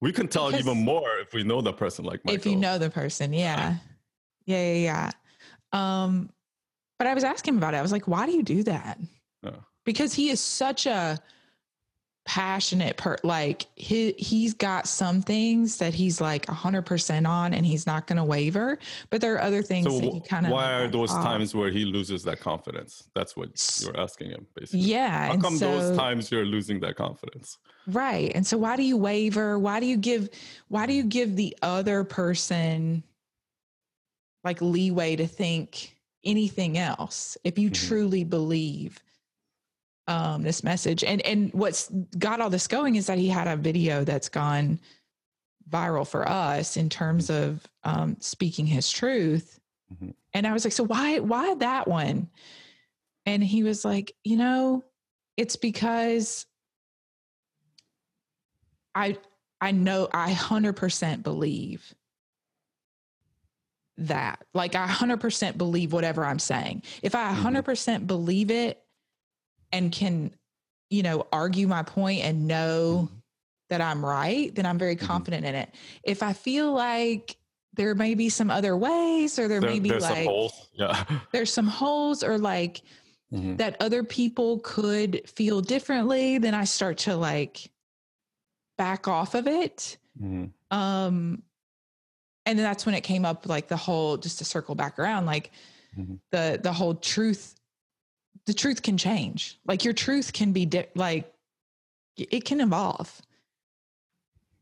we 0.00 0.12
can 0.12 0.28
tell 0.28 0.54
even 0.54 0.78
more 0.82 1.18
if 1.18 1.34
we 1.34 1.42
know 1.42 1.60
the 1.60 1.74
person 1.74 2.06
like 2.06 2.24
Michael. 2.24 2.38
If 2.38 2.46
you 2.46 2.56
know 2.56 2.78
the 2.78 2.88
person, 2.88 3.34
yeah. 3.34 3.76
Yeah, 4.46 4.72
yeah, 4.72 5.10
yeah. 5.74 6.00
Um 6.02 6.30
but 6.98 7.06
I 7.06 7.14
was 7.14 7.24
asking 7.24 7.56
about 7.56 7.74
it. 7.74 7.78
I 7.78 7.82
was 7.82 7.92
like, 7.92 8.08
why 8.08 8.26
do 8.26 8.32
you 8.32 8.42
do 8.42 8.62
that? 8.64 8.98
Yeah. 9.42 9.50
Because 9.84 10.14
he 10.14 10.30
is 10.30 10.40
such 10.40 10.86
a 10.86 11.18
passionate 12.26 12.96
per 12.96 13.16
like 13.22 13.66
he 13.76 14.12
he's 14.18 14.52
got 14.52 14.88
some 14.88 15.22
things 15.22 15.78
that 15.78 15.94
he's 15.94 16.20
like 16.20 16.44
100% 16.46 17.28
on 17.28 17.54
and 17.54 17.64
he's 17.64 17.86
not 17.86 18.08
going 18.08 18.16
to 18.16 18.24
waver 18.24 18.80
but 19.10 19.20
there 19.20 19.36
are 19.36 19.42
other 19.42 19.62
things 19.62 19.86
so 19.86 20.00
that 20.00 20.12
he 20.12 20.20
kind 20.22 20.44
of 20.44 20.50
why 20.50 20.72
are 20.72 20.88
those 20.88 21.12
off. 21.12 21.22
times 21.22 21.54
where 21.54 21.70
he 21.70 21.84
loses 21.84 22.24
that 22.24 22.40
confidence 22.40 23.08
that's 23.14 23.36
what 23.36 23.50
you're 23.80 23.96
asking 23.96 24.30
him 24.30 24.44
basically 24.56 24.80
yeah 24.80 25.28
how 25.28 25.36
come 25.36 25.56
so, 25.56 25.70
those 25.70 25.96
times 25.96 26.32
you're 26.32 26.44
losing 26.44 26.80
that 26.80 26.96
confidence 26.96 27.58
right 27.86 28.32
and 28.34 28.44
so 28.44 28.58
why 28.58 28.74
do 28.74 28.82
you 28.82 28.96
waver 28.96 29.56
why 29.56 29.78
do 29.78 29.86
you 29.86 29.96
give 29.96 30.28
why 30.66 30.84
do 30.84 30.92
you 30.92 31.04
give 31.04 31.36
the 31.36 31.56
other 31.62 32.02
person 32.02 33.04
like 34.42 34.60
leeway 34.60 35.14
to 35.14 35.28
think 35.28 35.95
anything 36.26 36.76
else 36.76 37.38
if 37.44 37.58
you 37.58 37.70
Mhm. 37.70 37.88
truly 37.88 38.24
believe 38.24 39.02
um 40.08 40.42
this 40.42 40.62
message 40.62 41.02
and 41.04 41.20
and 41.22 41.52
what's 41.54 41.90
got 42.18 42.40
all 42.40 42.50
this 42.50 42.66
going 42.68 42.96
is 42.96 43.06
that 43.06 43.18
he 43.18 43.28
had 43.28 43.48
a 43.48 43.56
video 43.56 44.04
that's 44.04 44.28
gone 44.28 44.78
viral 45.70 46.06
for 46.06 46.28
us 46.28 46.76
in 46.76 46.88
terms 46.88 47.30
of 47.30 47.66
um 47.84 48.16
speaking 48.20 48.66
his 48.66 48.90
truth 48.90 49.58
Mhm. 49.92 50.14
and 50.34 50.46
i 50.46 50.52
was 50.52 50.64
like 50.64 50.72
so 50.72 50.84
why 50.84 51.18
why 51.20 51.54
that 51.56 51.88
one 51.88 52.28
and 53.24 53.42
he 53.42 53.62
was 53.64 53.84
like 53.84 54.12
you 54.24 54.36
know 54.36 54.84
it's 55.36 55.56
because 55.56 56.46
i 58.94 59.16
i 59.60 59.72
know 59.72 60.08
i 60.12 60.32
100% 60.32 61.22
believe 61.22 61.94
that 63.98 64.44
like 64.54 64.74
i 64.74 64.86
100% 64.86 65.56
believe 65.58 65.92
whatever 65.92 66.24
i'm 66.24 66.38
saying 66.38 66.82
if 67.02 67.14
i 67.14 67.32
Mhm. 67.32 67.42
100% 67.64 68.06
believe 68.06 68.50
it 68.50 68.82
and 69.72 69.90
can 69.90 70.30
you 70.90 71.02
know 71.02 71.26
argue 71.32 71.66
my 71.66 71.82
point 71.82 72.22
and 72.22 72.46
know 72.46 73.08
Mhm. 73.10 73.22
that 73.70 73.80
i'm 73.80 74.04
right 74.04 74.54
then 74.54 74.66
i'm 74.66 74.78
very 74.78 74.96
Mhm. 74.96 75.00
confident 75.06 75.46
in 75.46 75.54
it 75.54 75.74
if 76.02 76.22
i 76.22 76.32
feel 76.32 76.72
like 76.72 77.36
there 77.72 77.94
may 77.94 78.14
be 78.14 78.28
some 78.30 78.50
other 78.50 78.74
ways 78.76 79.38
or 79.38 79.48
there, 79.48 79.60
There- 79.60 79.70
may 79.70 79.80
be 79.80 79.90
there's 79.90 80.04
some 80.04 80.12
like 80.14 80.26
holes. 80.26 80.68
Yeah. 80.74 81.04
there's 81.32 81.52
some 81.52 81.66
holes 81.66 82.22
or 82.22 82.38
like 82.38 82.82
Mhm. 83.32 83.56
that 83.58 83.76
other 83.80 84.04
people 84.04 84.60
could 84.60 85.28
feel 85.28 85.60
differently 85.62 86.38
then 86.38 86.54
i 86.54 86.64
start 86.64 86.98
to 86.98 87.16
like 87.16 87.70
back 88.78 89.08
off 89.08 89.34
of 89.34 89.46
it 89.46 89.96
Mhm. 90.20 90.52
um 90.70 91.42
and 92.46 92.58
then 92.58 92.64
that's 92.64 92.86
when 92.86 92.94
it 92.94 93.02
came 93.02 93.24
up 93.24 93.46
like 93.48 93.68
the 93.68 93.76
whole 93.76 94.16
just 94.16 94.38
to 94.38 94.44
circle 94.44 94.74
back 94.74 94.98
around 94.98 95.26
like 95.26 95.50
Mhm. 95.98 96.18
the 96.30 96.58
the 96.62 96.72
whole 96.72 96.94
truth 96.94 97.54
the 98.46 98.54
truth 98.54 98.82
can 98.82 98.96
change 98.96 99.58
like 99.66 99.84
your 99.84 99.92
truth 99.94 100.32
can 100.32 100.52
be 100.52 100.64
di- 100.66 100.86
like 100.94 101.32
it 102.16 102.44
can 102.44 102.60
evolve 102.60 103.20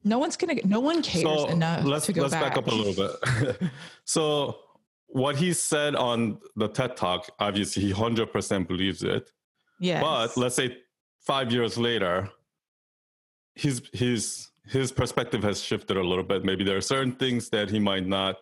no 0.05 0.19
one's 0.19 0.37
gonna 0.37 0.55
no 0.65 0.81
one 0.81 1.03
cares 1.03 1.45
enough 1.51 1.85
let's 1.85 2.07
to 2.07 2.13
go 2.13 2.23
let's 2.23 2.35
back. 2.35 2.57
up 2.57 2.67
a 2.67 2.71
little 2.75 2.95
bit. 2.95 3.71
so 4.05 4.59
what 5.07 5.37
he 5.37 5.53
said 5.53 5.95
on 5.95 6.39
the 6.57 6.69
TED 6.69 6.97
Talk, 6.97 7.31
obviously 7.39 7.83
he 7.85 7.91
hundred 7.91 8.33
percent 8.33 8.67
believes 8.69 9.03
it. 9.03 9.31
yeah 9.81 10.01
But 10.01 10.37
let's 10.37 10.57
say 10.57 10.77
five 11.21 11.53
years 11.53 11.79
later, 11.79 12.31
he's 13.55 13.81
his 13.93 14.49
his 14.67 14.93
perspective 14.93 15.43
has 15.43 15.63
shifted 15.63 15.97
a 15.97 16.03
little 16.03 16.25
bit. 16.25 16.45
Maybe 16.45 16.65
there 16.65 16.77
are 16.77 16.81
certain 16.81 17.13
things 17.13 17.49
that 17.51 17.71
he 17.71 17.79
might 17.79 18.07
not 18.07 18.37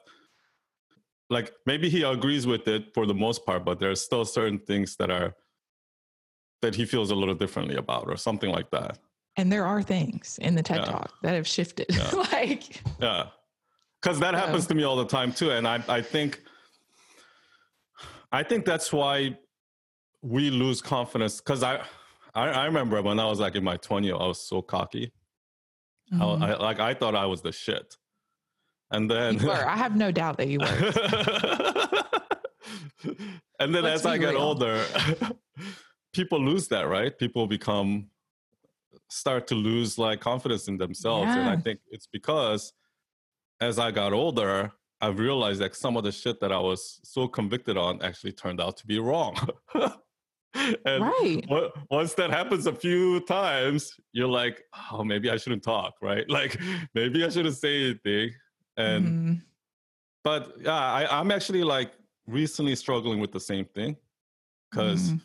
like. 1.31 1.53
Maybe 1.67 1.89
he 1.89 2.03
agrees 2.03 2.47
with 2.47 2.69
it 2.69 2.95
for 2.95 3.07
the 3.07 3.15
most 3.15 3.45
part, 3.45 3.65
but 3.65 3.81
there 3.81 3.91
are 3.91 3.97
still 3.97 4.25
certain 4.25 4.59
things 4.59 4.97
that 4.97 5.11
are 5.11 5.35
that 6.61 6.75
he 6.77 6.85
feels 6.85 7.11
a 7.11 7.15
little 7.15 7.35
differently 7.35 7.77
about, 7.77 8.05
or 8.09 8.17
something 8.17 8.51
like 8.51 8.71
that. 8.71 8.99
and 9.37 9.51
there 9.51 9.65
are 9.65 9.83
things 9.83 10.39
in 10.43 10.55
the 10.55 10.63
ted 10.63 10.79
Yeah. 10.81 10.85
talk 10.93 11.11
that 11.23 11.35
have 11.35 11.47
shifted 11.47 11.87
Yeah. 11.91 12.11
like 12.33 12.83
Yeah. 13.01 13.29
Because 14.01 14.19
that 14.21 14.35
happens 14.35 14.67
to 14.67 14.75
me 14.75 14.83
all 14.85 14.97
the 14.97 15.07
time 15.07 15.33
too. 15.33 15.51
And 15.53 15.67
I, 15.67 15.83
I 15.89 16.01
think 16.03 16.41
I 18.31 18.43
think 18.43 18.65
that's 18.65 18.93
why 18.93 19.37
we 20.23 20.51
lose 20.51 20.81
confidence. 20.81 21.41
Cause 21.41 21.63
I, 21.63 21.75
I 22.35 22.45
I 22.63 22.65
remember 22.67 23.01
when 23.03 23.19
I 23.19 23.27
was 23.27 23.41
like 23.41 23.55
in 23.57 23.65
my 23.65 23.77
20s, 23.77 24.13
I 24.13 24.27
was 24.27 24.41
so 24.41 24.63
cocky. 24.63 25.13
I, 26.13 26.17
mhm. 26.17 26.43
I 26.43 26.57
like 26.57 26.81
I 26.81 26.95
thought 26.95 27.15
I 27.15 27.27
was 27.27 27.43
the 27.43 27.53
shit. 27.53 27.97
And 28.91 29.11
then 29.11 29.39
you 29.39 29.47
were 29.47 29.67
i 29.67 29.77
have 29.77 29.97
no 29.97 30.13
doubt 30.13 30.37
that 30.37 30.49
you 30.49 30.59
were 30.59 30.67
and 33.59 33.75
then 33.75 33.85
Let's 33.85 34.01
as 34.01 34.07
I 34.07 34.15
be 34.15 34.25
get 34.25 34.35
real. 34.35 34.43
older, 34.43 34.85
people 36.13 36.41
lose 36.41 36.69
that, 36.69 36.89
right? 36.89 37.17
People 37.17 37.47
become 37.47 38.09
start 39.09 39.47
to 39.47 39.55
lose 39.55 39.99
like 39.99 40.21
confidence 40.21 40.69
in 40.69 40.79
themselves. 40.79 41.31
And 41.31 41.49
I 41.49 41.57
think 41.57 41.81
it's 41.91 42.07
because 42.07 42.73
as 43.61 43.79
I 43.79 43.91
got 43.91 44.13
older, 44.13 44.73
I 45.01 45.09
realized 45.09 45.61
that 45.61 45.75
some 45.75 45.97
of 45.97 46.05
the 46.05 46.13
shit 46.13 46.41
that 46.41 46.53
I 46.53 46.59
was 46.59 47.01
so 47.03 47.29
convicted 47.29 47.77
on 47.77 48.01
actually 48.03 48.33
turned 48.33 48.61
out 48.61 48.77
to 48.79 48.87
be 48.87 48.99
wrong. 48.99 49.37
and 50.87 51.03
right 51.05 51.45
o- 51.51 51.71
once 51.91 52.15
that 52.15 52.31
happens 52.31 52.67
a 52.67 52.75
few 52.75 53.21
times, 53.21 53.95
you're 54.13 54.29
like, 54.29 54.63
oh, 54.91 55.03
maybe 55.05 55.31
I 55.31 55.37
shouldn't 55.37 55.63
talk, 55.63 55.95
right? 56.03 56.25
Like 56.39 56.61
maybe 56.95 57.25
I 57.25 57.29
shouldn't 57.31 57.57
say 57.57 57.85
anything. 57.85 58.31
And 58.77 59.05
Mhm. 59.07 59.43
but 60.25 60.55
yeah, 60.61 60.73
I, 60.75 61.21
I'm 61.21 61.31
actually 61.31 61.63
like 61.65 61.93
recently 62.27 62.75
struggling 62.77 63.19
with 63.21 63.33
the 63.33 63.41
same 63.41 63.65
thing 63.67 63.97
because 64.71 65.11
Mhm. 65.13 65.21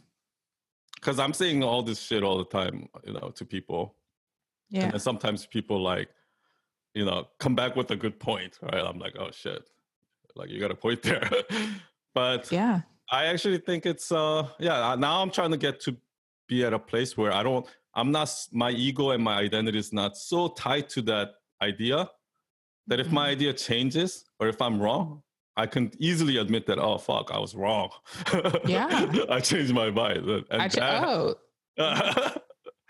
because 0.95 1.19
I'm 1.19 1.34
saying 1.34 1.63
all 1.63 1.84
this 1.84 1.99
shit 1.99 2.23
all 2.23 2.38
the 2.38 2.45
time, 2.45 2.88
you 3.05 3.13
know, 3.13 3.30
to 3.30 3.45
people, 3.45 3.95
yeah 4.69 4.89
and 4.91 5.01
sometimes 5.01 5.45
people 5.45 5.82
like, 5.82 6.09
you 6.95 7.05
know, 7.05 7.28
come 7.39 7.53
back 7.55 7.75
with 7.75 7.91
a 7.91 7.95
good 7.95 8.19
point, 8.19 8.57
right? 8.61 8.84
I'm 8.84 8.97
like, 8.99 9.15
oh 9.19 9.30
shit, 9.32 9.69
like 10.36 10.49
you 10.49 10.59
got 10.59 10.71
a 10.71 10.75
point 10.75 11.01
there, 11.03 11.30
but 12.13 12.51
yeah 12.51 12.82
I 13.12 13.26
actually 13.26 13.60
think 13.60 13.86
it's 13.86 14.12
uh 14.12 14.47
yeah. 14.60 14.95
Now 14.97 15.22
I'm 15.22 15.32
trying 15.32 15.51
to 15.51 15.58
get 15.58 15.80
to 15.82 15.95
be 16.49 16.64
at 16.66 16.74
a 16.74 16.80
place 16.80 17.18
where 17.18 17.32
I 17.32 17.43
don't. 17.43 17.66
I'm 17.93 18.12
not. 18.12 18.30
My 18.51 18.72
ego 18.72 19.12
and 19.12 19.24
my 19.24 19.38
identity 19.39 19.80
is 19.80 19.91
not 19.93 20.18
so 20.18 20.49
tied 20.49 20.89
to 20.89 21.01
that 21.03 21.30
idea 21.62 22.10
that 22.88 22.99
if 22.99 23.12
my 23.12 23.28
Mhm. 23.28 23.32
idea 23.32 23.53
changes 23.53 24.26
or 24.39 24.47
if 24.47 24.62
I'm 24.62 24.80
wrong, 24.82 25.24
I 25.55 25.66
can 25.68 25.91
easily 25.99 26.38
admit 26.38 26.66
that. 26.68 26.80
Oh 26.80 26.97
fuck, 26.97 27.32
I 27.32 27.39
was 27.39 27.55
wrong. 27.55 27.89
Yeah. 28.66 29.12
I 29.30 29.39
changed 29.39 29.74
my 29.74 29.89
mind. 29.89 30.28
And 30.51 30.62
I 30.62 30.68
ch- 30.68 30.76
that- 30.76 31.03
oh 31.03 31.36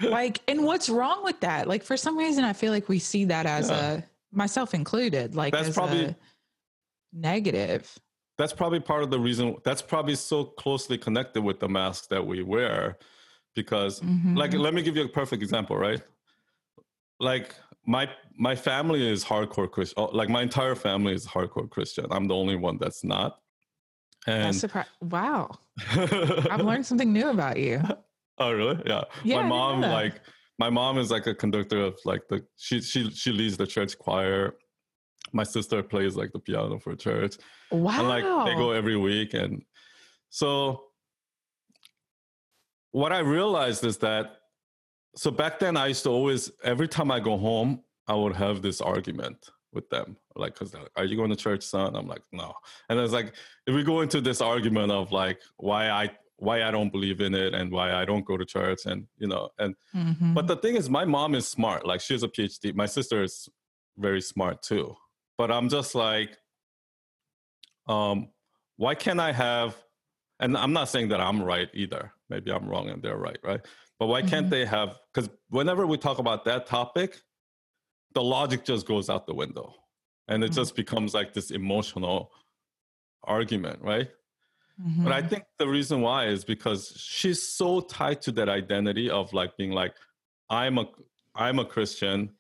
like 0.02 0.40
and 0.48 0.64
what's 0.64 0.90
wrong 0.90 1.24
with 1.24 1.40
that 1.42 1.68
like 1.68 1.84
for 1.84 1.98
some 1.98 2.16
reason 2.18 2.44
i 2.46 2.54
feel 2.54 2.72
like 2.72 2.88
we 2.88 3.00
see 3.00 3.26
that 3.26 3.46
as 3.48 3.70
Yeah. 3.70 3.94
a 3.94 4.04
myself 4.32 4.74
included 4.76 5.36
like 5.36 5.52
That's 5.54 5.74
probably- 5.74 6.16
negative 7.12 7.84
that's 8.38 8.54
probably 8.54 8.80
part 8.80 9.04
of 9.04 9.10
the 9.12 9.20
reason. 9.20 9.56
That's 9.64 9.82
probably 9.82 10.16
so 10.16 10.44
closely 10.46 10.98
connected 10.98 11.42
with 11.42 11.60
the 11.60 11.68
mask 11.68 12.10
that 12.10 12.26
we 12.26 12.44
wear, 12.44 12.98
because 13.56 14.02
like 14.36 14.52
Mhm. 14.52 14.60
let 14.60 14.74
me 14.74 14.82
give 14.82 14.96
you 14.96 15.06
a 15.06 15.10
perfect 15.10 15.42
example 15.42 15.76
right? 15.78 16.02
Like 17.20 17.56
my 17.86 18.10
my 18.38 18.56
family 18.56 19.08
is 19.10 19.24
hardcore 19.26 19.70
christian 19.72 20.08
like 20.14 20.30
my 20.30 20.42
entire 20.44 20.76
family 20.76 21.14
is 21.14 21.26
hardcore 21.26 21.70
christian. 21.70 22.06
I'm 22.12 22.28
the 22.28 22.36
only 22.36 22.56
one 22.56 22.78
that's 22.78 23.04
not. 23.04 23.40
And 24.28 24.44
that's 24.54 24.64
surpri- 24.64 24.86
wow. 25.02 25.50
I've 26.52 26.64
learned 26.66 26.86
something 26.86 27.12
new 27.12 27.30
about 27.30 27.58
you. 27.58 27.82
Oh 28.38 28.52
really? 28.52 28.80
Yeah, 28.86 29.04
Yeah, 29.24 29.42
my 29.42 29.48
mom 29.48 29.82
like 29.82 30.22
my 30.60 30.70
mom 30.70 30.98
is 31.00 31.10
like 31.10 31.26
a 31.28 31.34
conductor 31.34 31.80
of 31.82 31.98
like 32.06 32.28
the 32.28 32.46
she 32.58 32.82
she 32.82 33.10
she 33.12 33.32
leads 33.32 33.58
the 33.58 33.66
church 33.66 33.98
choir 33.98 34.56
my 35.34 35.44
sister 35.44 35.82
plays 35.84 36.16
like 36.16 36.32
the 36.32 36.40
piano 36.40 36.80
for 36.80 36.96
church 36.96 37.36
wow 37.72 38.00
and 38.00 38.08
like 38.10 38.24
they 38.46 38.56
go 38.56 38.72
every 38.72 38.96
week 38.98 39.34
and 39.34 39.64
so 40.30 40.84
what 42.92 43.12
i 43.12 43.20
realized 43.20 43.84
is 43.84 43.98
that 43.98 44.38
so 45.16 45.32
back 45.32 45.60
then 45.60 45.76
i 45.78 45.88
used 45.88 46.04
to 46.04 46.10
always 46.10 46.52
every 46.64 46.88
time 46.88 47.12
i 47.12 47.20
go 47.20 47.38
home 47.38 47.82
i 48.08 48.14
would 48.16 48.36
have 48.36 48.62
this 48.62 48.82
argument 48.82 49.50
with 49.74 49.90
them 49.90 50.16
like 50.36 50.54
because 50.54 50.74
are 50.96 51.06
you 51.06 51.16
going 51.18 51.30
to 51.30 51.36
church 51.36 51.64
son 51.64 51.96
i'm 51.96 52.08
like 52.08 52.24
no 52.32 52.54
and 52.90 53.00
it's 53.00 53.14
like 53.14 53.34
if 53.68 53.76
we 53.76 53.84
go 53.84 54.02
into 54.02 54.22
this 54.22 54.42
argument 54.42 54.92
of 54.92 55.12
like 55.12 55.40
why 55.58 55.90
i 55.90 56.10
why 56.38 56.64
i 56.64 56.72
don't 56.72 56.92
believe 56.92 57.20
in 57.20 57.34
it 57.36 57.54
and 57.54 57.72
why 57.72 57.94
i 57.94 58.06
don't 58.06 58.26
go 58.26 58.38
to 58.38 58.46
church 58.46 58.86
and 58.86 59.06
you 59.18 59.28
know 59.28 59.50
and 59.60 59.76
Mhm. 59.96 60.34
but 60.34 60.48
the 60.48 60.56
thing 60.56 60.76
is, 60.76 60.90
my 60.90 61.04
mom 61.06 61.34
is 61.36 61.48
smart. 61.48 61.86
Like 61.86 62.00
she 62.02 62.14
has 62.14 62.22
a 62.22 62.28
PhD. 62.28 62.76
My 62.76 62.86
sister 62.86 63.24
is 63.24 63.50
very 63.98 64.22
smart 64.22 64.62
too. 64.62 64.96
But 65.38 65.52
I'm 65.52 65.70
just 65.70 65.94
like, 65.96 66.38
um, 67.88 68.30
why 68.78 68.96
can't 68.96 69.20
I 69.20 69.32
have? 69.32 69.76
And 70.40 70.58
I'm 70.58 70.74
not 70.74 70.90
saying 70.90 71.10
that 71.10 71.22
I'm 71.22 71.42
right 71.42 71.70
either. 71.74 72.12
Maybe 72.30 72.52
I'm 72.52 72.68
wrong 72.68 72.90
and 72.90 73.02
they're 73.02 73.18
right, 73.18 73.40
right? 73.44 73.62
But 74.00 74.08
why 74.08 74.22
can't 74.22 74.48
Mhm. 74.48 74.52
they 74.52 74.66
have? 74.66 75.00
Because 75.14 75.30
whenever 75.50 75.88
we 75.88 75.98
talk 75.98 76.20
about 76.20 76.46
that 76.46 76.66
topic, 76.68 77.22
the 78.14 78.24
logic 78.24 78.66
just 78.66 78.86
goes 78.88 79.10
out 79.10 79.26
the 79.26 79.34
window, 79.34 79.76
and 80.28 80.44
it 80.44 80.52
Mhm. 80.52 80.56
just 80.56 80.76
becomes 80.76 81.14
like 81.14 81.34
this 81.34 81.52
emotional 81.52 82.34
argument, 83.24 83.82
right? 83.82 84.12
But 85.04 85.12
I 85.12 85.22
Mhm. 85.22 85.30
think 85.30 85.44
the 85.58 85.68
reason 85.68 86.02
why 86.02 86.28
is 86.28 86.46
because 86.46 86.94
she's 86.98 87.42
so 87.48 87.82
tied 87.82 88.22
to 88.24 88.32
that 88.34 88.50
identity 88.50 89.10
of 89.10 89.34
like 89.34 89.58
being 89.58 89.72
like, 89.72 89.96
I'm 90.50 90.78
a 90.78 90.86
I'm 91.36 91.60
a 91.60 91.66
Christian. 91.66 92.36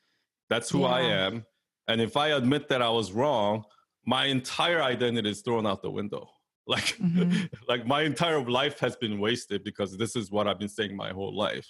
That's 0.49 0.69
who 0.71 0.83
I 0.85 1.01
am. 1.01 1.45
And 1.87 2.01
if 2.01 2.17
I 2.17 2.29
admit 2.29 2.67
that 2.69 2.81
I 2.81 2.89
was 2.89 3.11
wrong, 3.11 3.63
my 4.05 4.25
entire 4.25 4.81
identity 4.81 5.29
is 5.29 5.41
thrown 5.41 5.65
out 5.65 5.81
the 5.81 5.91
window. 5.91 6.29
Like 6.69 6.97
Mhm. 6.97 7.49
like 7.69 7.85
my 7.87 8.01
entire 8.01 8.43
life 8.43 8.77
has 8.79 8.97
been 8.97 9.19
wasted 9.19 9.63
because 9.63 9.95
this 9.97 10.17
is 10.17 10.29
what 10.29 10.49
I've 10.49 10.59
been 10.59 10.67
saying 10.67 10.97
my 10.97 11.11
whole 11.13 11.33
life. 11.33 11.65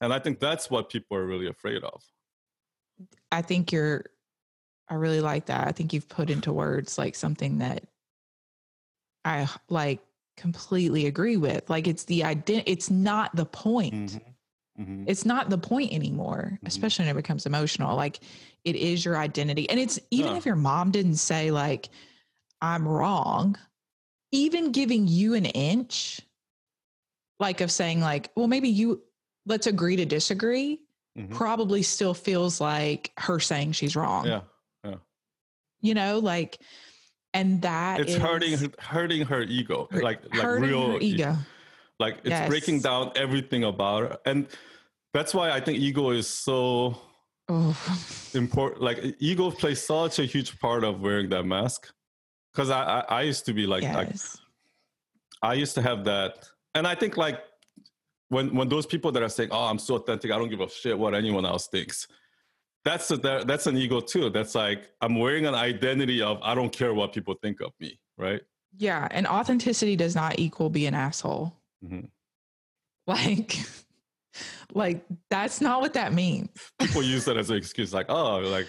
And 0.00 0.14
I 0.14 0.18
think 0.18 0.40
that's 0.40 0.70
what 0.70 0.88
people 0.88 1.14
are 1.18 1.26
really 1.26 1.46
afraid 1.48 1.84
of. 1.84 2.00
I 3.30 3.42
think 3.42 3.70
you're 3.70 4.06
I 4.88 4.94
really 4.94 5.20
like 5.20 5.44
that. 5.46 5.68
I 5.68 5.72
think 5.72 5.92
you've 5.92 6.08
put 6.08 6.30
into 6.30 6.54
words 6.54 6.96
like 6.96 7.14
something 7.16 7.58
that 7.58 7.84
I 9.26 9.46
like 9.68 10.00
completely 10.38 11.04
agree 11.06 11.36
with. 11.36 11.68
Like 11.68 11.86
it's 11.86 12.04
the 12.04 12.24
identity, 12.24 12.72
it's 12.72 12.88
not 12.90 13.36
the 13.36 13.44
point. 13.44 13.94
Mhm. 13.94 14.24
Mhm. 14.80 15.04
It's 15.06 15.26
not 15.26 15.50
the 15.50 15.58
point 15.58 15.92
anymore, 15.92 16.58
Mhm. 16.62 16.66
especially 16.68 17.04
when 17.04 17.10
it 17.14 17.20
becomes 17.22 17.44
emotional. 17.44 17.94
Like 17.94 18.20
it 18.64 18.76
is 18.76 19.04
your 19.04 19.16
identity. 19.16 19.68
And 19.70 19.78
it's 19.80 19.98
even 20.10 20.32
Yeah. 20.32 20.36
if 20.38 20.46
your 20.46 20.56
mom 20.56 20.90
didn't 20.90 21.16
say, 21.16 21.50
like, 21.50 21.88
I'm 22.60 22.86
wrong, 22.86 23.56
even 24.32 24.70
giving 24.72 25.06
you 25.08 25.34
an 25.34 25.46
inch, 25.46 26.20
like 27.38 27.60
of 27.60 27.70
saying, 27.70 28.00
like, 28.00 28.30
well, 28.36 28.46
maybe 28.48 28.68
you 28.68 29.02
let's 29.46 29.66
agree 29.66 29.96
to 29.96 30.04
disagree, 30.04 30.80
Mhm. 31.18 31.34
probably 31.34 31.82
still 31.82 32.12
feels 32.14 32.60
like 32.60 33.12
her 33.18 33.40
saying 33.40 33.72
she's 33.72 33.96
wrong. 33.96 34.26
Yeah, 34.26 34.42
Yeah. 34.84 34.96
You 35.80 35.94
know, 35.94 36.18
like, 36.18 36.58
and 37.32 37.62
that 37.62 38.00
it's 38.00 38.12
is 38.12 38.16
hurting 38.18 38.72
hurting 38.78 39.22
her 39.26 39.42
ego, 39.42 39.88
hurt- 39.90 40.04
like 40.04 40.22
like 40.30 40.40
hurting 40.42 40.68
real 40.68 40.92
her 40.92 40.98
ego. 41.00 41.36
like 41.98 42.20
it's 42.24 42.48
breaking 42.48 42.80
down 42.80 43.12
everything 43.16 43.64
about 43.64 44.02
her, 44.02 44.18
and 44.26 44.46
that's 45.14 45.32
why 45.32 45.50
I 45.50 45.60
think 45.60 45.78
ego 45.78 46.10
is 46.10 46.28
so 46.28 47.00
Oh, 47.52 47.76
important. 48.34 48.80
Like 48.80 49.16
ego 49.18 49.50
plays 49.50 49.82
such 49.82 50.20
a 50.20 50.24
huge 50.24 50.58
part 50.60 50.84
of 50.84 51.00
wearing 51.00 51.28
that 51.30 51.44
mask. 51.44 51.92
Because 52.52 52.70
I, 52.70 52.82
I 52.82 53.00
I 53.18 53.22
used 53.22 53.44
to 53.46 53.52
be 53.52 53.66
like 53.66 53.82
like 53.82 54.08
yes. 54.10 54.38
I 55.42 55.54
used 55.54 55.74
to 55.74 55.82
have 55.82 56.04
that, 56.04 56.48
and 56.76 56.86
I 56.86 56.94
think 56.94 57.16
like 57.16 57.40
when 58.28 58.54
when 58.54 58.68
those 58.68 58.86
people 58.86 59.10
that 59.12 59.22
are 59.22 59.28
saying, 59.28 59.50
"Oh, 59.52 59.64
I'm 59.64 59.78
so 59.78 59.96
authentic, 59.96 60.30
I 60.30 60.38
don't 60.38 60.48
give 60.48 60.60
a 60.60 60.68
shit 60.70 60.96
what 60.96 61.14
anyone 61.14 61.44
else 61.44 61.66
thinks," 61.66 62.06
that's 62.84 63.10
a, 63.10 63.16
that, 63.18 63.46
that's 63.46 63.66
an 63.66 63.76
ego 63.76 64.00
too. 64.00 64.30
That's 64.30 64.54
like 64.54 64.90
I'm 65.00 65.18
wearing 65.18 65.46
an 65.46 65.54
identity 65.54 66.22
of 66.22 66.38
I 66.42 66.54
don't 66.54 66.72
care 66.72 66.94
what 66.94 67.12
people 67.12 67.34
think 67.42 67.60
of 67.60 67.72
me, 67.80 67.98
right? 68.16 68.40
Yeah, 68.76 69.08
and 69.10 69.26
authenticity 69.26 69.96
does 69.96 70.14
not 70.14 70.38
equal 70.38 70.70
be 70.70 70.86
an 70.86 70.94
asshole. 70.94 71.52
Mhm. 71.84 72.08
Like, 73.06 73.58
like 74.74 75.04
that's 75.30 75.60
not 75.60 75.80
what 75.80 75.94
that 75.94 76.12
means. 76.12 76.48
People 76.78 77.02
use 77.02 77.24
that 77.24 77.36
as 77.36 77.50
an 77.50 77.56
excuse, 77.56 77.92
like, 77.92 78.06
"Oh, 78.08 78.38
like, 78.38 78.66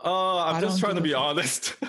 oh, 0.00 0.38
I'm 0.38 0.56
I 0.56 0.60
just 0.60 0.80
trying 0.80 0.96
to 0.96 1.00
be 1.02 1.14
honest." 1.14 1.74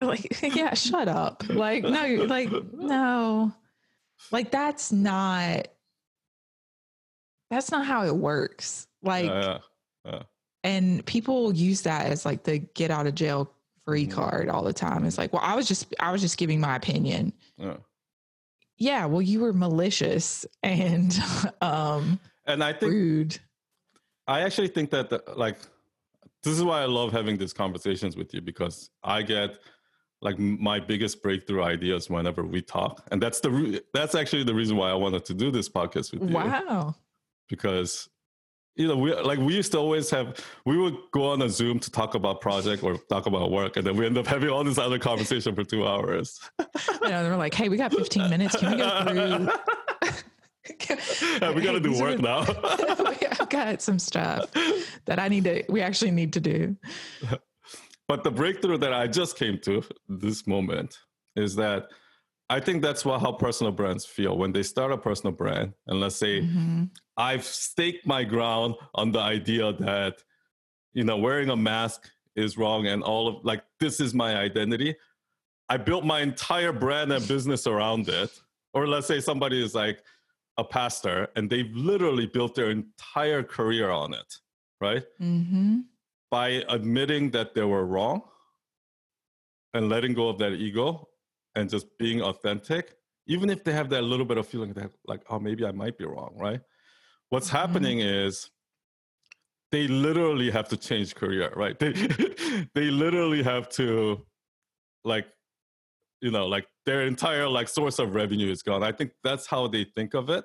Like, 0.00 0.42
yeah, 0.54 0.74
shut 0.74 1.08
up. 1.08 1.42
Like, 1.48 1.82
no, 1.82 2.26
like, 2.28 2.50
no, 2.74 3.52
like 4.30 4.50
that's 4.50 4.92
not. 4.92 5.68
That's 7.50 7.70
not 7.70 7.86
how 7.86 8.04
it 8.04 8.14
works. 8.14 8.86
Like, 9.02 9.26
yeah, 9.26 9.58
yeah. 10.04 10.22
and 10.62 11.04
people 11.06 11.54
use 11.54 11.82
that 11.82 12.06
as 12.06 12.26
like 12.26 12.44
the 12.44 12.58
get 12.58 12.90
out 12.90 13.06
of 13.06 13.14
jail 13.14 13.50
free 13.86 14.06
Mhm. 14.06 14.12
card 14.12 14.48
all 14.50 14.62
the 14.62 14.72
time. 14.74 15.04
It's 15.06 15.16
like, 15.16 15.32
well, 15.32 15.42
I 15.42 15.54
was 15.54 15.66
just, 15.68 15.94
I 16.00 16.10
was 16.12 16.20
just 16.20 16.36
giving 16.36 16.60
my 16.60 16.76
opinion. 16.76 17.32
Yeah. 18.88 19.02
Well, 19.10 19.22
you 19.30 19.38
were 19.44 19.52
malicious 19.66 20.46
and 20.62 21.10
um 21.70 22.02
And 22.46 22.60
I 22.70 22.72
think 22.78 22.92
rude. 22.92 23.38
I 24.36 24.38
actually 24.46 24.68
think 24.76 24.88
that 24.90 25.06
the, 25.10 25.18
like 25.44 25.58
this 26.44 26.54
is 26.58 26.62
why 26.70 26.78
I 26.86 26.88
love 26.98 27.10
having 27.20 27.36
these 27.42 27.54
conversations 27.64 28.12
with 28.20 28.28
you 28.34 28.40
because 28.50 28.76
I 29.02 29.18
get 29.22 29.50
like 30.26 30.38
my 30.38 30.78
biggest 30.92 31.22
breakthrough 31.22 31.62
ideas 31.74 32.02
whenever 32.08 32.42
we 32.54 32.60
talk, 32.78 32.94
and 33.10 33.18
that's 33.24 33.40
the 33.44 33.50
re- 33.50 33.80
that's 33.96 34.14
actually 34.14 34.44
the 34.50 34.54
reason 34.60 34.74
why 34.80 34.88
I 34.96 34.98
wanted 35.04 35.24
to 35.30 35.34
do 35.34 35.50
this 35.50 35.68
podcast 35.78 36.06
with 36.12 36.22
you 36.30 36.34
Wow. 36.36 36.94
because 37.48 38.08
you 38.76 38.88
know 38.88 38.96
we 38.96 39.14
like 39.14 39.38
we 39.38 39.54
used 39.54 39.72
to 39.72 39.78
always 39.78 40.10
have 40.10 40.44
we 40.64 40.76
would 40.76 40.96
go 41.12 41.30
on 41.30 41.42
a 41.42 41.48
Zoom 41.48 41.78
to 41.78 41.90
talk 41.90 42.14
about 42.14 42.40
project 42.40 42.82
or 42.82 42.98
talk 43.08 43.26
about 43.26 43.50
work, 43.50 43.76
and 43.76 43.86
then 43.86 43.96
we 43.96 44.06
end 44.06 44.18
up 44.18 44.26
having 44.26 44.50
all 44.50 44.64
this 44.64 44.78
other 44.78 44.98
conversation 44.98 45.54
for 45.54 45.64
two 45.64 45.86
hours. 45.86 46.40
You 47.02 47.10
know, 47.10 47.22
they're 47.22 47.36
like, 47.36 47.52
hey, 47.52 47.68
we 47.68 47.76
got 47.76 47.92
15 47.92 48.30
minutes. 48.30 48.56
Can 48.56 48.72
we 48.72 48.78
go 48.78 49.04
through? 49.04 49.48
Yeah, 50.88 51.52
we 51.52 51.60
got 51.60 51.72
to 51.72 51.78
Hey, 51.78 51.80
do 51.80 51.90
these 51.90 52.00
are 52.00 52.04
work 52.04 52.20
now. 52.20 52.38
I've 53.40 53.48
got 53.50 53.82
some 53.82 53.98
stuff 53.98 54.50
that 55.04 55.18
I 55.18 55.28
need 55.28 55.44
to, 55.44 55.64
we 55.68 55.82
actually 55.82 56.10
need 56.12 56.32
to 56.32 56.40
do. 56.40 56.76
But 58.08 58.24
the 58.24 58.30
breakthrough 58.30 58.78
that 58.78 58.94
I 58.94 59.06
just 59.06 59.36
came 59.36 59.58
to 59.60 59.82
this 60.08 60.46
moment 60.46 60.98
is 61.36 61.54
that 61.56 61.88
I 62.50 62.60
think 62.60 62.82
that's 62.82 63.04
what 63.04 63.20
how 63.20 63.32
personal 63.32 63.72
brands 63.72 64.04
feel 64.04 64.36
when 64.36 64.52
they 64.52 64.62
start 64.62 64.92
a 64.92 64.98
personal 64.98 65.32
brand. 65.32 65.72
And 65.86 66.00
let's 66.00 66.16
say 66.16 66.42
Mhm. 66.42 66.90
I've 67.16 67.44
staked 67.44 68.06
my 68.06 68.22
ground 68.24 68.74
on 68.94 69.12
the 69.12 69.20
idea 69.20 69.72
that, 69.74 70.22
you 70.92 71.04
know, 71.04 71.16
wearing 71.16 71.48
a 71.50 71.56
mask 71.56 72.10
is 72.36 72.58
wrong 72.58 72.86
and 72.86 73.02
all 73.02 73.28
of 73.28 73.44
like 73.44 73.64
this 73.80 74.00
is 74.00 74.12
my 74.14 74.36
identity. 74.36 74.94
I 75.68 75.78
built 75.78 76.04
my 76.04 76.20
entire 76.20 76.72
brand 76.72 77.12
and 77.12 77.26
business 77.26 77.66
around 77.66 78.08
it. 78.08 78.30
Or 78.74 78.86
let's 78.86 79.06
say 79.06 79.20
somebody 79.20 79.62
is 79.64 79.74
like 79.74 80.02
a 80.58 80.64
pastor 80.64 81.28
and 81.36 81.48
they've 81.48 81.74
literally 81.74 82.26
built 82.26 82.54
their 82.54 82.70
entire 82.70 83.42
career 83.42 83.90
on 83.90 84.12
it, 84.14 84.40
right? 84.80 85.04
Mhm. 85.20 85.84
by 86.30 86.64
admitting 86.68 87.30
that 87.30 87.54
they 87.54 87.62
were 87.62 87.86
wrong 87.86 88.20
and 89.72 89.88
letting 89.88 90.12
go 90.14 90.28
of 90.28 90.36
that 90.38 90.52
ego 90.52 91.08
and 91.54 91.70
just 91.70 91.86
being 91.98 92.22
authentic, 92.22 92.96
even 93.26 93.50
if 93.50 93.64
they 93.64 93.72
have 93.72 93.88
that 93.90 94.02
little 94.02 94.26
bit 94.26 94.38
of 94.38 94.46
feeling 94.46 94.72
that, 94.74 94.90
like, 95.06 95.22
oh, 95.30 95.38
maybe 95.38 95.64
I 95.64 95.72
might 95.72 95.96
be 95.98 96.04
wrong, 96.04 96.34
right? 96.36 96.60
What's 97.30 97.48
Mhm. 97.48 97.52
happening 97.60 98.00
is 98.00 98.50
they 99.70 99.88
literally 99.88 100.50
have 100.50 100.68
to 100.68 100.76
change 100.76 101.14
career, 101.14 101.52
right? 101.56 101.76
They, 101.80 101.92
they 102.74 102.90
literally 102.90 103.42
have 103.42 103.68
to, 103.70 104.26
like, 105.04 105.26
you 106.20 106.30
know, 106.30 106.46
like 106.46 106.66
their 106.86 107.02
entire 107.06 107.48
like 107.48 107.68
source 107.68 107.98
of 107.98 108.14
revenue 108.14 108.50
is 108.50 108.62
gone. 108.62 108.82
I 108.82 108.92
think 108.92 109.12
that's 109.22 109.46
how 109.46 109.66
they 109.68 109.84
think 109.84 110.14
of 110.14 110.30
it. 110.30 110.44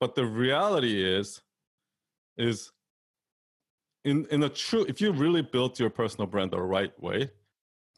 But 0.00 0.14
the 0.14 0.24
reality 0.24 1.02
is, 1.04 1.42
is 2.38 2.72
in 4.04 4.26
in 4.30 4.42
a 4.42 4.48
true 4.48 4.86
if 4.88 5.00
you 5.00 5.12
really 5.12 5.42
built 5.42 5.78
your 5.78 5.90
personal 5.90 6.26
brand 6.26 6.52
the 6.52 6.62
right 6.62 6.98
way 7.02 7.30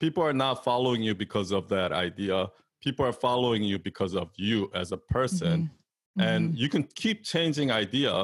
people 0.02 0.22
are 0.24 0.32
not 0.32 0.64
following 0.64 1.00
you 1.00 1.14
because 1.14 1.52
of 1.52 1.68
that 1.68 1.92
idea. 1.92 2.50
People 2.82 3.06
are 3.06 3.12
following 3.12 3.62
you 3.62 3.78
because 3.78 4.14
of 4.16 4.28
you 4.36 4.68
as 4.74 4.90
a 4.92 4.96
person. 4.98 5.70
Mhm. 6.18 6.22
and 6.30 6.58
you 6.58 6.68
can 6.68 6.82
keep 6.82 7.24
changing 7.24 7.70
idea. 7.70 8.14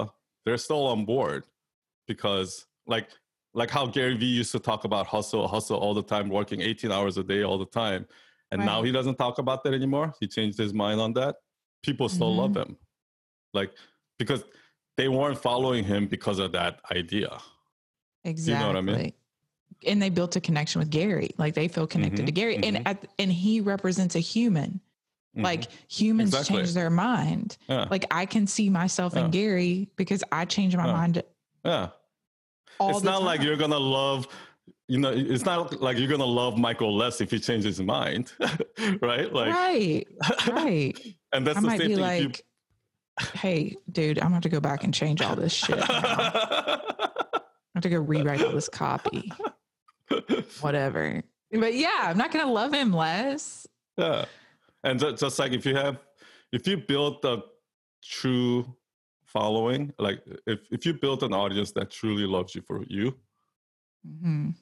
They're 0.45 0.59
still 0.59 0.85
on 0.89 1.07
board 1.07 1.47
because 2.07 2.67
like 2.87 3.09
like 3.55 3.71
how 3.71 3.87
gary 3.87 4.15
vee 4.15 4.27
used 4.43 4.53
to 4.53 4.59
talk 4.59 4.85
about 4.85 5.07
hustle 5.07 5.49
hustle 5.49 5.79
all 5.79 5.95
the 5.95 6.03
time 6.03 6.29
working 6.29 6.61
18 6.61 6.93
hours 6.93 7.17
a 7.17 7.25
day 7.25 7.43
all 7.45 7.57
the 7.57 7.65
time. 7.83 8.07
And 8.51 8.59
now 8.67 8.83
he 8.83 8.93
doesn't 8.93 9.17
talk 9.17 9.39
about 9.39 9.63
that 9.65 9.73
anymore. 9.73 10.13
He 10.21 10.27
changed 10.27 10.59
his 10.59 10.75
mind 10.75 11.01
on 11.01 11.13
that. 11.15 11.37
People 11.83 12.09
still 12.11 12.35
love 12.35 12.51
Mm-hmm. 12.53 12.73
him. 12.73 12.77
Like 13.55 13.71
because 14.19 14.43
they 14.99 15.09
weren't 15.09 15.39
following 15.39 15.83
him 15.85 16.09
because 16.09 16.39
of 16.41 16.53
that 16.53 16.81
idea. 16.91 17.31
Exactly. 18.25 18.53
You 18.53 18.59
know 18.61 18.67
what 18.67 18.77
I 18.77 18.81
mean? 18.83 19.13
And 19.87 20.03
they 20.03 20.11
built 20.11 20.35
a 20.37 20.41
connection 20.41 20.81
with 20.81 20.91
Gary. 20.91 21.31
Like 21.39 21.55
they 21.55 21.69
feel 21.69 21.87
connected 21.87 22.23
Mhm, 22.23 22.27
to 22.27 22.33
Gary. 22.33 22.57
mhm. 22.59 22.67
And 22.67 22.89
at, 22.89 23.07
and 23.19 23.33
he 23.33 23.61
represents 23.61 24.17
a 24.17 24.21
human. 24.21 24.81
Mhm. 25.37 25.45
Like 25.45 25.69
humans 25.89 26.31
Exactly. 26.31 26.57
change 26.57 26.75
their 26.75 26.91
mind. 26.91 27.57
yeah 27.69 27.87
Like 27.91 28.05
I 28.11 28.27
can 28.27 28.47
see 28.47 28.71
myself 28.71 29.13
Yeah. 29.15 29.27
in 29.27 29.31
Gary 29.31 29.89
because 29.97 30.25
I 30.33 30.45
change 30.47 30.75
my 30.77 30.87
Yeah. 30.87 30.93
mind 30.93 31.23
yeah 31.65 31.89
it's 32.81 33.03
not 33.03 33.23
like 33.25 33.43
you're 33.43 33.57
gonna 33.57 33.79
love 33.79 34.29
you 34.87 34.99
know 34.99 35.11
it's 35.13 35.45
not 35.45 35.81
like 35.83 35.99
you're 35.99 36.09
gonna 36.09 36.25
love 36.25 36.57
michael 36.57 36.97
less 36.97 37.21
if 37.21 37.31
he 37.33 37.39
changes 37.41 37.77
his 37.77 37.83
mind 37.85 38.33
right 39.03 39.33
like 39.33 39.53
right. 39.53 40.07
Right. 40.49 40.99
and 41.33 41.45
that's 41.47 41.59
I 41.59 41.61
the 41.61 41.67
might 41.67 41.79
same 41.81 41.89
be 41.89 41.95
thing 41.97 42.03
like, 42.03 42.43
hey, 43.35 43.75
dude, 43.91 44.19
I'm 44.19 44.27
gonna 44.27 44.35
have 44.37 44.43
to 44.45 44.49
go 44.49 44.61
back 44.61 44.85
and 44.85 44.95
change 44.95 45.21
all 45.21 45.35
this 45.37 45.53
shit. 45.53 45.77
I 45.89 46.79
have 47.75 47.83
to 47.83 47.89
go 47.89 47.99
rewrite 47.99 48.43
all 48.43 48.53
this 48.53 48.69
copy. 48.69 49.31
Whatever. 50.61 51.23
But 51.53 51.75
yeah, 51.75 52.01
I'm 52.05 52.19
not 52.19 52.31
gonna 52.33 52.51
love 52.53 52.73
him 52.75 52.93
less. 52.93 53.67
yeah 53.97 54.25
and 54.85 55.01
ju- 55.01 55.13
just 55.17 55.39
like 55.39 55.53
if 55.53 55.67
you 55.67 55.75
have 55.75 55.99
if 56.53 56.67
you 56.69 56.77
build 56.77 57.25
a 57.25 57.43
true 58.05 58.65
following 59.25 59.93
like 59.99 60.23
if, 60.47 60.61
if 60.71 60.87
you 60.87 60.95
build 60.95 61.23
an 61.23 61.33
audience 61.35 61.73
that 61.73 61.91
truly 61.91 62.25
loves 62.27 62.55
you 62.55 62.63
for 62.63 62.85
you 62.89 63.13
Mhm. 64.07 64.55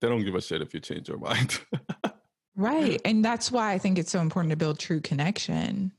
they 0.00 0.08
don't 0.08 0.22
give 0.24 0.34
a 0.34 0.40
shit 0.42 0.60
if 0.60 0.74
you 0.74 0.80
change 0.80 1.08
your 1.08 1.18
mind 1.18 1.60
Right. 2.58 2.98
And 3.04 3.22
that's 3.22 3.52
why 3.52 3.72
I 3.72 3.78
think 3.78 3.98
it's 3.98 4.10
so 4.10 4.20
important 4.20 4.50
to 4.50 4.56
build 4.56 4.78
true 4.78 5.00
connection 5.02 5.92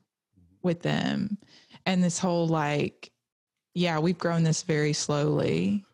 with 0.63 0.81
them. 0.81 1.37
And 1.85 2.03
this 2.03 2.17
whole 2.17 2.47
like, 2.47 3.11
yeah, 3.75 3.99
we've 3.99 4.17
grown 4.17 4.41
this 4.41 4.63
very 4.63 4.93
slowly, 4.93 5.85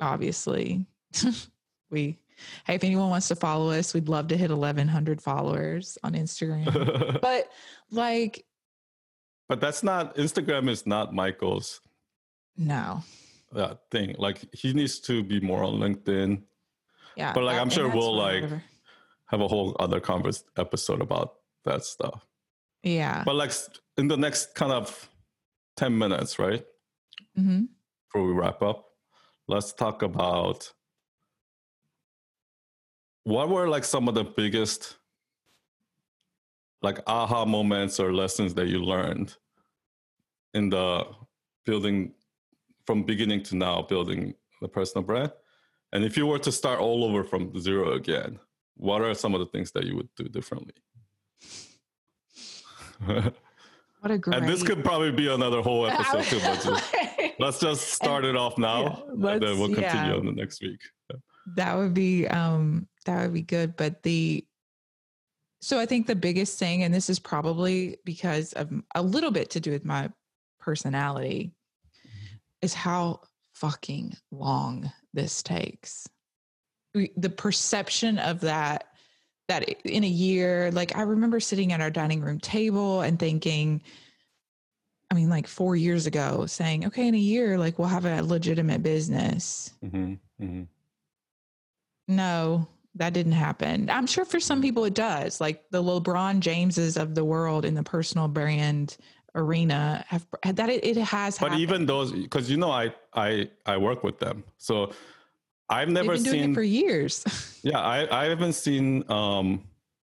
obviously. 0.00 0.86
we, 1.90 2.18
hey, 2.64 2.74
if 2.74 2.84
anyone 2.84 3.10
wants 3.10 3.28
to 3.28 3.36
follow 3.36 3.70
us, 3.70 3.94
we'd 3.94 4.08
love 4.08 4.28
to 4.28 4.36
hit 4.36 4.50
1,100 4.50 5.20
followers 5.22 5.98
on 6.04 6.12
Instagram. 6.14 7.20
but 7.22 7.48
like, 7.90 8.44
but 9.48 9.60
that's 9.60 9.82
not 9.82 10.14
instagram 10.16 10.68
is 10.68 10.86
not 10.86 11.14
michael's 11.14 11.80
no. 12.58 13.02
uh, 13.56 13.74
thing 13.90 14.14
like 14.18 14.44
he 14.52 14.74
needs 14.74 15.00
to 15.00 15.22
be 15.22 15.40
more 15.40 15.62
on 15.64 15.74
linkedin 15.74 16.42
Yeah. 17.16 17.32
But, 17.32 17.44
like, 17.44 17.56
that- 17.56 17.62
I'm 17.62 17.70
sure 17.70 17.88
we'll, 17.88 18.14
like, 18.16 18.42
whatever. 18.42 18.62
have 19.26 19.40
a 19.40 19.48
whole 19.48 19.74
other 19.80 20.00
converse 20.00 20.44
episode 20.56 21.00
about 21.00 21.34
that 21.64 21.84
stuff. 21.84 22.26
Yeah. 22.82 23.22
But 23.24 23.34
like 23.36 23.52
in 23.96 24.06
the 24.08 24.16
next 24.16 24.54
kind 24.54 24.72
of 24.72 25.08
10 25.76 25.96
minutes, 25.98 26.38
right? 26.38 26.64
hmm 27.34 27.62
Before 28.06 28.26
we 28.28 28.32
wrap 28.34 28.62
up, 28.62 28.84
let's 29.48 29.72
talk 29.72 30.02
about 30.02 30.72
what 33.28 33.50
were 33.50 33.68
like 33.68 33.84
some 33.84 34.08
of 34.08 34.14
the 34.14 34.24
biggest 34.24 34.96
like 36.80 36.98
aha 37.06 37.44
moments 37.44 38.00
or 38.00 38.14
lessons 38.14 38.54
that 38.54 38.68
you 38.68 38.78
learned 38.82 39.36
in 40.54 40.70
the 40.70 41.04
building 41.66 42.12
from 42.86 43.02
beginning 43.02 43.42
to 43.42 43.54
now 43.54 43.82
building 43.82 44.34
the 44.62 44.68
personal 44.68 45.04
brand 45.04 45.30
and 45.92 46.04
if 46.04 46.16
you 46.16 46.26
were 46.26 46.38
to 46.38 46.50
start 46.50 46.80
all 46.80 47.04
over 47.04 47.22
from 47.22 47.52
zero 47.60 47.92
again 47.92 48.38
what 48.76 49.02
are 49.02 49.12
some 49.12 49.34
of 49.34 49.40
the 49.40 49.46
things 49.46 49.72
that 49.72 49.84
you 49.84 49.94
would 49.94 50.08
do 50.16 50.24
differently 50.24 50.72
What 54.00 54.12
a 54.12 54.18
great. 54.18 54.38
and 54.38 54.48
this 54.48 54.62
could 54.62 54.84
probably 54.84 55.10
be 55.10 55.28
another 55.28 55.60
whole 55.60 55.86
episode 55.90 56.22
too 56.24 56.38
but 56.40 56.62
just, 56.62 56.94
let's 57.40 57.58
just 57.58 57.92
start 57.92 58.24
it 58.24 58.36
off 58.36 58.56
now 58.56 59.04
yeah, 59.18 59.32
and 59.32 59.42
then 59.42 59.58
we'll 59.58 59.74
continue 59.74 60.12
yeah. 60.12 60.18
on 60.18 60.24
the 60.24 60.32
next 60.32 60.62
week 60.62 60.80
that 61.56 61.76
would 61.76 61.94
be 61.94 62.26
um 62.28 62.86
that 63.08 63.22
would 63.22 63.32
be 63.34 63.42
good 63.42 63.76
but 63.76 64.02
the 64.02 64.44
so 65.60 65.78
i 65.80 65.86
think 65.86 66.06
the 66.06 66.14
biggest 66.14 66.58
thing 66.58 66.82
and 66.82 66.92
this 66.92 67.08
is 67.08 67.18
probably 67.18 67.96
because 68.04 68.52
of 68.52 68.70
a 68.94 69.02
little 69.02 69.30
bit 69.30 69.50
to 69.50 69.60
do 69.60 69.70
with 69.70 69.84
my 69.84 70.10
personality 70.60 71.52
is 72.60 72.74
how 72.74 73.20
fucking 73.54 74.14
long 74.30 74.90
this 75.14 75.42
takes. 75.42 76.06
We- 76.94 77.12
the 77.16 77.30
perception 77.30 78.18
of 78.18 78.40
that 78.40 78.84
that 79.48 79.68
in 79.86 80.04
a 80.04 80.08
year 80.08 80.70
like 80.72 80.94
i 80.96 81.02
remember 81.02 81.40
sitting 81.40 81.72
at 81.72 81.80
our 81.80 81.90
dining 81.90 82.20
room 82.20 82.38
table 82.38 83.00
and 83.00 83.18
thinking 83.18 83.82
i 85.10 85.14
mean 85.14 85.30
like 85.30 85.46
4 85.46 85.74
years 85.76 86.06
ago 86.06 86.44
saying 86.46 86.86
okay 86.86 87.08
in 87.08 87.14
a 87.14 87.18
year 87.18 87.56
like 87.58 87.78
we'll 87.78 87.88
have 87.88 88.04
a 88.04 88.20
legitimate 88.22 88.82
business. 88.82 89.72
Hmm 89.80 90.14
hmm 90.38 90.64
no, 92.10 92.66
that 92.98 93.12
didn't 93.12 93.32
happen. 93.32 93.88
I'm 93.90 94.06
sure 94.06 94.24
for 94.24 94.40
some 94.40 94.60
people 94.60 94.84
it 94.84 94.94
does. 94.94 95.40
Like 95.40 95.64
the 95.70 95.82
LeBron 95.82 96.40
Jameses 96.40 96.96
of 96.96 97.14
the 97.14 97.24
world 97.24 97.64
in 97.64 97.74
the 97.74 97.82
personal 97.82 98.28
brand 98.28 98.96
arena 99.34 100.04
have 100.08 100.26
that 100.42 100.68
it, 100.68 100.84
it 100.84 100.96
has 100.96 101.38
but 101.38 101.46
happened. 101.46 101.60
even 101.60 101.86
those 101.86 102.12
because 102.12 102.50
you 102.50 102.56
know 102.56 102.70
i 102.70 102.92
i 103.14 103.48
i 103.66 103.76
work 103.76 104.02
with 104.02 104.18
them 104.18 104.42
so 104.56 104.90
i've 105.68 105.88
never 105.88 106.14
been 106.14 106.22
doing 106.22 106.40
seen 106.40 106.50
it 106.50 106.54
for 106.54 106.62
years. 106.62 107.60
yeah 107.62 107.78
i 107.78 108.22
i 108.22 108.24
haven't 108.24 108.54
seen 108.54 109.04
um 109.10 109.62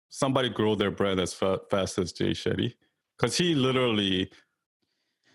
somebody 0.08 0.48
grow 0.48 0.74
their 0.74 0.90
brand 0.90 1.20
as 1.20 1.32
fa- 1.32 1.60
fast 1.70 1.98
as 1.98 2.12
jay 2.12 2.32
shetty 2.32 2.74
because 3.16 3.36
he 3.36 3.54
literally 3.54 4.28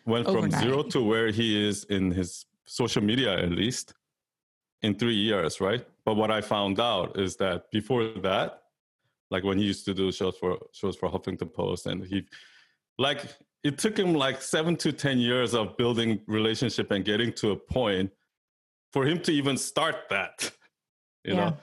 went 0.05 0.25
from 0.25 0.51
zero 0.51 0.83
to 0.83 1.01
where 1.01 1.31
he 1.31 1.67
is 1.67 1.85
in 1.85 2.11
his 2.11 2.45
social 2.65 3.01
media 3.01 3.37
at 3.41 3.51
least 3.51 3.93
in 4.83 4.93
three 4.95 5.15
years 5.15 5.59
right 5.59 5.85
but 6.05 6.15
what 6.15 6.29
i 6.31 6.39
found 6.41 6.79
out 6.79 7.17
is 7.19 7.35
that 7.37 7.69
before 7.71 8.03
that 8.21 8.61
like 9.31 9.43
when 9.43 9.57
he 9.57 9.65
used 9.65 9.85
to 9.85 9.93
do 9.93 10.11
shows 10.11 10.37
for 10.37 10.57
shows 10.71 10.95
for 10.95 11.09
huffington 11.09 11.51
post 11.51 11.85
and 11.87 12.05
he 12.05 12.23
like 12.97 13.21
it 13.63 13.77
took 13.77 13.97
him 13.97 14.13
like 14.13 14.41
seven 14.41 14.75
to 14.75 14.91
ten 14.91 15.17
years 15.19 15.53
of 15.53 15.75
building 15.77 16.19
relationship 16.27 16.91
and 16.91 17.03
getting 17.05 17.33
to 17.33 17.51
a 17.51 17.55
point 17.55 18.09
for 18.93 19.05
him 19.05 19.19
to 19.21 19.31
even 19.31 19.57
start 19.57 19.95
that 20.09 20.51
you 21.25 21.33
Yeah. 21.33 21.49
know 21.49 21.57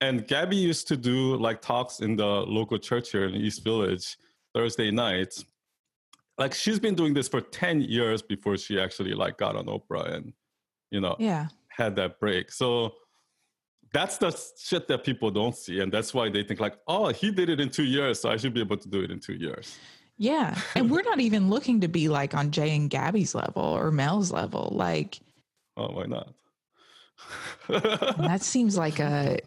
and 0.00 0.26
gabby 0.26 0.56
used 0.56 0.88
to 0.88 0.96
do 0.96 1.36
like 1.36 1.62
talks 1.62 2.00
in 2.00 2.16
the 2.16 2.26
local 2.26 2.78
church 2.78 3.12
here 3.12 3.26
in 3.26 3.34
east 3.36 3.62
village 3.64 4.16
thursday 4.54 4.90
nights 4.90 5.44
like 6.38 6.52
she's 6.52 6.78
been 6.78 6.94
doing 6.94 7.14
this 7.14 7.28
for 7.28 7.40
10 7.40 7.80
years 7.80 8.20
before 8.20 8.58
she 8.58 8.78
actually 8.78 9.14
like 9.14 9.38
got 9.38 9.56
on 9.56 9.66
oprah 9.66 10.12
and 10.14 10.32
you 10.90 11.00
know 11.00 11.16
yeah. 11.18 11.46
Had 11.76 11.96
that 11.96 12.18
break 12.18 12.50
so 12.50 12.92
that's 13.92 14.18
the 14.18 14.36
shit 14.58 14.88
that 14.88 15.04
people 15.04 15.30
don't 15.30 15.56
see 15.56 15.80
and 15.80 15.92
that's 15.92 16.12
why 16.12 16.28
they 16.28 16.42
think 16.42 16.60
like 16.60 16.76
oh 16.88 17.08
he 17.08 17.30
did 17.30 17.48
it 17.48 17.60
in 17.60 17.68
two 17.68 17.84
years 17.84 18.20
so 18.20 18.30
i 18.30 18.36
should 18.36 18.54
be 18.54 18.60
able 18.60 18.76
to 18.76 18.88
do 18.88 19.02
it 19.02 19.10
in 19.10 19.20
two 19.20 19.34
years 19.34 19.78
Yeah. 20.18 20.58
And 20.74 20.90
we're 20.90 21.02
not 21.02 21.20
even 21.20 21.50
looking 21.50 21.82
to 21.82 21.88
be 21.88 22.08
like 22.08 22.34
on 22.34 22.50
Jay 22.50 22.74
and 22.74 22.88
Gabby's 22.88 23.34
level 23.34 23.62
or 23.62 23.90
Mel's 23.90 24.32
level. 24.32 24.72
Like 24.72 25.20
oh 25.76 25.92
why 25.92 26.04
not 26.04 26.32
that 27.68 28.42
seems 28.42 28.76
like 28.76 28.98
a 28.98 29.38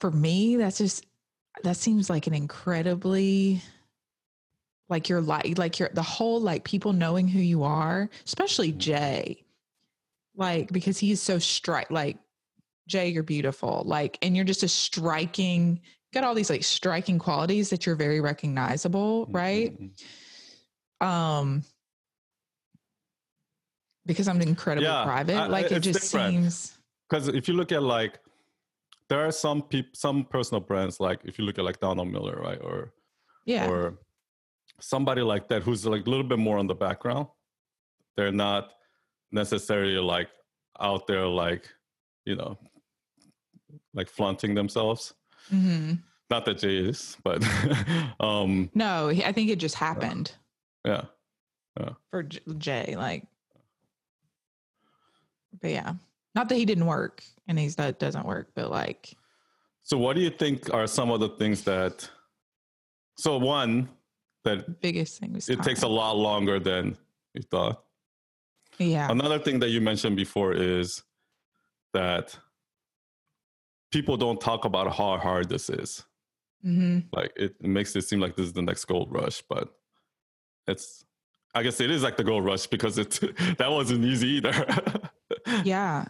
for 0.00 0.10
me 0.10 0.56
that's 0.56 0.78
just 0.78 1.06
that 1.62 1.76
seems 1.76 2.10
like 2.10 2.26
an 2.26 2.34
incredibly 2.34 3.62
like 4.88 5.08
your 5.08 5.20
like 5.20 5.56
like 5.58 5.78
your 5.78 5.90
the 5.92 6.02
whole 6.02 6.40
like 6.40 6.64
people 6.64 6.92
knowing 6.92 7.26
who 7.26 7.40
you 7.40 7.62
are 7.62 8.08
especially 8.24 8.72
mm. 8.72 8.78
jay 8.78 9.43
like 10.36 10.70
because 10.72 10.98
he's 10.98 11.20
so 11.22 11.38
strike 11.38 11.90
like 11.90 12.18
jay 12.88 13.08
you're 13.08 13.22
beautiful 13.22 13.82
like 13.86 14.18
and 14.22 14.34
you're 14.36 14.44
just 14.44 14.62
a 14.62 14.68
striking 14.68 15.80
got 16.12 16.24
all 16.24 16.34
these 16.34 16.50
like 16.50 16.62
striking 16.64 17.18
qualities 17.18 17.70
that 17.70 17.86
you're 17.86 17.94
very 17.96 18.20
recognizable 18.20 19.26
right 19.30 19.78
Mhm. 19.80 21.06
um 21.06 21.62
because 24.06 24.28
i'm 24.28 24.40
incredibly 24.40 24.88
Yeah, 24.88 25.04
private 25.04 25.36
I- 25.36 25.46
like 25.46 25.70
it 25.72 25.80
just 25.80 26.02
different. 26.12 26.32
seems 26.32 26.72
because 27.08 27.28
if 27.28 27.48
you 27.48 27.54
look 27.54 27.72
at 27.72 27.82
like 27.82 28.18
there 29.08 29.20
are 29.26 29.32
some 29.32 29.62
people 29.62 29.90
some 29.94 30.24
personal 30.24 30.60
brands 30.60 31.00
like 31.00 31.20
if 31.24 31.38
you 31.38 31.44
look 31.44 31.58
at 31.58 31.64
like 31.64 31.80
donald 31.80 32.08
miller 32.08 32.36
right 32.40 32.60
or 32.62 32.92
yeah 33.46 33.68
or 33.68 33.98
somebody 34.80 35.22
like 35.22 35.48
that 35.48 35.62
who's 35.62 35.86
like 35.86 36.06
a 36.06 36.10
little 36.10 36.26
bit 36.26 36.38
more 36.38 36.58
on 36.58 36.66
the 36.66 36.74
background 36.74 37.26
they're 38.16 38.32
not 38.32 38.72
necessarily 39.34 39.98
like 39.98 40.28
out 40.80 41.06
there 41.06 41.26
like 41.26 41.68
you 42.24 42.36
know 42.36 42.56
like 43.92 44.08
flaunting 44.08 44.54
themselves. 44.54 45.14
Hmm 45.50 45.94
not 46.30 46.46
that 46.46 46.56
jay 46.56 46.78
is 46.78 47.18
but 47.22 47.44
um 48.20 48.70
No, 48.74 49.10
I 49.10 49.30
think 49.30 49.50
it 49.50 49.58
just 49.58 49.74
happened. 49.74 50.32
Yeah. 50.84 51.04
For 52.10 52.22
Jay. 52.22 52.94
Like, 52.96 53.24
but 55.60 55.70
yeah, 55.70 55.94
not 56.34 56.48
that 56.48 56.54
he 56.56 56.64
didn't 56.64 56.86
work 56.86 57.22
and 57.48 57.58
he's 57.58 57.76
that 57.76 57.98
doesn't 57.98 58.26
work, 58.26 58.50
but 58.54 58.70
like, 58.70 59.14
so 59.82 59.98
what 59.98 60.16
do 60.16 60.22
you 60.22 60.30
think 60.30 60.72
are 60.72 60.86
some 60.86 61.10
of 61.10 61.20
the 61.20 61.30
things 61.30 61.64
that 61.64 62.08
so 63.16 63.38
one 63.38 63.88
that 64.44 64.80
biggest 64.80 65.20
thing 65.20 65.32
was 65.32 65.48
it 65.48 65.62
takes 65.62 65.82
a 65.82 65.88
lot 65.88 66.16
longer 66.16 66.58
than 66.58 66.96
you 67.34 67.42
thought 67.42 67.84
Yeah, 68.78 69.10
Another 69.10 69.38
thing 69.38 69.58
that 69.60 69.70
you 69.70 69.80
mentioned 69.80 70.16
before 70.16 70.52
is 70.52 71.02
that 71.92 72.36
people 73.92 74.16
don't 74.16 74.40
talk 74.40 74.64
about 74.64 74.94
how 74.96 75.16
hard 75.18 75.48
this 75.48 75.70
is. 75.70 76.04
hmm 76.62 77.00
Like 77.12 77.32
it, 77.36 77.54
it 77.60 77.68
makes 77.68 77.94
it 77.96 78.02
seem 78.02 78.20
like 78.20 78.36
this 78.36 78.46
is 78.46 78.52
the 78.52 78.62
next 78.62 78.84
gold 78.86 79.12
rush, 79.12 79.42
but 79.48 79.68
it's 80.66 81.04
I 81.54 81.62
guess 81.62 81.80
it 81.80 81.90
is 81.90 82.02
like 82.02 82.16
the 82.16 82.24
gold 82.24 82.44
rush 82.44 82.66
because 82.66 82.98
it 82.98 83.10
that 83.58 83.70
wasn't 83.70 84.04
easy 84.04 84.28
either. 84.38 84.66
yeah. 85.64 86.06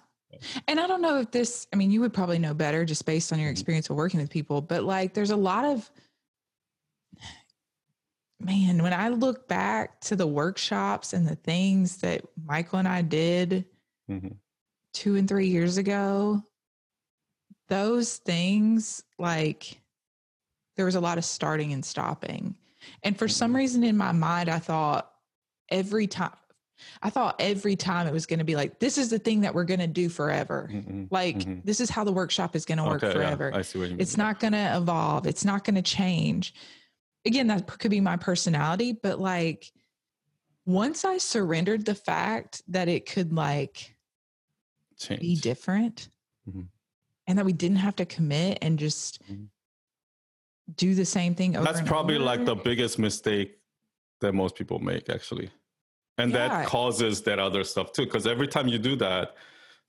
And 0.67 0.81
I 0.81 0.87
don't 0.87 1.01
know 1.03 1.21
if 1.21 1.31
this. 1.31 1.67
I 1.73 1.77
mean, 1.77 1.91
you 1.91 2.01
would 2.01 2.13
probably 2.13 2.39
know 2.39 2.55
better 2.55 2.85
just 2.85 3.05
based 3.07 3.33
on 3.33 3.39
your 3.39 3.49
Mhm. 3.51 3.53
experience 3.53 3.89
of 3.91 3.97
working 3.97 4.21
with 4.21 4.31
people. 4.31 4.61
But 4.61 4.85
like, 4.85 5.13
there's 5.15 5.31
a 5.31 5.37
lot 5.37 5.65
of 5.65 5.91
man. 8.45 8.83
When 8.83 8.93
I 8.93 9.09
look 9.09 9.49
back 9.49 10.01
to 10.03 10.17
the 10.17 10.27
workshops 10.27 11.13
and 11.13 11.27
the 11.27 11.37
things 11.37 11.99
that 11.99 12.23
Michael 12.45 12.79
and 12.79 12.89
I 12.89 13.03
did 13.03 13.67
Mhm. 14.11 14.37
two 14.93 15.17
and 15.17 15.29
three 15.29 15.49
years 15.49 15.77
ago, 15.79 16.43
those 17.69 18.19
things 18.19 19.03
like 19.19 19.81
there 20.77 20.85
was 20.85 20.95
a 20.97 21.01
lot 21.01 21.19
of 21.19 21.25
starting 21.25 21.73
and 21.73 21.85
stopping. 21.85 22.57
And 23.03 23.19
for 23.19 23.29
some 23.29 23.53
Mhm. 23.53 23.57
reason 23.57 23.85
in 23.85 23.97
my 23.97 24.13
mind, 24.13 24.49
I 24.49 24.59
thought 24.59 25.11
every 25.71 26.07
time, 26.07 26.33
I 27.01 27.09
thought 27.09 27.37
every 27.39 27.77
time 27.77 28.07
it 28.07 28.13
was 28.13 28.27
going 28.27 28.41
to 28.41 28.45
be 28.45 28.57
like, 28.57 28.81
this 28.81 28.99
is 28.99 29.09
the 29.09 29.19
thing 29.19 29.41
that 29.43 29.55
we're 29.55 29.65
going 29.65 29.81
to 29.81 29.87
do 29.87 30.09
forever. 30.09 30.69
Mhm. 30.71 31.09
Like, 31.11 31.37
Mhm. 31.39 31.65
this 31.65 31.81
is 31.81 31.89
how 31.89 32.05
the 32.05 32.13
workshop 32.13 32.55
is 32.57 32.65
going 32.67 32.79
to 32.79 32.85
work 32.85 32.97
Okay, 33.03 33.07
yeah, 33.07 33.13
forever. 33.13 33.55
I 33.55 33.63
see 33.63 33.79
what 33.79 33.85
you 33.85 33.91
mean. 33.93 34.01
It's 34.01 34.17
not 34.19 34.41
going 34.41 34.53
to 34.53 34.77
evolve. 34.77 35.27
It's 35.27 35.45
not 35.45 35.65
going 35.65 35.77
to 35.77 35.83
change. 35.83 36.53
Again, 37.27 37.47
that 37.49 37.67
could 37.67 37.91
be 37.91 38.01
my 38.01 38.17
personality, 38.17 38.93
but 38.93 39.19
like 39.19 39.73
once 40.67 41.05
I 41.05 41.19
surrendered 41.19 41.85
the 41.85 41.95
fact 41.95 42.63
that 42.69 42.89
it 42.89 43.07
could 43.11 43.33
like 43.33 43.97
change. 44.99 45.21
be 45.21 45.37
different 45.37 46.09
Mhm. 46.49 46.69
and 47.27 47.39
that 47.39 47.45
we 47.45 47.53
didn't 47.53 47.79
have 47.79 47.97
to 47.97 48.07
commit 48.07 48.59
and 48.63 48.79
just 48.79 49.23
Mhm. 49.27 49.49
do 50.77 50.95
the 50.95 51.05
same 51.05 51.35
thing 51.35 51.57
over 51.57 51.65
That's 51.65 51.87
probably 51.87 52.19
like 52.19 52.45
the 52.45 52.55
biggest 52.55 52.99
mistake 52.99 53.59
that 54.21 54.33
most 54.35 54.55
people 54.57 54.79
make 54.79 55.09
actually. 55.09 55.51
And 56.19 56.31
Yeah. 56.31 56.49
that 56.49 56.67
causes 56.69 57.23
that 57.23 57.39
other 57.39 57.65
stuff 57.65 57.93
too. 57.93 58.05
Because 58.05 58.27
every 58.27 58.49
time 58.49 58.69
you 58.69 58.79
do 58.79 58.97
that, 58.97 59.35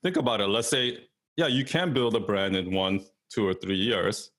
think 0.02 0.16
about 0.16 0.40
it. 0.40 0.48
Let's 0.48 0.68
say, 0.68 1.08
yeah, 1.36 1.46
you 1.46 1.64
can 1.64 1.92
build 1.92 2.14
a 2.16 2.20
brand 2.20 2.56
in 2.56 2.72
one 2.74 3.04
two 3.28 3.46
or 3.46 3.54
three 3.54 3.76
years. 3.76 4.30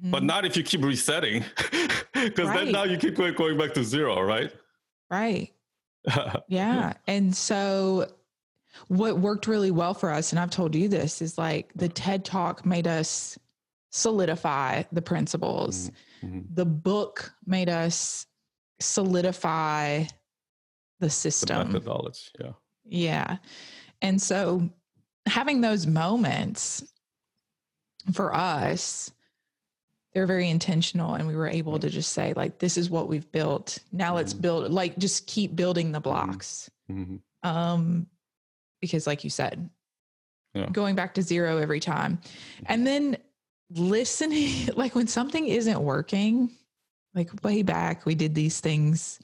But 0.00 0.22
Mhm. 0.22 0.26
not 0.26 0.44
if 0.44 0.56
you 0.56 0.62
keep 0.62 0.82
resetting, 0.84 1.44
because 2.14 2.48
Right. 2.48 2.64
then 2.64 2.72
now 2.72 2.84
you 2.84 2.96
keep 2.98 3.14
going, 3.16 3.34
going 3.34 3.58
back 3.58 3.74
to 3.74 3.84
zero, 3.84 4.20
right? 4.22 4.52
right. 5.10 5.52
Yeah. 6.48 6.94
And 7.06 7.34
so 7.36 8.10
what 8.88 9.18
worked 9.18 9.46
really 9.46 9.70
well 9.70 9.94
for 9.94 10.10
us, 10.10 10.32
and 10.32 10.40
I've 10.40 10.50
told 10.50 10.74
you 10.74 10.88
this, 10.88 11.20
is 11.22 11.36
like 11.38 11.72
the 11.74 11.88
TED 11.88 12.24
talk 12.24 12.64
made 12.64 12.86
us 12.86 13.38
solidify 13.90 14.84
the 14.92 15.02
principles. 15.02 15.90
Mhm. 16.22 16.46
The 16.54 16.64
book 16.64 17.34
made 17.44 17.68
us 17.68 18.26
solidify 18.80 20.04
the 20.04 20.08
The 21.06 21.10
system. 21.10 21.72
methodology, 21.72 22.30
yeah. 22.40 22.52
Yeah. 22.84 23.36
And 24.00 24.20
so 24.20 24.70
having 25.26 25.60
those 25.60 25.86
moments 25.86 26.82
for 28.12 28.34
us, 28.34 29.12
they're 30.14 30.26
very 30.26 30.48
intentional. 30.50 31.14
And 31.14 31.26
we 31.26 31.34
were 31.36 31.48
able 31.48 31.78
to 31.78 31.88
just 31.88 32.12
say, 32.12 32.32
like, 32.34 32.58
this 32.58 32.76
is 32.76 32.90
what 32.90 33.08
we've 33.08 33.30
built. 33.32 33.78
Now 33.92 34.14
let's 34.14 34.34
Mhm. 34.34 34.40
build, 34.42 34.70
like, 34.72 34.96
just 34.98 35.26
keep 35.26 35.56
building 35.56 35.92
the 35.92 36.00
blocks. 36.00 36.70
Mhm. 36.90 37.20
Um, 37.42 38.06
because 38.80 39.06
like 39.06 39.24
you 39.24 39.30
said, 39.30 39.70
Yeah. 40.54 40.68
going 40.70 40.94
back 40.94 41.14
to 41.14 41.22
zero 41.22 41.56
every 41.58 41.80
time. 41.80 42.20
And 42.66 42.86
then 42.86 43.16
listening, 43.70 44.68
like 44.76 44.94
when 44.94 45.06
something 45.06 45.46
isn't 45.46 45.80
working, 45.80 46.50
like 47.14 47.42
way 47.42 47.62
back, 47.62 48.04
we 48.04 48.14
did 48.14 48.34
these 48.34 48.60
things 48.60 49.18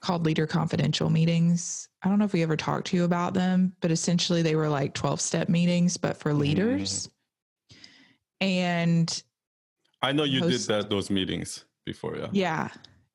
called 0.00 0.24
leader 0.24 0.46
confidential 0.46 1.10
meetings. 1.10 1.88
I 2.02 2.08
don't 2.08 2.18
know 2.18 2.24
if 2.24 2.32
we 2.32 2.42
ever 2.42 2.56
talked 2.56 2.86
to 2.88 2.96
you 2.96 3.04
about 3.04 3.34
them, 3.34 3.74
but 3.80 3.90
essentially 3.90 4.40
they 4.42 4.54
were 4.56 4.68
like 4.68 4.94
12 4.94 5.20
step 5.20 5.48
meetings, 5.48 5.96
but 5.96 6.16
for 6.16 6.32
leaders. 6.32 7.10
And 8.40 9.22
I 10.02 10.12
know 10.12 10.24
you 10.24 10.40
did 10.40 10.60
that 10.62 10.90
those 10.90 11.10
meetings 11.10 11.64
before, 11.84 12.16
yeah. 12.16 12.28
yeah, 12.32 12.68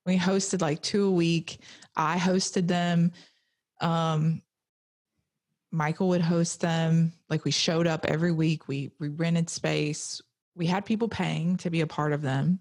we 0.06 0.18
hosted 0.18 0.62
like 0.62 0.82
two 0.82 1.06
a 1.06 1.12
week. 1.12 1.60
I 1.96 2.18
hosted 2.18 2.68
them. 2.68 3.12
Um, 3.82 4.42
Michael 5.72 6.10
would 6.10 6.22
host 6.22 6.62
them. 6.62 7.12
Like 7.30 7.44
we 7.44 7.52
showed 7.52 7.88
up 7.88 8.06
every 8.06 8.32
week. 8.32 8.68
We 8.68 8.92
we 9.00 9.10
rented 9.10 9.50
space. 9.50 10.22
We 10.56 10.66
had 10.68 10.86
people 10.86 11.10
paying 11.10 11.58
to 11.58 11.70
be 11.70 11.82
a 11.82 11.88
part 11.88 12.14
of 12.14 12.22
them. 12.22 12.60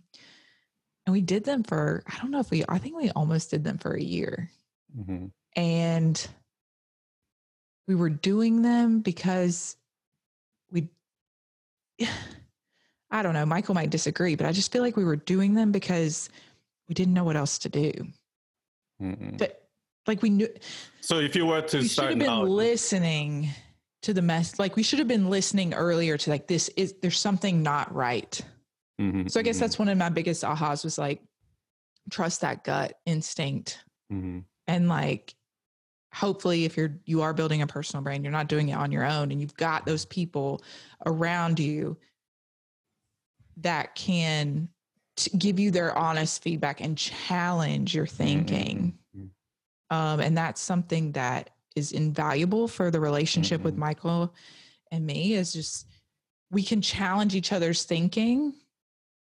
And 1.06 1.12
we 1.12 1.20
did 1.20 1.44
them 1.44 1.62
for, 1.62 2.02
I 2.06 2.16
don't 2.20 2.30
know 2.30 2.40
if 2.40 2.50
we, 2.50 2.64
I 2.68 2.78
think 2.78 2.96
we 2.96 3.10
almost 3.10 3.50
did 3.50 3.62
them 3.62 3.78
for 3.78 3.92
a 3.94 4.02
year. 4.02 4.50
Mhm. 4.98 5.30
And 5.54 6.28
we 7.86 7.94
were 7.94 8.10
doing 8.10 8.62
them 8.62 9.00
because 9.00 9.76
we, 10.70 10.88
I 13.14 13.22
don't 13.22 13.32
know, 13.32 13.46
Michael 13.46 13.76
might 13.76 13.90
disagree, 13.90 14.34
but 14.34 14.44
I 14.44 14.50
just 14.50 14.72
feel 14.72 14.82
like 14.82 14.96
we 14.96 15.04
were 15.04 15.14
doing 15.14 15.54
them 15.54 15.70
because 15.70 16.28
we 16.88 16.94
didn't 16.94 17.14
know 17.14 17.22
what 17.22 17.36
else 17.36 17.58
to 17.60 17.68
do. 17.68 17.92
That, 19.38 19.62
like 20.08 20.20
we 20.20 20.30
knew, 20.30 20.48
So 21.00 21.20
if 21.20 21.36
you 21.36 21.46
were 21.46 21.62
to 21.62 21.76
we 21.76 21.82
should 21.84 21.90
start 21.92 22.10
have 22.10 22.18
been 22.18 22.26
now, 22.26 22.42
listening 22.42 23.50
to 24.02 24.12
the 24.14 24.20
mess. 24.22 24.58
Like 24.58 24.74
we 24.74 24.82
should 24.82 24.98
have 24.98 25.06
been 25.06 25.30
listening 25.30 25.74
earlier 25.74 26.18
to 26.18 26.30
like 26.30 26.48
this 26.48 26.68
is 26.76 26.94
there's 27.02 27.18
something 27.18 27.62
not 27.62 27.94
right. 27.94 28.40
Mhm, 29.00 29.30
So 29.30 29.38
I 29.38 29.44
guess 29.44 29.58
mhm, 29.58 29.60
that's 29.60 29.78
one 29.78 29.88
of 29.88 29.96
my 29.96 30.08
biggest 30.08 30.42
ahas 30.42 30.82
was 30.82 30.98
like 30.98 31.22
trust 32.10 32.40
that 32.42 32.64
gut 32.64 32.98
instinct 33.06 33.78
mhm. 34.12 34.44
and 34.66 34.88
like 34.88 35.34
hopefully 36.12 36.64
if 36.64 36.76
you're 36.76 36.98
you 37.06 37.22
are 37.22 37.32
building 37.32 37.62
a 37.62 37.66
personal 37.66 38.02
brand 38.02 38.22
you're 38.24 38.30
not 38.32 38.46
doing 38.46 38.68
it 38.68 38.74
on 38.74 38.92
your 38.92 39.04
own 39.04 39.32
and 39.32 39.40
you've 39.40 39.56
got 39.56 39.86
those 39.86 40.04
people 40.04 40.62
around 41.06 41.58
you 41.58 41.96
that 43.58 43.94
can 43.94 44.68
t- 45.16 45.36
give 45.36 45.58
you 45.58 45.70
their 45.70 45.96
honest 45.96 46.42
feedback 46.42 46.80
and 46.80 46.96
challenge 46.98 47.94
your 47.94 48.06
thinking 48.06 48.96
mhm. 49.16 49.30
um, 49.90 50.20
and 50.20 50.36
that's 50.36 50.60
something 50.60 51.12
that 51.12 51.50
is 51.76 51.92
invaluable 51.92 52.68
for 52.68 52.90
the 52.90 53.00
relationship 53.00 53.62
with 53.62 53.74
Mhm. 53.74 53.78
michael 53.78 54.34
and 54.90 55.06
me 55.06 55.34
is 55.34 55.52
just 55.52 55.86
we 56.50 56.62
can 56.62 56.80
challenge 56.80 57.34
each 57.34 57.52
other's 57.52 57.84
thinking 57.84 58.54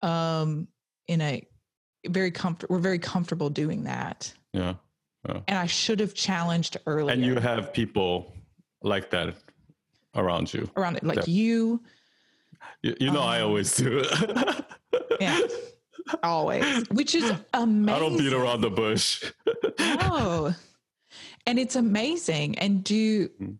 um, 0.02 0.68
in 1.08 1.22
a 1.22 1.48
very 2.08 2.32
comfortable 2.32 2.76
we're 2.76 2.82
very 2.82 3.00
comfortable 3.00 3.50
doing 3.50 3.84
that 3.86 4.34
yeah. 4.54 4.76
and 5.48 5.58
I 5.58 5.66
should 5.66 6.00
have 6.00 6.14
challenged 6.14 6.78
earlier. 6.86 7.14
And 7.14 7.24
you 7.24 7.36
have 7.36 7.74
people 7.74 8.34
like 8.82 9.10
that 9.12 9.36
around 10.16 10.54
you. 10.54 10.70
around 10.76 10.98
it, 10.98 11.04
like 11.04 11.28
you 11.28 11.82
You, 12.82 12.96
you 13.00 13.12
know, 13.12 13.22
I 13.22 13.40
Um, 13.42 13.48
always 13.50 13.76
do. 13.76 14.04
Yeah. 15.20 15.40
always, 16.22 16.84
which 16.90 17.16
is 17.16 17.32
amazing. 17.54 17.90
I 17.96 18.00
don't 18.00 18.18
beat 18.18 18.34
around 18.34 18.62
the 18.62 18.70
bush. 18.70 19.32
Oh, 19.80 20.54
and 21.46 21.58
it's 21.60 21.76
amazing. 21.76 22.58
And 22.60 22.84
do 22.84 23.30
Mm. 23.42 23.60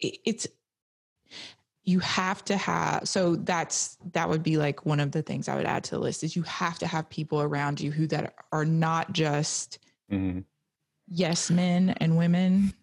it's 0.00 0.46
you 1.84 2.00
have 2.00 2.44
to 2.44 2.56
have 2.56 3.06
so 3.08 3.36
that's 3.36 3.96
that 4.12 4.28
would 4.28 4.42
be 4.42 4.56
like 4.56 4.84
one 4.84 4.98
of 5.00 5.12
the 5.12 5.22
things 5.22 5.48
I 5.48 5.54
would 5.54 5.66
add 5.66 5.84
to 5.84 5.90
the 5.92 6.00
list 6.00 6.24
is 6.24 6.34
you 6.34 6.42
have 6.42 6.78
to 6.80 6.86
have 6.86 7.08
people 7.08 7.40
around 7.40 7.80
you 7.80 7.92
who 7.92 8.06
that 8.08 8.34
are 8.52 8.64
not 8.64 9.12
just 9.12 9.78
Mhm. 10.10 10.44
yes 11.08 11.50
men 11.50 11.90
and 12.00 12.16
women. 12.16 12.74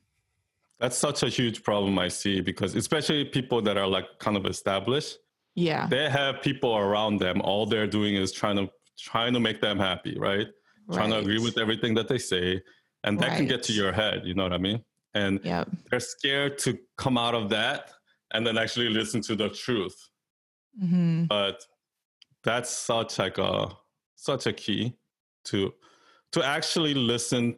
That's 0.79 0.97
such 0.97 1.21
a 1.23 1.29
huge 1.29 1.63
problem 1.63 1.97
I 1.99 2.07
see 2.09 2.41
because 2.41 2.75
especially 2.75 3.25
people 3.25 3.61
that 3.63 3.77
are 3.77 3.87
like 3.87 4.05
kind 4.19 4.37
of 4.37 4.45
established, 4.45 5.17
Yeah. 5.55 5.87
they 5.87 6.09
have 6.09 6.41
people 6.41 6.75
around 6.77 7.19
them. 7.19 7.41
All 7.41 7.65
they're 7.65 7.87
doing 7.87 8.15
is 8.15 8.31
trying 8.31 8.57
to 8.57 8.69
trying 8.99 9.33
to 9.33 9.39
make 9.39 9.59
them 9.61 9.77
happy, 9.79 10.17
right? 10.19 10.47
Trying 10.91 11.09
to 11.11 11.17
agree 11.17 11.39
with 11.39 11.57
everything 11.57 11.93
that 11.95 12.07
they 12.07 12.17
say. 12.17 12.61
And 13.03 13.19
that 13.19 13.37
can 13.37 13.47
get 13.47 13.63
to 13.63 13.73
your 13.73 13.91
head, 13.91 14.21
you 14.25 14.33
know 14.33 14.43
what 14.43 14.53
I 14.53 14.57
mean? 14.57 14.83
And 15.13 15.39
Yep. 15.43 15.69
they're 15.89 15.99
scared 15.99 16.57
to 16.59 16.77
come 16.97 17.17
out 17.17 17.35
of 17.35 17.49
that 17.49 17.91
and 18.33 18.45
then 18.47 18.57
actually 18.57 18.89
listen 18.89 19.21
to 19.23 19.35
the 19.35 19.49
truth. 19.49 19.95
hmm 20.79 21.25
But 21.25 21.63
that's 22.43 22.69
such 22.69 23.19
like 23.19 23.37
a 23.37 23.69
such 24.15 24.47
a 24.47 24.53
key 24.53 24.95
to 25.45 25.73
to 26.31 26.43
actually 26.43 26.93
listen 26.93 27.55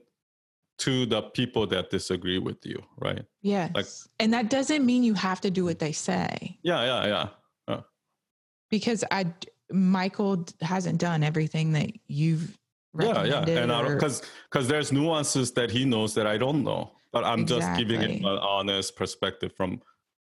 to 0.79 1.05
the 1.05 1.21
people 1.21 1.65
that 1.67 1.89
disagree 1.89 2.39
with 2.39 2.57
you, 2.65 2.81
right? 2.97 3.23
Yes. 3.41 4.07
and 4.19 4.33
that 4.33 4.49
doesn't 4.49 4.85
mean 4.85 5.03
you 5.03 5.13
have 5.13 5.39
to 5.41 5.49
do 5.49 5.63
what 5.63 5.79
they 5.79 5.93
say. 5.93 6.59
Yeah, 6.63 6.83
yeah, 6.83 7.05
yeah. 7.07 7.27
Because 8.69 9.03
I 9.11 9.25
Michael 9.71 10.45
hasn't 10.61 10.99
done 10.99 11.23
everything 11.23 11.71
that 11.73 11.91
you've 12.07 12.57
Yeah, 12.97 13.23
yeah. 13.23 13.63
And 13.63 13.93
because 13.93 14.21
because 14.49 14.67
there's 14.67 14.91
nuances 14.91 15.51
that 15.53 15.71
he 15.71 15.85
knows 15.85 16.13
that 16.15 16.27
I 16.27 16.37
don't 16.37 16.63
know. 16.63 16.91
But 17.11 17.23
I'm 17.23 17.45
just 17.45 17.77
giving 17.77 18.01
him 18.01 18.25
an 18.25 18.37
honest 18.39 18.97
perspective 18.97 19.53
from 19.55 19.81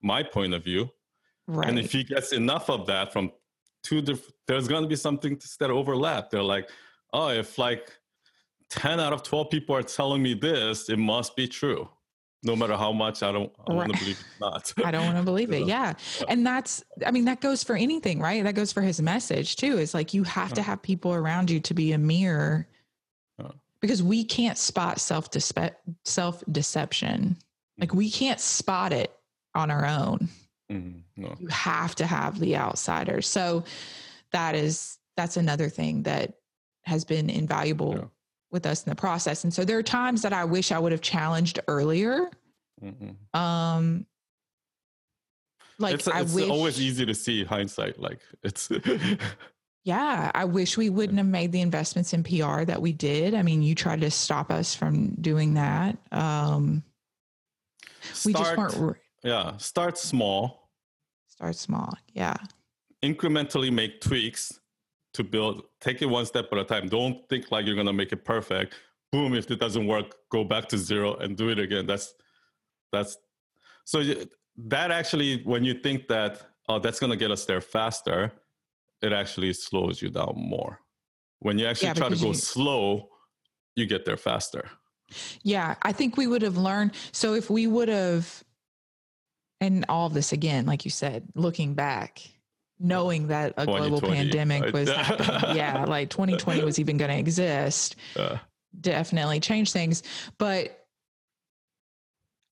my 0.02 0.22
point 0.22 0.54
of 0.54 0.64
view. 0.64 0.88
right. 1.46 1.68
And 1.68 1.78
if 1.78 1.92
he 1.92 2.04
gets 2.04 2.32
enough 2.32 2.70
of 2.70 2.86
that 2.86 3.12
from 3.12 3.32
two 3.82 4.00
different, 4.00 4.34
there's 4.46 4.66
going 4.66 4.82
to 4.82 4.88
be 4.88 4.96
something 4.96 5.38
that 5.58 5.70
overlap. 5.70 6.30
They're 6.30 6.42
like, 6.42 6.70
oh, 7.12 7.28
if 7.28 7.58
like 7.58 7.92
10 8.70 8.98
out 8.98 9.12
of 9.12 9.22
12 9.22 9.50
people 9.50 9.76
are 9.76 9.82
telling 9.82 10.22
me 10.22 10.32
this, 10.32 10.88
it 10.88 10.98
must 10.98 11.36
be 11.36 11.46
true. 11.46 11.86
No 12.42 12.56
matter 12.56 12.74
how 12.76 12.90
much 12.92 13.22
I 13.22 13.32
don't 13.32 13.52
I 13.68 13.74
want 13.74 13.92
to 13.92 13.98
believe 13.98 14.18
it's 14.18 14.40
not. 14.40 14.72
I 14.84 14.90
don't 14.90 15.04
want 15.04 15.18
to 15.18 15.22
believe 15.22 15.52
it. 15.52 15.66
Yeah. 15.66 15.92
And 16.26 16.46
that's, 16.46 16.82
I 17.04 17.10
mean, 17.10 17.26
that 17.26 17.40
goes 17.42 17.62
for 17.62 17.76
anything, 17.76 18.18
right? 18.18 18.42
That 18.44 18.54
goes 18.54 18.72
for 18.72 18.80
his 18.80 19.00
message 19.02 19.56
too. 19.56 19.76
It's 19.76 19.92
like 19.92 20.14
you 20.14 20.22
have 20.24 20.54
to 20.54 20.62
have 20.62 20.80
people 20.80 21.12
around 21.12 21.50
you 21.50 21.60
to 21.60 21.74
be 21.74 21.92
a 21.92 21.98
mirror 21.98 22.66
Yeah. 23.38 23.50
because 23.82 24.02
we 24.02 24.24
can't 24.24 24.56
spot 24.56 25.00
self 25.00 25.28
self 26.06 26.42
deception. 26.50 27.36
Like 27.78 27.92
we 27.92 28.10
can't 28.10 28.40
spot 28.40 28.92
it 28.94 29.14
on 29.54 29.70
our 29.70 29.84
own. 29.84 30.28
Mhm, 30.72 31.02
no. 31.16 31.36
You 31.38 31.48
have 31.48 31.94
to 31.96 32.06
have 32.06 32.38
the 32.38 32.56
outsider. 32.56 33.20
So 33.20 33.64
that 34.32 34.54
is, 34.54 34.96
that's 35.16 35.36
another 35.36 35.68
thing 35.68 36.04
that 36.04 36.34
has 36.84 37.04
been 37.04 37.28
invaluable 37.28 37.94
Yeah. 37.96 38.04
With 38.50 38.66
us 38.66 38.84
in 38.84 38.90
the 38.90 38.96
process. 38.96 39.44
And 39.44 39.52
so 39.52 39.64
there 39.64 39.78
are 39.78 39.82
times 39.82 40.22
that 40.22 40.32
I 40.32 40.44
wish 40.44 40.72
I 40.72 40.78
would 40.78 40.92
have 40.92 41.00
challenged 41.00 41.60
earlier. 41.68 42.28
Mhm. 42.82 43.14
Um, 43.36 44.06
like 45.78 45.94
it's 45.94 46.08
I 46.08 46.20
it's 46.20 46.34
wish, 46.34 46.48
always 46.50 46.80
easy 46.80 47.06
to 47.06 47.14
see 47.14 47.44
hindsight. 47.44 47.98
Like 47.98 48.20
it's 48.42 48.70
yeah, 49.84 50.30
I 50.34 50.44
wish 50.44 50.76
we 50.76 50.90
wouldn't 50.90 51.18
have 51.18 51.26
made 51.26 51.52
the 51.52 51.60
investments 51.60 52.12
in 52.12 52.22
PR 52.22 52.64
that 52.64 52.82
we 52.82 52.92
did. 52.92 53.34
I 53.34 53.42
mean, 53.42 53.62
you 53.62 53.74
tried 53.74 54.02
to 54.02 54.10
stop 54.10 54.50
us 54.50 54.74
from 54.74 55.14
doing 55.14 55.54
that. 55.54 55.96
Um, 56.12 56.82
we 58.24 58.32
just 58.32 58.56
weren't 58.56 58.76
re- 58.76 59.00
yeah, 59.24 59.56
start 59.56 59.96
small, 59.96 60.70
start 61.28 61.56
small. 61.56 61.94
Yeah, 62.12 62.36
incrementally 63.02 63.72
make 63.72 64.00
tweaks 64.00 64.59
to 65.14 65.24
build. 65.24 65.64
Take 65.80 66.02
it 66.02 66.06
one 66.06 66.26
step 66.26 66.46
at 66.52 66.58
a 66.58 66.64
time. 66.64 66.88
Don't 66.88 67.28
think 67.28 67.50
like 67.50 67.66
you're 67.66 67.76
gonna 67.76 67.92
make 67.92 68.12
it 68.12 68.24
perfect. 68.24 68.74
Boom! 69.12 69.34
If 69.34 69.50
it 69.50 69.58
doesn't 69.60 69.86
work, 69.86 70.14
go 70.30 70.44
back 70.44 70.68
to 70.68 70.78
zero 70.78 71.16
and 71.16 71.36
do 71.36 71.48
it 71.48 71.58
again. 71.58 71.86
That's 71.86 72.14
that's 72.92 73.16
so 73.84 74.00
you- 74.00 74.28
that 74.56 74.90
actually 74.90 75.42
when 75.44 75.64
you 75.64 75.74
think 75.74 76.06
that 76.08 76.42
oh, 76.68 76.78
that's 76.78 77.00
going 77.00 77.10
to 77.10 77.16
get 77.16 77.30
us 77.32 77.46
there 77.46 77.60
faster, 77.60 78.30
it 79.02 79.12
actually 79.12 79.52
slows 79.52 80.00
you 80.02 80.08
down 80.10 80.34
more. 80.36 80.78
When 81.40 81.58
you 81.58 81.66
actually 81.66 81.88
Yeah, 81.88 81.94
try 81.94 82.08
to 82.10 82.16
go 82.16 82.28
you- 82.28 82.34
slow, 82.34 83.08
you 83.74 83.86
get 83.86 84.04
there 84.04 84.16
faster. 84.16 84.70
Yeah, 85.42 85.74
I 85.82 85.90
think 85.92 86.16
we 86.16 86.26
would 86.28 86.42
have 86.42 86.56
learned. 86.56 86.92
So 87.10 87.34
if 87.34 87.50
we 87.50 87.66
would 87.66 87.88
have, 87.88 88.44
and 89.60 89.84
all 89.88 90.06
of 90.06 90.14
this 90.14 90.32
again, 90.32 90.66
like 90.66 90.84
you 90.84 90.90
said, 90.92 91.26
looking 91.34 91.74
back, 91.74 92.20
knowing 92.80 93.28
that 93.28 93.52
a 93.56 93.66
global 93.66 94.00
pandemic 94.00 94.72
was 94.72 94.90
happening, 94.96 95.54
yeah, 95.56 95.84
like 95.84 96.10
2020 96.10 96.64
was 96.64 96.78
even 96.78 96.96
going 96.96 97.10
to 97.10 97.18
exist, 97.18 97.96
Uh, 98.16 98.38
definitely 98.80 99.38
changed 99.40 99.72
things. 99.72 100.02
But 100.38 100.76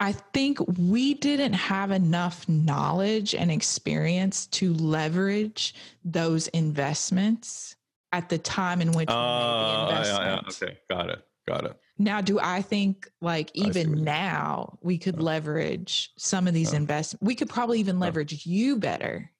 I 0.00 0.12
think 0.12 0.58
we 0.78 1.14
didn't 1.14 1.54
have 1.54 1.90
enough 1.90 2.48
knowledge 2.48 3.34
and 3.34 3.50
experience 3.50 4.46
to 4.48 4.72
leverage 4.74 5.74
those 6.04 6.46
investments 6.48 7.74
at 8.12 8.28
the 8.28 8.38
time 8.38 8.80
in 8.80 8.92
which 8.92 9.08
we 9.08 9.14
made 9.14 9.58
the 9.58 9.64
uh, 9.64 9.90
yeah, 9.90 10.02
yeah, 10.04 10.32
investment. 10.38 10.62
okay, 10.70 10.78
got 10.88 11.10
it, 11.10 11.20
got 11.48 11.64
it. 11.64 11.76
Now, 11.98 12.20
do 12.20 12.38
I 12.40 12.62
think 12.62 13.08
like 13.20 13.50
I 13.50 13.52
see 13.58 13.60
what 13.64 13.76
even 13.76 14.04
now 14.04 14.78
we 14.82 14.98
could 14.98 15.16
Yeah. 15.16 15.22
leverage 15.22 16.12
some 16.16 16.46
of 16.46 16.54
these 16.54 16.72
Yeah. 16.72 16.78
investments? 16.78 17.26
We 17.26 17.34
could 17.34 17.48
probably 17.50 17.80
even 17.80 17.96
Yeah. 17.96 18.02
leverage 18.06 18.46
you 18.46 18.76
better 18.76 19.32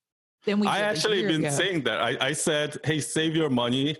than 0.49 0.61
we. 0.61 0.66
I 0.66 0.80
actually 0.80 1.22
been 1.22 1.44
ago. 1.44 1.55
saying 1.55 1.84
that. 1.84 2.01
I, 2.01 2.16
I 2.28 2.32
said, 2.32 2.78
hey, 2.84 3.01
save 3.01 3.36
your 3.36 3.51
money 3.51 3.96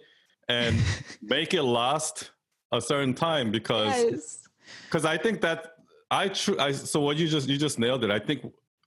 and 0.49 0.81
make 1.23 1.55
it 1.55 1.63
last 1.63 2.31
a 2.73 2.81
certain 2.81 3.15
time 3.15 3.51
because 3.51 3.95
yes. 3.95 4.49
because 4.87 5.05
I 5.05 5.17
think 5.17 5.41
that 5.43 5.75
I 6.11 6.29
true. 6.29 6.59
I 6.59 6.73
so 6.73 7.01
what 7.01 7.17
you 7.17 7.29
just 7.29 7.49
you 7.49 7.59
just 7.59 7.79
nailed 7.79 8.05
it. 8.05 8.11
I 8.11 8.19
think 8.19 8.41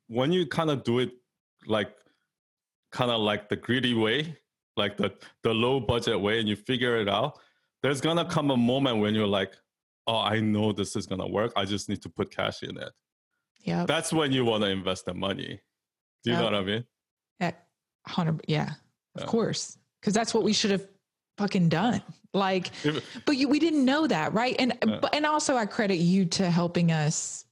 when 0.07 0.31
you 0.31 0.45
kind 0.45 0.69
of 0.69 0.83
do 0.83 0.99
it 0.99 1.11
like 1.65 1.95
kind 2.91 3.11
of 3.11 3.21
like 3.21 3.49
the 3.49 3.55
greedy 3.55 3.93
way, 3.93 4.37
like 4.75 4.97
the 4.97 5.13
the 5.43 5.53
low 5.53 5.79
budget 5.79 6.19
way, 6.19 6.39
and 6.39 6.49
you 6.49 6.55
figure 6.55 6.97
it 6.97 7.07
out, 7.07 7.39
there's 7.83 8.01
gonna 8.01 8.25
come 8.25 8.51
a 8.51 8.57
moment 8.57 8.99
when 8.99 9.15
you're 9.15 9.27
like, 9.27 9.53
oh, 10.07 10.19
I 10.19 10.39
know 10.39 10.71
this 10.71 10.95
is 10.95 11.05
gonna 11.05 11.27
work. 11.27 11.53
I 11.55 11.65
just 11.65 11.89
need 11.89 12.01
to 12.01 12.09
put 12.09 12.31
cash 12.31 12.63
in 12.63 12.77
it. 12.77 12.91
Yeah, 13.63 13.85
That's 13.85 14.11
when 14.11 14.31
you 14.31 14.43
want 14.43 14.63
to 14.63 14.69
invest 14.69 15.05
the 15.05 15.13
money. 15.13 15.61
Do 16.23 16.31
you 16.31 16.37
know 16.37 16.43
what 16.45 16.55
I 16.55 16.61
mean? 16.61 16.83
Hundred. 18.07 18.41
Yeah. 18.47 18.71
Of 19.15 19.21
Yeah. 19.21 19.25
course. 19.27 19.77
Because 20.01 20.13
that's 20.13 20.33
what 20.33 20.43
we 20.43 20.53
should 20.53 20.71
have 20.71 20.87
fucking 21.37 21.69
done. 21.69 22.01
Like, 22.33 22.71
but 23.25 23.35
you, 23.37 23.47
we 23.49 23.59
didn't 23.59 23.83
know 23.85 24.07
that, 24.07 24.33
right? 24.33 24.55
And 24.57 24.77
Yeah. 24.87 24.99
but 25.01 25.13
and 25.13 25.25
also 25.25 25.55
I 25.57 25.65
credit 25.65 25.97
you 25.97 26.25
to 26.25 26.49
helping 26.49 26.91
us 26.91 27.45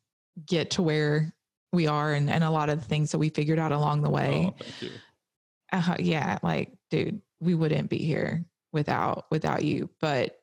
get 0.45 0.71
to 0.71 0.81
where 0.81 1.33
we 1.73 1.85
are 1.85 2.13
and 2.13 2.29
and 2.29 2.43
a 2.43 2.49
lot 2.49 2.69
of 2.69 2.79
the 2.79 2.85
things 2.85 3.11
that 3.11 3.17
we 3.19 3.29
figured 3.29 3.59
out 3.59 3.71
along 3.71 4.01
the 4.01 4.09
way. 4.09 4.45
Oh, 4.51 4.55
thank 4.63 4.81
you. 4.81 4.91
uh, 5.71 5.95
yeah 5.99 6.39
like 6.41 6.71
dude 6.89 7.21
we 7.41 7.53
wouldn't 7.55 7.89
be 7.89 7.97
here 7.99 8.43
without 8.73 9.25
without 9.29 9.63
you 9.63 9.89
but 9.99 10.39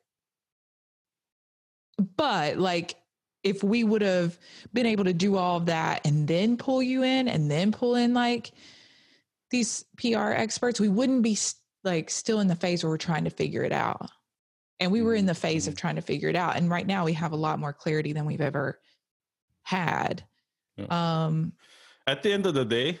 but 2.15 2.57
like 2.57 2.95
if 3.43 3.63
we 3.63 3.83
would 3.83 4.01
have 4.01 4.37
been 4.73 4.85
able 4.85 5.03
to 5.05 5.13
do 5.13 5.35
all 5.35 5.57
of 5.57 5.65
that 5.65 6.05
and 6.05 6.27
then 6.27 6.57
pull 6.57 6.81
you 6.81 7.03
in 7.03 7.27
and 7.27 7.49
then 7.49 7.71
pull 7.71 7.95
in 7.95 8.13
like 8.13 8.51
these 9.51 9.85
PR 9.97 10.31
experts 10.31 10.79
we 10.79 10.89
wouldn't 10.89 11.23
be 11.23 11.37
like 11.83 12.09
still 12.09 12.39
in 12.39 12.47
the 12.47 12.55
phase 12.55 12.83
where 12.83 12.91
we're 12.91 12.97
trying 12.97 13.23
to 13.23 13.29
figure 13.29 13.63
it 13.63 13.71
out 13.71 14.09
and 14.79 14.91
we 14.91 15.01
were 15.01 15.15
in 15.15 15.25
the 15.25 15.35
phase 15.35 15.67
of 15.67 15.75
trying 15.75 15.95
to 15.95 16.01
figure 16.01 16.29
it 16.29 16.35
out 16.35 16.55
and 16.55 16.69
right 16.69 16.87
now 16.87 17.05
we 17.05 17.13
have 17.13 17.31
a 17.31 17.35
lot 17.35 17.59
more 17.59 17.73
clarity 17.73 18.13
than 18.13 18.25
we've 18.25 18.41
ever 18.41 18.79
had 19.63 20.23
um 20.89 21.53
At 22.07 22.23
the 22.23 22.31
end 22.31 22.45
of 22.45 22.53
the 22.53 22.63
day, 22.63 22.99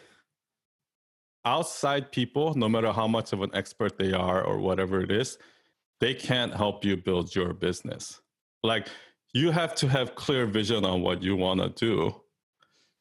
outside 1.45 2.11
people, 2.11 2.53
no 2.55 2.67
matter 2.67 2.91
how 2.91 3.07
much 3.07 3.31
of 3.31 3.41
an 3.41 3.51
expert 3.53 3.97
they 3.97 4.11
are 4.11 4.43
or 4.43 4.57
whatever 4.57 5.01
it 5.01 5.11
is, 5.11 5.37
they 6.01 6.13
can't 6.13 6.53
help 6.53 6.83
you 6.83 6.97
build 6.97 7.33
your 7.33 7.53
business. 7.53 8.19
Like 8.63 8.87
you 9.33 9.51
have 9.51 9.73
to 9.75 9.87
have 9.87 10.15
clear 10.15 10.45
vision 10.45 10.83
on 10.83 11.01
what 11.01 11.23
you 11.23 11.35
want 11.35 11.61
to 11.61 11.69
do. 11.69 12.21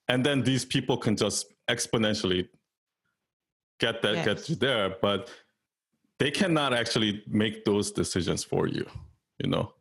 And 0.08 0.24
then 0.24 0.42
these 0.42 0.64
people 0.64 0.96
can 0.96 1.16
just 1.16 1.52
exponentially 1.68 2.48
get 3.78 4.02
that 4.02 4.24
get 4.24 4.38
Yes. 4.38 4.50
you 4.50 4.56
there, 4.56 4.96
but 5.02 5.30
they 6.18 6.30
cannot 6.30 6.72
actually 6.72 7.22
make 7.26 7.64
those 7.64 7.92
decisions 7.92 8.42
for 8.42 8.66
you, 8.66 8.86
you 9.38 9.48
know. 9.50 9.72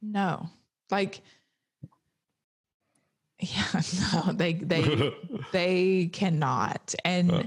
No, 0.00 0.48
like, 0.90 1.20
yeah, 3.40 3.82
no, 4.14 4.32
they 4.32 4.52
they 4.54 5.12
they 5.52 6.06
cannot, 6.12 6.94
and 7.04 7.30
Uh. 7.32 7.42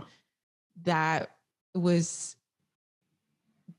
that 0.83 1.31
was 1.73 2.35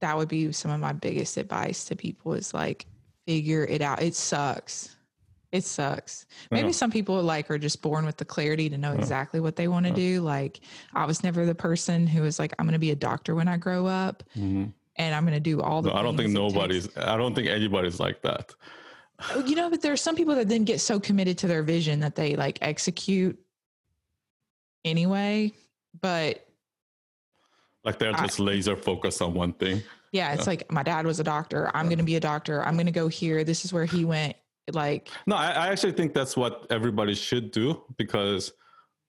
that 0.01 0.16
would 0.16 0.28
be 0.28 0.53
some 0.53 0.70
of 0.70 0.80
my 0.80 0.93
biggest 0.93 1.37
advice 1.37 1.84
to 1.87 1.97
people 1.97 2.34
is 2.34 2.55
like 2.55 2.87
figure 3.26 3.64
it 3.64 3.82
out. 3.82 4.03
It 4.03 4.14
sucks. 4.14 4.96
It 5.57 5.65
sucks. 5.65 6.27
Maybe 6.51 6.73
some 6.73 6.91
people 6.91 7.23
like 7.23 7.51
are 7.51 7.59
just 7.59 7.81
born 7.83 8.05
with 8.05 8.17
the 8.19 8.25
clarity 8.25 8.69
to 8.69 8.77
know 8.77 8.93
exactly 8.93 9.41
what 9.41 9.57
they 9.57 9.69
want 9.69 9.87
to 9.87 9.93
do. 9.93 10.21
Like 10.21 10.61
I 10.95 11.07
was 11.07 11.23
never 11.25 11.47
the 11.47 11.55
person 11.55 12.07
who 12.07 12.23
was 12.23 12.39
like, 12.39 12.53
I'm 12.59 12.67
going 12.67 12.75
to 12.75 12.79
be 12.79 12.91
a 12.91 12.97
doctor 12.97 13.35
when 13.35 13.49
I 13.49 13.57
grow 13.57 13.87
up, 13.87 14.23
Mhm. 14.37 14.73
and 14.97 15.15
I'm 15.15 15.25
going 15.25 15.35
to 15.35 15.41
do 15.41 15.63
all 15.63 15.81
the. 15.83 15.89
No, 15.91 15.97
I 15.97 16.03
don't 16.03 16.17
think 16.17 16.29
things 16.29 16.39
it 16.39 16.43
takes 16.43 16.55
nobody's 16.55 16.97
I 16.99 17.17
don't 17.17 17.35
think 17.35 17.49
anybody's 17.49 17.99
like 17.99 18.21
that. 18.23 18.53
Oh, 19.35 19.43
you 19.47 19.57
know, 19.57 19.71
but 19.71 19.81
there 19.81 19.93
are 19.95 19.97
some 19.97 20.15
people 20.15 20.35
that 20.35 20.49
then 20.49 20.65
get 20.65 20.79
so 20.81 21.01
committed 21.01 21.39
to 21.39 21.47
their 21.47 21.63
vision 21.63 22.01
that 22.01 22.17
they 22.17 22.37
like 22.37 22.59
execute 22.61 23.39
anyway. 24.85 25.53
But 26.01 26.47
Like 27.83 27.99
they're 27.99 28.15
I- 28.15 28.27
just 28.27 28.39
laser 28.39 28.77
focused 28.77 29.23
on 29.23 29.33
one 29.33 29.55
thing. 29.55 29.83
yeah, 30.13 30.33
it's 30.35 30.43
Yeah. 30.45 30.51
like 30.51 30.71
my 30.71 30.83
dad 30.83 31.07
was 31.07 31.19
a 31.19 31.25
doctor. 31.25 31.71
I'm 31.75 31.87
Yeah. 31.87 31.91
going 31.91 31.99
to 31.99 32.05
be 32.05 32.17
a 32.17 32.21
doctor. 32.21 32.63
I'm 32.63 32.75
going 32.75 32.87
to 32.87 32.93
go 32.93 33.09
here. 33.09 33.43
This 33.45 33.65
is 33.65 33.73
where 33.73 33.87
he 33.87 34.05
went. 34.05 34.36
Like, 34.73 35.11
No, 35.27 35.37
I, 35.37 35.51
I 35.51 35.69
actually 35.69 35.93
think 35.93 36.12
that's 36.12 36.37
what 36.37 36.67
everybody 36.71 37.14
should 37.14 37.51
do 37.51 37.83
because 37.97 38.53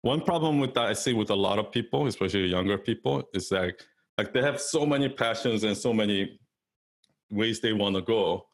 one 0.02 0.22
problem 0.22 0.60
with 0.60 0.74
that 0.76 0.86
I 0.86 0.94
see 0.94 1.14
with 1.14 1.32
a 1.32 1.36
lot 1.36 1.60
of 1.60 1.72
people, 1.72 2.06
especially 2.08 2.46
younger 2.48 2.78
people, 2.78 3.24
is 3.34 3.50
that 3.50 3.82
like 4.18 4.34
they 4.34 4.42
have 4.42 4.62
so 4.62 4.86
many 4.86 5.10
passions 5.10 5.64
and 5.64 5.76
so 5.76 5.94
many 5.94 6.40
ways 7.32 7.60
they 7.60 7.74
want 7.74 7.96
to 7.96 8.02
go. 8.02 8.48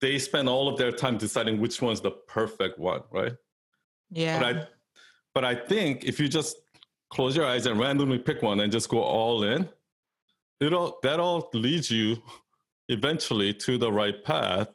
They 0.00 0.18
spend 0.18 0.48
all 0.48 0.68
of 0.68 0.76
their 0.76 0.92
time 0.92 1.16
deciding 1.16 1.60
which 1.60 1.80
one's 1.80 2.00
the 2.00 2.10
perfect 2.10 2.78
one, 2.78 3.02
right? 3.10 3.32
yeah, 4.10 4.38
But 4.38 4.56
I 4.56 4.66
but 5.34 5.44
I 5.44 5.54
think 5.54 6.04
if 6.04 6.18
you 6.20 6.28
just 6.28 6.56
close 7.10 7.36
your 7.36 7.46
eyes 7.46 7.66
and 7.66 7.78
randomly 7.78 8.18
pick 8.18 8.42
one 8.42 8.60
and 8.60 8.72
just 8.72 8.88
go 8.88 9.00
all 9.00 9.44
in, 9.44 9.68
it'll 10.60 10.98
that'll 11.02 11.48
lead 11.52 11.88
you 11.88 12.22
eventually 12.88 13.52
to 13.52 13.78
the 13.78 13.90
right 13.90 14.22
path. 14.24 14.68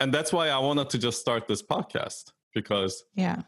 And 0.00 0.12
that's 0.12 0.32
why 0.32 0.48
I 0.48 0.58
wanted 0.58 0.90
to 0.90 0.98
just 0.98 1.20
start 1.20 1.46
this 1.48 1.62
podcast 1.62 2.32
because 2.54 3.04
yeah, 3.14 3.42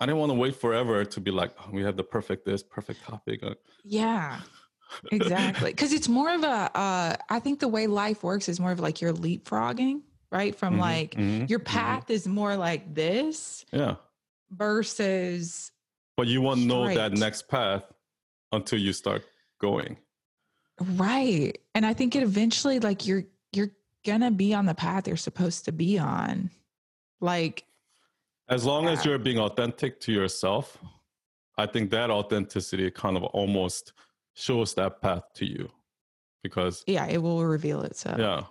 I 0.00 0.06
didn't 0.06 0.18
want 0.18 0.30
to 0.30 0.34
wait 0.34 0.56
forever 0.56 1.04
to 1.04 1.20
be 1.20 1.30
like, 1.30 1.52
oh, 1.60 1.70
we 1.72 1.82
have 1.82 1.96
the 1.96 2.04
perfect 2.04 2.44
this, 2.46 2.62
perfect 2.62 3.02
topic. 3.04 3.42
Uh, 3.42 3.54
yeah, 3.84 4.40
exactly. 5.12 5.70
Because 5.72 5.92
it's 5.92 6.08
more 6.08 6.32
of 6.34 6.42
a, 6.42 6.70
uh, 6.76 7.16
I 7.28 7.38
think 7.40 7.60
the 7.60 7.68
way 7.68 7.86
life 7.86 8.22
works 8.22 8.48
is 8.48 8.60
more 8.60 8.72
of 8.72 8.80
like 8.80 9.00
you're 9.00 9.12
leapfrogging, 9.12 10.02
right? 10.30 10.54
From 10.54 10.76
mhm, 10.76 10.80
like 10.80 11.14
mhm, 11.14 11.48
your 11.50 11.60
mhm. 11.60 11.64
path 11.64 12.10
is 12.10 12.26
more 12.26 12.56
like 12.56 12.94
this 12.94 13.64
Yeah. 13.72 13.96
versus 14.50 15.72
But 16.16 16.26
you 16.26 16.40
won't 16.42 16.64
know 16.66 16.92
that 16.92 17.12
next 17.12 17.48
path 17.48 17.84
until 18.52 18.78
you 18.78 18.92
start 18.92 19.24
going. 19.60 19.96
Right. 20.80 21.58
And 21.74 21.84
I 21.84 21.92
think 21.94 22.16
it 22.16 22.22
eventually 22.22 22.80
like 22.80 23.06
you're 23.06 23.24
gonna 24.04 24.30
be 24.30 24.54
on 24.54 24.66
the 24.66 24.74
path 24.74 25.06
you're 25.06 25.16
supposed 25.16 25.64
to 25.66 25.72
be 25.72 25.98
on. 25.98 26.50
Like 27.20 27.64
As 28.48 28.64
long 28.64 28.88
as 28.88 29.04
you're 29.04 29.18
being 29.18 29.38
authentic 29.38 30.00
to 30.00 30.12
yourself, 30.12 30.78
I 31.58 31.66
think 31.66 31.90
that 31.90 32.10
authenticity 32.10 32.90
kind 32.90 33.16
of 33.16 33.24
almost 33.24 33.92
shows 34.34 34.74
that 34.74 35.00
path 35.02 35.24
to 35.34 35.46
you. 35.46 35.68
Because 36.42 36.82
yeah, 36.86 37.06
it 37.06 37.18
will 37.18 37.44
reveal 37.44 37.82
itself. 37.82 38.18
yeah, 38.18 38.44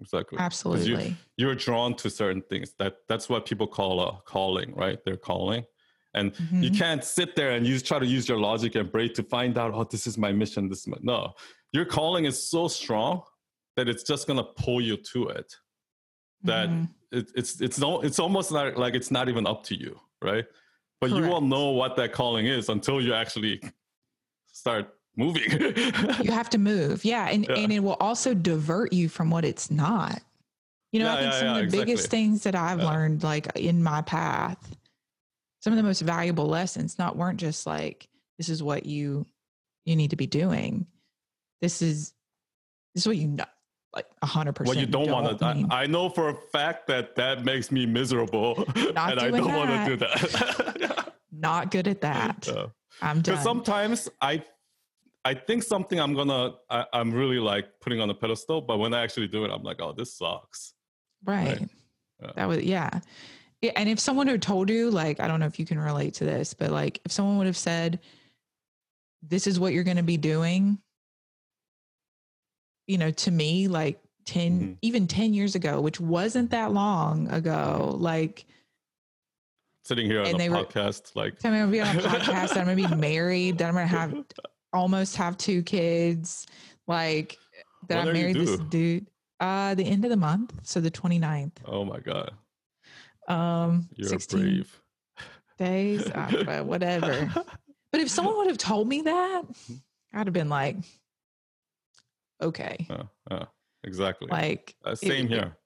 exactly. 0.00 0.38
Absolutely. 0.38 1.10
You, 1.36 1.46
you're 1.46 1.54
drawn 1.54 1.94
to 1.96 2.10
certain 2.10 2.42
things. 2.50 2.74
That 2.80 2.96
that's 3.08 3.28
what 3.28 3.46
people 3.46 3.68
call 3.68 4.00
a 4.00 4.20
calling, 4.26 4.74
right? 4.74 4.98
They're 5.04 5.16
calling. 5.16 5.64
And 6.12 6.32
you 6.60 6.72
Mhm. 6.72 6.76
can't 6.76 7.04
sit 7.04 7.36
there 7.36 7.52
and 7.52 7.64
use 7.64 7.84
try 7.84 8.00
to 8.00 8.06
use 8.06 8.28
your 8.28 8.40
logic 8.40 8.74
and 8.74 8.90
brain 8.90 9.14
to 9.14 9.22
find 9.22 9.56
out, 9.56 9.72
oh, 9.72 9.84
this 9.84 10.08
is 10.08 10.18
my 10.18 10.32
mission. 10.32 10.68
This 10.68 10.80
is 10.80 10.88
my 10.88 10.96
no. 11.02 11.34
Your 11.72 11.84
calling 11.84 12.24
is 12.24 12.42
so 12.50 12.66
strong 12.66 13.22
that 13.80 13.88
it's 13.88 14.02
just 14.02 14.26
gonna 14.26 14.44
pull 14.44 14.80
you 14.80 14.96
to 14.98 15.28
it. 15.28 15.56
That 16.42 16.68
Mhm. 16.68 16.88
it, 17.12 17.30
it's 17.34 17.60
it's 17.60 17.78
no 17.78 18.00
it's 18.02 18.18
almost 18.18 18.52
not 18.52 18.76
like 18.76 18.94
it's 18.94 19.10
not 19.10 19.28
even 19.30 19.46
up 19.46 19.64
to 19.64 19.74
you, 19.74 19.98
right? 20.22 20.44
But 21.00 21.10
you 21.10 21.22
won't 21.26 21.46
know 21.46 21.70
what 21.70 21.96
that 21.96 22.12
calling 22.12 22.46
is 22.46 22.68
until 22.68 23.00
you 23.00 23.14
actually 23.14 23.60
start 24.46 24.94
moving. 25.16 25.50
you 26.22 26.30
have 26.30 26.50
to 26.50 26.58
move. 26.58 27.04
Yeah. 27.06 27.26
And 27.28 27.46
Yeah. 27.48 27.56
and 27.56 27.72
it 27.72 27.80
will 27.80 27.96
also 28.00 28.34
divert 28.34 28.92
you 28.92 29.08
from 29.08 29.30
what 29.30 29.44
it's 29.46 29.70
not. 29.70 30.22
You 30.92 31.00
know, 31.00 31.06
Yeah, 31.06 31.14
I 31.14 31.20
think 31.20 31.32
yeah, 31.32 31.38
some 31.40 31.56
of 31.56 31.70
the 31.70 31.76
biggest 31.78 32.10
things 32.10 32.42
that 32.42 32.54
I've 32.54 32.82
learned 32.82 33.22
like 33.22 33.46
in 33.56 33.82
my 33.82 34.02
path 34.02 34.76
some 35.62 35.74
of 35.74 35.76
the 35.76 35.82
most 35.82 36.00
valuable 36.00 36.46
lessons 36.46 36.98
not 36.98 37.16
weren't 37.16 37.38
just 37.38 37.66
like 37.66 38.08
this 38.38 38.48
is 38.48 38.62
what 38.62 38.86
you 38.86 39.26
you 39.84 39.94
need 39.96 40.10
to 40.10 40.16
be 40.16 40.26
doing. 40.26 40.86
This 41.60 41.82
is 41.82 42.14
this 42.94 43.02
is 43.02 43.06
what 43.06 43.16
you 43.18 43.28
know 43.28 43.44
like 43.94 44.06
a 44.22 44.26
hundred 44.26 44.54
percent. 44.54 44.76
What 44.76 44.80
you 44.80 44.90
don't, 44.90 45.10
want 45.10 45.38
to. 45.38 45.54
need. 45.54 45.66
I, 45.70 45.82
I 45.82 45.86
know 45.86 46.08
for 46.08 46.28
a 46.28 46.34
fact 46.34 46.86
that 46.88 47.16
that 47.16 47.44
makes 47.44 47.72
me 47.72 47.86
miserable, 47.86 48.64
and 48.76 48.98
I 48.98 49.14
don't 49.14 49.52
want 49.52 49.70
to 49.70 49.84
do 49.86 49.96
that. 49.96 51.12
Not 51.32 51.70
good 51.70 51.88
at 51.88 52.00
that. 52.02 52.48
Yeah. 52.52 52.66
I'm 53.02 53.22
done. 53.22 53.42
Sometimes 53.42 54.08
I, 54.20 54.44
I 55.24 55.34
think 55.34 55.62
something 55.62 55.98
I'm 55.98 56.14
gonna, 56.14 56.54
I, 56.68 56.84
I'm 56.92 57.12
really 57.12 57.38
like 57.38 57.66
putting 57.80 58.00
on 58.00 58.10
a 58.10 58.14
pedestal, 58.14 58.60
but 58.60 58.78
when 58.78 58.92
I 58.94 59.02
actually 59.02 59.28
do 59.28 59.44
it, 59.44 59.50
I'm 59.50 59.62
like, 59.62 59.80
oh, 59.80 59.92
this 59.92 60.14
sucks. 60.14 60.74
Right. 61.24 61.60
Yeah. 62.20 62.32
That 62.36 62.48
was 62.48 62.62
yeah. 62.62 63.00
yeah. 63.62 63.72
And 63.76 63.88
if 63.88 63.98
someone 63.98 64.26
had 64.26 64.42
told 64.42 64.70
you, 64.70 64.90
like, 64.90 65.20
I 65.20 65.28
don't 65.28 65.40
know 65.40 65.46
if 65.46 65.58
you 65.58 65.66
can 65.66 65.78
relate 65.78 66.14
to 66.14 66.24
this, 66.24 66.52
but 66.54 66.70
like 66.70 67.00
if 67.04 67.12
someone 67.12 67.38
would 67.38 67.46
have 67.46 67.56
said, 67.56 68.00
This 69.22 69.46
is 69.46 69.58
what 69.58 69.72
you're 69.72 69.84
gonna 69.84 70.02
be 70.02 70.16
doing, 70.16 70.78
you 72.90 72.98
know, 72.98 73.10
to 73.10 73.30
me, 73.30 73.68
like 73.68 74.00
10, 74.26 74.60
Mhm. 74.60 74.76
even 74.82 75.06
10 75.06 75.32
years 75.34 75.54
ago, 75.54 75.80
which 75.80 76.00
wasn't 76.00 76.50
that 76.50 76.72
long 76.72 77.28
ago, 77.30 77.96
like 77.98 78.44
Sitting 79.84 80.06
here 80.06 80.20
on 80.20 80.34
a 80.34 80.38
they 80.38 80.48
were- 80.50 80.56
podcast, 80.64 81.16
like, 81.16 81.34
I'm 81.44 81.52
gonna 81.52 81.66
be 81.70 81.80
on 81.80 81.96
a 81.96 82.00
podcast, 82.00 82.48
that 82.54 82.58
I'm 82.58 82.66
gonna 82.66 82.88
be 82.88 82.94
married, 82.96 83.58
that 83.58 83.68
I'm 83.68 83.74
gonna 83.74 83.86
have 83.86 84.14
almost 84.72 85.16
have 85.16 85.36
two 85.36 85.62
kids, 85.62 86.46
like 86.86 87.38
that 87.88 88.06
I 88.08 88.12
married 88.12 88.36
this 88.36 88.58
dude. 88.68 89.06
Uh 89.40 89.74
the 89.74 89.84
end 89.84 90.04
of 90.04 90.10
the 90.10 90.16
month, 90.16 90.52
so 90.62 90.80
the 90.80 90.90
29th. 90.90 91.52
oh 91.64 91.84
my 91.84 91.98
god, 91.98 92.32
Um 93.26 93.88
you're 93.96 94.08
16 94.08 94.40
brave. 94.40 94.80
days, 95.58 96.06
uh, 96.10 96.42
but 96.44 96.66
whatever. 96.66 97.32
But 97.92 98.00
if 98.02 98.08
someone 98.08 98.36
would 98.36 98.46
have 98.46 98.56
told 98.58 98.86
me 98.86 99.02
that, 99.02 99.42
I'd 100.14 100.26
have 100.28 100.32
been 100.32 100.48
like, 100.48 100.76
okay, 102.42 102.86
Uh, 102.90 103.04
uh, 103.30 103.44
exactly. 103.84 104.28
like, 104.30 104.74
Uh, 104.84 104.94
same 104.94 105.26
it- 105.26 105.30
here. 105.32 105.56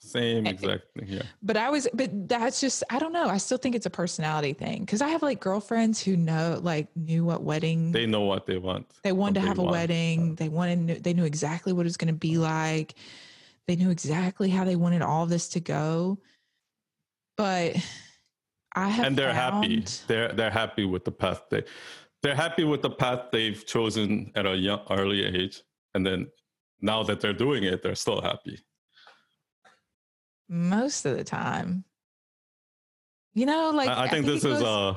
Same 0.00 0.44
exact 0.46 0.82
thing 0.94 1.06
here. 1.06 1.22
but 1.42 1.56
I 1.56 1.70
was, 1.70 1.88
but 1.94 2.28
that's 2.28 2.60
just, 2.60 2.84
I 2.90 2.98
don't 2.98 3.12
know. 3.14 3.26
I 3.26 3.38
still 3.38 3.56
think 3.56 3.74
it's 3.74 3.86
a 3.86 3.90
personality 3.90 4.52
thing 4.52 4.80
because 4.80 5.00
I 5.00 5.08
have 5.08 5.22
like 5.22 5.40
girlfriends 5.40 5.98
who 6.02 6.14
know, 6.14 6.60
like, 6.62 6.94
knew 6.94 7.24
what 7.24 7.42
wedding 7.42 7.90
They 7.90 8.04
know 8.04 8.20
what 8.20 8.44
they 8.44 8.58
want. 8.58 8.86
they 9.02 9.12
wanted 9.12 9.40
to 9.40 9.46
have 9.46 9.58
a 9.58 9.62
want. 9.62 9.72
wedding. 9.72 10.34
They 10.34 10.50
wanted, 10.50 11.02
they 11.02 11.14
knew 11.14 11.24
exactly 11.24 11.72
what 11.72 11.82
it 11.82 11.84
was 11.84 11.96
going 11.96 12.12
to 12.12 12.18
be 12.18 12.36
like. 12.36 12.96
They 13.66 13.76
knew 13.76 13.88
exactly 13.88 14.50
how 14.50 14.64
they 14.64 14.76
wanted 14.76 15.00
all 15.00 15.24
this 15.24 15.48
to 15.50 15.60
go. 15.60 16.18
But 17.38 17.76
I 18.76 18.88
have, 18.90 19.06
and 19.06 19.16
they're 19.16 19.32
happy. 19.32 19.84
They're 20.06 20.32
they're 20.32 20.50
happy 20.50 20.84
with 20.84 21.04
the 21.06 21.12
path 21.12 21.44
they 21.50 21.64
they're 22.22 22.34
happy 22.36 22.64
with 22.64 22.82
the 22.82 22.90
path 22.90 23.30
they've 23.32 23.64
chosen 23.64 24.32
at 24.34 24.44
a 24.44 24.54
young 24.54 24.80
early 24.90 25.24
age, 25.24 25.62
and 25.94 26.04
then 26.04 26.26
now 26.80 27.02
that 27.04 27.20
they're 27.20 27.32
doing 27.32 27.64
it, 27.64 27.82
they're 27.82 27.94
still 27.94 28.20
happy. 28.20 28.58
most 30.48 31.06
of 31.06 31.16
the 31.16 31.24
time. 31.24 31.84
You 33.34 33.46
know, 33.46 33.70
like 33.74 33.88
I, 33.88 34.04
I 34.04 34.08
think 34.08 34.26
it 34.26 34.28
this 34.28 34.44
is 34.44 34.60
goes- 34.60 34.96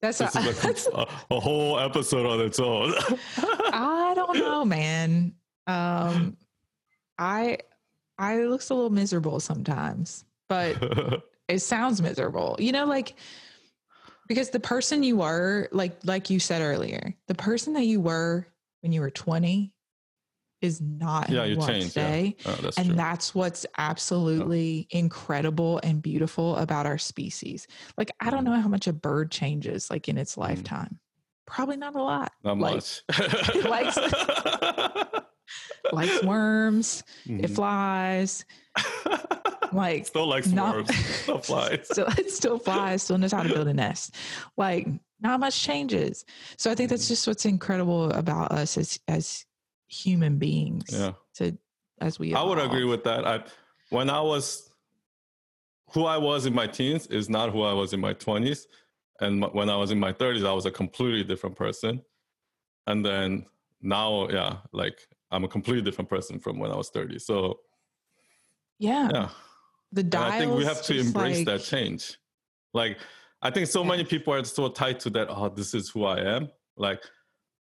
that's, 0.00 0.18
this 0.18 0.36
a, 0.36 0.68
is 0.68 0.86
a, 0.86 1.06
a, 1.30 1.40
whole 1.40 1.78
episode 1.78 2.24
on 2.24 2.40
its 2.40 2.60
own. 2.60 2.94
I 3.36 4.12
don't 4.14 4.38
know, 4.38 4.64
man. 4.64 5.34
Um, 5.66 6.36
I 7.18 7.58
I 8.16 8.40
it 8.40 8.48
looks 8.48 8.70
a 8.70 8.74
little 8.74 8.90
miserable 8.90 9.40
sometimes, 9.40 10.24
but 10.48 10.76
it 11.48 11.60
sounds 11.60 12.00
miserable. 12.00 12.56
You 12.60 12.72
know, 12.72 12.84
like 12.86 13.14
because 14.28 14.50
the 14.50 14.60
person 14.60 15.02
you 15.02 15.16
were, 15.16 15.68
like 15.72 15.98
like 16.04 16.30
you 16.30 16.38
said 16.38 16.62
earlier, 16.62 17.14
the 17.26 17.34
person 17.34 17.72
that 17.74 17.84
you 17.84 18.00
were 18.00 18.46
when 18.82 18.92
you 18.92 19.00
were 19.00 19.10
twenty 19.10 19.74
is 20.60 20.80
not 20.80 21.30
yeah, 21.30 21.44
you 21.44 21.56
change. 21.56 21.96
Yeah. 21.96 22.30
Oh, 22.46 22.58
that's 22.62 22.76
and 22.78 22.86
true. 22.88 22.96
that's 22.96 23.34
what's 23.34 23.64
absolutely 23.76 24.86
incredible 24.90 25.80
and 25.82 26.02
beautiful 26.02 26.56
about 26.56 26.84
our 26.86 26.98
species. 26.98 27.66
Like, 27.96 28.10
I 28.20 28.30
don't 28.30 28.40
Mhm. 28.42 28.44
know 28.54 28.60
how 28.60 28.68
much 28.68 28.86
a 28.86 28.92
bird 28.92 29.30
changes 29.30 29.90
like 29.90 30.08
in 30.08 30.18
its 30.18 30.34
Mhm. 30.34 30.38
lifetime. 30.38 30.98
Probably 31.46 31.76
not 31.76 31.94
a 31.94 32.02
lot. 32.02 32.32
Not 32.44 32.58
like, 32.58 32.74
much. 32.74 33.02
likes- 33.64 33.98
Likes 35.92 36.22
worms, 36.22 37.02
it 37.26 37.50
Mhm. 37.50 37.54
flies. 37.54 38.44
Like, 39.72 40.06
still 40.06 40.26
likes 40.26 40.48
not- 40.48 40.74
worms. 40.76 40.94
Still 41.22 41.38
flies. 41.38 41.86
still, 41.90 42.06
it 42.18 42.30
still 42.30 42.58
flies, 42.58 43.02
still 43.02 43.16
knows 43.18 43.32
how 43.32 43.42
to 43.42 43.48
build 43.52 43.68
a 43.68 43.74
nest. 43.74 44.14
Like, 44.56 44.86
not 45.20 45.40
much 45.40 45.60
changes. 45.60 46.24
So 46.56 46.70
I 46.70 46.74
think 46.74 46.90
that's 46.90 47.08
just 47.08 47.26
what's 47.26 47.44
incredible 47.44 48.10
about 48.10 48.52
us 48.52 48.76
as 48.78 48.98
as 49.08 49.44
human 49.88 50.38
beings. 50.38 50.86
Yeah. 50.92 51.12
To 51.36 51.56
as 52.00 52.18
we 52.18 52.34
I 52.34 52.42
would 52.42 52.58
agree 52.58 52.84
with 52.84 53.02
that. 53.04 53.26
I 53.26 53.44
when 53.90 54.08
I 54.10 54.20
was 54.20 54.70
who 55.92 56.04
I 56.04 56.18
was 56.18 56.46
in 56.46 56.54
my 56.54 56.66
teens 56.66 57.06
is 57.06 57.28
not 57.30 57.50
who 57.50 57.62
I 57.62 57.72
was 57.72 57.92
in 57.94 58.00
my 58.00 58.12
20s. 58.14 58.66
And 59.20 59.42
m- 59.42 59.50
when 59.52 59.68
I 59.70 59.76
was 59.76 59.90
in 59.90 59.98
my 59.98 60.12
30s, 60.12 60.46
I 60.46 60.52
was 60.52 60.66
a 60.66 60.70
completely 60.70 61.24
different 61.24 61.56
person. 61.56 62.02
And 62.86 63.04
then 63.04 63.46
now, 63.80 64.28
yeah, 64.28 64.58
like 64.72 64.98
I'm 65.30 65.44
a 65.44 65.48
completely 65.48 65.82
different 65.82 66.08
person 66.10 66.38
from 66.38 66.58
when 66.58 66.70
I 66.70 66.76
was 66.76 66.90
30. 66.90 67.18
So, 67.18 67.60
Yeah. 68.78 69.08
yeah. 69.12 69.28
The 69.92 70.02
And 70.02 70.10
dial. 70.10 70.32
I 70.32 70.38
think 70.38 70.54
we 70.54 70.64
have 70.64 70.82
to 70.82 70.98
embrace 71.00 71.44
that 71.46 71.62
change. 71.62 72.18
Like, 72.74 72.98
I 73.40 73.50
think 73.50 73.66
so 73.66 73.82
many 73.82 74.04
people 74.04 74.34
are 74.34 74.44
so 74.44 74.68
tied 74.68 75.00
to 75.00 75.10
that. 75.10 75.28
Oh, 75.30 75.48
this 75.48 75.72
is 75.74 75.88
who 75.88 76.04
I 76.04 76.20
am. 76.20 76.50
Like, 76.76 77.02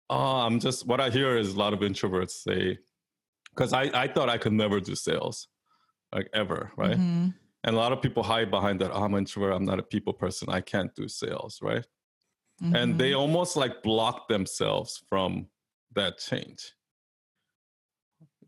oh, 0.10 0.38
I'm 0.45 0.60
just 0.60 0.86
what 0.88 0.99
I 1.01 1.10
hear 1.10 1.38
is 1.38 1.53
a 1.53 1.58
lot 1.60 1.74
of 1.74 1.80
introverts 1.80 2.32
say, 2.32 2.80
because 3.53 3.74
I, 3.74 3.84
I 3.93 4.08
thought 4.08 4.30
I 4.30 4.38
could 4.38 4.53
never 4.53 4.80
do 4.80 4.95
sales, 4.95 5.47
like 6.14 6.30
ever, 6.34 6.72
right? 6.78 6.97
Mhm. 6.97 7.34
And 7.64 7.76
a 7.76 7.80
lot 7.80 7.91
of 7.91 8.01
people 8.01 8.24
hide 8.24 8.49
behind 8.51 8.80
that. 8.82 8.91
Oh, 8.91 9.03
I'm 9.03 9.14
an 9.14 9.20
introvert. 9.20 9.53
I'm 9.53 9.66
not 9.66 9.80
a 9.80 9.84
people 9.84 10.14
person. 10.14 10.49
I 10.49 10.62
can't 10.62 10.93
do 10.95 11.08
sales, 11.08 11.60
right? 11.62 11.86
And 12.62 12.97
they 12.99 13.12
Mhm. 13.12 13.20
almost 13.20 13.55
like 13.58 13.84
block 13.84 14.28
themselves 14.30 15.03
from 15.10 15.49
that 15.93 16.18
change. 16.20 16.74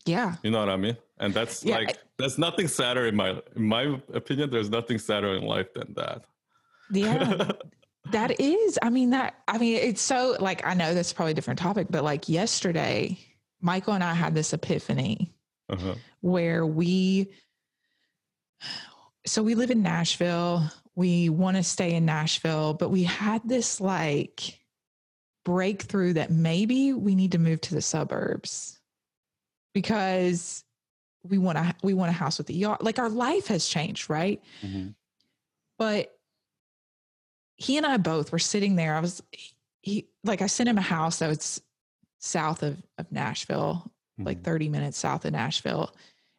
yeah, 0.05 0.36
You 0.43 0.51
know 0.51 0.60
what 0.60 0.70
I 0.70 0.78
mean? 0.78 0.97
And 1.20 1.34
that's 1.34 1.64
Yeah, 1.64 1.78
like 1.78 1.97
there's 2.18 2.38
nothing 2.38 2.68
sadder 2.68 3.05
in 3.07 3.16
my 3.16 3.41
in 3.55 3.64
my 3.64 4.01
opinion. 4.14 4.49
There's 4.49 4.70
nothing 4.70 4.97
sadder 4.97 5.36
in 5.36 5.43
life 5.43 5.74
than 5.74 5.93
that. 5.95 6.26
yeah, 6.89 7.51
that 8.12 8.39
is. 8.39 8.80
I 8.82 8.89
mean, 8.89 9.12
that. 9.12 9.36
I 9.47 9.58
mean, 9.58 9.76
it's 9.78 10.01
so 10.01 10.36
like 10.39 10.66
I 10.66 10.74
know 10.74 10.93
that's 10.93 11.13
probably 11.13 11.32
a 11.32 11.36
different 11.36 11.59
topic, 11.59 11.88
but 11.89 12.04
like 12.04 12.30
yesterday, 12.30 13.17
Michael 13.62 13.93
and 13.93 14.04
I 14.04 14.13
had 14.13 14.34
this 14.34 14.54
epiphany 14.54 15.34
uh-huh. 15.70 15.96
where 16.21 16.66
we. 16.66 17.32
So 19.26 19.43
we 19.43 19.55
live 19.55 19.70
in 19.70 19.84
Nashville. 19.84 20.71
We 20.96 21.30
want 21.30 21.58
to 21.58 21.63
stay 21.63 21.93
in 21.93 22.05
Nashville, 22.05 22.74
but 22.74 22.89
we 22.89 23.04
had 23.04 23.42
this 23.47 23.80
like 23.80 24.59
breakthrough 25.46 26.13
that 26.13 26.32
maybe 26.32 26.93
we 26.93 27.16
need 27.16 27.32
to 27.34 27.38
move 27.38 27.62
to 27.62 27.76
the 27.76 27.82
suburbs 27.82 28.80
because 29.74 30.63
we 31.24 31.38
want 31.38 31.58
to 31.58 31.76
we 31.84 31.93
want 31.93 32.09
a 32.09 32.13
house 32.13 32.38
with 32.38 32.50
a 32.50 32.54
yard. 32.54 32.82
Like 32.82 33.00
our 33.00 33.09
life 33.09 33.47
has 33.47 33.67
changed, 33.67 34.09
right? 34.09 34.42
Mhm. 34.62 34.96
but 35.78 36.18
he 37.60 37.78
and 37.78 37.86
I 37.86 37.98
both 37.98 38.32
were 38.32 38.40
sitting 38.40 38.76
there. 38.76 38.96
I 38.96 39.02
was 39.02 39.22
he 39.82 40.10
like 40.24 40.42
I 40.42 40.48
sent 40.48 40.70
him 40.70 40.78
a 40.78 40.82
house 40.82 41.20
that 41.20 41.28
was 41.30 41.62
south 42.20 42.64
of 42.64 42.82
of 42.98 43.12
Nashville, 43.12 43.92
like 44.26 44.40
Mhm. 44.40 44.44
30 44.44 44.70
minutes 44.70 44.98
south 44.98 45.26
of 45.26 45.34
Nashville. 45.34 45.96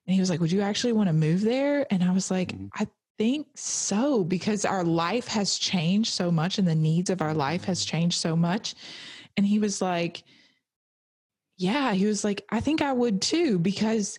And 0.06 0.14
he 0.14 0.20
was 0.20 0.30
like, 0.30 0.40
"Would 0.40 0.52
you 0.52 0.62
actually 0.62 0.94
want 0.94 1.08
to 1.08 1.12
move 1.14 1.42
there?" 1.42 1.86
And 1.92 2.02
I 2.02 2.12
was 2.12 2.30
like, 2.30 2.56
Mhm. 2.56 2.70
"I 2.74 2.88
think 3.18 3.48
so 3.56 4.24
because 4.24 4.64
our 4.64 4.84
life 4.84 5.28
has 5.28 5.58
changed 5.58 6.12
so 6.12 6.30
much 6.32 6.58
and 6.58 6.66
the 6.66 6.74
needs 6.74 7.10
of 7.10 7.22
our 7.22 7.34
life 7.34 7.64
has 7.64 7.84
changed 7.84 8.18
so 8.20 8.36
much." 8.36 8.74
And 9.36 9.46
he 9.46 9.58
was 9.58 9.82
like, 9.82 10.24
"Yeah, 11.56 11.92
he 11.92 12.06
was 12.06 12.24
like, 12.24 12.44
I 12.50 12.60
think 12.60 12.82
I 12.82 12.92
would 12.92 13.20
too 13.22 13.58
because 13.58 14.18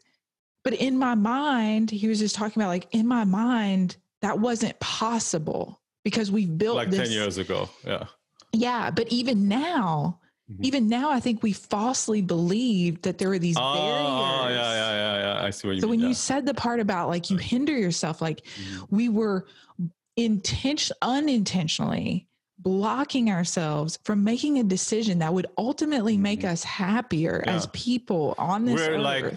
but 0.64 0.74
in 0.76 0.98
my 0.98 1.16
mind, 1.16 1.92
he 1.92 2.08
was 2.08 2.20
just 2.20 2.36
talking 2.36 2.62
about 2.62 2.70
like 2.70 2.88
in 2.92 3.08
my 3.08 3.24
mind 3.26 3.98
that 4.22 4.40
wasn't 4.40 4.80
possible 4.80 5.81
because 6.04 6.32
we've 6.32 6.58
built 6.58 6.76
like 6.76 6.90
this 6.90 7.10
10 7.10 7.12
years 7.12 7.38
ago. 7.38 7.70
Yeah. 7.86 8.06
yeah, 8.54 8.92
but 8.92 9.08
even 9.10 9.48
now, 9.48 10.20
Mhm. 10.52 10.66
even 10.66 10.88
now, 10.90 11.10
I 11.12 11.20
think 11.20 11.42
we 11.44 11.54
falsely 11.54 12.22
believed 12.22 13.04
that 13.04 13.18
there 13.18 13.30
were 13.30 13.40
these 13.40 13.56
Oh, 13.58 13.74
barriers. 13.74 14.08
oh, 14.08 14.48
yeah, 14.50 14.74
yeah, 14.74 14.94
yeah, 14.94 15.36
yeah. 15.40 15.46
I 15.46 15.50
see 15.52 15.68
what 15.68 15.76
you 15.76 15.82
So 15.82 15.88
mean. 15.88 16.00
when 16.02 16.10
you 16.10 16.14
said 16.14 16.46
the 16.46 16.54
part 16.54 16.80
about 16.80 17.08
like 17.10 17.30
you 17.30 17.38
hinder 17.38 17.78
yourself, 17.78 18.22
like 18.22 18.42
Mhm. 18.46 18.88
we 18.90 19.08
were 19.10 19.46
intention 20.18 20.96
unintentionally 21.02 22.28
blocking 22.60 23.32
ourselves 23.32 23.98
from 24.04 24.24
making 24.24 24.60
a 24.60 24.64
decision 24.64 25.18
that 25.20 25.34
would 25.34 25.48
ultimately 25.58 26.16
make 26.18 26.42
Mhm. 26.42 26.50
us 26.52 26.64
happier 26.64 27.44
as 27.48 27.66
people 27.74 28.36
on 28.38 28.66
this 28.66 28.76
We're 28.76 28.96
earth. 28.98 29.02
like- 29.02 29.34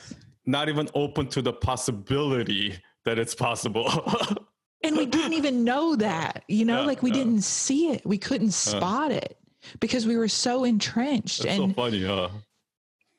Not 0.47 0.69
even 0.69 0.89
open 0.95 1.28
to 1.28 1.41
the 1.41 1.53
possibility 1.55 2.74
that 3.05 3.19
it's 3.19 3.35
possible. 3.35 3.86
and 4.85 4.97
we 4.97 5.06
didn't 5.06 5.32
even 5.32 5.65
know 5.65 5.97
that, 5.97 6.44
you 6.48 6.65
know, 6.65 6.81
Yeah, 6.81 6.86
like 6.86 7.02
we 7.02 7.11
yeah. 7.11 7.16
didn't 7.16 7.43
see 7.43 7.90
it. 7.90 8.05
We 8.05 8.19
couldn't 8.19 8.48
uh-huh. 8.48 8.78
spot 8.78 9.11
it 9.12 9.39
because 9.81 10.06
we 10.06 10.16
were 10.16 10.28
so 10.28 10.65
entrenched. 10.65 11.43
So 11.43 11.48
and 11.48 11.74
funny, 11.74 12.05
huh? 12.05 12.28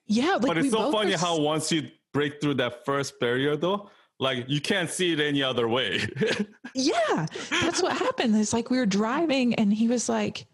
yeah, 0.08 0.34
like 0.34 0.42
but 0.42 0.58
it's 0.58 0.72
so 0.72 0.92
funny 0.92 1.14
how 1.14 1.40
once 1.40 1.72
you 1.72 1.90
break 2.14 2.40
through 2.40 2.56
that 2.56 2.86
first 2.86 3.20
barrier, 3.20 3.56
though, 3.58 3.90
like 4.20 4.46
you 4.48 4.62
can't 4.62 4.90
see 4.90 5.14
it 5.14 5.20
any 5.20 5.44
other 5.44 5.68
way. 5.68 6.08
yeah 6.76 7.26
that's 7.50 7.82
what 7.82 7.98
happened 7.98 8.36
it's 8.36 8.52
like 8.52 8.70
we 8.70 8.78
were 8.78 8.86
driving 8.86 9.56
and 9.56 9.74
he 9.74 9.88
was 9.88 10.10
like 10.10 10.46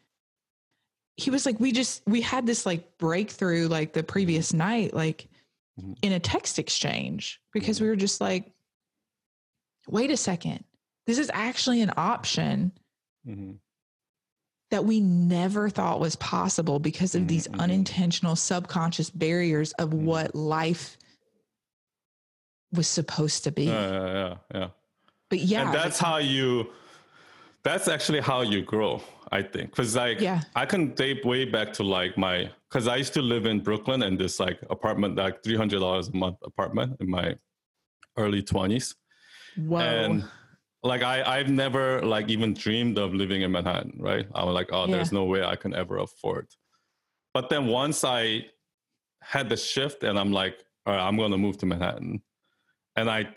he 1.17 1.31
was 1.31 1.47
like 1.47 1.59
we 1.59 1.71
just 1.71 2.03
we 2.05 2.21
had 2.21 2.45
this 2.45 2.63
like 2.63 2.97
breakthrough 2.99 3.67
like 3.67 3.93
the 3.93 4.03
previous 4.03 4.49
mm-hmm. 4.49 4.59
night 4.59 4.93
like 4.93 5.27
Mhm. 5.79 5.97
in 6.01 6.11
a 6.11 6.19
text 6.19 6.59
exchange 6.59 7.41
because 7.53 7.79
we 7.79 7.85
mm-hmm. 7.85 7.91
were 7.91 7.95
just 7.95 8.19
like 8.21 8.51
wait 9.87 10.11
a 10.11 10.17
second 10.17 10.63
this 11.07 11.17
is 11.17 11.29
actually 11.33 11.81
an 11.81 11.91
option 11.97 12.71
Mhm. 13.27 13.57
that 14.69 14.85
we 14.85 14.99
never 15.01 15.69
thought 15.69 15.99
was 15.99 16.15
possible 16.15 16.79
because 16.79 17.15
of 17.15 17.27
these 17.27 17.47
Mhm, 17.47 17.55
mhm. 17.55 17.59
unintentional 17.61 18.35
subconscious 18.35 19.09
barriers 19.09 19.73
of 19.73 19.89
Mhm. 19.89 20.03
what 20.03 20.35
life 20.35 20.97
was 22.71 22.87
supposed 22.87 23.43
to 23.43 23.51
be 23.51 23.65
Yeah, 23.65 23.91
yeah, 23.91 24.13
yeah, 24.13 24.37
yeah. 24.53 24.69
but 25.29 25.39
yeah 25.39 25.61
and 25.65 25.73
that's 25.73 25.99
how 25.99 26.17
you. 26.17 26.71
That's 27.63 27.87
actually 27.87 28.21
how 28.21 28.41
you 28.41 28.63
grow, 28.63 29.03
I 29.31 29.43
think, 29.43 29.69
because 29.69 29.95
like 29.95 30.19
Yeah. 30.19 30.41
I 30.55 30.65
can 30.65 30.95
date 30.95 31.23
way 31.23 31.45
back 31.45 31.73
to 31.73 31.83
like 31.83 32.17
my 32.17 32.49
because 32.69 32.87
I 32.87 32.95
used 32.95 33.13
to 33.13 33.21
live 33.21 33.45
in 33.45 33.59
Brooklyn 33.59 34.01
in 34.01 34.17
this 34.17 34.39
like 34.39 34.59
apartment, 34.71 35.15
like 35.15 35.43
three 35.43 35.57
hundred 35.57 35.79
dollars 35.81 36.07
a 36.07 36.15
month 36.15 36.37
apartment 36.43 36.97
in 37.01 37.09
my 37.09 37.37
early 38.17 38.41
twenties. 38.41 38.95
Wow. 39.57 39.81
and 39.81 40.23
like 40.83 41.03
I, 41.03 41.21
I've 41.37 41.49
never 41.49 42.01
like 42.01 42.29
even 42.29 42.53
dreamed 42.53 42.97
of 42.97 43.13
living 43.13 43.41
in 43.43 43.51
Manhattan, 43.51 43.95
right? 43.99 44.25
I 44.33 44.43
was 44.43 44.53
like, 44.55 44.69
oh, 44.71 44.85
Yeah. 44.87 44.95
there's 44.95 45.11
no 45.11 45.25
way 45.25 45.43
I 45.43 45.55
can 45.55 45.73
ever 45.75 45.97
afford. 45.97 46.47
But 47.33 47.49
then 47.49 47.67
once 47.67 48.03
I 48.03 48.45
had 49.21 49.47
the 49.49 49.57
shift 49.57 50.03
and 50.03 50.17
I'm 50.19 50.31
like, 50.31 50.57
all 50.85 50.93
right, 50.95 51.07
I'm 51.07 51.17
gonna 51.17 51.37
move 51.37 51.57
to 51.59 51.65
Manhattan. 51.65 52.21
And 52.95 53.09
I 53.09 53.29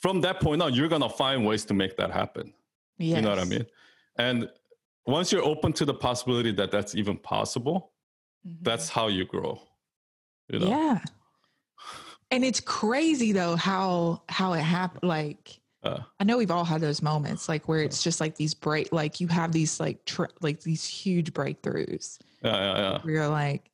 from 0.00 0.20
that 0.20 0.40
point 0.40 0.60
on, 0.62 0.74
you're 0.74 0.88
gonna 0.88 1.08
find 1.08 1.46
ways 1.46 1.64
to 1.66 1.74
make 1.74 1.96
that 1.96 2.10
happen. 2.10 2.52
You 2.98 3.20
know 3.20 3.30
what 3.30 3.38
I 3.38 3.44
mean? 3.44 3.66
And 4.18 4.48
once 5.06 5.32
you're 5.32 5.44
open 5.44 5.72
to 5.74 5.84
the 5.84 5.94
possibility 5.94 6.52
that 6.52 6.70
that's 6.70 6.94
even 6.94 7.16
possible, 7.16 7.92
Mhm. 8.46 8.58
that's 8.62 8.88
how 8.88 9.08
you 9.08 9.24
grow. 9.24 9.60
You 10.48 10.58
know? 10.60 10.68
Yeah. 10.68 10.98
And 12.30 12.44
it's 12.44 12.60
crazy 12.60 13.32
though 13.32 13.56
how 13.56 14.22
how 14.28 14.52
it 14.52 14.62
happened. 14.62 15.04
Like 15.04 15.60
Uh, 15.86 16.02
I 16.20 16.24
know 16.24 16.36
we've 16.38 16.50
all 16.50 16.64
had 16.64 16.80
those 16.80 17.02
moments, 17.02 17.48
like 17.48 17.68
where 17.68 17.80
it's 17.80 18.02
just 18.02 18.20
like 18.20 18.34
these 18.36 18.54
break, 18.54 18.92
like 18.92 19.20
you 19.20 19.28
have 19.28 19.52
these 19.52 19.78
like 19.80 20.04
tr- 20.04 20.24
like 20.40 20.60
these 20.62 20.84
huge 20.86 21.32
breakthroughs 21.32 22.18
yeah, 22.42 22.52
yeah, 22.56 22.76
yeah. 22.78 22.98
where 23.02 23.14
you're 23.14 23.28
like, 23.28 23.70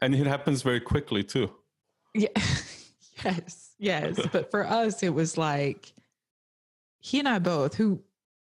And 0.00 0.14
it 0.14 0.26
happens 0.26 0.62
very 0.62 0.80
quickly 0.80 1.22
too. 1.24 1.50
yeah, 2.14 2.28
yes, 3.24 3.70
yes. 3.78 4.18
But 4.32 4.50
for 4.50 4.66
us, 4.66 5.02
it 5.02 5.10
was 5.14 5.36
like 5.36 5.92
he 7.00 7.18
and 7.18 7.28
I 7.28 7.38
both 7.38 7.74
who 7.74 8.00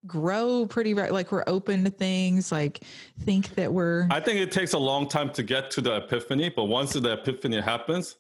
grow 0.06 0.66
pretty 0.66 0.94
right, 0.94 1.12
like 1.12 1.30
we're 1.30 1.44
open 1.46 1.84
to 1.84 1.90
things, 1.90 2.50
like 2.50 2.82
think 3.20 3.54
that 3.54 3.72
we're 3.72 4.08
I 4.10 4.20
think 4.20 4.40
it 4.40 4.50
takes 4.52 4.72
a 4.72 4.78
long 4.78 5.08
time 5.08 5.30
to 5.34 5.42
get 5.42 5.70
to 5.72 5.80
the 5.80 5.96
epiphany, 5.96 6.48
but 6.48 6.64
once 6.64 6.92
the 6.94 7.12
epiphany 7.12 7.60
happens, 7.60 8.16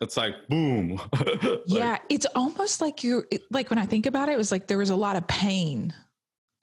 it's 0.00 0.16
like 0.16 0.34
boom. 0.48 1.00
Like, 1.44 1.60
yeah 1.66 1.98
it's 2.08 2.26
almost 2.34 2.80
like 2.80 3.02
you 3.02 3.24
like 3.50 3.70
when 3.70 3.78
i 3.78 3.86
think 3.86 4.06
about 4.06 4.28
it 4.28 4.32
it 4.32 4.38
was 4.38 4.52
like 4.52 4.66
there 4.66 4.78
was 4.78 4.90
a 4.90 4.96
lot 4.96 5.16
of 5.16 5.26
pain 5.26 5.92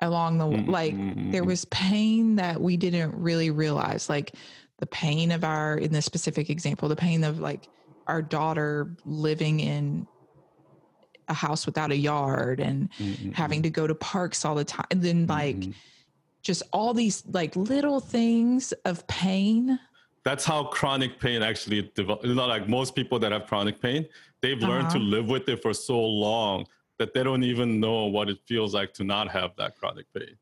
along 0.01 0.37
the 0.37 0.45
mm, 0.45 0.67
like 0.67 0.93
mm, 0.93 1.31
there 1.31 1.43
mm, 1.43 1.47
was 1.47 1.65
pain 1.65 2.35
that 2.35 2.59
we 2.59 2.77
didn't 2.77 3.13
really 3.15 3.49
realize 3.49 4.09
like 4.09 4.35
the 4.79 4.85
pain 4.87 5.31
of 5.31 5.43
our 5.43 5.77
in 5.77 5.91
this 5.91 6.05
specific 6.05 6.49
example 6.49 6.89
the 6.89 6.95
pain 6.95 7.23
of 7.23 7.39
like 7.39 7.67
our 8.07 8.21
daughter 8.21 8.95
living 9.05 9.59
in 9.59 10.07
a 11.27 11.33
house 11.33 11.65
without 11.65 11.91
a 11.91 11.95
yard 11.95 12.59
and 12.59 12.91
mm, 12.93 13.13
mm, 13.13 13.33
having 13.33 13.61
to 13.61 13.69
go 13.69 13.87
to 13.87 13.95
parks 13.95 14.43
all 14.43 14.55
the 14.55 14.65
time 14.65 14.85
and 14.91 15.01
then 15.01 15.27
like 15.27 15.57
mm. 15.57 15.73
just 16.41 16.63
all 16.73 16.93
these 16.93 17.23
like 17.27 17.55
little 17.55 17.99
things 17.99 18.71
of 18.85 19.05
pain 19.07 19.79
that's 20.23 20.45
how 20.45 20.65
chronic 20.65 21.19
pain 21.19 21.41
actually 21.41 21.91
develops. 21.95 22.25
You 22.25 22.35
know, 22.35 22.47
like 22.47 22.67
most 22.69 22.95
people 22.95 23.17
that 23.19 23.31
have 23.31 23.47
chronic 23.47 23.81
pain, 23.81 24.05
they've 24.41 24.59
learned 24.61 24.89
to 24.91 24.97
Uh-huh. 24.97 25.05
live 25.05 25.27
with 25.29 25.49
it 25.49 25.61
for 25.61 25.73
so 25.73 25.99
long 25.99 26.67
that 26.99 27.13
they 27.13 27.23
don't 27.23 27.43
even 27.43 27.79
know 27.79 28.05
what 28.05 28.29
it 28.29 28.37
feels 28.45 28.73
like 28.75 28.93
to 28.95 29.03
not 29.03 29.29
have 29.29 29.55
that 29.57 29.77
chronic 29.77 30.05
pain. 30.13 30.37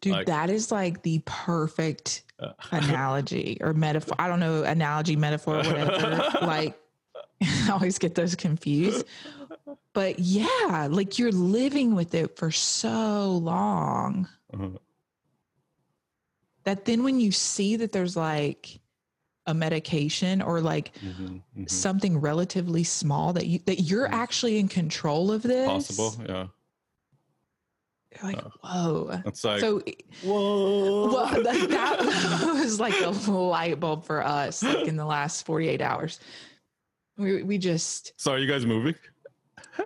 Dude, 0.00 0.12
Like- 0.12 0.26
that 0.26 0.50
is 0.50 0.70
like 0.72 1.02
the 1.02 1.20
perfect 1.24 2.24
Uh, 2.38 2.52
analogy 2.72 3.56
or 3.62 3.72
metaphor. 3.72 4.14
I 4.18 4.28
don't 4.28 4.40
know, 4.40 4.62
analogy, 4.64 5.16
metaphor, 5.16 5.56
whatever. 5.56 6.30
like, 6.42 6.78
I 7.42 7.70
always 7.70 7.98
get 7.98 8.14
those 8.14 8.34
confused. 8.34 9.06
But 9.94 10.18
yeah, 10.18 10.88
like 10.90 11.18
you're 11.18 11.32
living 11.32 11.94
with 11.94 12.14
it 12.14 12.36
for 12.36 12.50
so 12.50 13.36
long 13.38 14.28
uh, 14.52 14.68
that 16.64 16.84
then 16.84 17.02
when 17.04 17.20
you 17.20 17.32
see 17.32 17.76
that 17.76 17.92
there's 17.92 18.16
like 18.16 18.80
a 19.46 19.54
medication 19.54 20.42
or 20.42 20.60
like 20.60 20.96
mhm, 20.98 21.40
mhm. 21.56 21.70
something 21.70 22.18
relatively 22.18 22.82
small 22.84 23.32
that 23.32 23.46
you 23.46 23.60
that 23.66 23.80
you're 23.80 24.08
Mhm. 24.08 24.12
actually 24.12 24.58
in 24.58 24.68
control 24.68 25.30
of 25.30 25.42
this 25.42 25.66
Possible, 25.66 26.14
yeah. 26.28 26.46
you're 28.12 28.32
like 28.32 28.44
Uh, 28.44 28.50
whoa 28.62 29.22
It's 29.26 29.44
like 29.44 29.60
so 29.60 29.80
whoa. 30.24 31.06
well 31.12 31.42
that, 31.42 31.68
that 31.70 32.52
was 32.54 32.80
like 32.80 33.00
a 33.00 33.10
light 33.10 33.78
bulb 33.78 34.04
for 34.04 34.24
us 34.26 34.62
like 34.62 34.88
in 34.88 34.96
the 34.96 35.04
last 35.04 35.46
48 35.46 35.80
hours 35.80 36.18
we, 37.16 37.42
we 37.44 37.56
just 37.58 38.12
so 38.16 38.32
are 38.32 38.38
you 38.38 38.46
guys 38.48 38.66
moving? 38.66 38.94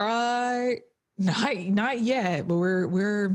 uh 0.01 0.71
not 1.19 1.57
not 1.57 2.01
yet 2.01 2.49
but 2.49 2.57
we're 2.57 2.87
we're 2.87 3.29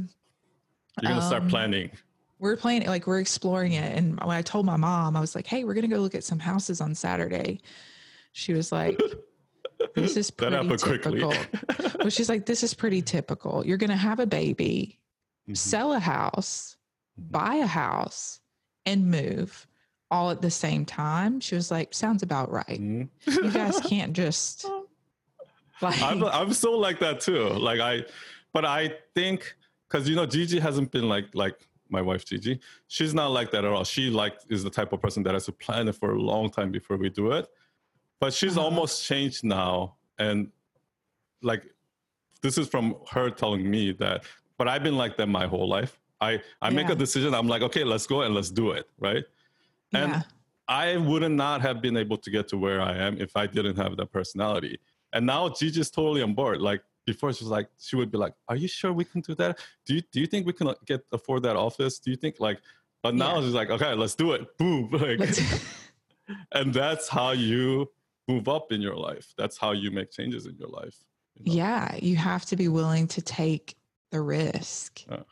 You're 1.01 1.11
gonna 1.11 1.21
start 1.21 1.43
Um, 1.43 1.49
planning. 1.49 1.91
We're 2.39 2.57
playing 2.57 2.85
like 2.85 3.07
we're 3.07 3.19
exploring 3.19 3.73
it 3.73 3.97
and 3.97 4.19
when 4.21 4.35
i 4.35 4.41
told 4.41 4.65
my 4.65 4.75
mom 4.77 5.15
i 5.15 5.19
was 5.19 5.35
like 5.35 5.47
hey 5.47 5.63
we're 5.63 5.73
gonna 5.73 5.87
go 5.87 5.97
look 5.97 6.15
at 6.15 6.23
some 6.23 6.39
houses 6.39 6.81
on 6.81 6.93
saturday 6.95 7.59
she 8.33 8.53
was 8.53 8.71
like 8.71 8.99
this 9.95 10.17
is 10.17 10.29
pretty 10.39 10.55
typical 10.77 11.33
well 11.99 12.09
she's 12.09 12.29
like 12.29 12.45
this 12.45 12.63
is 12.63 12.73
pretty 12.73 13.01
typical 13.01 13.65
you're 13.65 13.77
gonna 13.77 13.95
have 13.95 14.19
a 14.19 14.27
baby 14.27 14.99
Mhm. 15.47 15.55
sell 15.55 15.93
a 15.93 15.99
house 15.99 16.75
Mhm. 17.19 17.31
buy 17.31 17.55
a 17.55 17.67
house 17.67 18.39
and 18.85 19.05
move 19.09 19.67
all 20.11 20.29
at 20.31 20.41
the 20.41 20.51
same 20.51 20.85
time 20.85 21.39
she 21.39 21.55
was 21.55 21.69
like 21.71 21.93
sounds 21.93 22.23
about 22.23 22.51
right 22.51 22.79
Mhm. 22.81 23.09
you 23.27 23.51
guys 23.51 23.79
can't 23.89 24.13
just 24.13 24.65
like 25.81 26.01
I'm 26.01 26.23
I'm 26.23 26.53
so 26.53 26.71
like 26.77 26.99
that 26.99 27.19
too. 27.19 27.49
Like 27.49 27.81
I, 27.81 28.05
but 28.53 28.63
I 28.63 28.93
think 29.13 29.55
because 29.89 30.07
you 30.07 30.15
know 30.15 30.25
Gigi 30.25 30.57
hasn't 30.57 30.89
been 30.91 31.09
like 31.09 31.25
like 31.35 31.55
my 31.89 32.01
wife 32.01 32.25
Gigi. 32.25 32.59
She's 32.87 33.13
not 33.13 33.27
like 33.31 33.51
that 33.51 33.63
at 33.65 33.71
all. 33.71 33.83
She 33.83 34.09
like 34.09 34.35
is 34.49 34.63
the 34.63 34.69
type 34.69 34.91
of 34.93 35.01
person 35.01 35.23
that 35.23 35.33
has 35.33 35.45
to 35.45 35.51
plan 35.51 35.87
it 35.87 35.95
for 35.95 36.11
a 36.15 36.19
long 36.19 36.49
time 36.49 36.71
before 36.71 36.97
we 36.97 37.09
do 37.09 37.31
it. 37.31 37.47
But 38.19 38.33
she's 38.33 38.57
Uh-huh. 38.57 38.65
almost 38.65 39.05
changed 39.05 39.43
now, 39.43 39.95
and 40.17 40.51
like 41.41 41.63
this 42.41 42.57
is 42.57 42.67
from 42.67 42.95
her 43.11 43.29
telling 43.29 43.69
me 43.69 43.91
that. 43.93 44.23
But 44.57 44.67
I've 44.67 44.83
been 44.83 44.97
like 44.97 45.17
that 45.17 45.27
my 45.27 45.45
whole 45.47 45.67
life. 45.67 45.99
I 46.21 46.41
I 46.61 46.69
make 46.69 46.89
a 46.89 46.95
decision. 46.95 47.33
I'm 47.33 47.47
like, 47.47 47.61
okay, 47.61 47.83
let's 47.83 48.07
go 48.07 48.21
and 48.21 48.33
let's 48.33 48.49
do 48.51 48.71
it, 48.71 48.87
right? 48.99 49.23
and- 49.93 50.11
yeah 50.11 50.21
I 50.67 50.97
would 50.97 51.21
not 51.31 51.61
have 51.61 51.79
been 51.79 51.95
able 51.95 52.17
to 52.17 52.31
get 52.31 52.47
to 52.47 52.57
where 52.57 52.81
I 52.81 52.97
am 52.97 53.21
if 53.21 53.37
I 53.37 53.45
didn't 53.45 53.75
have 53.75 53.95
that 53.97 54.11
personality. 54.11 54.79
And 55.13 55.23
now 55.27 55.47
Gigi's 55.49 55.91
totally 55.91 56.23
on 56.23 56.33
board. 56.33 56.59
Like 56.59 56.81
before, 57.05 57.31
she's 57.33 57.47
like, 57.47 57.69
she 57.79 57.95
would 57.95 58.11
be 58.11 58.17
like, 58.17 58.33
"Are 58.47 58.55
you 58.55 58.67
sure 58.67 58.91
we 58.93 59.05
can 59.05 59.21
do 59.21 59.35
that? 59.35 59.59
Do 59.85 59.95
you 59.95 60.01
do 60.11 60.19
you 60.19 60.27
think 60.27 60.45
we 60.45 60.53
can 60.53 60.67
like, 60.67 60.77
get 60.85 61.05
afford 61.11 61.43
that 61.43 61.55
office? 61.55 61.99
Do 61.99 62.11
you 62.11 62.17
think 62.17 62.39
like?" 62.39 62.59
But 63.03 63.13
now 63.15 63.35
Yeah. 63.35 63.41
she's 63.41 63.53
like, 63.53 63.69
"Okay, 63.69 63.93
let's 63.93 64.15
do 64.15 64.31
it." 64.33 64.57
Boom, 64.57 64.89
like, 64.91 65.19
and 66.51 66.73
that's 66.73 67.07
how 67.07 67.31
you 67.31 67.91
move 68.27 68.47
up 68.47 68.71
in 68.71 68.81
your 68.81 68.95
life. 68.95 69.33
That's 69.37 69.57
how 69.57 69.71
you 69.73 69.91
make 69.91 70.11
changes 70.11 70.45
in 70.47 70.55
your 70.57 70.69
life. 70.69 70.95
you 71.35 71.45
know? 71.45 71.53
yeah 71.57 71.95
you 72.01 72.15
have 72.15 72.45
to 72.45 72.55
be 72.55 72.67
willing 72.69 73.07
to 73.09 73.21
take 73.21 73.75
the 74.11 74.21
risk 74.21 75.01
Yeah. 75.09 75.23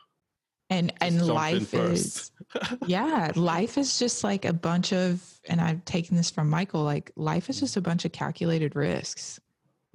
and 0.70 0.90
Just 1.00 1.02
and 1.02 1.26
life 1.26 1.72
is 1.74 2.30
yeah 2.86 3.32
life 3.34 3.78
is 3.78 3.98
just 3.98 4.22
like 4.22 4.44
a 4.44 4.52
bunch 4.52 4.92
of 4.92 5.22
and 5.48 5.60
i've 5.60 5.82
taken 5.86 6.14
this 6.16 6.30
from 6.30 6.50
michael 6.50 6.82
like 6.84 7.10
life 7.16 7.48
is 7.48 7.58
just 7.60 7.76
a 7.78 7.80
bunch 7.80 8.04
of 8.04 8.12
calculated 8.12 8.76
risks 8.76 9.40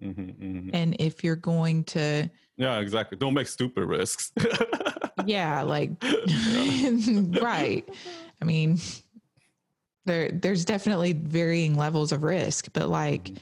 Mhm, 0.02 0.36
mhm. 0.40 0.70
and 0.74 0.96
if 1.00 1.24
you're 1.24 1.36
going 1.36 1.84
to 1.86 2.30
Yeah, 2.58 2.80
exactly. 2.80 3.18
Don't 3.18 3.34
make 3.34 3.48
stupid 3.48 3.86
risks. 3.86 4.32
yeah 5.26 5.62
like 5.64 5.92
right 7.42 7.84
i 8.42 8.46
mean 8.46 8.78
there 10.06 10.32
there's 10.32 10.64
definitely 10.64 11.12
varying 11.14 11.76
levels 11.76 12.12
of 12.14 12.24
risk 12.24 12.70
but 12.74 12.88
like 12.90 13.26
Mhm. 13.26 13.38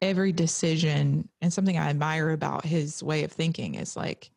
every 0.00 0.32
decision 0.32 1.28
and 1.40 1.52
something 1.52 1.78
I 1.78 1.88
admire 1.90 2.30
about 2.30 2.64
his 2.64 3.02
way 3.02 3.22
of 3.24 3.30
thinking 3.32 3.74
is 3.76 3.96
like 3.96 4.30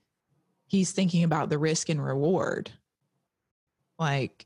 he's 0.67 0.91
thinking 0.91 1.23
about 1.23 1.49
the 1.49 1.57
risk 1.57 1.89
and 1.89 2.03
reward. 2.03 2.69
Like, 3.97 4.45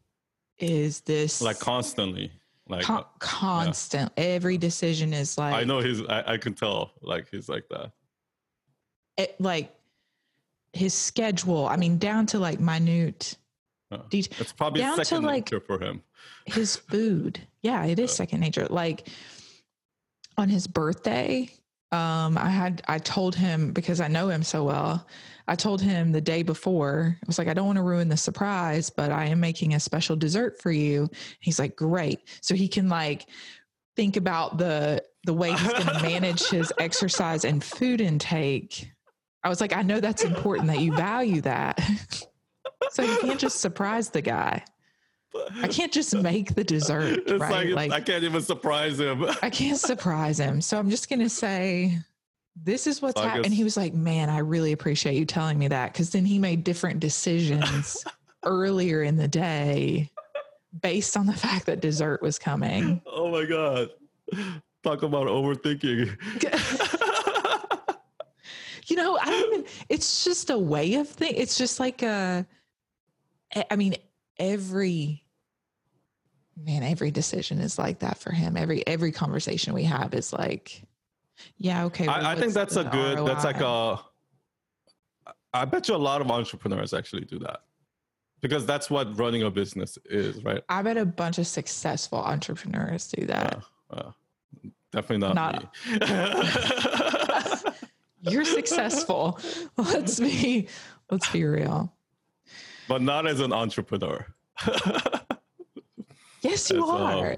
is 0.59 1.01
this 1.01 1.41
like 1.41 1.59
constantly 1.59 2.31
like 2.69 2.83
con- 2.85 2.99
uh, 3.01 3.03
constant? 3.19 4.11
Every 4.17 4.57
decision 4.57 5.13
is 5.13 5.37
like 5.37 5.53
I 5.53 5.63
know 5.63 5.79
he's 5.79 6.01
I, 6.07 6.33
I 6.33 6.37
can 6.37 6.53
tell 6.53 6.91
like 7.01 7.27
he's 7.29 7.49
like 7.49 7.65
that. 7.69 7.91
it, 9.17 9.35
like 9.41 9.73
his 10.73 10.93
schedule. 10.93 11.67
I 11.67 11.75
mean, 11.75 11.97
down 11.97 12.25
to 12.27 12.39
like 12.39 12.59
minute 12.59 13.35
detail. 14.09 14.37
It's 14.39 14.53
probably 14.53 14.81
Down 14.81 14.97
to, 14.97 15.05
second 15.05 15.25
like- 15.25 15.45
nature 15.51 15.59
for 15.59 15.79
him. 15.83 16.03
his 16.45 16.75
food. 16.75 17.39
Yeah, 17.63 17.85
it 17.85 17.97
is 17.99 18.11
Yeah. 18.11 18.15
second 18.15 18.39
nature. 18.41 18.67
Like 18.69 19.07
on 20.37 20.47
his 20.47 20.67
birthday, 20.67 21.49
um, 21.91 22.37
I 22.37 22.49
had 22.49 22.81
I 22.87 22.99
told 22.99 23.35
him 23.35 23.71
because 23.73 23.99
I 23.99 24.07
know 24.07 24.29
him 24.29 24.43
so 24.43 24.63
well. 24.63 25.07
I 25.47 25.55
told 25.55 25.81
him 25.81 26.11
the 26.11 26.21
day 26.21 26.43
before. 26.43 27.17
I 27.19 27.25
was 27.25 27.39
like, 27.39 27.47
I 27.47 27.55
don't 27.55 27.65
want 27.65 27.77
to 27.77 27.83
ruin 27.83 28.09
the 28.09 28.17
surprise, 28.17 28.91
but 28.91 29.11
I 29.11 29.25
am 29.25 29.39
making 29.39 29.73
a 29.73 29.79
special 29.79 30.15
dessert 30.15 30.61
for 30.61 30.71
you. 30.71 31.09
He's 31.39 31.57
like, 31.57 31.75
great. 31.75 32.19
So 32.41 32.53
he 32.53 32.67
can 32.67 32.89
like 32.89 33.25
think 33.95 34.15
about 34.15 34.59
the 34.59 35.03
the 35.23 35.33
way 35.33 35.51
he's 35.51 35.73
going 35.73 35.87
to 35.97 36.01
manage 36.03 36.47
his 36.47 36.71
exercise 36.79 37.43
and 37.43 37.63
food 37.63 38.01
intake. 38.01 38.91
I 39.43 39.49
was 39.49 39.59
like, 39.59 39.75
I 39.75 39.81
know 39.81 39.99
that's 39.99 40.23
important 40.23 40.67
that 40.67 40.81
you 40.81 40.95
value 40.95 41.41
that. 41.41 41.81
so 42.91 43.01
you 43.01 43.17
can't 43.17 43.39
just 43.39 43.59
surprise 43.59 44.09
the 44.09 44.21
guy. 44.21 44.63
I 45.61 45.67
can't 45.67 45.91
just 45.91 46.15
make 46.15 46.55
the 46.55 46.63
dessert, 46.63 47.19
It's 47.27 47.39
right? 47.39 47.69
like, 47.69 47.91
I 47.91 48.01
can't 48.01 48.23
even 48.23 48.41
surprise 48.41 48.99
him. 48.99 49.25
I 49.41 49.49
can't 49.49 49.79
surprise 49.79 50.39
him. 50.39 50.61
So 50.61 50.77
I'm 50.77 50.89
just 50.89 51.09
going 51.09 51.19
to 51.19 51.29
say, 51.29 51.97
this 52.55 52.87
is 52.87 53.01
what's 53.01 53.19
happening. 53.19 53.45
And 53.45 53.53
he 53.53 53.63
was 53.63 53.77
like, 53.77 53.93
man, 53.93 54.29
I 54.29 54.39
really 54.39 54.71
appreciate 54.71 55.15
you 55.15 55.25
telling 55.25 55.57
me 55.57 55.67
that. 55.67 55.93
Cause 55.93 56.09
then 56.09 56.25
he 56.25 56.39
made 56.39 56.63
different 56.63 56.99
decisions 56.99 58.03
earlier 58.43 59.03
in 59.03 59.17
the 59.17 59.27
day 59.27 60.09
based 60.81 61.15
on 61.15 61.25
the 61.25 61.33
fact 61.33 61.65
that 61.67 61.79
dessert 61.79 62.21
was 62.21 62.39
coming. 62.39 63.01
oh 63.05 63.31
my 63.31 63.45
god. 63.45 63.89
Talk 64.83 65.03
about 65.03 65.27
overthinking. 65.27 66.17
you 68.87 68.95
know, 68.95 69.17
I 69.17 69.25
don't 69.25 69.53
even, 69.53 69.65
it's 69.89 70.23
just 70.23 70.49
a 70.49 70.57
way 70.57 70.95
of 70.95 71.07
thing. 71.07 71.33
It's 71.35 71.57
just 71.57 71.79
like 71.79 72.01
a, 72.01 72.45
I 73.71 73.75
mean, 73.75 73.95
every, 74.39 75.23
man, 76.57 76.83
every 76.83 77.11
decision 77.11 77.59
is 77.59 77.77
like 77.77 77.99
that 77.99 78.17
for 78.17 78.31
him. 78.31 78.57
Every, 78.57 78.85
every 78.87 79.11
conversation 79.11 79.73
we 79.73 79.83
have 79.83 80.13
is 80.13 80.33
like, 80.33 80.83
yeah, 81.57 81.85
okay. 81.85 82.07
well, 82.07 82.25
I, 82.25 82.31
I 82.31 82.35
think 82.35 82.53
that's 82.53 82.75
a 82.75 82.83
good 82.83 83.25
that's 83.25 83.45
like 83.45 83.61
a 83.61 83.99
I 85.53 85.65
bet 85.65 85.87
you 85.87 85.95
a 85.95 85.97
lot 85.97 86.21
of 86.21 86.29
entrepreneurs 86.29 86.93
actually 86.93 87.25
do 87.25 87.39
that. 87.39 87.61
Because 88.41 88.65
that's 88.65 88.89
what 88.89 89.17
running 89.19 89.43
a 89.43 89.51
business 89.51 89.97
is, 90.05 90.41
right? 90.45 90.63
I 90.69 90.81
bet 90.81 90.95
a 90.95 91.05
bunch 91.05 91.39
of 91.39 91.47
successful 91.47 92.19
entrepreneurs 92.19 93.09
do 93.09 93.25
that. 93.25 93.61
Uh, 93.91 94.11
definitely 94.93 95.17
not, 95.17 95.35
Not- 95.35 95.75
me. 95.85 95.99
You're 98.31 98.45
successful. 98.45 99.39
Let's 99.77 100.19
be 100.19 100.67
let's 101.09 101.29
be 101.31 101.45
real. 101.45 101.93
But 102.89 103.01
not 103.01 103.25
as 103.27 103.39
an 103.39 103.53
entrepreneur. 103.53 104.25
Yes, 106.41 106.69
you 106.71 106.77
As, 106.77 106.89
um, 106.89 106.95
are. 106.95 107.37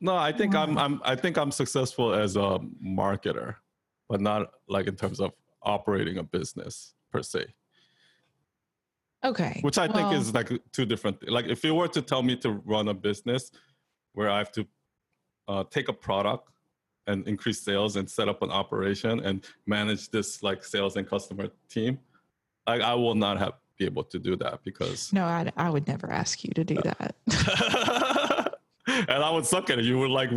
no, 0.00 0.16
I 0.16 0.32
think 0.32 0.54
I'm 0.54 0.78
I'm 0.78 1.02
I 1.04 1.14
think 1.14 1.36
I'm 1.36 1.52
successful 1.52 2.14
as 2.14 2.36
a 2.36 2.58
marketer, 2.82 3.56
but 4.08 4.22
not 4.22 4.50
like 4.68 4.86
in 4.86 4.96
terms 4.96 5.20
of 5.20 5.32
operating 5.62 6.16
a 6.16 6.22
business 6.22 6.94
per 7.12 7.22
se. 7.22 7.44
Okay. 9.22 9.58
which 9.62 9.76
I 9.76 9.86
think 9.86 10.14
is 10.14 10.32
like 10.32 10.50
two 10.72 10.86
different. 10.86 11.16
Like 11.30 11.44
if 11.46 11.62
you 11.62 11.74
were 11.74 11.88
to 11.88 12.00
tell 12.00 12.22
me 12.22 12.36
to 12.36 12.52
run 12.64 12.88
a 12.88 12.94
business 12.94 13.50
where 14.12 14.30
I 14.30 14.38
have 14.38 14.52
to 14.52 14.66
uh, 15.46 15.64
take 15.70 15.88
a 15.88 15.92
product 15.92 16.48
and 17.06 17.28
increase 17.28 17.60
sales 17.60 17.96
and 17.96 18.08
set 18.08 18.30
up 18.30 18.40
an 18.42 18.50
operation 18.50 19.20
and 19.20 19.44
manage 19.66 20.10
this 20.10 20.42
like 20.42 20.64
sales 20.64 20.96
and 20.96 21.06
customer 21.06 21.48
team, 21.68 21.98
like 22.66 22.80
I 22.82 22.94
will 22.94 23.14
not 23.14 23.38
have 23.38 23.54
be 23.78 23.84
able 23.86 24.04
to 24.04 24.18
do 24.20 24.36
that 24.36 24.62
because 24.64 25.12
no, 25.12 25.24
I, 25.24 25.50
I 25.56 25.68
would 25.68 25.88
never 25.88 26.10
ask 26.10 26.44
you 26.44 26.50
to 26.54 26.62
do 26.64 26.76
that. 26.84 27.16
and 28.86 29.10
I 29.24 29.30
would 29.30 29.44
suck 29.46 29.68
at 29.70 29.78
it. 29.80 29.84
You 29.84 29.98
would 29.98 30.10
like 30.10 30.30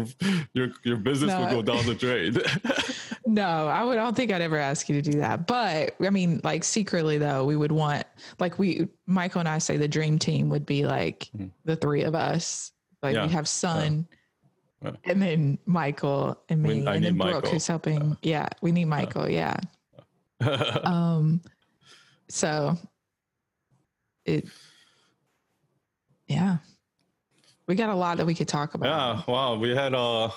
your 0.54 0.70
your 0.84 0.98
business 0.98 1.36
would 1.38 1.50
go 1.52 1.62
down 1.62 1.86
the 1.86 1.94
drain. 2.04 2.36
No, 3.28 3.68
I 3.68 3.84
would. 3.84 3.98
I 3.98 4.04
don't 4.04 4.16
think 4.16 4.32
I'd 4.32 4.42
ever 4.42 4.58
ask 4.58 4.88
you 4.90 5.00
to 5.02 5.12
do 5.12 5.20
that. 5.20 5.46
But 5.48 5.96
I 6.04 6.10
mean, 6.10 6.42
like 6.44 6.64
secretly 6.64 7.18
though, 7.18 7.46
we 7.46 7.56
would 7.56 7.72
want 7.72 8.06
like 8.40 8.58
we 8.58 8.88
Michael 9.06 9.40
and 9.40 9.50
I 9.50 9.58
say 9.60 9.78
the 9.78 9.88
dream 9.88 10.18
team 10.18 10.50
would 10.50 10.66
be 10.66 10.86
like 10.86 11.30
Mhm. 11.38 11.52
the 11.66 11.76
three 11.76 12.04
of 12.04 12.16
us. 12.16 12.72
Like 13.04 13.16
Yeah. 13.16 13.28
we 13.28 13.32
have 13.34 13.48
Son, 13.48 14.08
Yeah. 14.84 14.92
and 15.04 15.22
then 15.22 15.60
Michael 15.68 16.42
and 16.50 16.64
me, 16.64 16.88
I 16.88 16.96
and 16.96 17.06
then 17.06 17.18
Brooke 17.18 17.34
Michael. 17.36 17.52
who's 17.52 17.68
helping. 17.68 18.18
Yeah, 18.24 18.48
we 18.62 18.72
need 18.72 18.86
Michael. 18.86 19.30
Yeah. 19.30 19.58
Um. 20.84 21.42
So. 22.30 22.78
It. 24.26 24.46
Yeah. 26.28 26.58
We 27.68 27.76
got 27.76 27.90
a 27.90 27.96
lot 27.96 28.18
that 28.18 28.26
we 28.26 28.34
could 28.36 28.48
talk 28.48 28.74
about. 28.74 28.88
Yeah, 29.28 29.32
wow, 29.34 29.56
we 29.56 29.70
had 29.70 29.94
uh 29.94 30.30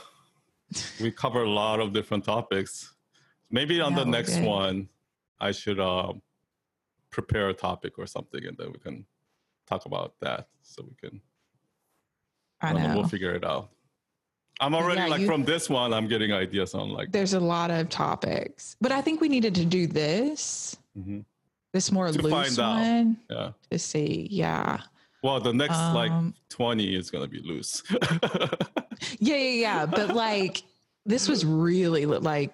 we 1.01 1.11
covered 1.11 1.45
a 1.45 1.51
lot 1.51 1.81
of 1.81 1.93
different 1.93 2.25
topics. 2.25 2.95
Maybe 3.51 3.81
on 3.81 3.93
Yeah, 3.93 3.99
the 4.01 4.05
next 4.07 4.35
did. 4.37 4.45
one 4.47 4.89
I 5.41 5.51
should 5.53 5.81
uh, 5.81 6.13
prepare 7.11 7.49
a 7.49 7.55
topic 7.55 7.99
or 7.99 8.07
something 8.07 8.45
and 8.47 8.57
then 8.57 8.71
we 8.73 8.79
can 8.79 9.05
talk 9.67 9.87
about 9.87 10.15
that 10.21 10.49
so 10.63 10.85
we 10.89 10.95
can 10.95 11.21
I 12.61 12.73
don't 12.73 12.83
know, 12.83 12.95
we'll 12.95 13.09
figure 13.09 13.35
it 13.35 13.45
out. 13.45 13.71
I'm 14.61 14.75
already 14.75 15.01
Yeah, 15.01 15.07
like 15.09 15.21
you- 15.23 15.27
from 15.27 15.45
this 15.45 15.69
one 15.69 15.93
I'm 15.93 16.07
getting 16.07 16.33
ideas 16.33 16.75
on 16.75 16.91
like 16.91 17.11
There's 17.11 17.33
a 17.35 17.41
lot 17.41 17.71
of 17.73 17.89
topics, 17.89 18.77
but 18.81 18.93
I 18.93 19.01
think 19.01 19.21
we 19.21 19.29
needed 19.29 19.55
to 19.57 19.65
do 19.65 19.87
this, 19.89 20.77
Mhm. 20.97 21.25
This 21.73 21.91
more 21.93 22.11
To 22.11 22.21
loose 22.21 22.57
find 22.57 22.59
out. 22.59 22.81
one 22.81 23.17
yeah. 23.31 23.51
to 23.71 23.79
see. 23.79 24.27
Yeah. 24.31 24.81
Well, 25.23 25.39
the 25.41 25.53
next 25.53 25.77
like 25.77 26.11
Um, 26.11 26.35
20 26.49 26.95
is 26.97 27.11
going 27.11 27.25
to 27.25 27.31
be 27.31 27.41
loose. 27.47 27.83
yeah, 29.19 29.37
yeah, 29.37 29.37
yeah. 29.37 29.87
But 29.87 30.15
like, 30.15 30.63
this 31.07 31.29
was 31.29 31.45
really 31.45 32.07
like, 32.07 32.53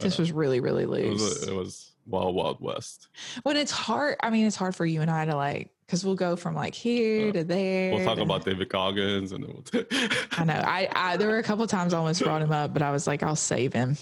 this 0.00 0.18
was 0.18 0.32
really, 0.32 0.60
really 0.60 0.82
it 0.84 0.88
loose. 0.88 1.20
was 1.22 1.48
it 1.48 1.54
was 1.54 1.92
wild 2.06 2.34
wild 2.34 2.60
west. 2.60 3.08
when 3.44 3.56
it's 3.56 3.70
hard, 3.72 4.16
I 4.22 4.30
mean, 4.30 4.46
it's 4.46 4.56
hard 4.56 4.74
for 4.74 4.84
you 4.86 5.00
and 5.02 5.10
I 5.10 5.24
to 5.24 5.36
like, 5.36 5.70
because 5.86 6.04
we'll 6.04 6.14
go 6.16 6.34
from 6.36 6.54
like 6.54 6.74
here 6.74 7.32
to 7.32 7.44
there. 7.44 7.94
We'll 7.94 8.04
talk 8.04 8.16
to- 8.16 8.22
about 8.22 8.44
David 8.44 8.68
Goggins 8.68 9.32
and 9.32 9.44
then 9.44 9.52
we'll 9.52 9.84
I 10.32 10.44
know. 10.44 10.54
I, 10.54 10.88
I 10.94 11.16
there 11.16 11.28
were 11.28 11.38
a 11.38 11.42
couple 11.42 11.66
times 11.66 11.94
I 11.94 11.98
almost 11.98 12.22
brought 12.22 12.42
him 12.42 12.52
up, 12.52 12.72
but 12.72 12.82
I 12.82 12.90
was 12.92 13.06
like, 13.06 13.22
I'll 13.22 13.36
save 13.36 13.72
him. 13.72 13.96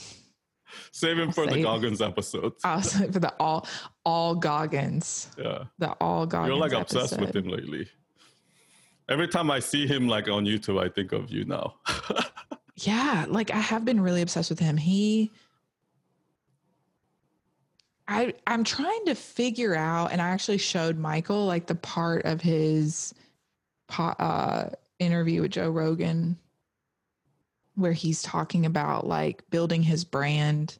Save 0.92 1.18
him 1.18 1.32
for 1.32 1.46
the 1.46 1.62
Goggins 1.62 2.00
episodes. 2.00 2.62
Save 2.82 3.12
for 3.12 3.20
the 3.20 3.34
all 3.40 3.66
all 4.04 4.34
Goggins. 4.34 5.28
Yeah. 5.38 5.64
The 5.78 5.90
all 6.00 6.26
Goggins. 6.26 6.48
You're 6.48 6.68
like 6.68 6.72
obsessed 6.72 7.18
with 7.20 7.34
him 7.34 7.48
lately. 7.48 7.88
Every 9.08 9.28
time 9.28 9.50
I 9.50 9.58
see 9.58 9.86
him 9.86 10.06
like 10.06 10.28
on 10.28 10.44
YouTube, 10.44 10.80
I 10.80 10.88
think 10.88 11.12
of 11.12 11.30
you 11.30 11.44
now. 11.44 11.74
Yeah, 12.82 13.26
like 13.28 13.50
I 13.50 13.58
have 13.58 13.84
been 13.84 14.00
really 14.00 14.22
obsessed 14.22 14.48
with 14.48 14.58
him. 14.58 14.76
He 14.76 15.30
I 18.08 18.34
I'm 18.46 18.64
trying 18.64 19.04
to 19.06 19.14
figure 19.14 19.74
out 19.74 20.12
and 20.12 20.20
I 20.20 20.28
actually 20.28 20.58
showed 20.58 20.98
Michael 20.98 21.46
like 21.46 21.66
the 21.66 21.74
part 21.74 22.24
of 22.24 22.40
his 22.40 23.14
uh 23.98 24.70
interview 24.98 25.42
with 25.42 25.52
Joe 25.52 25.70
Rogan 25.70 26.38
where 27.76 27.92
he's 27.92 28.22
talking 28.22 28.66
about 28.66 29.06
like 29.06 29.42
building 29.50 29.82
his 29.82 30.04
brand 30.04 30.78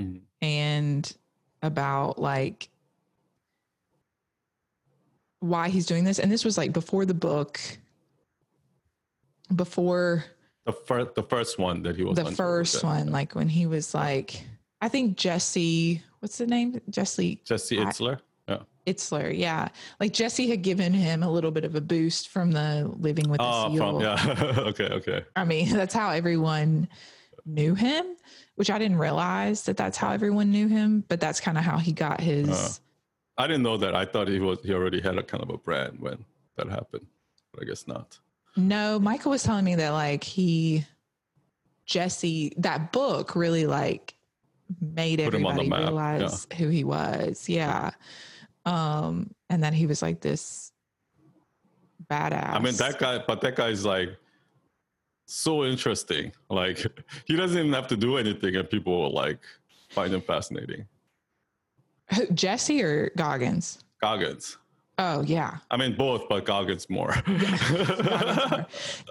Mhm. 0.00 0.20
and 0.40 1.16
about 1.62 2.18
like 2.18 2.68
why 5.40 5.68
he's 5.68 5.86
doing 5.86 6.04
this 6.04 6.18
and 6.18 6.30
this 6.32 6.44
was 6.44 6.56
like 6.58 6.72
before 6.72 7.04
the 7.04 7.14
book 7.14 7.60
before 9.54 10.24
The 10.64 10.72
first, 10.72 11.14
the 11.14 11.22
first 11.22 11.58
one 11.58 11.82
that 11.82 11.96
he 11.96 12.04
was 12.04 12.16
the 12.16 12.26
on 12.26 12.34
first 12.34 12.84
one, 12.84 13.10
like 13.10 13.34
when 13.34 13.48
he 13.48 13.64
was 13.66 13.94
like, 13.94 14.44
I 14.82 14.88
think 14.88 15.16
Jesse, 15.16 16.02
what's 16.20 16.36
the 16.38 16.46
name? 16.46 16.80
Jesse 16.90 17.40
Jesse 17.44 17.76
Itzler. 17.78 18.20
Itzler. 18.92 19.36
Yeah. 19.36 19.68
Like 20.00 20.12
Jesse 20.12 20.48
had 20.48 20.62
given 20.62 20.92
him 20.92 21.22
a 21.22 21.30
little 21.30 21.50
bit 21.50 21.64
of 21.64 21.74
a 21.74 21.80
boost 21.80 22.28
from 22.28 22.52
the 22.52 22.90
living 22.98 23.28
with 23.28 23.38
the 23.38 23.44
Oh, 23.46 23.72
seal. 23.72 23.92
from 23.92 24.00
yeah. 24.00 24.54
okay, 24.68 24.88
okay. 24.88 25.24
I 25.36 25.44
mean, 25.44 25.68
that's 25.72 25.94
how 25.94 26.10
everyone 26.10 26.88
knew 27.46 27.74
him, 27.74 28.16
which 28.56 28.70
I 28.70 28.78
didn't 28.78 28.98
realize 28.98 29.62
that 29.64 29.76
that's 29.76 29.96
how 29.96 30.10
everyone 30.10 30.50
knew 30.50 30.68
him, 30.68 31.04
but 31.08 31.20
that's 31.20 31.40
kind 31.40 31.56
of 31.58 31.64
how 31.64 31.78
he 31.78 31.92
got 31.92 32.20
his. 32.20 32.48
Uh. 32.50 32.72
I 33.40 33.46
didn't 33.46 33.62
know 33.62 33.76
that. 33.76 33.94
I 33.94 34.04
thought 34.04 34.26
he 34.28 34.40
was 34.40 34.58
he 34.64 34.72
already 34.74 35.00
had 35.00 35.16
a 35.16 35.22
kind 35.22 35.42
of 35.42 35.50
a 35.50 35.58
brand 35.58 36.00
when 36.00 36.24
that 36.56 36.68
happened, 36.68 37.06
but 37.52 37.62
I 37.62 37.66
guess 37.66 37.86
not. 37.86 38.18
No, 38.56 38.98
Michael 38.98 39.30
was 39.30 39.44
telling 39.44 39.64
me 39.64 39.76
that 39.76 39.90
like 39.90 40.24
he 40.24 40.84
Jesse, 41.86 42.52
that 42.58 42.90
book 42.92 43.36
really 43.36 43.66
like 43.66 44.14
made 44.80 45.20
Put 45.24 45.34
him 45.34 45.46
on 45.46 45.54
the 45.56 45.62
everybody 45.62 45.68
map, 45.68 45.78
yeah. 45.80 45.84
realize 45.86 46.46
who 46.58 46.68
he 46.68 46.84
was. 46.84 47.48
Yeah. 47.48 47.90
Um, 48.68 49.30
and 49.48 49.62
then 49.62 49.72
he 49.72 49.86
was 49.86 50.02
like 50.02 50.20
this 50.20 50.72
badass. 52.10 52.50
I 52.54 52.58
mean, 52.58 52.74
that 52.76 52.98
guy, 52.98 53.22
but 53.26 53.40
that 53.40 53.56
guy's 53.56 53.84
like 53.84 54.10
so 55.26 55.64
interesting. 55.64 56.32
Like, 56.50 56.84
he 57.24 57.34
doesn't 57.36 57.58
even 57.58 57.72
have 57.72 57.88
to 57.88 57.96
do 57.96 58.16
anything, 58.18 58.56
and 58.56 58.68
people 58.68 59.00
will 59.00 59.12
like 59.14 59.38
find 59.90 60.12
him 60.12 60.20
fascinating. 60.20 60.86
Jesse 62.34 62.82
or 62.82 63.10
Goggins? 63.16 63.84
Goggins. 64.00 64.58
Oh 64.98 65.22
yeah. 65.22 65.58
I 65.70 65.76
mean, 65.76 65.96
both, 65.96 66.28
but 66.28 66.44
Goggins 66.44 66.90
more. 66.90 67.14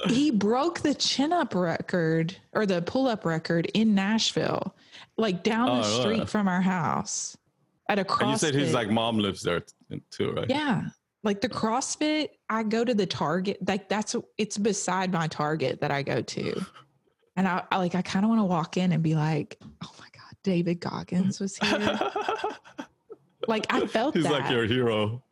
he 0.08 0.32
broke 0.32 0.80
the 0.82 0.94
chin 0.94 1.32
up 1.34 1.56
record 1.56 2.36
or 2.54 2.66
the 2.66 2.82
pull 2.82 3.08
up 3.08 3.26
record 3.26 3.72
in 3.74 3.96
Nashville, 3.96 4.76
like 5.18 5.44
down 5.44 5.70
Oh, 5.70 5.76
the 5.76 5.82
really? 5.82 6.02
street 6.16 6.30
from 6.30 6.48
our 6.48 6.62
house 6.62 7.38
at 7.90 8.00
a 8.00 8.04
CrossFit. 8.04 8.22
and 8.22 8.32
you 8.32 8.38
said 8.38 8.54
his 8.54 8.74
like 8.74 8.90
mom 8.90 9.20
lives 9.20 9.42
there 9.42 9.64
too, 10.12 10.32
right? 10.32 10.50
yeah, 10.50 10.84
like 11.24 11.42
the 11.42 11.50
CrossFit. 11.50 12.30
I 12.50 12.64
go 12.64 12.84
to 12.84 12.94
the 12.94 13.06
Target, 13.06 13.58
like 13.68 13.90
that's 13.90 14.16
it's 14.38 14.58
beside 14.58 15.12
my 15.12 15.28
Target 15.28 15.82
that 15.82 15.92
I 15.92 16.02
go 16.04 16.22
to, 16.22 16.62
and 17.36 17.48
I, 17.48 17.64
I 17.72 17.78
like 17.78 17.96
I 17.96 18.02
kind 18.02 18.26
of 18.26 18.30
want 18.30 18.42
to 18.42 18.46
walk 18.46 18.78
in 18.78 18.92
and 18.92 19.02
be 19.02 19.16
like, 19.16 19.58
oh 19.62 19.92
my 20.00 20.08
god, 20.14 20.36
David 20.44 20.80
Goggins 20.80 21.40
was 21.40 21.58
here. 21.58 22.00
like 23.48 23.66
I 23.74 23.86
felt 23.88 24.16
He's 24.16 24.24
that. 24.24 24.32
like 24.32 24.52
your 24.52 24.66
hero. 24.66 25.24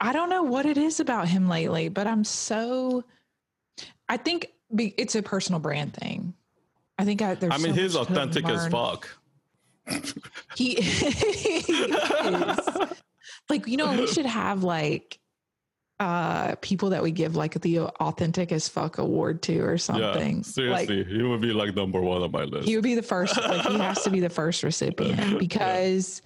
I 0.00 0.12
don't 0.12 0.30
know 0.30 0.42
what 0.42 0.66
it 0.66 0.78
is 0.78 1.00
about 1.00 1.28
him 1.28 1.48
lately, 1.48 1.88
but 1.88 2.06
I'm 2.06 2.24
so. 2.24 3.04
I 4.08 4.16
think 4.16 4.52
be, 4.74 4.94
it's 4.96 5.14
a 5.14 5.22
personal 5.22 5.60
brand 5.60 5.94
thing. 5.94 6.34
I 6.98 7.04
think 7.04 7.22
I, 7.22 7.34
there's. 7.34 7.52
I 7.52 7.58
mean, 7.58 7.74
so 7.74 7.80
he's 7.80 7.96
authentic 7.96 8.48
as 8.48 8.68
fuck. 8.68 9.08
He, 10.56 10.74
he 10.74 10.74
is. 10.80 12.58
Like 13.48 13.66
you 13.66 13.76
know, 13.76 13.92
we 13.92 14.06
should 14.12 14.26
have 14.26 14.62
like 14.64 15.18
uh 15.98 16.56
people 16.56 16.90
that 16.90 17.02
we 17.02 17.10
give 17.10 17.36
like 17.36 17.58
the 17.62 17.80
authentic 17.80 18.52
as 18.52 18.68
fuck 18.68 18.98
award 18.98 19.42
to 19.42 19.60
or 19.60 19.78
something. 19.78 20.36
Yeah, 20.38 20.42
seriously, 20.42 21.04
he 21.04 21.22
would 21.22 21.40
be 21.40 21.52
like 21.52 21.74
number 21.74 22.00
one 22.00 22.22
on 22.22 22.30
my 22.30 22.44
list. 22.44 22.68
he 22.68 22.74
would 22.76 22.84
be 22.84 22.94
the 22.94 23.02
first. 23.02 23.36
Like 23.36 23.66
he 23.66 23.78
has 23.78 24.02
to 24.02 24.10
be 24.10 24.20
the 24.20 24.28
first 24.28 24.62
recipient 24.62 25.38
because, 25.38 26.22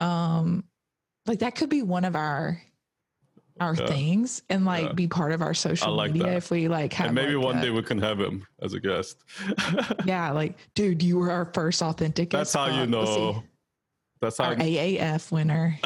um, 0.00 0.64
like 1.26 1.38
that 1.38 1.54
could 1.54 1.70
be 1.70 1.82
one 1.82 2.04
of 2.04 2.14
our 2.16 2.60
our 3.60 3.74
Yeah. 3.74 3.86
things 3.86 4.42
and 4.50 4.64
like 4.64 4.86
Yeah. 4.86 4.92
be 4.92 5.08
part 5.08 5.32
of 5.32 5.40
our 5.42 5.54
social 5.54 5.94
like 5.94 6.12
media 6.12 6.28
that. 6.28 6.36
if 6.36 6.50
we 6.50 6.68
like 6.68 6.92
have 6.94 7.06
and 7.06 7.14
maybe 7.14 7.34
like, 7.36 7.44
one 7.44 7.58
a- 7.58 7.62
day 7.62 7.70
we 7.70 7.82
can 7.82 7.98
have 7.98 8.20
him 8.20 8.46
as 8.60 8.74
a 8.74 8.80
guest. 8.80 9.18
yeah 10.04 10.30
like 10.30 10.56
dude 10.74 11.02
you 11.02 11.18
were 11.18 11.30
our 11.30 11.50
first 11.54 11.82
authentic 11.82 12.30
That's 12.30 12.52
how 12.52 12.66
you 12.66 12.84
fuck. 12.86 12.90
Let's 13.00 13.10
see. 13.14 13.16
know. 13.18 13.42
That's 14.20 14.38
how. 14.38 14.44
our 14.44 14.56
AAF 14.56 15.30
winner 15.32 15.78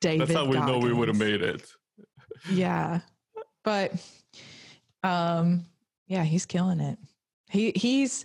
David 0.00 0.20
That's 0.28 0.34
how 0.38 0.46
we 0.46 0.58
know 0.58 0.78
we 0.78 0.92
would 0.92 1.08
have 1.08 1.18
made 1.18 1.42
it. 1.42 1.70
yeah 2.50 3.00
but 3.64 3.92
um 5.04 5.66
yeah 6.08 6.24
he's 6.24 6.46
killing 6.46 6.80
it 6.80 6.98
he 7.50 7.72
he's 7.76 8.24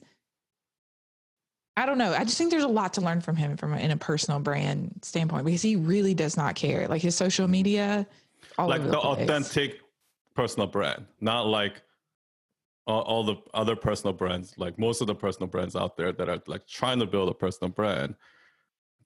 i 1.77 1.85
don't 1.85 1.97
know 1.97 2.13
i 2.13 2.23
just 2.25 2.37
think 2.37 2.51
there's 2.51 2.63
a 2.63 2.67
lot 2.67 2.93
to 2.93 2.99
learn 2.99 3.21
from 3.21 3.37
him 3.37 3.55
from 3.55 3.73
a, 3.73 3.77
in 3.77 3.91
a 3.91 3.97
personal 3.97 4.39
brand 4.39 4.91
standpoint 5.01 5.45
because 5.45 5.61
he 5.61 5.77
really 5.77 6.13
does 6.13 6.35
not 6.35 6.55
care 6.55 6.87
like 6.89 7.01
his 7.01 7.15
social 7.15 7.45
mm-hmm. 7.45 7.53
media 7.53 8.07
all 8.57 8.67
like 8.67 8.83
the, 8.83 8.89
the, 8.89 8.99
authentic 8.99 9.79
personal 10.37 10.67
brand, 10.67 11.05
not 11.19 11.47
like 11.47 11.81
all, 12.85 13.01
all 13.01 13.23
the 13.23 13.35
other 13.53 13.75
personal 13.75 14.13
brands. 14.13 14.53
Like 14.57 14.79
most 14.79 15.01
of 15.01 15.07
the 15.07 15.15
personal 15.15 15.47
brands 15.47 15.75
out 15.75 15.97
there 15.97 16.13
that 16.13 16.29
are 16.29 16.41
like 16.47 16.65
trying 16.67 16.99
to 16.99 17.05
build 17.05 17.29
a 17.29 17.33
personal 17.33 17.71
brand. 17.71 18.15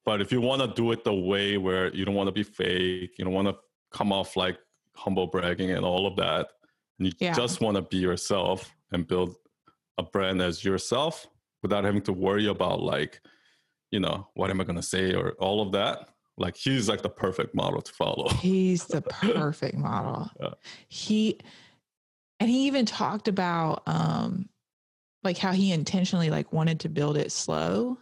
But 0.04 0.22
if 0.22 0.32
you 0.32 0.42
want 0.42 0.62
to 0.62 0.68
do 0.68 0.92
it 0.92 1.04
the 1.04 1.14
way 1.14 1.58
where 1.58 1.94
you 1.96 2.06
don't 2.06 2.16
want 2.16 2.28
to 2.28 2.34
be 2.34 2.44
fake, 2.44 3.18
you 3.18 3.26
don't 3.26 3.34
want 3.34 3.48
to 3.48 3.56
come 3.92 4.12
off 4.12 4.36
like 4.36 4.58
humble 4.96 5.28
bragging 5.28 5.72
and 5.72 5.86
all 5.86 6.06
of 6.06 6.16
that, 6.18 6.50
and 7.00 7.08
you 7.08 7.14
Yeah. 7.20 7.34
just 7.34 7.62
want 7.62 7.76
to 7.76 7.82
be 7.82 7.98
yourself 7.98 8.76
and 8.92 9.08
build 9.08 9.36
a 9.98 10.04
brand 10.04 10.42
as 10.42 10.66
yourself 10.66 11.28
without 11.62 11.84
having 11.84 12.02
to 12.04 12.14
worry 12.14 12.48
about 12.48 12.82
like, 12.82 13.22
you 13.92 14.00
know, 14.00 14.28
what 14.34 14.50
am 14.50 14.62
I 14.62 14.64
going 14.64 14.76
to 14.78 14.82
say 14.82 15.14
or 15.14 15.32
all 15.34 15.62
of 15.62 15.72
that. 15.74 16.10
Like 16.38 16.56
he's 16.56 16.90
like 16.90 17.02
the 17.02 17.10
perfect 17.10 17.54
model 17.54 17.82
to 17.82 17.92
follow. 17.94 18.30
He's 18.40 18.86
the 18.86 19.02
perfect 19.02 19.78
model. 19.78 20.32
Yeah. 20.40 20.54
He 20.88 21.40
and 22.40 22.50
he 22.50 22.66
even 22.66 22.86
talked 22.86 23.28
about 23.28 23.84
um 23.86 24.50
like 25.24 25.38
how 25.38 25.52
he 25.52 25.72
intentionally 25.72 26.30
like 26.32 26.52
wanted 26.52 26.80
to 26.80 26.90
build 26.90 27.18
it 27.18 27.32
slow. 27.32 27.98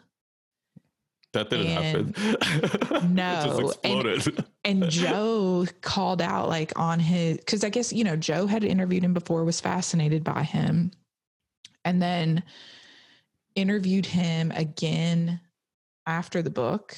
That 1.34 1.50
didn't 1.50 1.68
happen. 1.68 2.14
it 2.18 3.04
No, 3.10 3.74
and- 3.84 4.46
And 4.64 4.84
Joe 4.90 5.66
called 5.82 6.22
out 6.22 6.50
like 6.50 6.72
on 6.78 7.00
his 7.00 7.38
because 7.38 7.64
I 7.64 7.70
guess 7.70 7.92
you 7.92 8.04
know 8.04 8.16
Joe 8.16 8.48
had 8.48 8.64
interviewed 8.64 9.04
him 9.04 9.14
before, 9.14 9.44
was 9.44 9.60
fascinated 9.60 10.24
by 10.24 10.44
him, 10.44 10.92
and 11.84 12.02
then 12.02 12.44
interviewed 13.60 14.06
him 14.06 14.52
again 14.52 15.40
after 16.08 16.42
the 16.42 16.50
book 16.50 16.96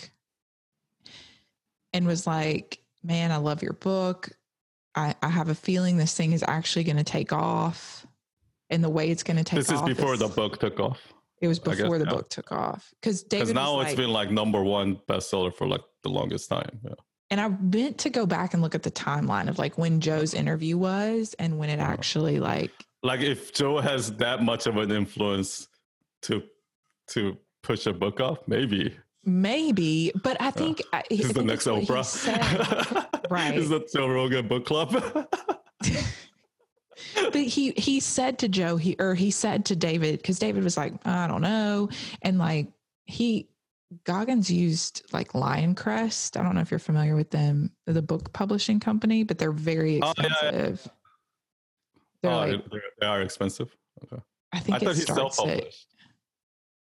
and 1.93 2.05
was 2.05 2.25
like, 2.27 2.79
Man, 3.03 3.31
I 3.31 3.37
love 3.37 3.63
your 3.63 3.73
book. 3.73 4.29
I, 4.93 5.15
I 5.23 5.29
have 5.29 5.49
a 5.49 5.55
feeling 5.55 5.97
this 5.97 6.13
thing 6.15 6.33
is 6.33 6.43
actually 6.47 6.83
going 6.83 6.97
to 6.97 7.03
take 7.03 7.33
off. 7.33 8.05
And 8.69 8.83
the 8.83 8.89
way 8.89 9.09
it's 9.09 9.23
going 9.23 9.37
to 9.37 9.43
take 9.43 9.59
off. 9.59 9.65
this 9.65 9.75
is 9.75 9.81
off. 9.81 9.87
before 9.87 10.17
the 10.17 10.27
book 10.27 10.59
took 10.59 10.79
off. 10.79 10.99
It 11.41 11.47
was 11.47 11.57
before 11.59 11.97
the 11.97 12.05
book 12.05 12.29
took 12.29 12.51
off. 12.51 12.93
Because 13.01 13.23
David 13.23 13.55
now 13.55 13.79
it's 13.81 13.89
like, 13.89 13.97
been 13.97 14.11
like 14.11 14.29
number 14.29 14.63
one 14.63 14.97
bestseller 15.09 15.53
for 15.53 15.67
like 15.67 15.81
the 16.03 16.09
longest 16.09 16.49
time. 16.49 16.79
Yeah. 16.83 16.93
and 17.31 17.41
I 17.41 17.47
meant 17.47 17.97
to 17.99 18.09
go 18.11 18.25
back 18.27 18.53
and 18.53 18.61
look 18.61 18.75
at 18.75 18.83
the 18.83 18.91
timeline 18.91 19.49
of 19.49 19.57
like 19.57 19.77
when 19.77 19.99
Joe's 19.99 20.33
interview 20.35 20.77
was 20.77 21.33
and 21.39 21.57
when 21.57 21.69
it 21.69 21.79
Uh-huh. 21.79 21.91
actually 21.91 22.39
like 22.39 22.71
Like 23.01 23.21
if 23.21 23.51
Joe 23.53 23.79
has 23.79 24.13
that 24.17 24.43
much 24.43 24.67
of 24.67 24.77
an 24.77 24.91
influence 24.91 25.67
to 26.23 26.43
to 27.09 27.37
push 27.63 27.85
a 27.85 27.93
book 27.93 28.19
off, 28.19 28.39
maybe 28.47 28.95
maybe, 29.23 30.11
but 30.23 30.35
I 30.41 30.51
think 30.51 30.81
uh, 30.93 30.97
I, 30.97 30.99
I 30.99 31.03
he's 31.09 31.31
the 31.33 31.43
next 31.43 31.65
that's 31.65 31.75
what 31.75 31.83
he 31.83 31.87
Oprah. 31.87 32.05
said. 32.05 33.07
Right. 33.29 33.57
Is 33.57 33.69
the 33.69 33.87
Joe 33.95 34.09
Rogan 34.09 34.45
book 34.49 34.65
club? 34.65 34.91
but 37.15 37.35
he 37.35 37.71
he 37.77 37.99
said 38.01 38.37
to 38.39 38.49
Joe 38.49 38.75
he 38.75 38.95
or 38.99 39.15
he 39.15 39.31
said 39.31 39.63
to 39.65 39.75
David 39.75 40.17
because 40.17 40.37
David 40.37 40.65
was 40.65 40.75
like 40.75 40.93
I 41.05 41.27
don't 41.27 41.41
know 41.41 41.87
and 42.23 42.37
like 42.37 42.67
he 43.05 43.47
Goggins 44.05 44.49
used 44.51 45.03
like 45.13 45.33
Lioncrest. 45.33 46.37
I 46.37 46.43
don't 46.43 46.55
know 46.55 46.61
if 46.61 46.71
you're 46.71 46.79
familiar 46.79 47.15
with 47.15 47.29
them, 47.29 47.71
the 47.85 48.01
book 48.01 48.31
publishing 48.33 48.79
company, 48.79 49.23
but 49.23 49.37
they're 49.37 49.51
very 49.51 50.01
Oh, 50.01 50.13
yeah, 50.17 50.23
yeah. 50.23 50.49
expensive. 50.49 50.91
They're 52.21 52.31
oh, 52.31 52.37
like, 52.37 52.69
they're- 52.69 52.81
they 52.99 53.07
are 53.07 53.21
expensive. 53.21 53.75
Okay. 54.03 54.21
I 54.53 54.59
think 54.59 54.75
I 54.75 54.79
thought 54.79 54.91
it 54.91 54.95
he 54.95 55.01
starts 55.01 55.39
at, 55.39 55.45
self-published. 55.45 55.87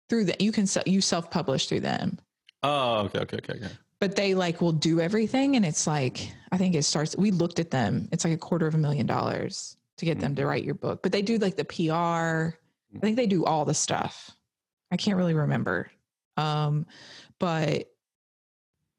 Through 0.09 0.25
that. 0.27 0.41
You 0.41 0.53
can 0.53 0.67
you 0.87 1.01
self 1.01 1.31
publish 1.31 1.67
through 1.67 1.81
them, 1.81 2.19
Oh, 2.63 3.01
okay, 3.07 3.21
okay, 3.21 3.37
okay, 3.39 3.53
okay. 3.55 3.69
but 4.01 4.17
they 4.17 4.35
like 4.35 4.61
will 4.61 4.73
do 4.73 5.01
everything, 5.01 5.57
and 5.57 5.65
it's 5.65 5.87
like 5.87 6.33
I 6.53 6.59
think 6.59 6.75
it 6.75 6.83
starts. 6.85 7.17
We 7.17 7.31
looked 7.31 7.59
at 7.59 7.71
them. 7.71 8.09
It's 8.13 8.25
like 8.25 8.35
a 8.35 8.39
quarter 8.39 8.67
of 8.67 8.75
a 8.75 8.79
million 8.79 9.07
dollars 9.07 9.77
to 9.99 10.05
get 10.05 10.21
them 10.21 10.35
to 10.37 10.43
Mm-hmm. 10.43 10.49
write 10.49 10.65
your 10.65 10.75
book, 10.75 11.03
but 11.03 11.13
they 11.13 11.23
do 11.23 11.39
like 11.39 11.57
the 11.57 11.65
PR. 11.65 12.57
I 12.97 13.01
think 13.01 13.17
they 13.17 13.27
do 13.27 13.45
all 13.45 13.65
the 13.65 13.75
stuff. 13.75 14.31
I 14.91 14.97
can't 14.97 15.17
really 15.19 15.35
remember. 15.35 15.91
Um, 16.37 16.87
but 17.39 17.91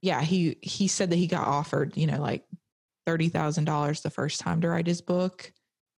yeah, 0.02 0.22
he 0.22 0.58
he 0.62 0.88
said 0.88 1.10
that 1.10 1.16
he 1.16 1.28
got 1.28 1.48
offered, 1.48 1.98
you 1.98 2.06
know, 2.08 2.22
like 2.22 2.46
thirty 3.06 3.30
thousand 3.30 3.66
dollars 3.66 4.02
the 4.02 4.10
first 4.10 4.40
time 4.40 4.62
to 4.62 4.70
write 4.70 4.88
his 4.88 5.02
book. 5.02 5.52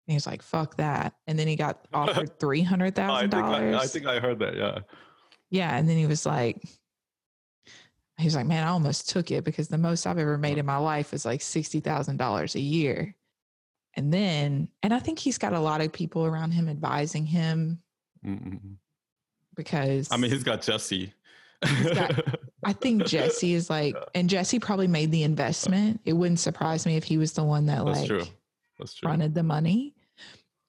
And 0.07 0.13
he 0.13 0.15
was 0.15 0.27
like, 0.27 0.41
"Fuck 0.41 0.77
that!" 0.77 1.13
And 1.27 1.37
then 1.37 1.47
he 1.47 1.55
got 1.55 1.87
offered 1.93 2.39
three 2.39 2.61
hundred 2.61 2.97
Oh, 2.99 3.03
I 3.03 3.27
thousand 3.27 3.31
think 3.31 3.43
I, 3.43 3.79
I 3.79 3.87
think 3.87 4.05
I 4.07 4.19
heard 4.19 4.39
that. 4.39 4.55
Yeah. 4.55 4.79
Yeah, 5.49 5.75
and 5.77 5.87
then 5.87 5.97
he 5.97 6.05
was 6.05 6.25
like, 6.25 6.63
he 8.17 8.25
was 8.25 8.35
like, 8.35 8.45
"Man, 8.45 8.65
I 8.65 8.71
almost 8.71 9.09
took 9.09 9.31
it 9.31 9.43
because 9.43 9.67
the 9.67 9.77
most 9.77 10.07
I've 10.07 10.17
ever 10.17 10.37
made 10.37 10.53
uh-huh. 10.53 10.59
in 10.59 10.65
my 10.65 10.77
life 10.77 11.13
is 11.13 11.25
like 11.25 11.41
sixty 11.41 11.79
thousand 11.79 12.17
dollars 12.17 12.55
a 12.55 12.61
year." 12.61 13.15
And 13.95 14.13
then, 14.13 14.69
and 14.83 14.93
I 14.93 14.99
think 14.99 15.19
he's 15.19 15.37
got 15.37 15.53
a 15.53 15.59
lot 15.59 15.81
of 15.81 15.91
people 15.91 16.25
around 16.25 16.51
him 16.51 16.69
advising 16.69 17.25
him 17.25 17.81
Mm-mm. 18.25 18.77
because 19.55 20.07
I 20.11 20.17
mean, 20.17 20.31
he's 20.31 20.43
got 20.43 20.61
Jesse. 20.61 21.13
got- 21.61 22.39
I 22.63 22.73
think 22.73 23.05
Jesse 23.05 23.53
is 23.53 23.69
like, 23.69 23.95
and 24.13 24.29
Jesse 24.29 24.59
probably 24.59 24.87
made 24.87 25.11
the 25.11 25.23
investment. 25.23 25.99
It 26.05 26.13
wouldn't 26.13 26.39
surprise 26.39 26.85
me 26.85 26.95
if 26.95 27.03
he 27.03 27.17
was 27.17 27.33
the 27.33 27.43
one 27.43 27.65
that 27.65 27.83
That's 27.83 27.99
like 27.99 28.07
true. 28.07 28.23
That's 28.81 28.93
true. 28.95 29.27
the 29.33 29.43
money. 29.43 29.95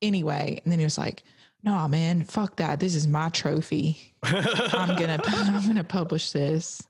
Anyway, 0.01 0.61
and 0.63 0.73
then 0.73 0.79
he 0.79 0.85
was 0.85 0.99
like, 0.99 1.23
"No, 1.63 1.89
man, 1.89 2.25
fuck 2.25 2.57
that. 2.57 2.81
This 2.81 2.95
is 2.95 3.07
my 3.07 3.29
trophy. 3.31 4.15
I'm 4.23 4.97
gonna, 4.97 5.21
I'm 5.27 5.67
gonna 5.67 5.85
publish 5.85 6.33
this." 6.33 6.83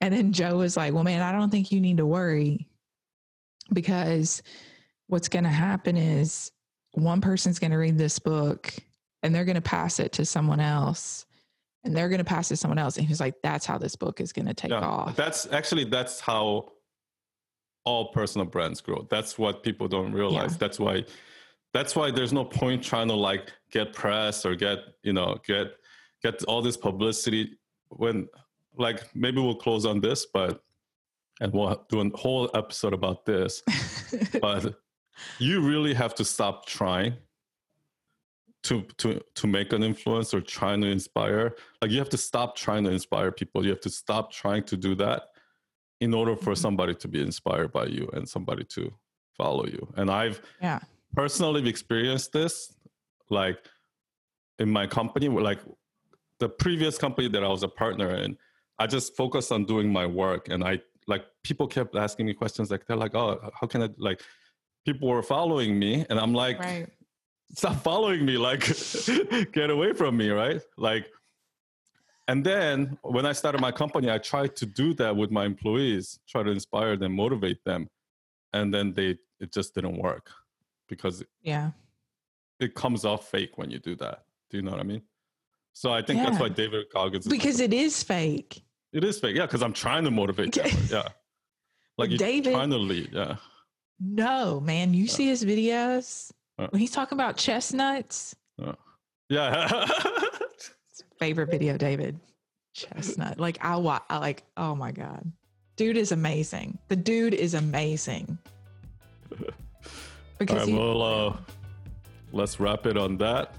And 0.00 0.14
then 0.14 0.32
Joe 0.32 0.56
was 0.58 0.76
like, 0.76 0.94
"Well, 0.94 1.04
man, 1.04 1.22
I 1.22 1.32
don't 1.32 1.50
think 1.50 1.72
you 1.72 1.80
need 1.80 1.96
to 1.96 2.06
worry 2.06 2.68
because 3.72 4.42
what's 5.06 5.28
gonna 5.28 5.48
happen 5.48 5.96
is 5.96 6.52
one 6.92 7.20
person's 7.20 7.58
gonna 7.58 7.78
read 7.78 7.98
this 7.98 8.18
book." 8.18 8.72
and 9.22 9.34
they're 9.34 9.44
to 9.54 9.60
pass 9.60 9.98
it 9.98 10.12
to 10.12 10.24
someone 10.24 10.60
else 10.60 11.26
and 11.84 11.96
they're 11.96 12.08
to 12.18 12.24
pass 12.24 12.50
it 12.50 12.54
to 12.54 12.56
someone 12.56 12.78
else 12.78 12.96
and 12.96 13.06
he 13.06 13.12
was 13.12 13.20
like 13.20 13.34
that's 13.42 13.66
how 13.66 13.78
this 13.78 13.96
book 13.96 14.20
is 14.20 14.32
to 14.46 14.54
take 14.54 14.70
yeah, 14.70 14.80
off 14.80 15.16
that's 15.16 15.46
actually 15.52 15.84
that's 15.84 16.20
how 16.20 16.68
all 17.84 18.08
personal 18.12 18.46
brands 18.46 18.80
grow. 18.80 19.06
That's 19.10 19.38
what 19.38 19.62
people 19.62 19.88
don't 19.88 20.12
realize. 20.12 20.52
Yeah. 20.52 20.58
that's 20.58 20.78
why 20.78 21.04
that's 21.72 21.94
why 21.94 22.10
there's 22.10 22.32
no 22.32 22.44
point 22.44 22.82
trying 22.82 23.08
to 23.08 23.14
like 23.14 23.52
get 23.70 23.92
press 23.92 24.44
or 24.44 24.54
get 24.54 24.78
you 25.02 25.12
know 25.12 25.38
get 25.46 25.68
get 26.22 26.42
all 26.44 26.62
this 26.62 26.76
publicity 26.76 27.58
when 27.88 28.28
like 28.76 29.04
maybe 29.14 29.40
we'll 29.40 29.54
close 29.54 29.86
on 29.86 30.00
this 30.00 30.26
but 30.32 30.62
and 31.40 31.52
we'll 31.52 31.84
do 31.88 32.00
a 32.00 32.16
whole 32.16 32.50
episode 32.54 32.92
about 32.92 33.24
this. 33.24 33.62
But 34.40 34.74
you 35.38 35.60
really 35.60 35.94
have 35.94 36.14
to 36.16 36.24
stop 36.24 36.66
trying 36.66 37.14
to 38.64 38.82
to 38.98 39.20
to 39.34 39.46
make 39.46 39.72
an 39.72 39.82
influence 39.82 40.34
or 40.34 40.40
trying 40.40 40.80
to 40.82 40.88
inspire. 40.88 41.56
Like 41.80 41.90
you 41.90 41.98
have 41.98 42.10
to 42.10 42.18
stop 42.18 42.56
trying 42.56 42.84
to 42.84 42.90
inspire 42.90 43.32
people. 43.32 43.64
You 43.64 43.70
have 43.70 43.80
to 43.80 43.90
stop 43.90 44.32
trying 44.32 44.64
to 44.64 44.76
do 44.76 44.94
that 44.96 45.29
in 46.00 46.14
order 46.14 46.36
for 46.36 46.54
somebody 46.54 46.94
to 46.94 47.08
be 47.08 47.20
inspired 47.22 47.72
by 47.72 47.84
you 47.84 48.08
and 48.14 48.28
somebody 48.28 48.64
to 48.64 48.92
follow 49.36 49.66
you. 49.66 49.86
And 49.96 50.10
i've 50.10 50.40
yeah. 50.60 50.80
personally 51.14 51.68
experienced 51.68 52.32
this 52.32 52.74
like 53.30 53.58
in 54.58 54.70
my 54.70 54.86
company 54.86 55.28
like 55.28 55.60
the 56.38 56.48
previous 56.48 56.98
company 56.98 57.28
that 57.28 57.42
i 57.44 57.48
was 57.48 57.62
a 57.62 57.68
partner 57.68 58.14
in 58.16 58.36
i 58.78 58.86
just 58.86 59.16
focused 59.16 59.52
on 59.52 59.64
doing 59.64 59.90
my 59.90 60.06
work 60.06 60.48
and 60.48 60.64
i 60.64 60.78
like 61.06 61.24
people 61.44 61.66
kept 61.66 61.94
asking 61.96 62.26
me 62.26 62.34
questions 62.34 62.70
like 62.70 62.84
they're 62.86 62.96
like 62.96 63.14
oh 63.14 63.38
how 63.58 63.66
can 63.66 63.82
i 63.82 63.88
like 63.98 64.20
people 64.84 65.08
were 65.08 65.22
following 65.22 65.78
me 65.78 66.04
and 66.10 66.18
i'm 66.18 66.34
like 66.34 66.58
right. 66.58 66.88
Stop 67.56 67.82
following 67.82 68.24
me 68.24 68.38
like 68.38 68.60
get 69.52 69.70
away 69.70 69.92
from 69.92 70.16
me 70.16 70.30
right? 70.30 70.60
Like 70.76 71.10
and 72.30 72.44
then 72.44 72.96
when 73.02 73.26
i 73.26 73.32
started 73.32 73.60
my 73.60 73.72
company 73.72 74.10
i 74.10 74.18
tried 74.18 74.54
to 74.60 74.64
do 74.64 74.94
that 74.94 75.14
with 75.20 75.30
my 75.38 75.44
employees 75.44 76.20
try 76.28 76.42
to 76.42 76.50
inspire 76.50 76.96
them 76.96 77.12
motivate 77.12 77.62
them. 77.64 77.88
And 78.52 78.74
then 78.74 78.92
they 78.92 79.10
it 79.42 79.52
just 79.52 79.74
didn't 79.76 79.96
work 79.96 80.26
because 80.88 81.22
yeah. 81.42 81.70
it 82.58 82.74
comes 82.74 83.04
off 83.04 83.30
fake 83.30 83.56
when 83.58 83.70
you 83.70 83.78
do 83.78 83.94
that. 83.96 84.24
Do 84.48 84.56
you 84.56 84.62
know 84.64 84.72
what 84.72 84.80
i 84.80 84.88
mean? 84.92 85.02
So 85.72 85.92
i 85.92 86.02
think 86.02 86.18
that's 86.24 86.38
why 86.38 86.48
david 86.48 86.86
goggins 86.92 87.26
is 87.26 87.32
because 87.32 87.60
it 87.60 87.72
is 87.72 88.02
fake. 88.02 88.62
It 88.92 89.04
is 89.04 89.20
fake. 89.20 89.36
Yeah 89.36 89.46
because 89.46 89.62
i'm 89.62 89.72
trying 89.72 90.04
to 90.04 90.10
motivate 90.10 90.52
them. 90.54 90.70
Yeah. 90.90 91.08
Like 91.98 92.10
you're 92.10 92.18
David- 92.18 92.54
trying 92.54 92.70
to 92.70 92.78
lead. 92.78 93.10
Yeah. 93.12 93.36
No 93.98 94.60
man. 94.60 94.94
You 94.94 95.06
see 95.06 95.26
his 95.26 95.44
videos? 95.44 96.32
Uh. 96.58 96.68
when 96.70 96.80
he's 96.80 96.94
talking 96.98 97.16
about 97.16 97.36
chestnuts? 97.36 98.36
Yeah 99.28 99.84
favorite 101.20 101.50
video 101.50 101.76
david? 101.76 102.18
Chestnut. 102.74 103.38
Like 103.38 103.58
i 103.64 103.76
wa- 103.76 104.00
i 104.08 104.18
like 104.18 104.42
oh 104.56 104.74
my 104.74 104.90
god. 104.92 105.30
Dude 105.76 105.96
is 105.96 106.12
amazing. 106.12 106.78
The 106.88 106.96
dude 106.96 107.34
is 107.34 107.54
amazing. 107.54 108.38
All 109.40 109.46
because 110.38 110.58
right 110.60 110.68
he, 110.68 110.74
well 110.74 111.02
uh 111.02 111.36
let's 112.32 112.58
wrap 112.58 112.86
it 112.86 112.96
on 112.96 113.16
that. 113.18 113.54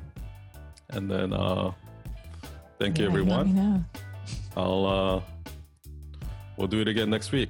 And 0.89 1.09
then 1.09 1.31
uh 1.33 1.71
thank 2.79 2.97
you 2.97 3.05
Yeah, 3.05 3.09
me 3.11 3.19
everyone. 3.21 3.85
i'll 4.57 4.85
uh 4.85 5.21
we'll 6.57 6.67
do 6.67 6.81
it 6.81 6.88
again 6.88 7.09
next 7.09 7.31
week. 7.31 7.49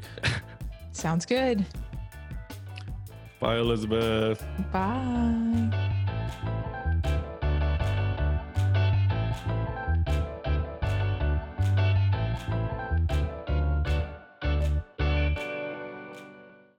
Sounds 0.92 1.26
good. 1.26 1.66
Bye 3.40 3.58
elizabeth. 3.58 4.44
Bye 4.72 5.98